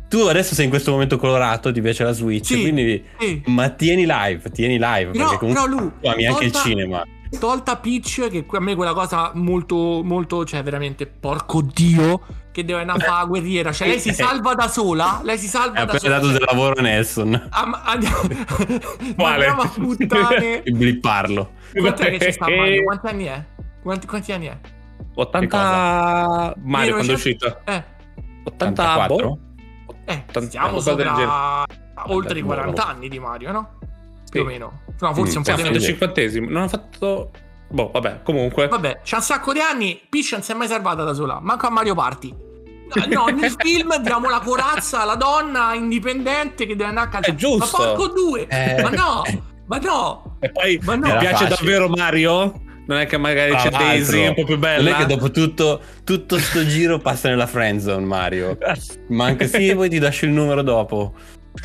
tu 0.09 0.19
adesso 0.19 0.53
sei 0.53 0.65
in 0.65 0.69
questo 0.69 0.91
momento 0.91 1.17
colorato, 1.17 1.71
ti 1.71 1.79
piace 1.79 2.03
la 2.03 2.11
Switch, 2.11 2.47
sì, 2.47 2.61
quindi... 2.61 3.03
Sì. 3.17 3.41
Ma 3.45 3.69
tieni 3.69 4.05
live, 4.05 4.49
tieni 4.51 4.77
live, 4.79 5.11
però, 5.11 5.23
perché 5.23 5.37
comunque 5.37 5.63
però 5.63 5.79
lui, 5.79 5.91
tu 6.01 6.07
ami 6.07 6.25
anche 6.25 6.45
il 6.45 6.51
cinema. 6.51 7.03
Tolta 7.39 7.75
Peach, 7.77 8.29
che 8.29 8.45
a 8.49 8.59
me 8.59 8.75
quella 8.75 8.93
cosa 8.93 9.31
molto, 9.33 10.01
molto, 10.03 10.45
cioè 10.45 10.63
veramente, 10.63 11.07
porco 11.07 11.61
dio, 11.61 12.21
che 12.51 12.63
deve 12.63 12.81
andare 12.81 13.03
a 13.03 13.05
fare 13.05 13.27
guerriera. 13.29 13.71
Cioè 13.71 13.87
lei 13.87 13.99
si 13.99 14.13
salva 14.13 14.55
da 14.55 14.67
sola, 14.67 15.21
lei 15.23 15.37
si 15.37 15.47
salva 15.47 15.81
È 15.81 15.85
da 15.85 15.97
sola. 15.97 16.15
Ha 16.15 16.19
dato 16.19 16.31
del 16.31 16.43
lavoro 16.45 16.75
a 16.77 16.81
Nelson. 16.81 17.47
Am- 17.51 17.81
andiamo, 17.83 18.21
andiamo 19.23 19.61
a 19.61 19.67
puttane. 19.67 20.63
E 20.67 20.71
blipparlo. 20.71 21.51
Sta 22.29 22.49
Mario? 22.49 22.83
Quanti 22.83 23.07
anni 23.07 23.25
è? 23.25 23.43
Quanti, 23.87 24.05
quanti 24.05 24.33
anni 24.33 24.47
è? 24.47 24.57
80 25.15 26.55
Mario 26.61 26.93
quando 26.95 27.11
è 27.13 27.15
uscito? 27.15 27.61
Eh. 27.63 27.83
84? 28.43 29.15
Boh. 29.15 29.39
Eh, 30.03 30.23
stiamo 30.41 30.81
sopra 30.81 31.65
oltre 32.07 32.39
i 32.39 32.41
40 32.41 32.85
anni 32.85 33.07
di 33.07 33.17
Mario, 33.17 33.53
no? 33.53 33.79
Più 34.29 34.41
o 34.41 34.43
meno. 34.43 34.81
No, 34.99 35.13
forse 35.13 35.35
mm, 35.35 35.37
un 35.37 35.43
po' 35.43 35.53
di 35.53 35.63
meno. 35.63 35.79
50 35.79 36.21
Non 36.49 36.63
ha 36.63 36.67
fatto... 36.67 37.31
Boh, 37.69 37.89
vabbè, 37.93 38.23
comunque. 38.23 38.67
Vabbè, 38.67 38.99
c'ha 39.05 39.15
un 39.15 39.21
sacco 39.21 39.53
di 39.53 39.61
anni, 39.61 40.01
Peach 40.09 40.33
non 40.33 40.41
si 40.41 40.51
è 40.51 40.55
mai 40.55 40.67
salvata 40.67 41.05
da 41.05 41.13
sola, 41.13 41.39
manco 41.39 41.67
a 41.67 41.69
Mario 41.69 41.95
Party. 41.95 42.35
No, 43.07 43.27
nel 43.27 43.55
film 43.57 44.01
diamo 44.01 44.29
la 44.29 44.41
corazza 44.41 45.03
alla 45.03 45.15
donna 45.15 45.73
indipendente 45.75 46.65
che 46.65 46.75
deve 46.75 46.89
andare 46.89 47.07
a 47.07 47.09
casa. 47.09 47.31
È 47.31 47.35
giusto. 47.35 47.77
Ma 47.77 47.85
porco 47.85 48.07
due! 48.07 48.47
Eh. 48.47 48.81
Ma 48.81 48.89
no! 48.89 49.21
Ma 49.65 49.77
no! 49.77 50.37
E 50.41 50.51
poi 50.51 50.77
ma 50.83 50.95
no. 50.95 51.17
piace 51.19 51.45
facile. 51.45 51.49
davvero 51.55 51.87
Mario? 51.87 52.65
Non 52.87 52.97
è 52.97 53.05
che 53.05 53.17
magari 53.17 53.51
Tra 53.51 53.59
c'è 53.59 53.69
Daisy 53.69 54.27
un 54.27 54.33
po' 54.33 54.45
più 54.45 54.57
bella. 54.57 54.81
Non 54.81 54.93
è 54.93 54.95
che 54.97 55.05
dopo 55.05 55.29
tutto, 55.29 55.81
tutto 56.03 56.39
sto 56.39 56.65
giro 56.65 56.99
passa 56.99 57.29
nella 57.29 57.45
friend 57.45 57.81
zone 57.81 58.05
Mario. 58.05 58.57
Ma 59.09 59.25
anche 59.25 59.47
sì, 59.47 59.73
poi 59.75 59.89
ti 59.89 59.99
lascio 59.99 60.25
il 60.25 60.31
numero 60.31 60.61
dopo. 60.61 61.13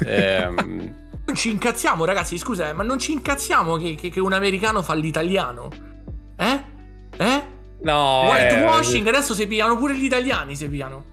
Ehm... 0.04 0.94
Non 1.24 1.36
ci 1.36 1.50
incazziamo, 1.50 2.04
ragazzi, 2.04 2.36
scusa, 2.36 2.68
eh, 2.68 2.72
ma 2.72 2.82
non 2.82 2.98
ci 2.98 3.12
incazziamo 3.12 3.76
che, 3.76 3.94
che, 3.94 4.10
che 4.10 4.18
un 4.18 4.32
americano 4.32 4.82
fa 4.82 4.94
l'italiano? 4.94 5.70
Eh? 6.36 6.60
Eh? 7.16 7.42
No. 7.82 8.24
Whitewashing, 8.28 9.06
eh... 9.06 9.10
adesso 9.10 9.32
si 9.32 9.46
pigliano 9.46 9.76
pure 9.76 9.96
gli 9.96 10.04
italiani, 10.04 10.56
si 10.56 10.68
pigliano. 10.68 11.04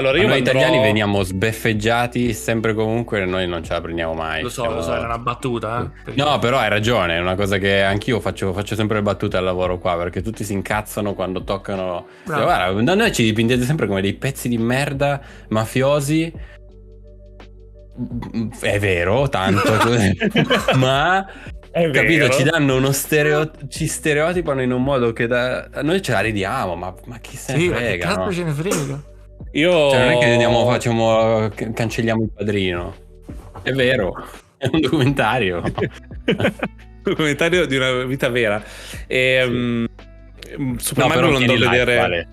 Allora, 0.00 0.16
Ma 0.16 0.22
io 0.22 0.28
noi 0.28 0.36
manderò- 0.36 0.58
italiani 0.60 0.82
veniamo 0.82 1.22
sbeffeggiati 1.22 2.32
sempre 2.32 2.70
e 2.72 2.74
comunque, 2.74 3.24
noi 3.26 3.46
non 3.46 3.62
ce 3.62 3.72
la 3.72 3.80
prendiamo 3.80 4.14
mai. 4.14 4.42
Lo 4.42 4.48
so, 4.48 4.62
Siamo- 4.62 4.76
lo 4.76 4.82
so, 4.82 4.94
era 4.94 5.04
una 5.04 5.18
battuta. 5.18 5.92
Eh? 6.06 6.12
No, 6.16 6.38
però 6.38 6.58
hai 6.58 6.68
ragione, 6.68 7.16
è 7.16 7.20
una 7.20 7.34
cosa 7.34 7.58
che 7.58 7.82
anch'io 7.82 8.18
faccio, 8.20 8.52
faccio 8.52 8.74
sempre 8.74 8.96
le 8.96 9.02
battute 9.02 9.36
al 9.36 9.44
lavoro 9.44 9.78
qua, 9.78 9.96
perché 9.96 10.22
tutti 10.22 10.42
si 10.42 10.52
incazzano 10.54 11.14
quando 11.14 11.44
toccano... 11.44 12.06
Cioè, 12.26 12.42
guarda, 12.42 12.80
da 12.82 12.94
noi 12.94 13.12
ci 13.12 13.22
dipingete 13.24 13.64
sempre 13.64 13.86
come 13.86 14.00
dei 14.00 14.14
pezzi 14.14 14.48
di 14.48 14.58
merda 14.58 15.20
mafiosi. 15.48 16.32
È 18.60 18.78
vero, 18.78 19.28
tanto, 19.28 19.60
ma 20.76 21.26
È 21.70 21.90
capito, 21.90 22.24
vero. 22.26 22.32
ci 22.32 22.42
danno 22.44 22.76
uno 22.76 22.92
stereo, 22.92 23.50
ci 23.68 23.86
stereotipano 23.86 24.62
in 24.62 24.72
un 24.72 24.82
modo 24.82 25.12
che 25.12 25.26
da, 25.26 25.68
noi 25.82 26.00
ce 26.00 26.12
la 26.12 26.20
ridiamo, 26.20 26.74
ma, 26.76 26.94
ma 27.04 27.18
chi 27.18 27.36
se 27.36 27.52
ne 27.52 27.58
Sì, 27.58 27.68
ma 27.68 27.76
che 27.76 27.84
frega, 27.84 28.06
cazzo 28.06 28.24
no? 28.24 28.32
ce 28.32 28.44
ne 28.44 28.52
frega? 28.52 29.02
Io... 29.52 29.90
Cioè, 29.90 29.98
non 29.98 30.08
è 30.12 30.18
che 30.18 30.30
andiamo, 30.32 30.64
facciamo, 30.68 31.48
ca- 31.54 31.72
cancelliamo 31.72 32.22
il 32.22 32.30
padrino. 32.34 32.94
È 33.62 33.72
vero, 33.72 34.14
è 34.56 34.68
un 34.72 34.80
documentario. 34.80 35.62
documentario 37.02 37.66
di 37.66 37.76
una 37.76 38.04
vita 38.04 38.28
vera. 38.28 38.62
E, 39.06 39.44
mm, 39.46 39.84
Super 40.76 41.04
No, 41.04 41.08
Mario 41.08 41.30
lo 41.30 41.36
andrò 41.36 41.54
a 41.54 41.58
vedere. 41.70 41.96
vale. 41.96 42.28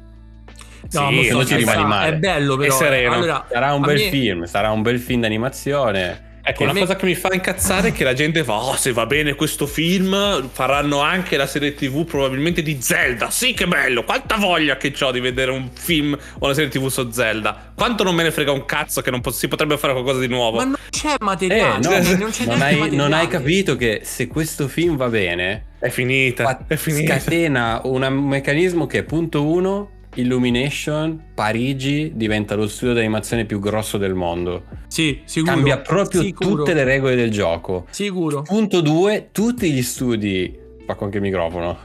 No, 0.90 1.10
Sì, 1.10 1.16
mo 1.16 1.22
se 1.24 1.32
no 1.32 1.40
sto 1.42 1.46
ci 1.46 1.56
rimani 1.58 1.84
male. 1.86 2.10
È 2.10 2.18
bello 2.18 2.56
però. 2.56 2.74
È 2.74 2.76
sereno. 2.76 3.14
Allora, 3.14 3.46
Sarà 3.50 3.74
un 3.74 3.82
bel 3.82 3.96
me- 3.98 4.10
film, 4.10 4.44
sarà 4.46 4.72
un 4.72 4.82
bel 4.82 5.00
film 5.00 5.22
d'animazione. 5.22 6.26
Ecco, 6.50 6.64
una 6.64 6.72
me- 6.72 6.80
cosa 6.80 6.96
che 6.96 7.06
mi 7.06 7.14
fa 7.16 7.28
incazzare 7.34 7.90
è 7.90 7.92
che 7.92 8.06
la 8.06 8.14
gente 8.14 8.44
fa: 8.46 8.54
Oh, 8.54 8.76
se 8.78 8.94
va 8.94 9.06
bene 9.06 9.36
questo 9.36 9.66
film, 9.68 10.48
faranno 10.50 11.02
anche 11.02 11.36
la 11.36 11.46
serie 11.46 11.74
TV 11.74 12.06
probabilmente 12.06 12.62
di 12.62 12.78
Zelda. 12.82 13.30
Sì, 13.30 13.54
che 13.54 13.68
bello! 13.68 14.06
Quanta 14.06 14.38
voglia 14.38 14.78
che 14.78 14.94
ho 15.02 15.12
di 15.12 15.20
vedere 15.20 15.52
un 15.52 15.70
film 15.74 16.14
o 16.40 16.46
una 16.46 16.54
serie 16.54 16.70
TV 16.70 16.88
su 16.88 17.10
Zelda. 17.12 17.74
Quanto 17.76 18.04
non 18.04 18.16
me 18.16 18.24
ne 18.24 18.32
frega 18.32 18.52
un 18.54 18.64
cazzo 18.64 19.02
che 19.02 19.12
non 19.12 19.20
po- 19.20 19.32
si 19.32 19.50
potrebbe 19.50 19.78
fare 19.78 19.92
qualcosa 19.92 20.20
di 20.20 20.28
nuovo. 20.28 20.58
Ma 20.58 20.64
non 20.64 20.76
c'è 20.90 21.12
Eh, 21.12 21.16
materiale. 21.20 21.78
no, 21.80 21.84
cioè, 21.84 22.02
non, 22.02 22.20
non, 22.20 22.30
c'è 22.32 22.44
hai, 22.48 22.76
neanche 22.76 22.96
non 22.96 23.12
hai 23.14 23.28
capito 23.28 23.76
che 23.76 24.00
se 24.04 24.28
questo 24.28 24.70
film 24.70 24.96
va 24.96 25.10
bene, 25.10 25.66
È 25.80 25.90
finita. 25.90 26.44
fa- 26.46 26.60
è 26.66 26.76
finita. 26.78 27.20
scatena 27.20 27.82
un 27.84 28.08
meccanismo 28.14 28.88
che 28.88 29.04
punto 29.04 29.46
uno, 29.46 29.90
Illumination, 30.18 31.32
Parigi 31.34 32.12
diventa 32.16 32.56
lo 32.56 32.68
studio 32.68 32.94
d'animazione 32.94 33.46
più 33.46 33.60
grosso 33.60 33.98
del 33.98 34.14
mondo. 34.14 34.64
Sì, 34.88 35.20
sicuro. 35.26 35.54
Cambia 35.54 35.78
proprio 35.80 36.22
Sicuro. 36.22 36.56
tutte 36.58 36.74
le 36.74 36.84
regole 36.84 37.16
del 37.16 37.30
gioco. 37.32 37.86
Sicuro. 37.90 38.42
Punto 38.42 38.82
2, 38.82 39.30
tutti 39.32 39.72
gli 39.72 39.82
studi. 39.82 40.58
Spacco 40.82 41.04
anche 41.06 41.18
il 41.18 41.24
microfono. 41.24 41.78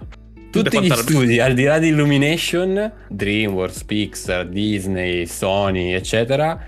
Tutti 0.50 0.68
gli 0.68 0.70
quanta 0.70 0.94
roba- 0.96 1.08
studi, 1.10 1.40
al 1.40 1.54
di 1.54 1.62
là 1.64 1.78
di 1.78 1.88
Illumination, 1.88 2.92
DreamWorks, 3.08 3.84
Pixar, 3.84 4.46
Disney, 4.48 5.26
Sony, 5.26 5.92
eccetera, 5.92 6.58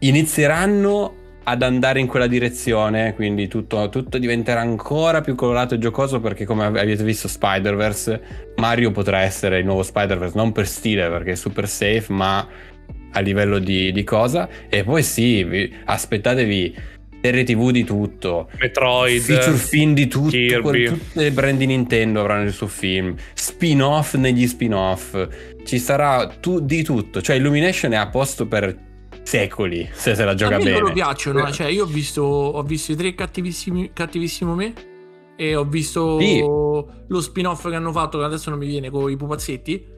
inizieranno 0.00 1.17
ad 1.48 1.62
andare 1.62 1.98
in 2.00 2.06
quella 2.06 2.26
direzione. 2.26 3.14
Quindi 3.14 3.48
tutto, 3.48 3.88
tutto 3.88 4.18
diventerà 4.18 4.60
ancora 4.60 5.20
più 5.20 5.34
colorato 5.34 5.74
e 5.74 5.78
giocoso. 5.78 6.20
Perché, 6.20 6.44
come 6.44 6.66
avete 6.66 7.02
visto, 7.02 7.28
Spider-Verse, 7.28 8.20
Mario 8.56 8.90
potrà 8.90 9.20
essere 9.20 9.58
il 9.58 9.64
nuovo 9.64 9.82
Spider-Verse, 9.82 10.36
non 10.36 10.52
per 10.52 10.66
stile, 10.66 11.08
perché 11.08 11.32
è 11.32 11.36
super 11.36 11.68
safe, 11.68 12.04
ma 12.08 12.46
a 13.12 13.20
livello 13.20 13.58
di, 13.58 13.90
di 13.92 14.04
cosa. 14.04 14.48
E 14.68 14.84
poi 14.84 15.02
sì, 15.02 15.42
vi- 15.44 15.74
aspettatevi 15.84 16.96
serie 17.20 17.44
TV 17.44 17.70
di 17.70 17.84
tutto. 17.84 18.48
Metroid. 18.58 19.20
Feature 19.20 19.56
film 19.56 19.94
di 19.94 20.06
tutto, 20.06 20.30
Kirby. 20.30 20.84
tutte 20.84 21.22
le 21.22 21.32
brand 21.32 21.58
di 21.58 21.66
Nintendo 21.66 22.20
avranno 22.20 22.44
il 22.44 22.52
suo 22.52 22.68
film, 22.68 23.14
spin-off 23.34 24.14
negli 24.14 24.46
spin-off, 24.46 25.26
ci 25.64 25.78
sarà 25.78 26.28
tu- 26.40 26.60
di 26.60 26.82
tutto, 26.82 27.20
cioè 27.20 27.36
Illumination 27.36 27.92
è 27.92 27.96
a 27.96 28.08
posto 28.08 28.46
per 28.46 28.86
secoli 29.28 29.88
se 29.92 30.14
se 30.14 30.24
la 30.24 30.30
A 30.30 30.34
gioca 30.34 30.56
me 30.56 30.64
loro 30.70 30.82
bene. 30.84 30.92
piacciono. 30.94 31.46
eh, 31.46 31.52
Cioè, 31.52 31.66
io 31.66 31.84
ho 31.84 31.86
visto, 31.86 32.22
ho 32.22 32.62
visto 32.62 32.92
i 32.92 32.96
tre 32.96 33.14
cattivissimi, 33.14 33.90
cattivissimo 33.92 34.54
me. 34.54 34.72
E 35.36 35.54
ho 35.54 35.64
visto 35.64 36.18
Sì. 36.18 36.40
lo 36.40 37.20
spin-off 37.20 37.68
che 37.68 37.74
hanno 37.76 37.92
fatto, 37.92 38.18
che 38.18 38.24
adesso 38.24 38.50
non 38.50 38.58
mi 38.58 38.66
viene, 38.66 38.90
con 38.90 39.08
i 39.10 39.16
pupazzetti. 39.16 39.96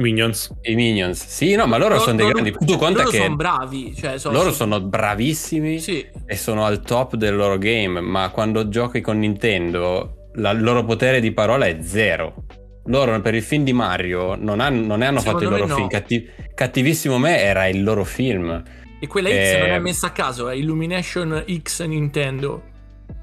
Minions. 0.00 0.50
I 0.62 0.74
Minions, 0.74 1.26
sì, 1.26 1.54
no, 1.54 1.66
ma 1.66 1.78
loro 1.78 1.98
sono 1.98 2.16
dei 2.16 2.26
grandi. 2.28 2.50
Tu 2.52 2.76
conta 2.76 2.98
loro 3.02 3.10
che 3.10 3.16
sono 3.22 3.36
bravi. 3.36 3.94
Cioè, 3.94 4.18
so- 4.18 4.30
loro 4.30 4.50
so- 4.50 4.56
sono 4.56 4.80
bravissimi 4.80 5.78
Sì, 5.78 6.04
e 6.26 6.36
sono 6.36 6.64
al 6.64 6.80
top 6.82 7.14
del 7.16 7.34
loro 7.36 7.56
game, 7.56 8.00
ma 8.00 8.28
quando 8.30 8.68
giochi 8.68 9.00
con 9.00 9.18
Nintendo, 9.18 10.28
la- 10.34 10.50
il 10.50 10.62
loro 10.62 10.84
potere 10.84 11.20
di 11.20 11.32
parola 11.32 11.66
è 11.66 11.78
zero. 11.82 12.44
Loro 12.86 13.20
per 13.20 13.34
il 13.34 13.42
film 13.42 13.64
di 13.64 13.72
Mario 13.72 14.34
non, 14.36 14.60
hanno, 14.60 14.84
non 14.86 14.98
ne 15.00 15.06
hanno 15.06 15.20
fatto 15.20 15.38
Secondo 15.38 15.54
il 15.56 15.60
loro 15.60 15.66
no. 15.66 15.74
film. 15.76 15.88
Catti- 15.88 16.28
Cattivissimo 16.54 17.18
me 17.18 17.40
era 17.40 17.66
il 17.66 17.82
loro 17.82 18.04
film. 18.04 18.62
e 18.98 19.06
quella 19.06 19.28
X 19.28 19.32
Eh, 19.32 19.58
non 19.60 19.70
è 19.70 19.78
messa 19.78 20.06
a 20.08 20.10
caso, 20.10 20.48
è 20.48 20.54
Illumination 20.54 21.44
X 21.62 21.84
Nintendo. 21.84 22.62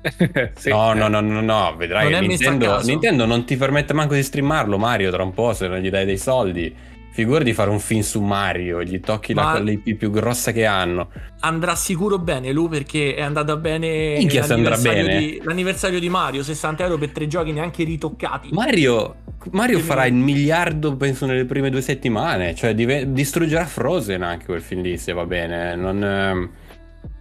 Sì. 0.55 0.69
No, 0.69 0.93
no, 0.93 1.07
no, 1.07 1.19
no, 1.21 1.41
no, 1.41 1.75
vedrai 1.77 2.09
Non 2.09 2.19
che 2.19 2.25
è 2.25 2.27
messa 2.27 2.47
a 2.47 2.51
Nintendo, 2.51 2.75
caso. 2.75 2.89
Nintendo 2.89 3.25
non 3.25 3.45
ti 3.45 3.55
permette 3.57 3.93
manco 3.93 4.13
di 4.13 4.23
streamarlo 4.23 4.77
Mario 4.77 5.11
tra 5.11 5.23
un 5.23 5.33
po' 5.33 5.53
se 5.53 5.67
non 5.67 5.79
gli 5.79 5.89
dai 5.89 6.05
dei 6.05 6.17
soldi. 6.17 6.73
Figura 7.13 7.43
di 7.43 7.53
fare 7.53 7.69
un 7.69 7.79
film 7.79 8.01
su 8.01 8.21
Mario, 8.21 8.81
gli 8.81 8.99
tocchi 8.99 9.35
Ma- 9.35 9.53
la 9.53 9.59
l'IP 9.59 9.93
più 9.93 10.09
grossa 10.09 10.51
che 10.51 10.65
hanno. 10.65 11.11
Andrà 11.41 11.75
sicuro 11.75 12.17
bene 12.17 12.51
lui 12.51 12.69
perché 12.69 13.13
è 13.13 13.21
andata 13.21 13.55
bene 13.55 14.15
Minchia 14.17 14.41
se 14.41 14.53
andrà 14.53 14.71
l'anniversario 14.71 15.05
bene. 15.05 15.19
di- 15.19 15.41
l'anniversario 15.43 15.99
di 15.99 16.09
Mario, 16.09 16.41
60 16.41 16.83
euro 16.83 16.97
per 16.97 17.09
tre 17.11 17.27
giochi 17.27 17.51
neanche 17.51 17.83
ritoccati. 17.83 18.49
Mario, 18.51 19.15
Mario 19.51 19.77
farà 19.77 20.07
il 20.07 20.15
miliardo 20.15 20.95
penso 20.95 21.27
nelle 21.27 21.45
prime 21.45 21.69
due 21.69 21.81
settimane, 21.81 22.55
cioè 22.55 22.73
dive- 22.73 23.11
distruggerà 23.13 23.65
Frozen 23.65 24.23
anche 24.23 24.45
quel 24.45 24.61
film 24.63 24.81
lì 24.81 24.97
se 24.97 25.13
va 25.13 25.25
bene. 25.27 25.75
Non, 25.75 26.03
ehm, 26.03 26.49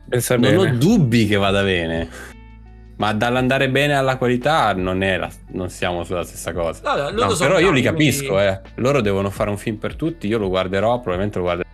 non 0.07 0.41
bene. 0.41 0.57
ho 0.57 0.67
dubbi 0.75 1.27
che 1.27 1.37
vada 1.37 1.63
bene. 1.63 2.09
Ma 3.03 3.13
dall'andare 3.13 3.69
bene 3.69 3.95
alla 3.95 4.17
qualità 4.17 4.73
non, 4.75 5.03
è 5.03 5.17
la- 5.17 5.29
non 5.49 5.71
siamo 5.71 6.05
sulla 6.05 6.23
stessa 6.23 6.53
cosa. 6.53 7.11
Loro 7.11 7.27
No, 7.27 7.35
sono 7.35 7.49
però 7.49 7.59
io 7.59 7.73
li 7.73 7.83
capisco, 7.83 8.35
quindi- 8.35 8.45
eh. 8.47 8.61
Loro 8.77 9.01
devono 9.01 9.29
fare 9.29 9.51
un 9.51 9.59
film 9.59 9.75
per 9.77 9.97
tutti, 9.97 10.29
io 10.29 10.39
lo 10.39 10.49
guarderò, 10.49 10.95
probabilmente 11.01 11.39
lo 11.39 11.45
guarderò 11.45 11.69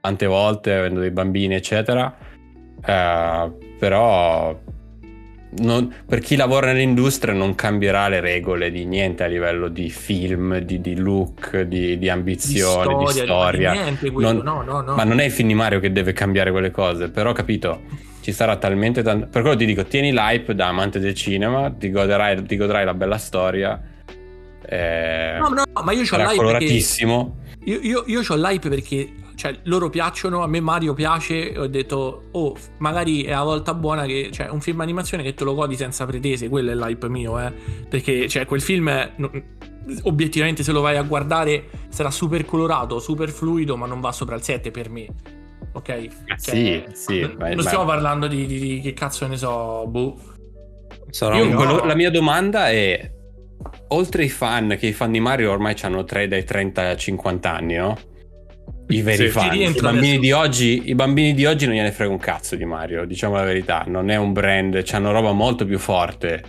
tante 0.00 0.24
volte, 0.26 0.72
avendo 0.74 1.00
dei 1.00 1.10
bambini, 1.10 1.54
eccetera. 1.54 2.16
Eh, 2.82 3.50
però 3.78 4.58
non- 5.58 5.94
per 6.06 6.20
chi 6.20 6.36
lavora 6.36 6.68
nell'industria 6.68 7.34
non 7.34 7.54
cambierà 7.54 8.08
le 8.08 8.20
regole 8.20 8.70
di 8.70 8.86
niente 8.86 9.24
a 9.24 9.26
livello 9.26 9.68
di 9.68 9.90
film, 9.90 10.60
di, 10.60 10.80
di 10.80 10.96
look, 10.96 11.60
di, 11.60 11.98
di 11.98 12.08
ambizione, 12.08 12.96
di 13.04 13.06
storia. 13.12 13.72
di 13.72 13.78
niente 13.80 14.10
quello, 14.10 14.32
Non- 14.32 14.42
no, 14.42 14.62
no, 14.62 14.80
no. 14.80 14.94
Ma 14.94 15.04
non 15.04 15.18
è 15.20 15.24
il 15.24 15.30
film 15.30 15.48
di 15.48 15.54
Mario 15.54 15.78
che 15.78 15.92
deve 15.92 16.14
cambiare 16.14 16.50
quelle 16.50 16.70
cose, 16.70 17.10
però 17.10 17.32
capito, 17.32 17.82
ci 18.22 18.32
sarà 18.32 18.56
talmente 18.56 19.02
tanto... 19.02 19.26
Per 19.26 19.42
quello 19.42 19.56
ti 19.56 19.66
dico, 19.66 19.84
tieni 19.84 20.12
l'hype 20.12 20.54
da 20.54 20.68
amante 20.68 20.98
del 20.98 21.14
cinema, 21.14 21.70
ti 21.70 21.90
goderai, 21.90 22.42
ti 22.44 22.56
godrai 22.56 22.84
la 22.86 22.94
bella 22.94 23.18
storia. 23.18 23.78
Eh, 24.64 25.36
No, 25.40 25.48
no, 25.48 25.62
no, 25.74 25.82
ma 25.82 25.92
io 25.92 26.00
ho 26.00 26.02
l'hype 26.04 26.16
perché 26.18 26.36
coloratissimo. 26.36 27.36
io, 27.64 27.78
io, 27.80 28.04
io 28.06 28.20
ho 28.26 28.34
l'hype 28.36 28.68
perché 28.68 29.12
cioè, 29.34 29.58
loro 29.64 29.90
piacciono, 29.90 30.42
a 30.42 30.46
me 30.46 30.60
Mario 30.60 30.92
piace 30.94 31.54
ho 31.56 31.66
detto 31.66 32.28
"Oh, 32.32 32.54
magari 32.78 33.24
è 33.24 33.30
la 33.30 33.42
volta 33.42 33.74
buona 33.74 34.04
che 34.04 34.28
cioè 34.30 34.48
un 34.50 34.60
film 34.60 34.80
animazione 34.82 35.22
che 35.24 35.34
te 35.34 35.42
lo 35.42 35.54
godi 35.54 35.74
senza 35.74 36.06
pretese, 36.06 36.48
quello 36.48 36.70
è 36.70 36.74
l'hype 36.74 37.08
mio, 37.08 37.40
eh". 37.40 37.52
Perché 37.88 38.28
cioè 38.28 38.44
quel 38.46 38.60
film 38.60 38.88
è- 38.88 39.10
obiettivamente 40.02 40.62
se 40.62 40.70
lo 40.70 40.80
vai 40.80 40.96
a 40.96 41.02
guardare 41.02 41.64
sarà 41.88 42.10
super 42.10 42.44
colorato, 42.44 43.00
super 43.00 43.30
fluido, 43.30 43.76
ma 43.76 43.86
non 43.86 44.00
va 44.00 44.12
sopra 44.12 44.36
il 44.36 44.42
7 44.42 44.70
per 44.70 44.88
me. 44.90 45.06
Ok? 45.72 45.84
Cioè, 45.84 46.06
sì, 46.36 46.84
sì, 46.92 47.20
Non 47.20 47.54
ma- 47.54 47.62
stiamo 47.62 47.84
parlando 47.84 48.26
di, 48.26 48.46
di- 48.46 48.58
di- 48.58 48.80
che 48.80 48.92
cazzo 48.92 49.26
ne 49.26 49.36
so, 49.36 49.86
boh. 49.86 50.16
Sarà 51.10 51.36
Io 51.36 51.48
no. 51.48 51.56
quello- 51.56 51.84
la 51.84 51.94
mia 51.94 52.10
domanda 52.10 52.68
è, 52.70 53.10
oltre 53.88 54.22
ai 54.22 54.28
fan, 54.28 54.76
che 54.78 54.86
i 54.88 54.92
fan 54.92 55.10
di 55.12 55.20
Mario 55.20 55.50
ormai 55.50 55.74
hanno 55.82 56.04
tre- 56.04 56.28
dai 56.28 56.44
30 56.44 56.82
ai 56.88 56.96
50 56.96 57.54
anni, 57.54 57.74
no? 57.76 57.96
I 58.88 59.00
veri 59.00 59.24
Sì. 59.24 59.28
fan. 59.28 59.54
I 59.54 59.72
bambini, 59.80 60.18
di 60.18 60.32
oggi, 60.32 60.90
I 60.90 60.94
bambini 60.94 61.32
di 61.34 61.46
oggi 61.46 61.64
non 61.66 61.74
gliene 61.74 61.92
frega 61.92 62.10
un 62.10 62.18
cazzo 62.18 62.56
di 62.56 62.64
Mario, 62.64 63.04
diciamo 63.06 63.34
la 63.36 63.44
verità. 63.44 63.84
Non 63.86 64.10
è 64.10 64.16
un 64.16 64.32
brand, 64.32 64.82
hanno 64.92 65.12
roba 65.12 65.32
molto 65.32 65.64
più 65.64 65.78
forte 65.78 66.42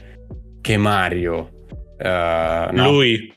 che 0.60 0.76
Mario. 0.78 1.50
Eh, 1.98 2.68
no. 2.72 2.92
Lui. 2.92 3.34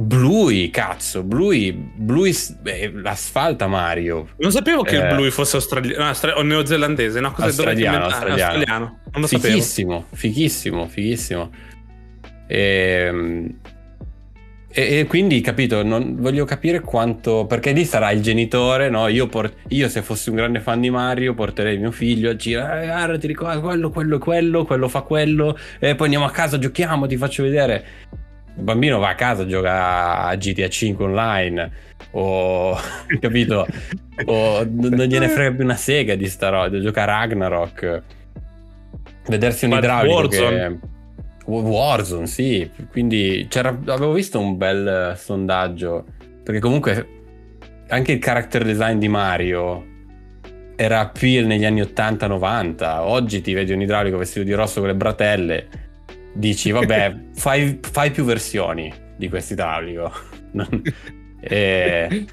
Bluey, 0.00 0.70
cazzo, 0.70 1.24
Bluey, 1.24 1.72
Bluey 1.72 2.32
beh, 2.60 2.92
l'asfalta 3.02 3.66
Mario. 3.66 4.28
Non 4.36 4.52
sapevo 4.52 4.82
che 4.82 4.96
Eh. 4.96 5.08
il 5.08 5.14
Bluey 5.14 5.30
fosse 5.30 5.56
australiano 5.56 6.02
no, 6.04 6.08
austra- 6.08 6.38
o 6.38 6.42
neozelandese, 6.42 7.18
no? 7.20 7.30
Cosa 7.32 7.42
che 7.42 7.48
Australiano, 7.48 8.04
australiano. 8.04 8.42
australiano. 8.42 8.98
Non 9.12 9.20
lo 9.22 9.26
sapevo. 9.26 9.52
Fichissimo, 9.54 10.04
fichissimo, 10.12 10.86
fighissimo. 10.88 11.50
Ehm, 12.46 13.54
E, 14.70 14.98
e 14.98 15.06
quindi, 15.06 15.40
capito, 15.40 15.82
non, 15.82 16.16
voglio 16.20 16.44
capire 16.44 16.80
quanto... 16.80 17.46
Perché 17.46 17.72
lì 17.72 17.86
sarà 17.86 18.10
il 18.12 18.20
genitore, 18.20 18.90
no? 18.90 19.08
Io, 19.08 19.26
por- 19.26 19.50
io 19.68 19.88
se 19.88 20.02
fossi 20.02 20.28
un 20.28 20.36
grande 20.36 20.60
fan 20.60 20.78
di 20.82 20.90
Mario 20.90 21.32
porterei 21.34 21.78
mio 21.78 21.90
figlio 21.90 22.30
a 22.30 22.36
girare, 22.36 22.82
"Eh, 22.84 22.86
guarda, 22.86 23.18
ti 23.18 23.26
ricordi 23.26 23.60
quello, 23.62 23.88
quello, 23.90 24.18
quello, 24.18 24.64
quello 24.66 24.88
fa 24.88 25.00
quello, 25.00 25.56
e 25.80 25.94
poi 25.94 26.04
andiamo 26.06 26.26
a 26.26 26.30
casa, 26.30 26.58
giochiamo, 26.58 27.06
ti 27.06 27.16
faccio 27.16 27.42
vedere. 27.42 27.84
Il 28.58 28.64
bambino 28.64 28.98
va 28.98 29.10
a 29.10 29.14
casa, 29.14 29.46
gioca 29.46 30.24
a 30.24 30.34
GTA 30.34 30.68
5 30.68 31.04
online 31.04 31.70
o 32.10 32.76
capito? 33.20 33.66
o 34.24 34.66
non 34.68 35.06
gliene 35.06 35.28
frega 35.28 35.54
più 35.54 35.64
una 35.64 35.76
sega 35.76 36.16
di 36.16 36.26
sta 36.26 36.48
roba, 36.48 36.80
gioca 36.80 37.02
a 37.02 37.06
Ragnarok. 37.06 38.02
Vedersi 39.28 39.64
un 39.66 39.70
Ma 39.72 39.78
idraulico 39.78 40.14
Warzone? 40.14 40.78
che 40.80 41.50
Warzone, 41.50 42.26
sì, 42.26 42.68
quindi 42.90 43.46
c'era, 43.48 43.70
avevo 43.86 44.12
visto 44.12 44.38
un 44.38 44.56
bel 44.56 45.14
sondaggio 45.16 46.04
perché 46.42 46.60
comunque 46.60 47.06
anche 47.88 48.12
il 48.12 48.18
character 48.18 48.64
design 48.64 48.98
di 48.98 49.08
Mario 49.08 49.84
era 50.76 51.00
appeal 51.00 51.46
negli 51.46 51.64
anni 51.64 51.80
80-90. 51.80 52.98
Oggi 53.00 53.40
ti 53.40 53.52
vedi 53.52 53.72
un 53.72 53.82
idraulico 53.82 54.16
vestito 54.16 54.44
di 54.44 54.52
rosso 54.52 54.80
con 54.80 54.88
le 54.88 54.94
bratelle, 54.94 55.68
dici 56.38 56.70
vabbè, 56.70 57.16
fai, 57.34 57.78
fai 57.82 58.10
più 58.10 58.24
versioni 58.24 58.92
di 59.16 59.28
questo 59.28 59.52
idraulico. 59.54 60.12
E- 61.40 62.26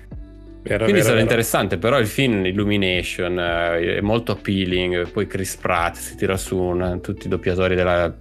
Vero, 0.67 0.85
quindi 0.85 0.93
vero, 0.93 1.03
sarà 1.03 1.09
vero. 1.13 1.19
interessante, 1.21 1.77
però 1.77 1.99
il 1.99 2.07
film 2.07 2.43
Illumination 2.43 3.37
eh, 3.37 3.97
è 3.97 4.01
molto 4.01 4.31
appealing, 4.31 5.11
poi 5.11 5.27
Chris 5.27 5.55
Pratt 5.57 5.95
si 5.97 6.15
tira 6.15 6.37
su 6.37 6.57
una- 6.57 6.97
tutti 6.97 7.27
i 7.27 7.29
doppiatori 7.29 7.75
della- 7.75 8.17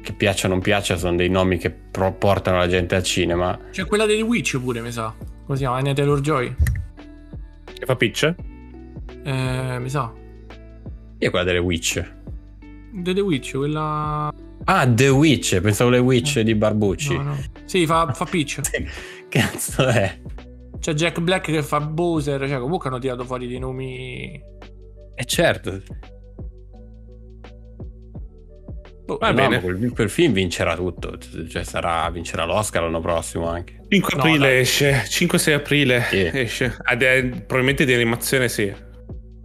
che 0.00 0.12
piaccia 0.12 0.46
o 0.46 0.50
non 0.50 0.60
piaccia, 0.60 0.96
sono 0.96 1.16
dei 1.16 1.28
nomi 1.28 1.58
che 1.58 1.70
pro- 1.70 2.12
portano 2.12 2.58
la 2.58 2.68
gente 2.68 2.94
al 2.94 3.02
cinema. 3.02 3.58
C'è 3.72 3.84
quella 3.84 4.06
dei 4.06 4.22
Witch 4.22 4.60
pure, 4.60 4.80
mi 4.80 4.92
sa. 4.92 5.12
Come 5.18 5.56
si 5.58 5.64
chiama? 5.64 5.78
Anya 5.78 5.92
Taylor-Joy? 5.92 6.54
Che 7.74 7.84
fa 7.84 7.96
pitch? 7.96 8.32
Eh, 9.24 9.78
mi 9.80 9.88
sa. 9.88 10.12
Chi 11.18 11.24
è 11.26 11.30
quella 11.30 11.44
delle 11.44 11.58
Witch? 11.58 12.00
The, 12.92 13.12
The 13.12 13.20
Witch, 13.20 13.56
quella... 13.56 14.32
Ah, 14.64 14.86
The 14.86 15.08
Witch, 15.08 15.60
pensavo 15.60 15.90
le 15.90 15.98
Witch 15.98 16.40
di 16.40 16.54
Barbucci. 16.54 17.16
No, 17.16 17.22
no. 17.22 17.38
Sì, 17.64 17.86
fa, 17.86 18.12
fa 18.12 18.24
pitch. 18.24 18.60
Che 18.70 19.38
cazzo 19.40 19.86
è? 19.86 20.20
C'è 20.78 20.94
Jack 20.94 21.20
Black 21.20 21.46
che 21.50 21.62
fa 21.62 21.80
Bowser, 21.80 22.48
cioè 22.48 22.58
comunque 22.58 22.88
hanno 22.88 22.98
tirato 22.98 23.24
fuori 23.24 23.46
dei 23.46 23.58
nomi... 23.58 24.40
E 25.14 25.24
certo. 25.24 25.82
Boh, 29.04 29.18
Va 29.18 29.28
No, 29.30 29.34
bene. 29.34 29.60
Quel, 29.60 29.92
quel 29.92 30.10
film 30.10 30.32
vincerà 30.32 30.74
tutto, 30.76 31.16
cioè 31.48 31.64
sarà, 31.64 32.08
vincerà 32.10 32.44
l'Oscar 32.44 32.82
l'anno 32.82 33.00
prossimo 33.00 33.48
anche. 33.48 33.80
5 33.88 34.14
No, 34.14 34.20
aprile 34.22 34.38
dai. 34.48 34.58
esce, 34.60 35.02
5-6 35.04 35.52
aprile 35.52 36.02
Sì. 36.08 36.30
esce. 36.32 36.76
Ad- 36.82 37.02
eh, 37.02 37.22
probabilmente 37.28 37.84
di 37.84 37.92
animazione 37.94 38.48
sì. 38.48 38.72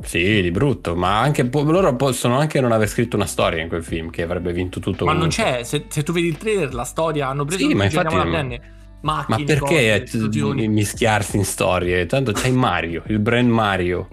Sì, 0.03 0.41
di 0.41 0.51
brutto, 0.51 0.95
ma 0.95 1.19
anche 1.19 1.45
po- 1.45 1.63
loro 1.63 1.95
possono 1.95 2.37
anche 2.37 2.59
non 2.59 2.71
aver 2.71 2.87
scritto 2.87 3.15
una 3.15 3.25
storia 3.25 3.61
in 3.61 3.69
quel 3.69 3.83
film 3.83 4.09
che 4.09 4.21
avrebbe 4.21 4.51
vinto 4.51 4.79
tutto. 4.79 5.05
Ma 5.05 5.13
non 5.13 5.29
comunque. 5.29 5.43
c'è, 5.59 5.63
se, 5.63 5.85
se 5.87 6.03
tu 6.03 6.11
vedi 6.11 6.27
il 6.27 6.37
trailer, 6.37 6.73
la 6.73 6.83
storia, 6.83 7.29
hanno 7.29 7.45
preso 7.45 7.67
Sì, 7.67 7.73
ma 7.73 7.85
infatti-. 7.85 8.71
Ma 9.03 9.25
Macchine, 9.27 9.45
perché 9.45 10.05
cose, 10.05 10.67
mischiarsi 10.67 11.35
in 11.35 11.43
storie? 11.43 12.05
Tanto 12.05 12.31
c'hai 12.31 12.53
Mario, 12.53 13.03
il 13.07 13.19
brand 13.19 13.49
Mario. 13.49 14.07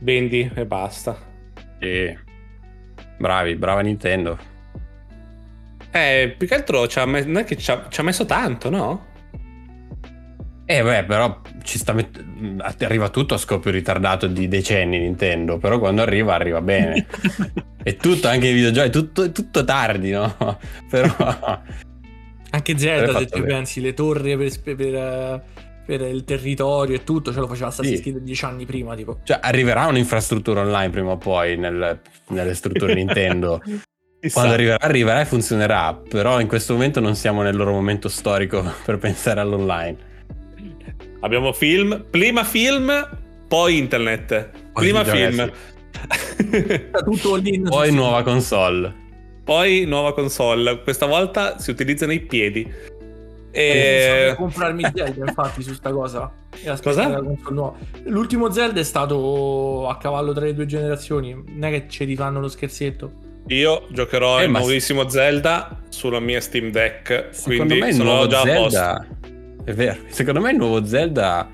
Vendi 0.00 0.50
e 0.54 0.64
basta. 0.64 1.18
Sì. 1.78 2.16
Bravi, 3.18 3.56
brava 3.56 3.80
Nintendo. 3.80 4.38
Eh, 5.90 6.34
più 6.36 6.46
che 6.46 6.54
altro 6.54 6.86
ci 6.86 6.98
ha 6.98 7.06
me- 7.06 7.24
non 7.24 7.38
è 7.38 7.44
che 7.44 7.56
ci 7.56 7.70
ha, 7.70 7.86
ci 7.88 8.00
ha 8.00 8.02
messo 8.02 8.24
tanto, 8.24 8.70
no? 8.70 9.06
Eh 10.68 10.82
beh, 10.82 11.04
però 11.04 11.40
ci 11.62 11.78
sta 11.78 11.92
met- 11.92 12.22
arriva 12.80 13.08
tutto 13.08 13.34
a 13.34 13.38
scoppio 13.38 13.70
ritardato 13.70 14.26
di 14.26 14.48
decenni 14.48 14.98
Nintendo, 14.98 15.58
però 15.58 15.78
quando 15.78 16.02
arriva 16.02 16.34
arriva 16.34 16.60
bene. 16.60 17.06
è 17.84 17.94
tutto, 17.96 18.26
anche 18.26 18.48
i 18.48 18.52
videogiochi, 18.52 18.88
è 18.88 18.90
tutto, 18.90 19.22
è 19.22 19.30
tutto 19.30 19.64
tardi, 19.64 20.10
no? 20.10 20.34
Però 20.90 21.14
Anche 22.50 22.78
Zelda, 22.78 23.18
se 23.18 23.28
ci 23.28 23.42
pensi, 23.42 23.80
le 23.80 23.94
torri 23.94 24.36
per, 24.36 24.74
per, 24.74 25.42
per 25.86 26.00
il 26.00 26.24
territorio 26.24 26.96
e 26.96 27.04
tutto, 27.04 27.32
ce 27.32 27.38
lo 27.38 27.46
faceva 27.46 27.68
Assassin's 27.68 28.02
Sì. 28.02 28.22
Dieci 28.22 28.44
anni 28.44 28.64
prima, 28.66 28.96
tipo. 28.96 29.20
cioè, 29.22 29.38
arriverà 29.40 29.86
un'infrastruttura 29.86 30.62
online 30.62 30.90
prima 30.90 31.12
o 31.12 31.16
poi 31.16 31.56
nel- 31.56 32.00
nelle 32.28 32.54
strutture 32.54 32.92
Nintendo. 32.94 33.62
Quando 34.32 34.54
arriverà, 34.54 34.78
arriverà 34.80 35.20
e 35.20 35.26
funzionerà, 35.26 35.94
però 35.94 36.40
in 36.40 36.48
questo 36.48 36.72
momento 36.72 36.98
non 36.98 37.14
siamo 37.14 37.42
nel 37.42 37.54
loro 37.54 37.70
momento 37.70 38.08
storico 38.08 38.64
per 38.84 38.98
pensare 38.98 39.38
all'online. 39.38 40.05
Abbiamo 41.26 41.52
film, 41.52 42.04
prima 42.08 42.44
film, 42.44 43.08
poi 43.48 43.78
internet. 43.78 44.50
Poi 44.72 44.84
prima 44.84 45.04
film. 45.04 45.50
Tutto 47.04 47.34
lì. 47.34 47.60
Poi 47.60 47.92
nuova 47.92 48.22
console. 48.22 48.94
poi 49.42 49.84
nuova 49.86 50.14
console. 50.14 50.82
Questa 50.82 51.06
volta 51.06 51.58
si 51.58 51.70
utilizzano 51.70 52.12
i 52.12 52.20
piedi. 52.20 52.72
Eh, 53.50 54.28
E... 54.30 54.34
comprarmi 54.36 54.84
Zelda 54.94 55.24
infatti 55.24 55.62
su 55.62 55.72
sta 55.72 55.90
cosa 55.90 56.30
E 56.62 56.76
Cosa? 56.82 57.22
l'ultimo 58.04 58.50
Zelda 58.50 58.80
è 58.80 58.84
stato 58.84 59.88
a 59.88 59.96
cavallo 59.96 60.34
tra 60.34 60.44
le 60.44 60.52
due 60.52 60.66
generazioni 60.66 61.32
non 61.32 61.64
è 61.64 61.70
che 61.70 61.86
ci 61.88 62.04
rifanno 62.04 62.38
lo 62.38 62.48
scherzetto 62.48 63.10
Io 63.46 63.86
giocherò 63.88 64.40
Eh, 64.40 64.44
il 64.44 64.50
nuovissimo 64.50 65.08
Zelda 65.08 65.80
sulla 65.88 66.20
mia 66.20 66.40
Steam 66.42 66.70
Deck. 66.70 67.28
Secondo 67.30 67.64
quindi 67.64 67.78
me 67.78 67.88
il 67.88 67.94
sono 67.94 68.10
nuovo 68.10 68.26
già 68.26 68.42
a 68.42 68.44
posto. 68.44 69.06
È 69.66 69.72
vero. 69.72 69.98
Secondo 70.06 70.40
me 70.40 70.52
il 70.52 70.56
nuovo 70.58 70.84
Zelda 70.84 71.50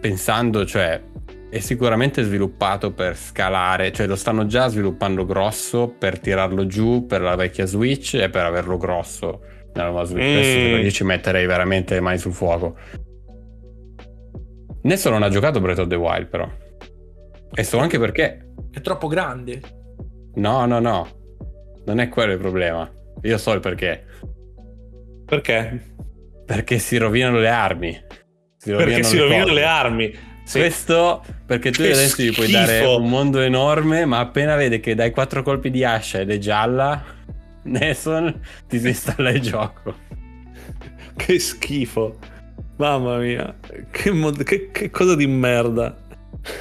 pensando, 0.00 0.64
cioè 0.64 1.02
è 1.50 1.58
sicuramente 1.58 2.22
sviluppato 2.22 2.92
per 2.92 3.16
scalare, 3.16 3.90
cioè 3.90 4.06
lo 4.06 4.14
stanno 4.14 4.46
già 4.46 4.68
sviluppando 4.68 5.24
grosso 5.26 5.88
per 5.88 6.20
tirarlo 6.20 6.66
giù 6.66 7.06
per 7.06 7.22
la 7.22 7.34
vecchia 7.34 7.66
Switch 7.66 8.14
e 8.14 8.30
per 8.30 8.44
averlo 8.44 8.76
grosso 8.76 9.40
nella 9.74 9.88
nuova 9.88 10.04
Switch. 10.04 10.22
Adesso 10.24 10.58
Mm. 10.76 10.84
io 10.84 10.90
ci 10.90 11.02
metterei 11.04 11.44
veramente 11.46 11.94
le 11.94 12.00
mani 12.00 12.18
sul 12.18 12.32
fuoco. 12.32 12.76
Nessuno 14.82 15.14
non 15.14 15.24
ha 15.24 15.28
giocato 15.28 15.60
Breath 15.60 15.80
of 15.80 15.88
the 15.88 15.96
Wild 15.96 16.28
però. 16.28 16.48
E 17.52 17.64
so 17.64 17.78
anche 17.78 17.98
perché. 17.98 18.52
è 18.70 18.80
troppo 18.80 19.08
grande 19.08 19.60
No, 20.36 20.66
no, 20.66 20.78
no. 20.78 21.08
Non 21.86 21.98
è 21.98 22.08
quello 22.08 22.30
il 22.32 22.38
problema. 22.38 22.88
Io 23.22 23.38
so 23.38 23.52
il 23.52 23.60
perché. 23.60 24.04
Perché? 25.26 25.94
Perché 26.46 26.78
si 26.78 26.96
rovinano 26.96 27.38
le 27.38 27.48
armi. 27.48 28.00
Si 28.56 28.70
Perché 28.70 29.02
si 29.02 29.16
le 29.16 29.22
rovinano 29.22 29.44
cose. 29.48 29.54
le 29.54 29.64
armi. 29.64 30.18
Sì. 30.44 30.58
Questo 30.60 31.24
perché 31.44 31.72
tu 31.72 31.82
Che 31.82 31.90
adesso 31.90 32.22
gli 32.22 32.32
puoi 32.32 32.48
dare 32.50 32.76
schifo. 32.78 32.96
un 33.00 33.08
mondo 33.08 33.40
enorme, 33.40 34.04
ma 34.04 34.20
appena 34.20 34.54
vede 34.54 34.78
che 34.78 34.94
dai 34.94 35.10
quattro 35.10 35.42
colpi 35.42 35.70
di 35.70 35.82
ascia 35.84 36.20
ed 36.20 36.30
è 36.30 36.38
gialla, 36.38 37.02
Nesson 37.64 38.40
ti 38.68 38.78
si 38.78 38.86
installa 38.88 39.30
il 39.30 39.40
gioco. 39.40 39.94
Che 41.16 41.38
schifo. 41.40 42.18
Mamma 42.76 43.16
mia. 43.18 43.56
Che, 43.90 44.10
mod- 44.12 44.44
che- 44.44 44.70
che 44.70 44.90
cosa 44.90 45.16
di 45.16 45.26
merda. 45.26 45.96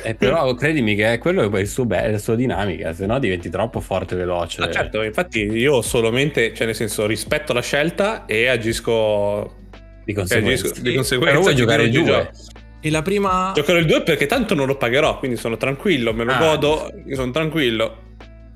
E 0.03 0.15
però 0.15 0.53
credimi 0.55 0.95
che 0.95 1.13
è 1.13 1.17
quello 1.17 1.49
è 1.51 1.59
il 1.59 1.67
suo 1.67 1.85
bello, 1.85 2.11
la 2.11 2.17
sua 2.17 2.35
dinamica, 2.35 2.93
se 2.93 3.05
no 3.05 3.19
diventi 3.19 3.49
troppo 3.49 3.79
forte 3.79 4.15
e 4.15 4.17
veloce. 4.17 4.61
Ah, 4.61 4.71
certo, 4.71 5.01
infatti 5.03 5.39
io 5.41 5.81
solamente, 5.81 6.53
cioè 6.53 6.65
nel 6.65 6.75
senso, 6.75 7.05
rispetto 7.05 7.53
la 7.53 7.61
scelta 7.61 8.25
e 8.25 8.47
agisco 8.47 9.55
Di 10.03 10.13
conseguenza. 10.13 10.65
agisco 10.67 10.81
di 10.81 10.93
conseguenza. 10.95 11.31
Però 11.31 11.41
vuoi 11.41 11.55
giocare 11.55 11.83
il 11.83 11.89
quello 11.91 12.05
che 12.05 12.11
2? 12.11 12.29
gioco. 12.31 12.59
e 12.81 12.89
la 12.91 13.01
prima 13.01 13.51
Giocherò 13.55 13.77
il 13.79 13.85
2 13.85 14.01
perché 14.03 14.25
tanto 14.27 14.53
non 14.55 14.67
lo 14.67 14.75
pagherò, 14.77 15.17
quindi 15.19 15.37
sono 15.37 15.57
tranquillo, 15.57 16.13
me 16.13 16.23
lo 16.23 16.31
Ah. 16.33 16.37
godo, 16.37 16.91
io 17.05 17.15
sono 17.15 17.31
tranquillo. 17.31 18.03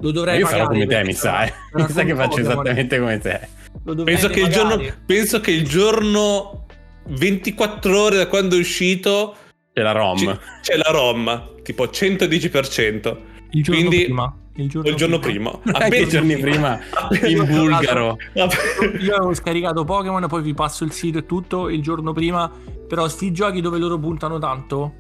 lo 0.02 0.12
dovrei 0.12 0.40
Io 0.40 0.46
farò 0.46 0.66
pagare 0.68 0.86
come 0.86 0.86
te, 0.88 1.04
mi 1.06 1.14
sa, 1.14 1.44
eh. 1.46 1.54
Mi 1.74 1.86
sa 1.90 2.04
che 2.04 2.16
faccio 2.16 2.40
esattamente 2.40 3.00
come 3.00 3.18
te. 3.20 3.40
Lo 3.84 3.94
dovrei 3.94 4.16
Penso 4.16 4.30
che, 4.30 4.40
il 4.42 4.48
giorno, 4.48 4.82
penso 5.06 5.42
che 5.42 5.52
il 5.52 5.64
giorno 5.68 6.66
24 7.08 8.00
ore 8.02 8.18
da 8.18 8.28
quando 8.28 8.56
è 8.56 8.60
uscito 8.60 9.36
C'è 9.80 9.86
la 9.86 9.92
ROM. 9.94 10.18
ci- 10.18 10.38
c'è 10.62 10.76
la 10.78 10.90
ROM, 10.92 11.50
tipo 11.64 11.86
110%. 11.86 13.18
il 13.52 13.64
giorno 13.64 13.82
quindi- 13.88 14.04
prima 14.06 14.34
il 14.56 14.68
giorno, 14.68 14.90
Il 14.90 14.96
giorno 14.98 15.20
prima. 15.20 15.58
Anche 15.72 15.98
i 16.00 16.08
giorni 16.10 16.36
prima 16.38 16.78
in 17.26 17.46
bulgaro. 17.46 18.18
Io 18.34 19.16
avevo 19.16 19.34
scaricato 19.34 19.86
Pokémon, 19.86 20.28
poi 20.28 20.42
vi 20.42 20.54
passo 20.54 20.84
il 20.84 20.92
sito 20.92 21.20
e 21.20 21.26
tutto 21.26 21.70
il 21.70 21.82
giorno 21.82 22.12
prima. 22.12 22.52
Però 22.88 23.08
sti 23.08 23.32
giochi 23.32 23.62
dove 23.62 23.78
loro 23.78 23.98
puntano 23.98 24.38
tanto, 24.38 24.94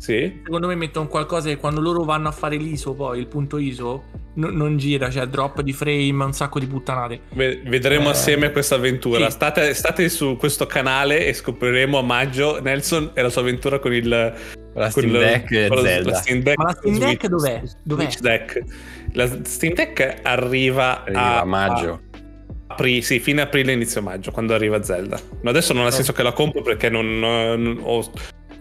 sì. 0.00 0.40
secondo 0.44 0.66
me 0.66 0.74
mettono 0.76 1.06
qualcosa 1.08 1.48
che 1.50 1.56
quando 1.58 1.80
loro 1.80 2.04
vanno 2.04 2.28
a 2.28 2.32
fare 2.32 2.56
l'ISO, 2.56 2.94
poi 2.94 3.18
il 3.18 3.26
punto 3.26 3.58
ISO, 3.58 4.04
no- 4.34 4.50
non 4.50 4.78
gira, 4.78 5.10
cioè 5.10 5.26
drop 5.26 5.60
di 5.60 5.72
frame, 5.74 6.24
un 6.24 6.32
sacco 6.32 6.58
di 6.58 6.66
puttanate. 6.66 7.20
Ve- 7.34 7.60
Vedremo 7.66 8.06
Eh, 8.08 8.12
assieme 8.12 8.50
questa 8.50 8.76
avventura. 8.76 9.26
sì. 9.26 9.30
State, 9.32 9.74
state 9.74 10.08
su 10.08 10.36
questo 10.36 10.64
canale 10.66 11.26
e 11.26 11.34
scopriremo 11.34 11.98
a 11.98 12.02
maggio 12.02 12.60
Nelson 12.62 13.10
e 13.14 13.20
la 13.22 13.28
sua 13.28 13.42
avventura 13.42 13.78
con 13.78 13.92
il 13.92 14.08
La 14.08 14.88
Steam 14.90 15.10
Deck 15.12 15.50
e 15.50 15.68
Zelda. 15.68 16.10
la 16.10 16.16
Steam 16.16 16.42
Deck 16.42 16.56
Ma 16.58 16.64
la 16.64 16.72
Steam 16.78 16.98
Deck 16.98 17.06
Switch- 17.08 17.26
dov'è? 17.28 17.62
Dov'è? 17.82 18.02
Switch 18.04 18.20
Deck. 18.20 18.62
La 19.14 19.28
Steam 19.42 19.74
Deck 19.74 20.20
arriva, 20.22 21.02
Arriva 21.02 21.20
a, 21.20 21.40
a 21.40 21.44
maggio. 21.44 22.00
a 22.68 22.74
apri- 22.74 23.02
sì, 23.02 23.18
fine 23.18 23.40
aprile, 23.42 23.72
inizio 23.72 24.00
maggio, 24.00 24.30
quando 24.30 24.54
arriva 24.54 24.80
Zelda. 24.82 25.18
Ma 25.42 25.50
adesso 25.50 25.72
non 25.72 25.84
ha 25.86 25.90
senso 25.90 26.12
che 26.12 26.22
la 26.22 26.32
compro 26.32 26.62
perché 26.62 26.88
non, 26.88 27.18
non- 27.18 27.80
ho, 27.82 28.08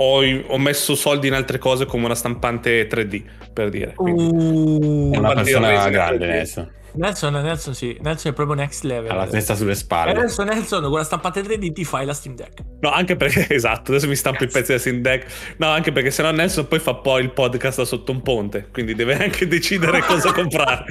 ho- 0.01 0.43
ho 0.47 0.57
messo 0.57 0.95
soldi 0.95 1.27
in 1.27 1.34
altre 1.34 1.57
cose 1.57 1.85
come 1.85 2.05
una 2.05 2.15
stampante 2.15 2.88
3D, 2.88 3.23
per 3.53 3.69
dire. 3.69 3.93
Quindi- 3.95 4.23
Uh, 4.23 5.17
una 5.17 5.34
persona 5.34 5.89
grande 5.89 6.26
adesso. 6.26 6.71
Nelson, 6.93 7.33
Nelson 7.33 7.73
sì, 7.73 7.97
Nelson 8.01 8.31
è 8.31 8.35
proprio 8.35 8.55
next 8.55 8.83
level. 8.83 9.11
Ha 9.11 9.15
la 9.15 9.27
testa 9.27 9.55
sulle 9.55 9.75
spalle. 9.75 10.11
adesso 10.11 10.43
Nelson 10.43 10.83
con 10.83 10.97
la 10.97 11.03
stampante 11.03 11.41
3D 11.41 11.71
ti 11.71 11.83
fai 11.83 12.05
la 12.05 12.13
Steam 12.13 12.35
Deck. 12.35 12.61
No, 12.81 12.91
anche 12.91 13.15
perché, 13.15 13.47
esatto, 13.53 13.91
adesso 13.91 14.07
mi 14.07 14.15
stampo 14.15 14.43
i 14.43 14.47
pezzi 14.47 14.71
da 14.71 14.79
Steam 14.79 15.01
Deck. 15.01 15.55
No, 15.57 15.67
anche 15.67 15.91
perché 15.91 16.11
sennò 16.11 16.31
Nelson 16.31 16.67
poi 16.67 16.79
fa 16.79 16.95
poi 16.95 17.23
il 17.23 17.31
podcast 17.31 17.77
da 17.79 17.85
sotto 17.85 18.11
un 18.11 18.21
ponte, 18.21 18.67
quindi 18.71 18.95
deve 18.95 19.17
anche 19.21 19.47
decidere 19.47 20.01
cosa 20.01 20.31
comprare. 20.31 20.85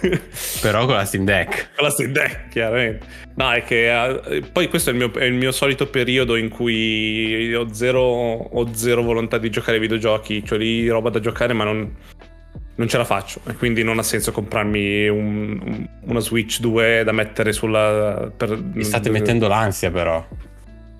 Però 0.60 0.84
con 0.86 0.96
la 0.96 1.04
Steam 1.04 1.24
Deck. 1.24 1.70
Con 1.74 1.84
la 1.84 1.90
Steam 1.90 2.12
Deck, 2.12 2.48
chiaramente. 2.48 3.06
No, 3.34 3.50
è 3.50 3.64
che 3.64 4.10
eh, 4.26 4.42
poi 4.42 4.68
questo 4.68 4.90
è 4.90 4.92
il, 4.92 4.98
mio, 4.98 5.12
è 5.14 5.24
il 5.24 5.34
mio 5.34 5.52
solito 5.52 5.86
periodo 5.86 6.36
in 6.36 6.48
cui 6.48 7.54
ho 7.54 7.72
zero, 7.72 8.02
ho 8.02 8.74
zero 8.74 9.02
volontà 9.02 9.38
di 9.38 9.50
giocare 9.50 9.74
ai 9.74 9.80
videogiochi, 9.80 10.44
cioè 10.44 10.58
lì 10.58 10.86
roba 10.88 11.08
da 11.08 11.18
giocare, 11.18 11.54
ma 11.54 11.64
non, 11.64 11.96
non 12.74 12.88
ce 12.88 12.96
la 12.98 13.04
faccio. 13.04 13.40
E 13.46 13.54
quindi 13.54 13.82
non 13.82 13.98
ha 13.98 14.02
senso 14.02 14.32
comprarmi 14.32 15.08
un- 15.08 15.60
un- 15.64 15.88
una 16.02 16.20
Switch 16.20 16.60
2 16.60 17.02
da 17.04 17.12
mettere 17.12 17.52
sulla. 17.52 18.30
Per, 18.36 18.60
Mi 18.60 18.82
state 18.84 19.10
mettendo 19.10 19.48
l'ansia 19.48 19.90
però. 19.90 20.26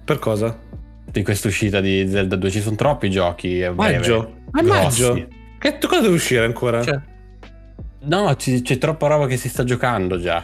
Per 0.05 0.19
cosa? 0.19 0.59
Di 1.05 1.23
questa 1.23 1.49
uscita 1.49 1.81
di 1.81 2.09
Zelda 2.09 2.37
2 2.37 2.51
ci 2.51 2.61
sono 2.61 2.77
troppi 2.77 3.11
giochi. 3.11 3.63
a 3.63 3.73
breve. 3.73 3.97
Maggio? 3.99 4.33
Grossi. 4.51 4.67
maggio? 4.69 5.27
Che 5.59 5.79
cosa 5.87 6.01
deve 6.01 6.15
uscire 6.15 6.45
ancora? 6.45 6.83
Cioè, 6.83 7.01
No, 8.05 8.35
ci- 8.37 8.63
c'è 8.63 8.79
troppa 8.79 9.07
roba 9.07 9.27
che 9.27 9.37
si 9.37 9.49
sta 9.49 9.63
giocando 9.63 10.19
già. 10.19 10.43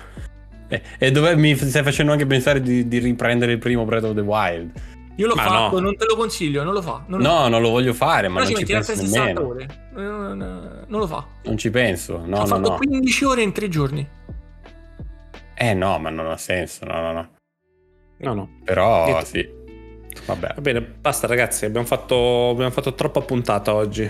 E, 0.69 0.83
e 0.99 1.11
dove 1.11 1.35
mi 1.35 1.57
stai 1.57 1.83
facendo 1.83 2.13
anche 2.13 2.25
pensare 2.27 2.61
di, 2.61 2.87
di 2.87 2.99
riprendere 2.99 3.53
il 3.53 3.59
primo 3.59 3.85
Breath 3.85 4.05
of 4.05 4.15
the 4.15 4.21
Wild. 4.21 4.71
Io 5.19 5.27
l'ho 5.27 5.35
Ma 5.35 5.43
fatto, 5.43 5.77
no. 5.77 5.81
non 5.87 5.97
te 5.97 6.05
lo 6.07 6.15
consiglio, 6.17 6.63
non 6.63 6.73
lo 6.73 6.81
fa. 6.83 7.03
Non 7.07 7.21
lo 7.21 7.29
No, 7.29 7.49
non 7.49 7.61
lo 7.61 7.71
voglio 7.71 7.93
fare, 7.93 8.29
ma 8.29 8.41
Però 8.41 8.51
non 8.51 8.59
ci 8.61 8.65
penso 8.65 8.91
altre 8.93 9.05
60 9.07 9.25
nemmeno. 9.27 9.49
ore. 9.49 9.89
Non, 9.95 10.37
non- 10.87 11.01
lo 11.01 11.07
fa. 11.07 11.27
Non 11.45 11.59
ci 11.59 11.71
penso. 11.71 12.23
No, 12.25 12.37
ha 12.37 12.41
no, 12.41 12.47
fatto 12.47 12.71
no. 12.71 12.77
15 12.77 13.25
ore 13.25 13.43
in 13.43 13.53
3 13.53 13.69
giorni. 13.69 14.09
Eh 15.55 15.75
no, 15.75 15.99
ma 15.99 16.11
non 16.11 16.27
ha 16.31 16.37
senso. 16.37 16.85
No, 16.85 17.01
no, 17.01 17.13
no. 17.13 17.29
No, 18.19 18.35
no. 18.35 18.49
Però 18.65 19.05
Niente. 19.07 19.25
sì. 19.25 19.57
Vabbè. 20.27 20.53
Va 20.55 20.61
bene, 20.61 20.81
basta 20.81 21.27
ragazzi, 21.27 21.65
abbiamo 21.65 21.87
fatto, 21.87 22.51
abbiamo 22.51 22.71
fatto 22.71 22.95
troppa 22.95 23.21
puntata 23.21 23.75
oggi. 23.75 24.09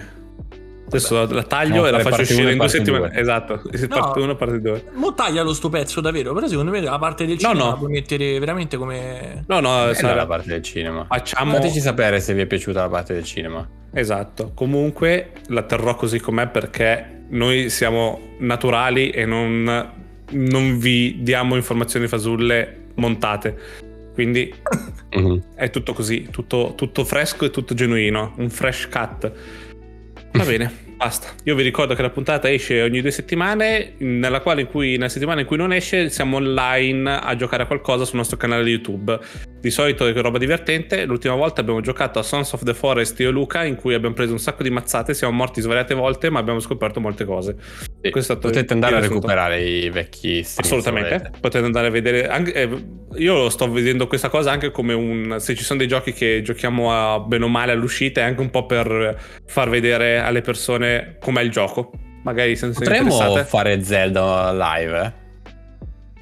Adesso 0.89 1.15
la, 1.15 1.25
la 1.35 1.43
taglio 1.43 1.83
No, 1.83 1.87
e 1.87 1.91
la 1.91 1.99
faccio 2.01 2.23
uscire 2.23 2.53
in 2.53 2.59
due 2.59 2.69
settimane. 2.69 3.09
due. 3.11 3.21
Esatto, 3.21 3.63
parte 3.89 4.21
1 4.21 4.37
parte 4.37 4.61
2. 4.61 4.85
Mo 4.95 5.15
taglialo 5.15 5.53
sto 5.53 5.69
pezzo 5.69 6.01
davvero, 6.01 6.33
però 6.33 6.47
secondo 6.49 6.71
me 6.71 6.81
la 6.81 6.99
parte 6.99 7.27
del 7.27 7.35
No, 7.41 7.49
cinema 7.49 7.65
no. 7.65 7.71
la 7.71 7.77
puoi 7.77 7.91
mettere 7.91 8.39
veramente 8.39 8.77
come... 8.77 9.45
No, 9.47 9.61
no, 9.61 9.69
Bella 9.69 9.95
sarà- 9.95 10.15
la 10.15 10.27
parte 10.27 10.49
del 10.49 10.63
cinema. 10.63 11.05
facciamo... 11.09 11.53
Fateci 11.55 11.81
sapere 11.81 12.21
se 12.21 12.33
vi 12.35 12.41
è 12.41 12.47
piaciuta 12.47 12.81
la 12.81 12.89
parte 12.89 13.13
del 13.15 13.25
cinema. 13.25 13.69
Esatto, 13.93 14.53
comunque 14.55 15.33
la 15.49 15.63
terrò 15.63 15.95
così 15.95 16.19
com'è 16.21 16.49
perché 16.49 17.25
noi 17.29 17.69
siamo 17.71 18.37
naturali 18.39 19.11
e 19.11 19.25
non, 19.27 19.91
non 20.31 20.79
vi 20.79 21.19
diamo 21.23 21.55
informazioni 21.55 22.07
fasulle 22.09 22.87
montate. 22.95 23.57
Quindi 24.15 24.53
Mhm. 25.11 25.43
è 25.55 25.71
tutto 25.71 25.93
così, 25.93 26.29
tutto, 26.31 26.73
tutto 26.77 27.05
fresco 27.05 27.45
e 27.45 27.51
tutto 27.51 27.73
genuino, 27.75 28.33
un 28.39 28.51
fresh 28.51 28.89
cut. 28.89 29.31
Va 30.39 30.45
bene, 30.45 30.73
basta. 30.97 31.35
Io 31.45 31.57
vi 31.57 31.65
ricordo 31.65 31.95
che 31.95 32.03
la 32.03 32.11
puntata 32.11 32.49
esce 32.49 32.81
ogni 32.81 33.01
due 33.01 33.11
settimane, 33.11 33.95
nella 33.99 34.41
quale 34.41 34.61
in 34.61 34.69
cui, 34.69 34.93
nella 34.93 35.09
settimana 35.09 35.41
in 35.41 35.47
cui 35.49 35.57
non 35.57 35.73
esce 35.73 36.11
siamo 36.11 36.37
online 36.37 37.11
a 37.19 37.35
giocare 37.35 37.65
a 37.65 37.67
qualcosa 37.67 38.05
sul 38.05 38.19
nostro 38.19 38.37
canale 38.37 38.71
YouTube. 38.71 39.19
Di 39.61 39.71
solito 39.71 40.07
è 40.07 40.13
roba 40.13 40.39
divertente. 40.39 41.07
L'ultima 41.07 41.35
volta 41.35 41.61
abbiamo 41.61 41.81
giocato 41.81 42.21
a 42.21 42.23
Sons 42.23 42.53
of 42.53 42.63
the 42.63 42.73
Forest 42.73 43.19
io 43.19 43.31
e 43.31 43.33
Luca, 43.33 43.65
in 43.65 43.75
cui 43.75 43.95
abbiamo 43.95 44.15
preso 44.15 44.31
un 44.31 44.39
sacco 44.39 44.63
di 44.63 44.71
mazzate, 44.71 45.13
siamo 45.13 45.35
morti 45.35 45.61
svariate 45.61 45.95
volte, 45.95 46.31
ma 46.31 46.39
abbiamo 46.39 46.61
scoperto 46.61 47.01
molte 47.01 47.25
cose. 47.25 47.57
Sì, 48.01 48.11
Potete 48.37 48.73
andare 48.73 48.97
a 48.97 49.01
recuperare 49.01 49.61
i 49.61 49.91
vecchi 49.91 50.43
stream. 50.45 50.65
Assolutamente, 50.81 51.31
potete 51.41 51.65
andare 51.65 51.89
a 51.89 51.91
vedere. 51.91 52.29
Anche, 52.29 52.53
eh, 52.53 52.69
io 53.17 53.49
sto 53.51 53.69
vedendo 53.71 54.07
questa 54.07 54.29
cosa 54.29 54.53
anche 54.53 54.71
come 54.71 54.95
un. 54.95 55.37
Se 55.41 55.55
ci 55.57 55.65
sono 55.65 55.81
dei 55.81 55.89
giochi 55.89 56.13
che 56.13 56.41
giochiamo 56.43 56.93
a 56.93 57.19
bene 57.19 57.45
o 57.45 57.49
male 57.49 57.73
all'uscita, 57.73 58.21
è 58.21 58.25
anche 58.25 58.41
un 58.41 58.51
po' 58.51 58.67
per 58.67 59.21
far 59.47 59.69
vedere 59.69 60.19
alle 60.21 60.43
persone 60.43 61.17
com'è 61.21 61.43
il 61.43 61.51
gioco. 61.51 61.91
Magari 62.23 62.55
se 62.57 62.69
Potremmo 62.69 63.37
fare 63.45 63.83
Zelda 63.83 64.53
live, 64.53 65.01
eh? 65.03 65.13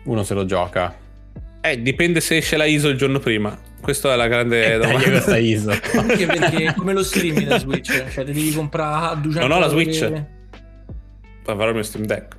Uno 0.05 0.23
se 0.23 0.33
lo 0.35 0.45
gioca. 0.47 0.95
Eh, 1.61 1.83
dipende 1.83 2.21
se 2.21 2.37
esce 2.39 2.57
la 2.57 2.65
ISO 2.65 2.89
il 2.89 2.97
giorno 2.97 3.19
prima. 3.19 3.59
Questa 3.83 4.13
è 4.13 4.17
la 4.17 4.29
grande 4.29 4.75
Eh, 4.75 4.79
domanda. 4.79 5.11
questa 5.11 5.37
ISO. 5.37 5.71
Anche 5.95 6.27
perché 6.27 6.75
come 6.77 6.93
lo 6.95 7.03
streaming 7.03 7.47
da 7.49 7.59
Switch, 7.59 8.05
cioè 8.13 8.25
devi 8.25 8.53
comprare 8.53 9.13
a 9.13 9.15
200 9.17 9.47
Non 9.49 9.57
ho 9.57 9.61
la 9.61 9.69
Switch. 9.69 9.99
per- 9.99 10.35
Avrò 11.47 11.69
il 11.69 11.75
mio 11.75 11.83
Steam 11.83 12.05
Deck. 12.07 12.37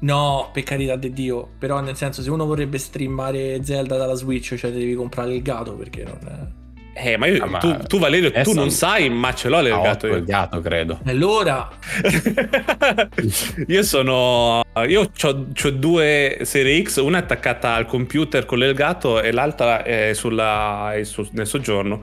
No, 0.00 0.50
per 0.52 0.64
carità 0.64 0.96
di 0.96 1.12
Dio, 1.12 1.48
però 1.58 1.80
nel 1.80 1.94
senso 1.96 2.22
se 2.22 2.30
uno 2.30 2.44
vorrebbe 2.44 2.78
streamare 2.78 3.62
Zelda 3.62 3.96
dalla 3.96 4.14
Switch, 4.14 4.54
cioè 4.56 4.72
devi 4.72 4.94
comprare 4.94 5.32
il 5.34 5.42
gato 5.42 5.74
perché 5.74 6.02
non 6.04 6.18
è... 6.26 6.60
Eh, 6.94 7.16
ma 7.16 7.26
io, 7.26 7.42
Ah, 7.42 7.46
ma 7.46 7.58
tu, 7.58 7.74
tu, 7.86 7.98
Valerio, 7.98 8.30
tu 8.42 8.52
non 8.52 8.70
sai, 8.70 9.08
ma 9.08 9.32
ce 9.32 9.48
l'ho 9.48 9.60
l'ergato 9.62 10.06
otto 10.06 10.06
io. 10.08 10.16
il 10.16 10.24
gatto, 10.24 10.60
credo. 10.60 10.98
Allora, 11.04 11.70
io 13.66 13.82
sono. 13.82 14.62
Io 14.86 15.10
ho 15.22 15.70
due 15.70 16.38
serie 16.42 16.82
X, 16.82 16.96
una 17.00 17.18
è 17.18 17.22
attaccata 17.22 17.74
al 17.74 17.86
computer 17.86 18.44
con 18.44 18.58
l'elgato 18.58 19.22
e 19.22 19.32
l'altra 19.32 19.82
è, 19.84 20.12
sulla, 20.14 20.92
è 20.94 21.02
su- 21.04 21.26
nel 21.32 21.46
soggiorno. 21.46 22.02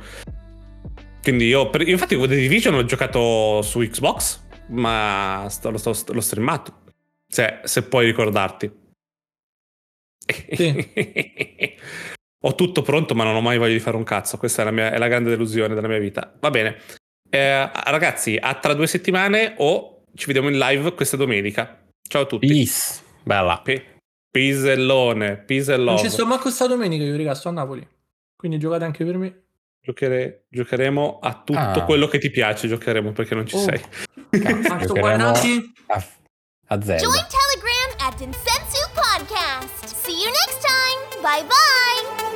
Quindi 1.22 1.46
io, 1.48 1.70
per- 1.70 1.88
infatti, 1.88 2.18
The 2.18 2.28
Division 2.28 2.74
l'ho 2.76 2.86
giocato 2.86 3.62
su 3.62 3.80
Xbox, 3.82 4.42
ma 4.70 5.46
sto- 5.50 5.70
lo, 5.72 5.78
sto- 5.78 6.14
l'ho 6.14 6.22
streamato. 6.22 6.82
Se, 7.28 7.60
se 7.64 7.84
puoi 7.84 8.06
ricordarti. 8.06 8.72
ho 12.41 12.56
tutto 12.56 12.82
pronto, 12.82 13.16
ma 13.16 13.24
non 13.24 13.36
ho 13.36 13.41
mai 13.41 13.58
voglia 13.58 13.74
di 13.74 13.80
fare 13.80 13.98
un 13.98 14.04
cazzo. 14.04 14.38
Questa 14.38 14.62
è 14.62 14.66
la, 14.66 14.72
mia- 14.72 14.91
è 14.91 14.98
la 14.98 15.08
grande 15.08 15.30
delusione 15.30 15.76
della 15.76 15.88
mia 15.88 16.00
vita. 16.00 16.34
Va 16.40 16.50
bene. 16.50 16.78
Eh, 17.30 17.70
ragazzi, 17.86 18.38
a 18.40 18.54
tra 18.56 18.74
due 18.74 18.88
settimane 18.88 19.54
o 19.58 20.04
ci 20.16 20.26
vediamo 20.26 20.50
in 20.50 20.58
live 20.58 20.94
questa 20.94 21.18
domenica. 21.18 21.86
Ciao 22.08 22.24
a 22.24 22.26
tutti. 22.26 22.48
Peace. 22.48 23.02
Bella. 23.24 23.60
Pe- 23.64 23.98
Pisellone, 24.32 25.46
and 25.48 25.70
non 25.80 25.98
ci 25.98 26.10
sto 26.10 26.26
manco 26.26 26.52
sta 26.52 26.68
domenica 26.68 27.04
io, 27.04 27.18
raga, 27.18 27.34
sto 27.34 27.50
a 27.50 27.52
Napoli. 27.52 27.88
Quindi 28.36 28.60
giocate 28.60 28.84
anche 28.86 29.04
per 29.04 29.18
me. 29.18 29.44
Giochere- 29.82 30.46
giocheremo 30.50 31.20
a 31.20 31.41
tutto 31.44 31.60
Ah. 31.60 31.84
quello 31.84 32.08
che 32.08 32.20
ti 32.20 32.30
piace. 32.30 32.68
Giocheremo 32.68 33.12
perché 33.12 33.34
non 33.36 33.46
ci 33.48 33.56
Oh. 33.56 33.60
sei. 33.60 33.82
Fatto 34.30 34.94
Giocheremo 34.94 35.00
guardati. 35.02 35.74
a, 35.88 36.04
a 36.68 36.78
Join 36.78 37.26
Telegram 37.28 37.90
at 38.08 38.18
Densensu 38.18 38.84
Podcast. 38.94 39.96
See 39.96 40.22
you 40.22 40.30
next 40.30 40.62
time. 40.62 41.22
Bye 41.22 41.44
bye. 41.44 42.29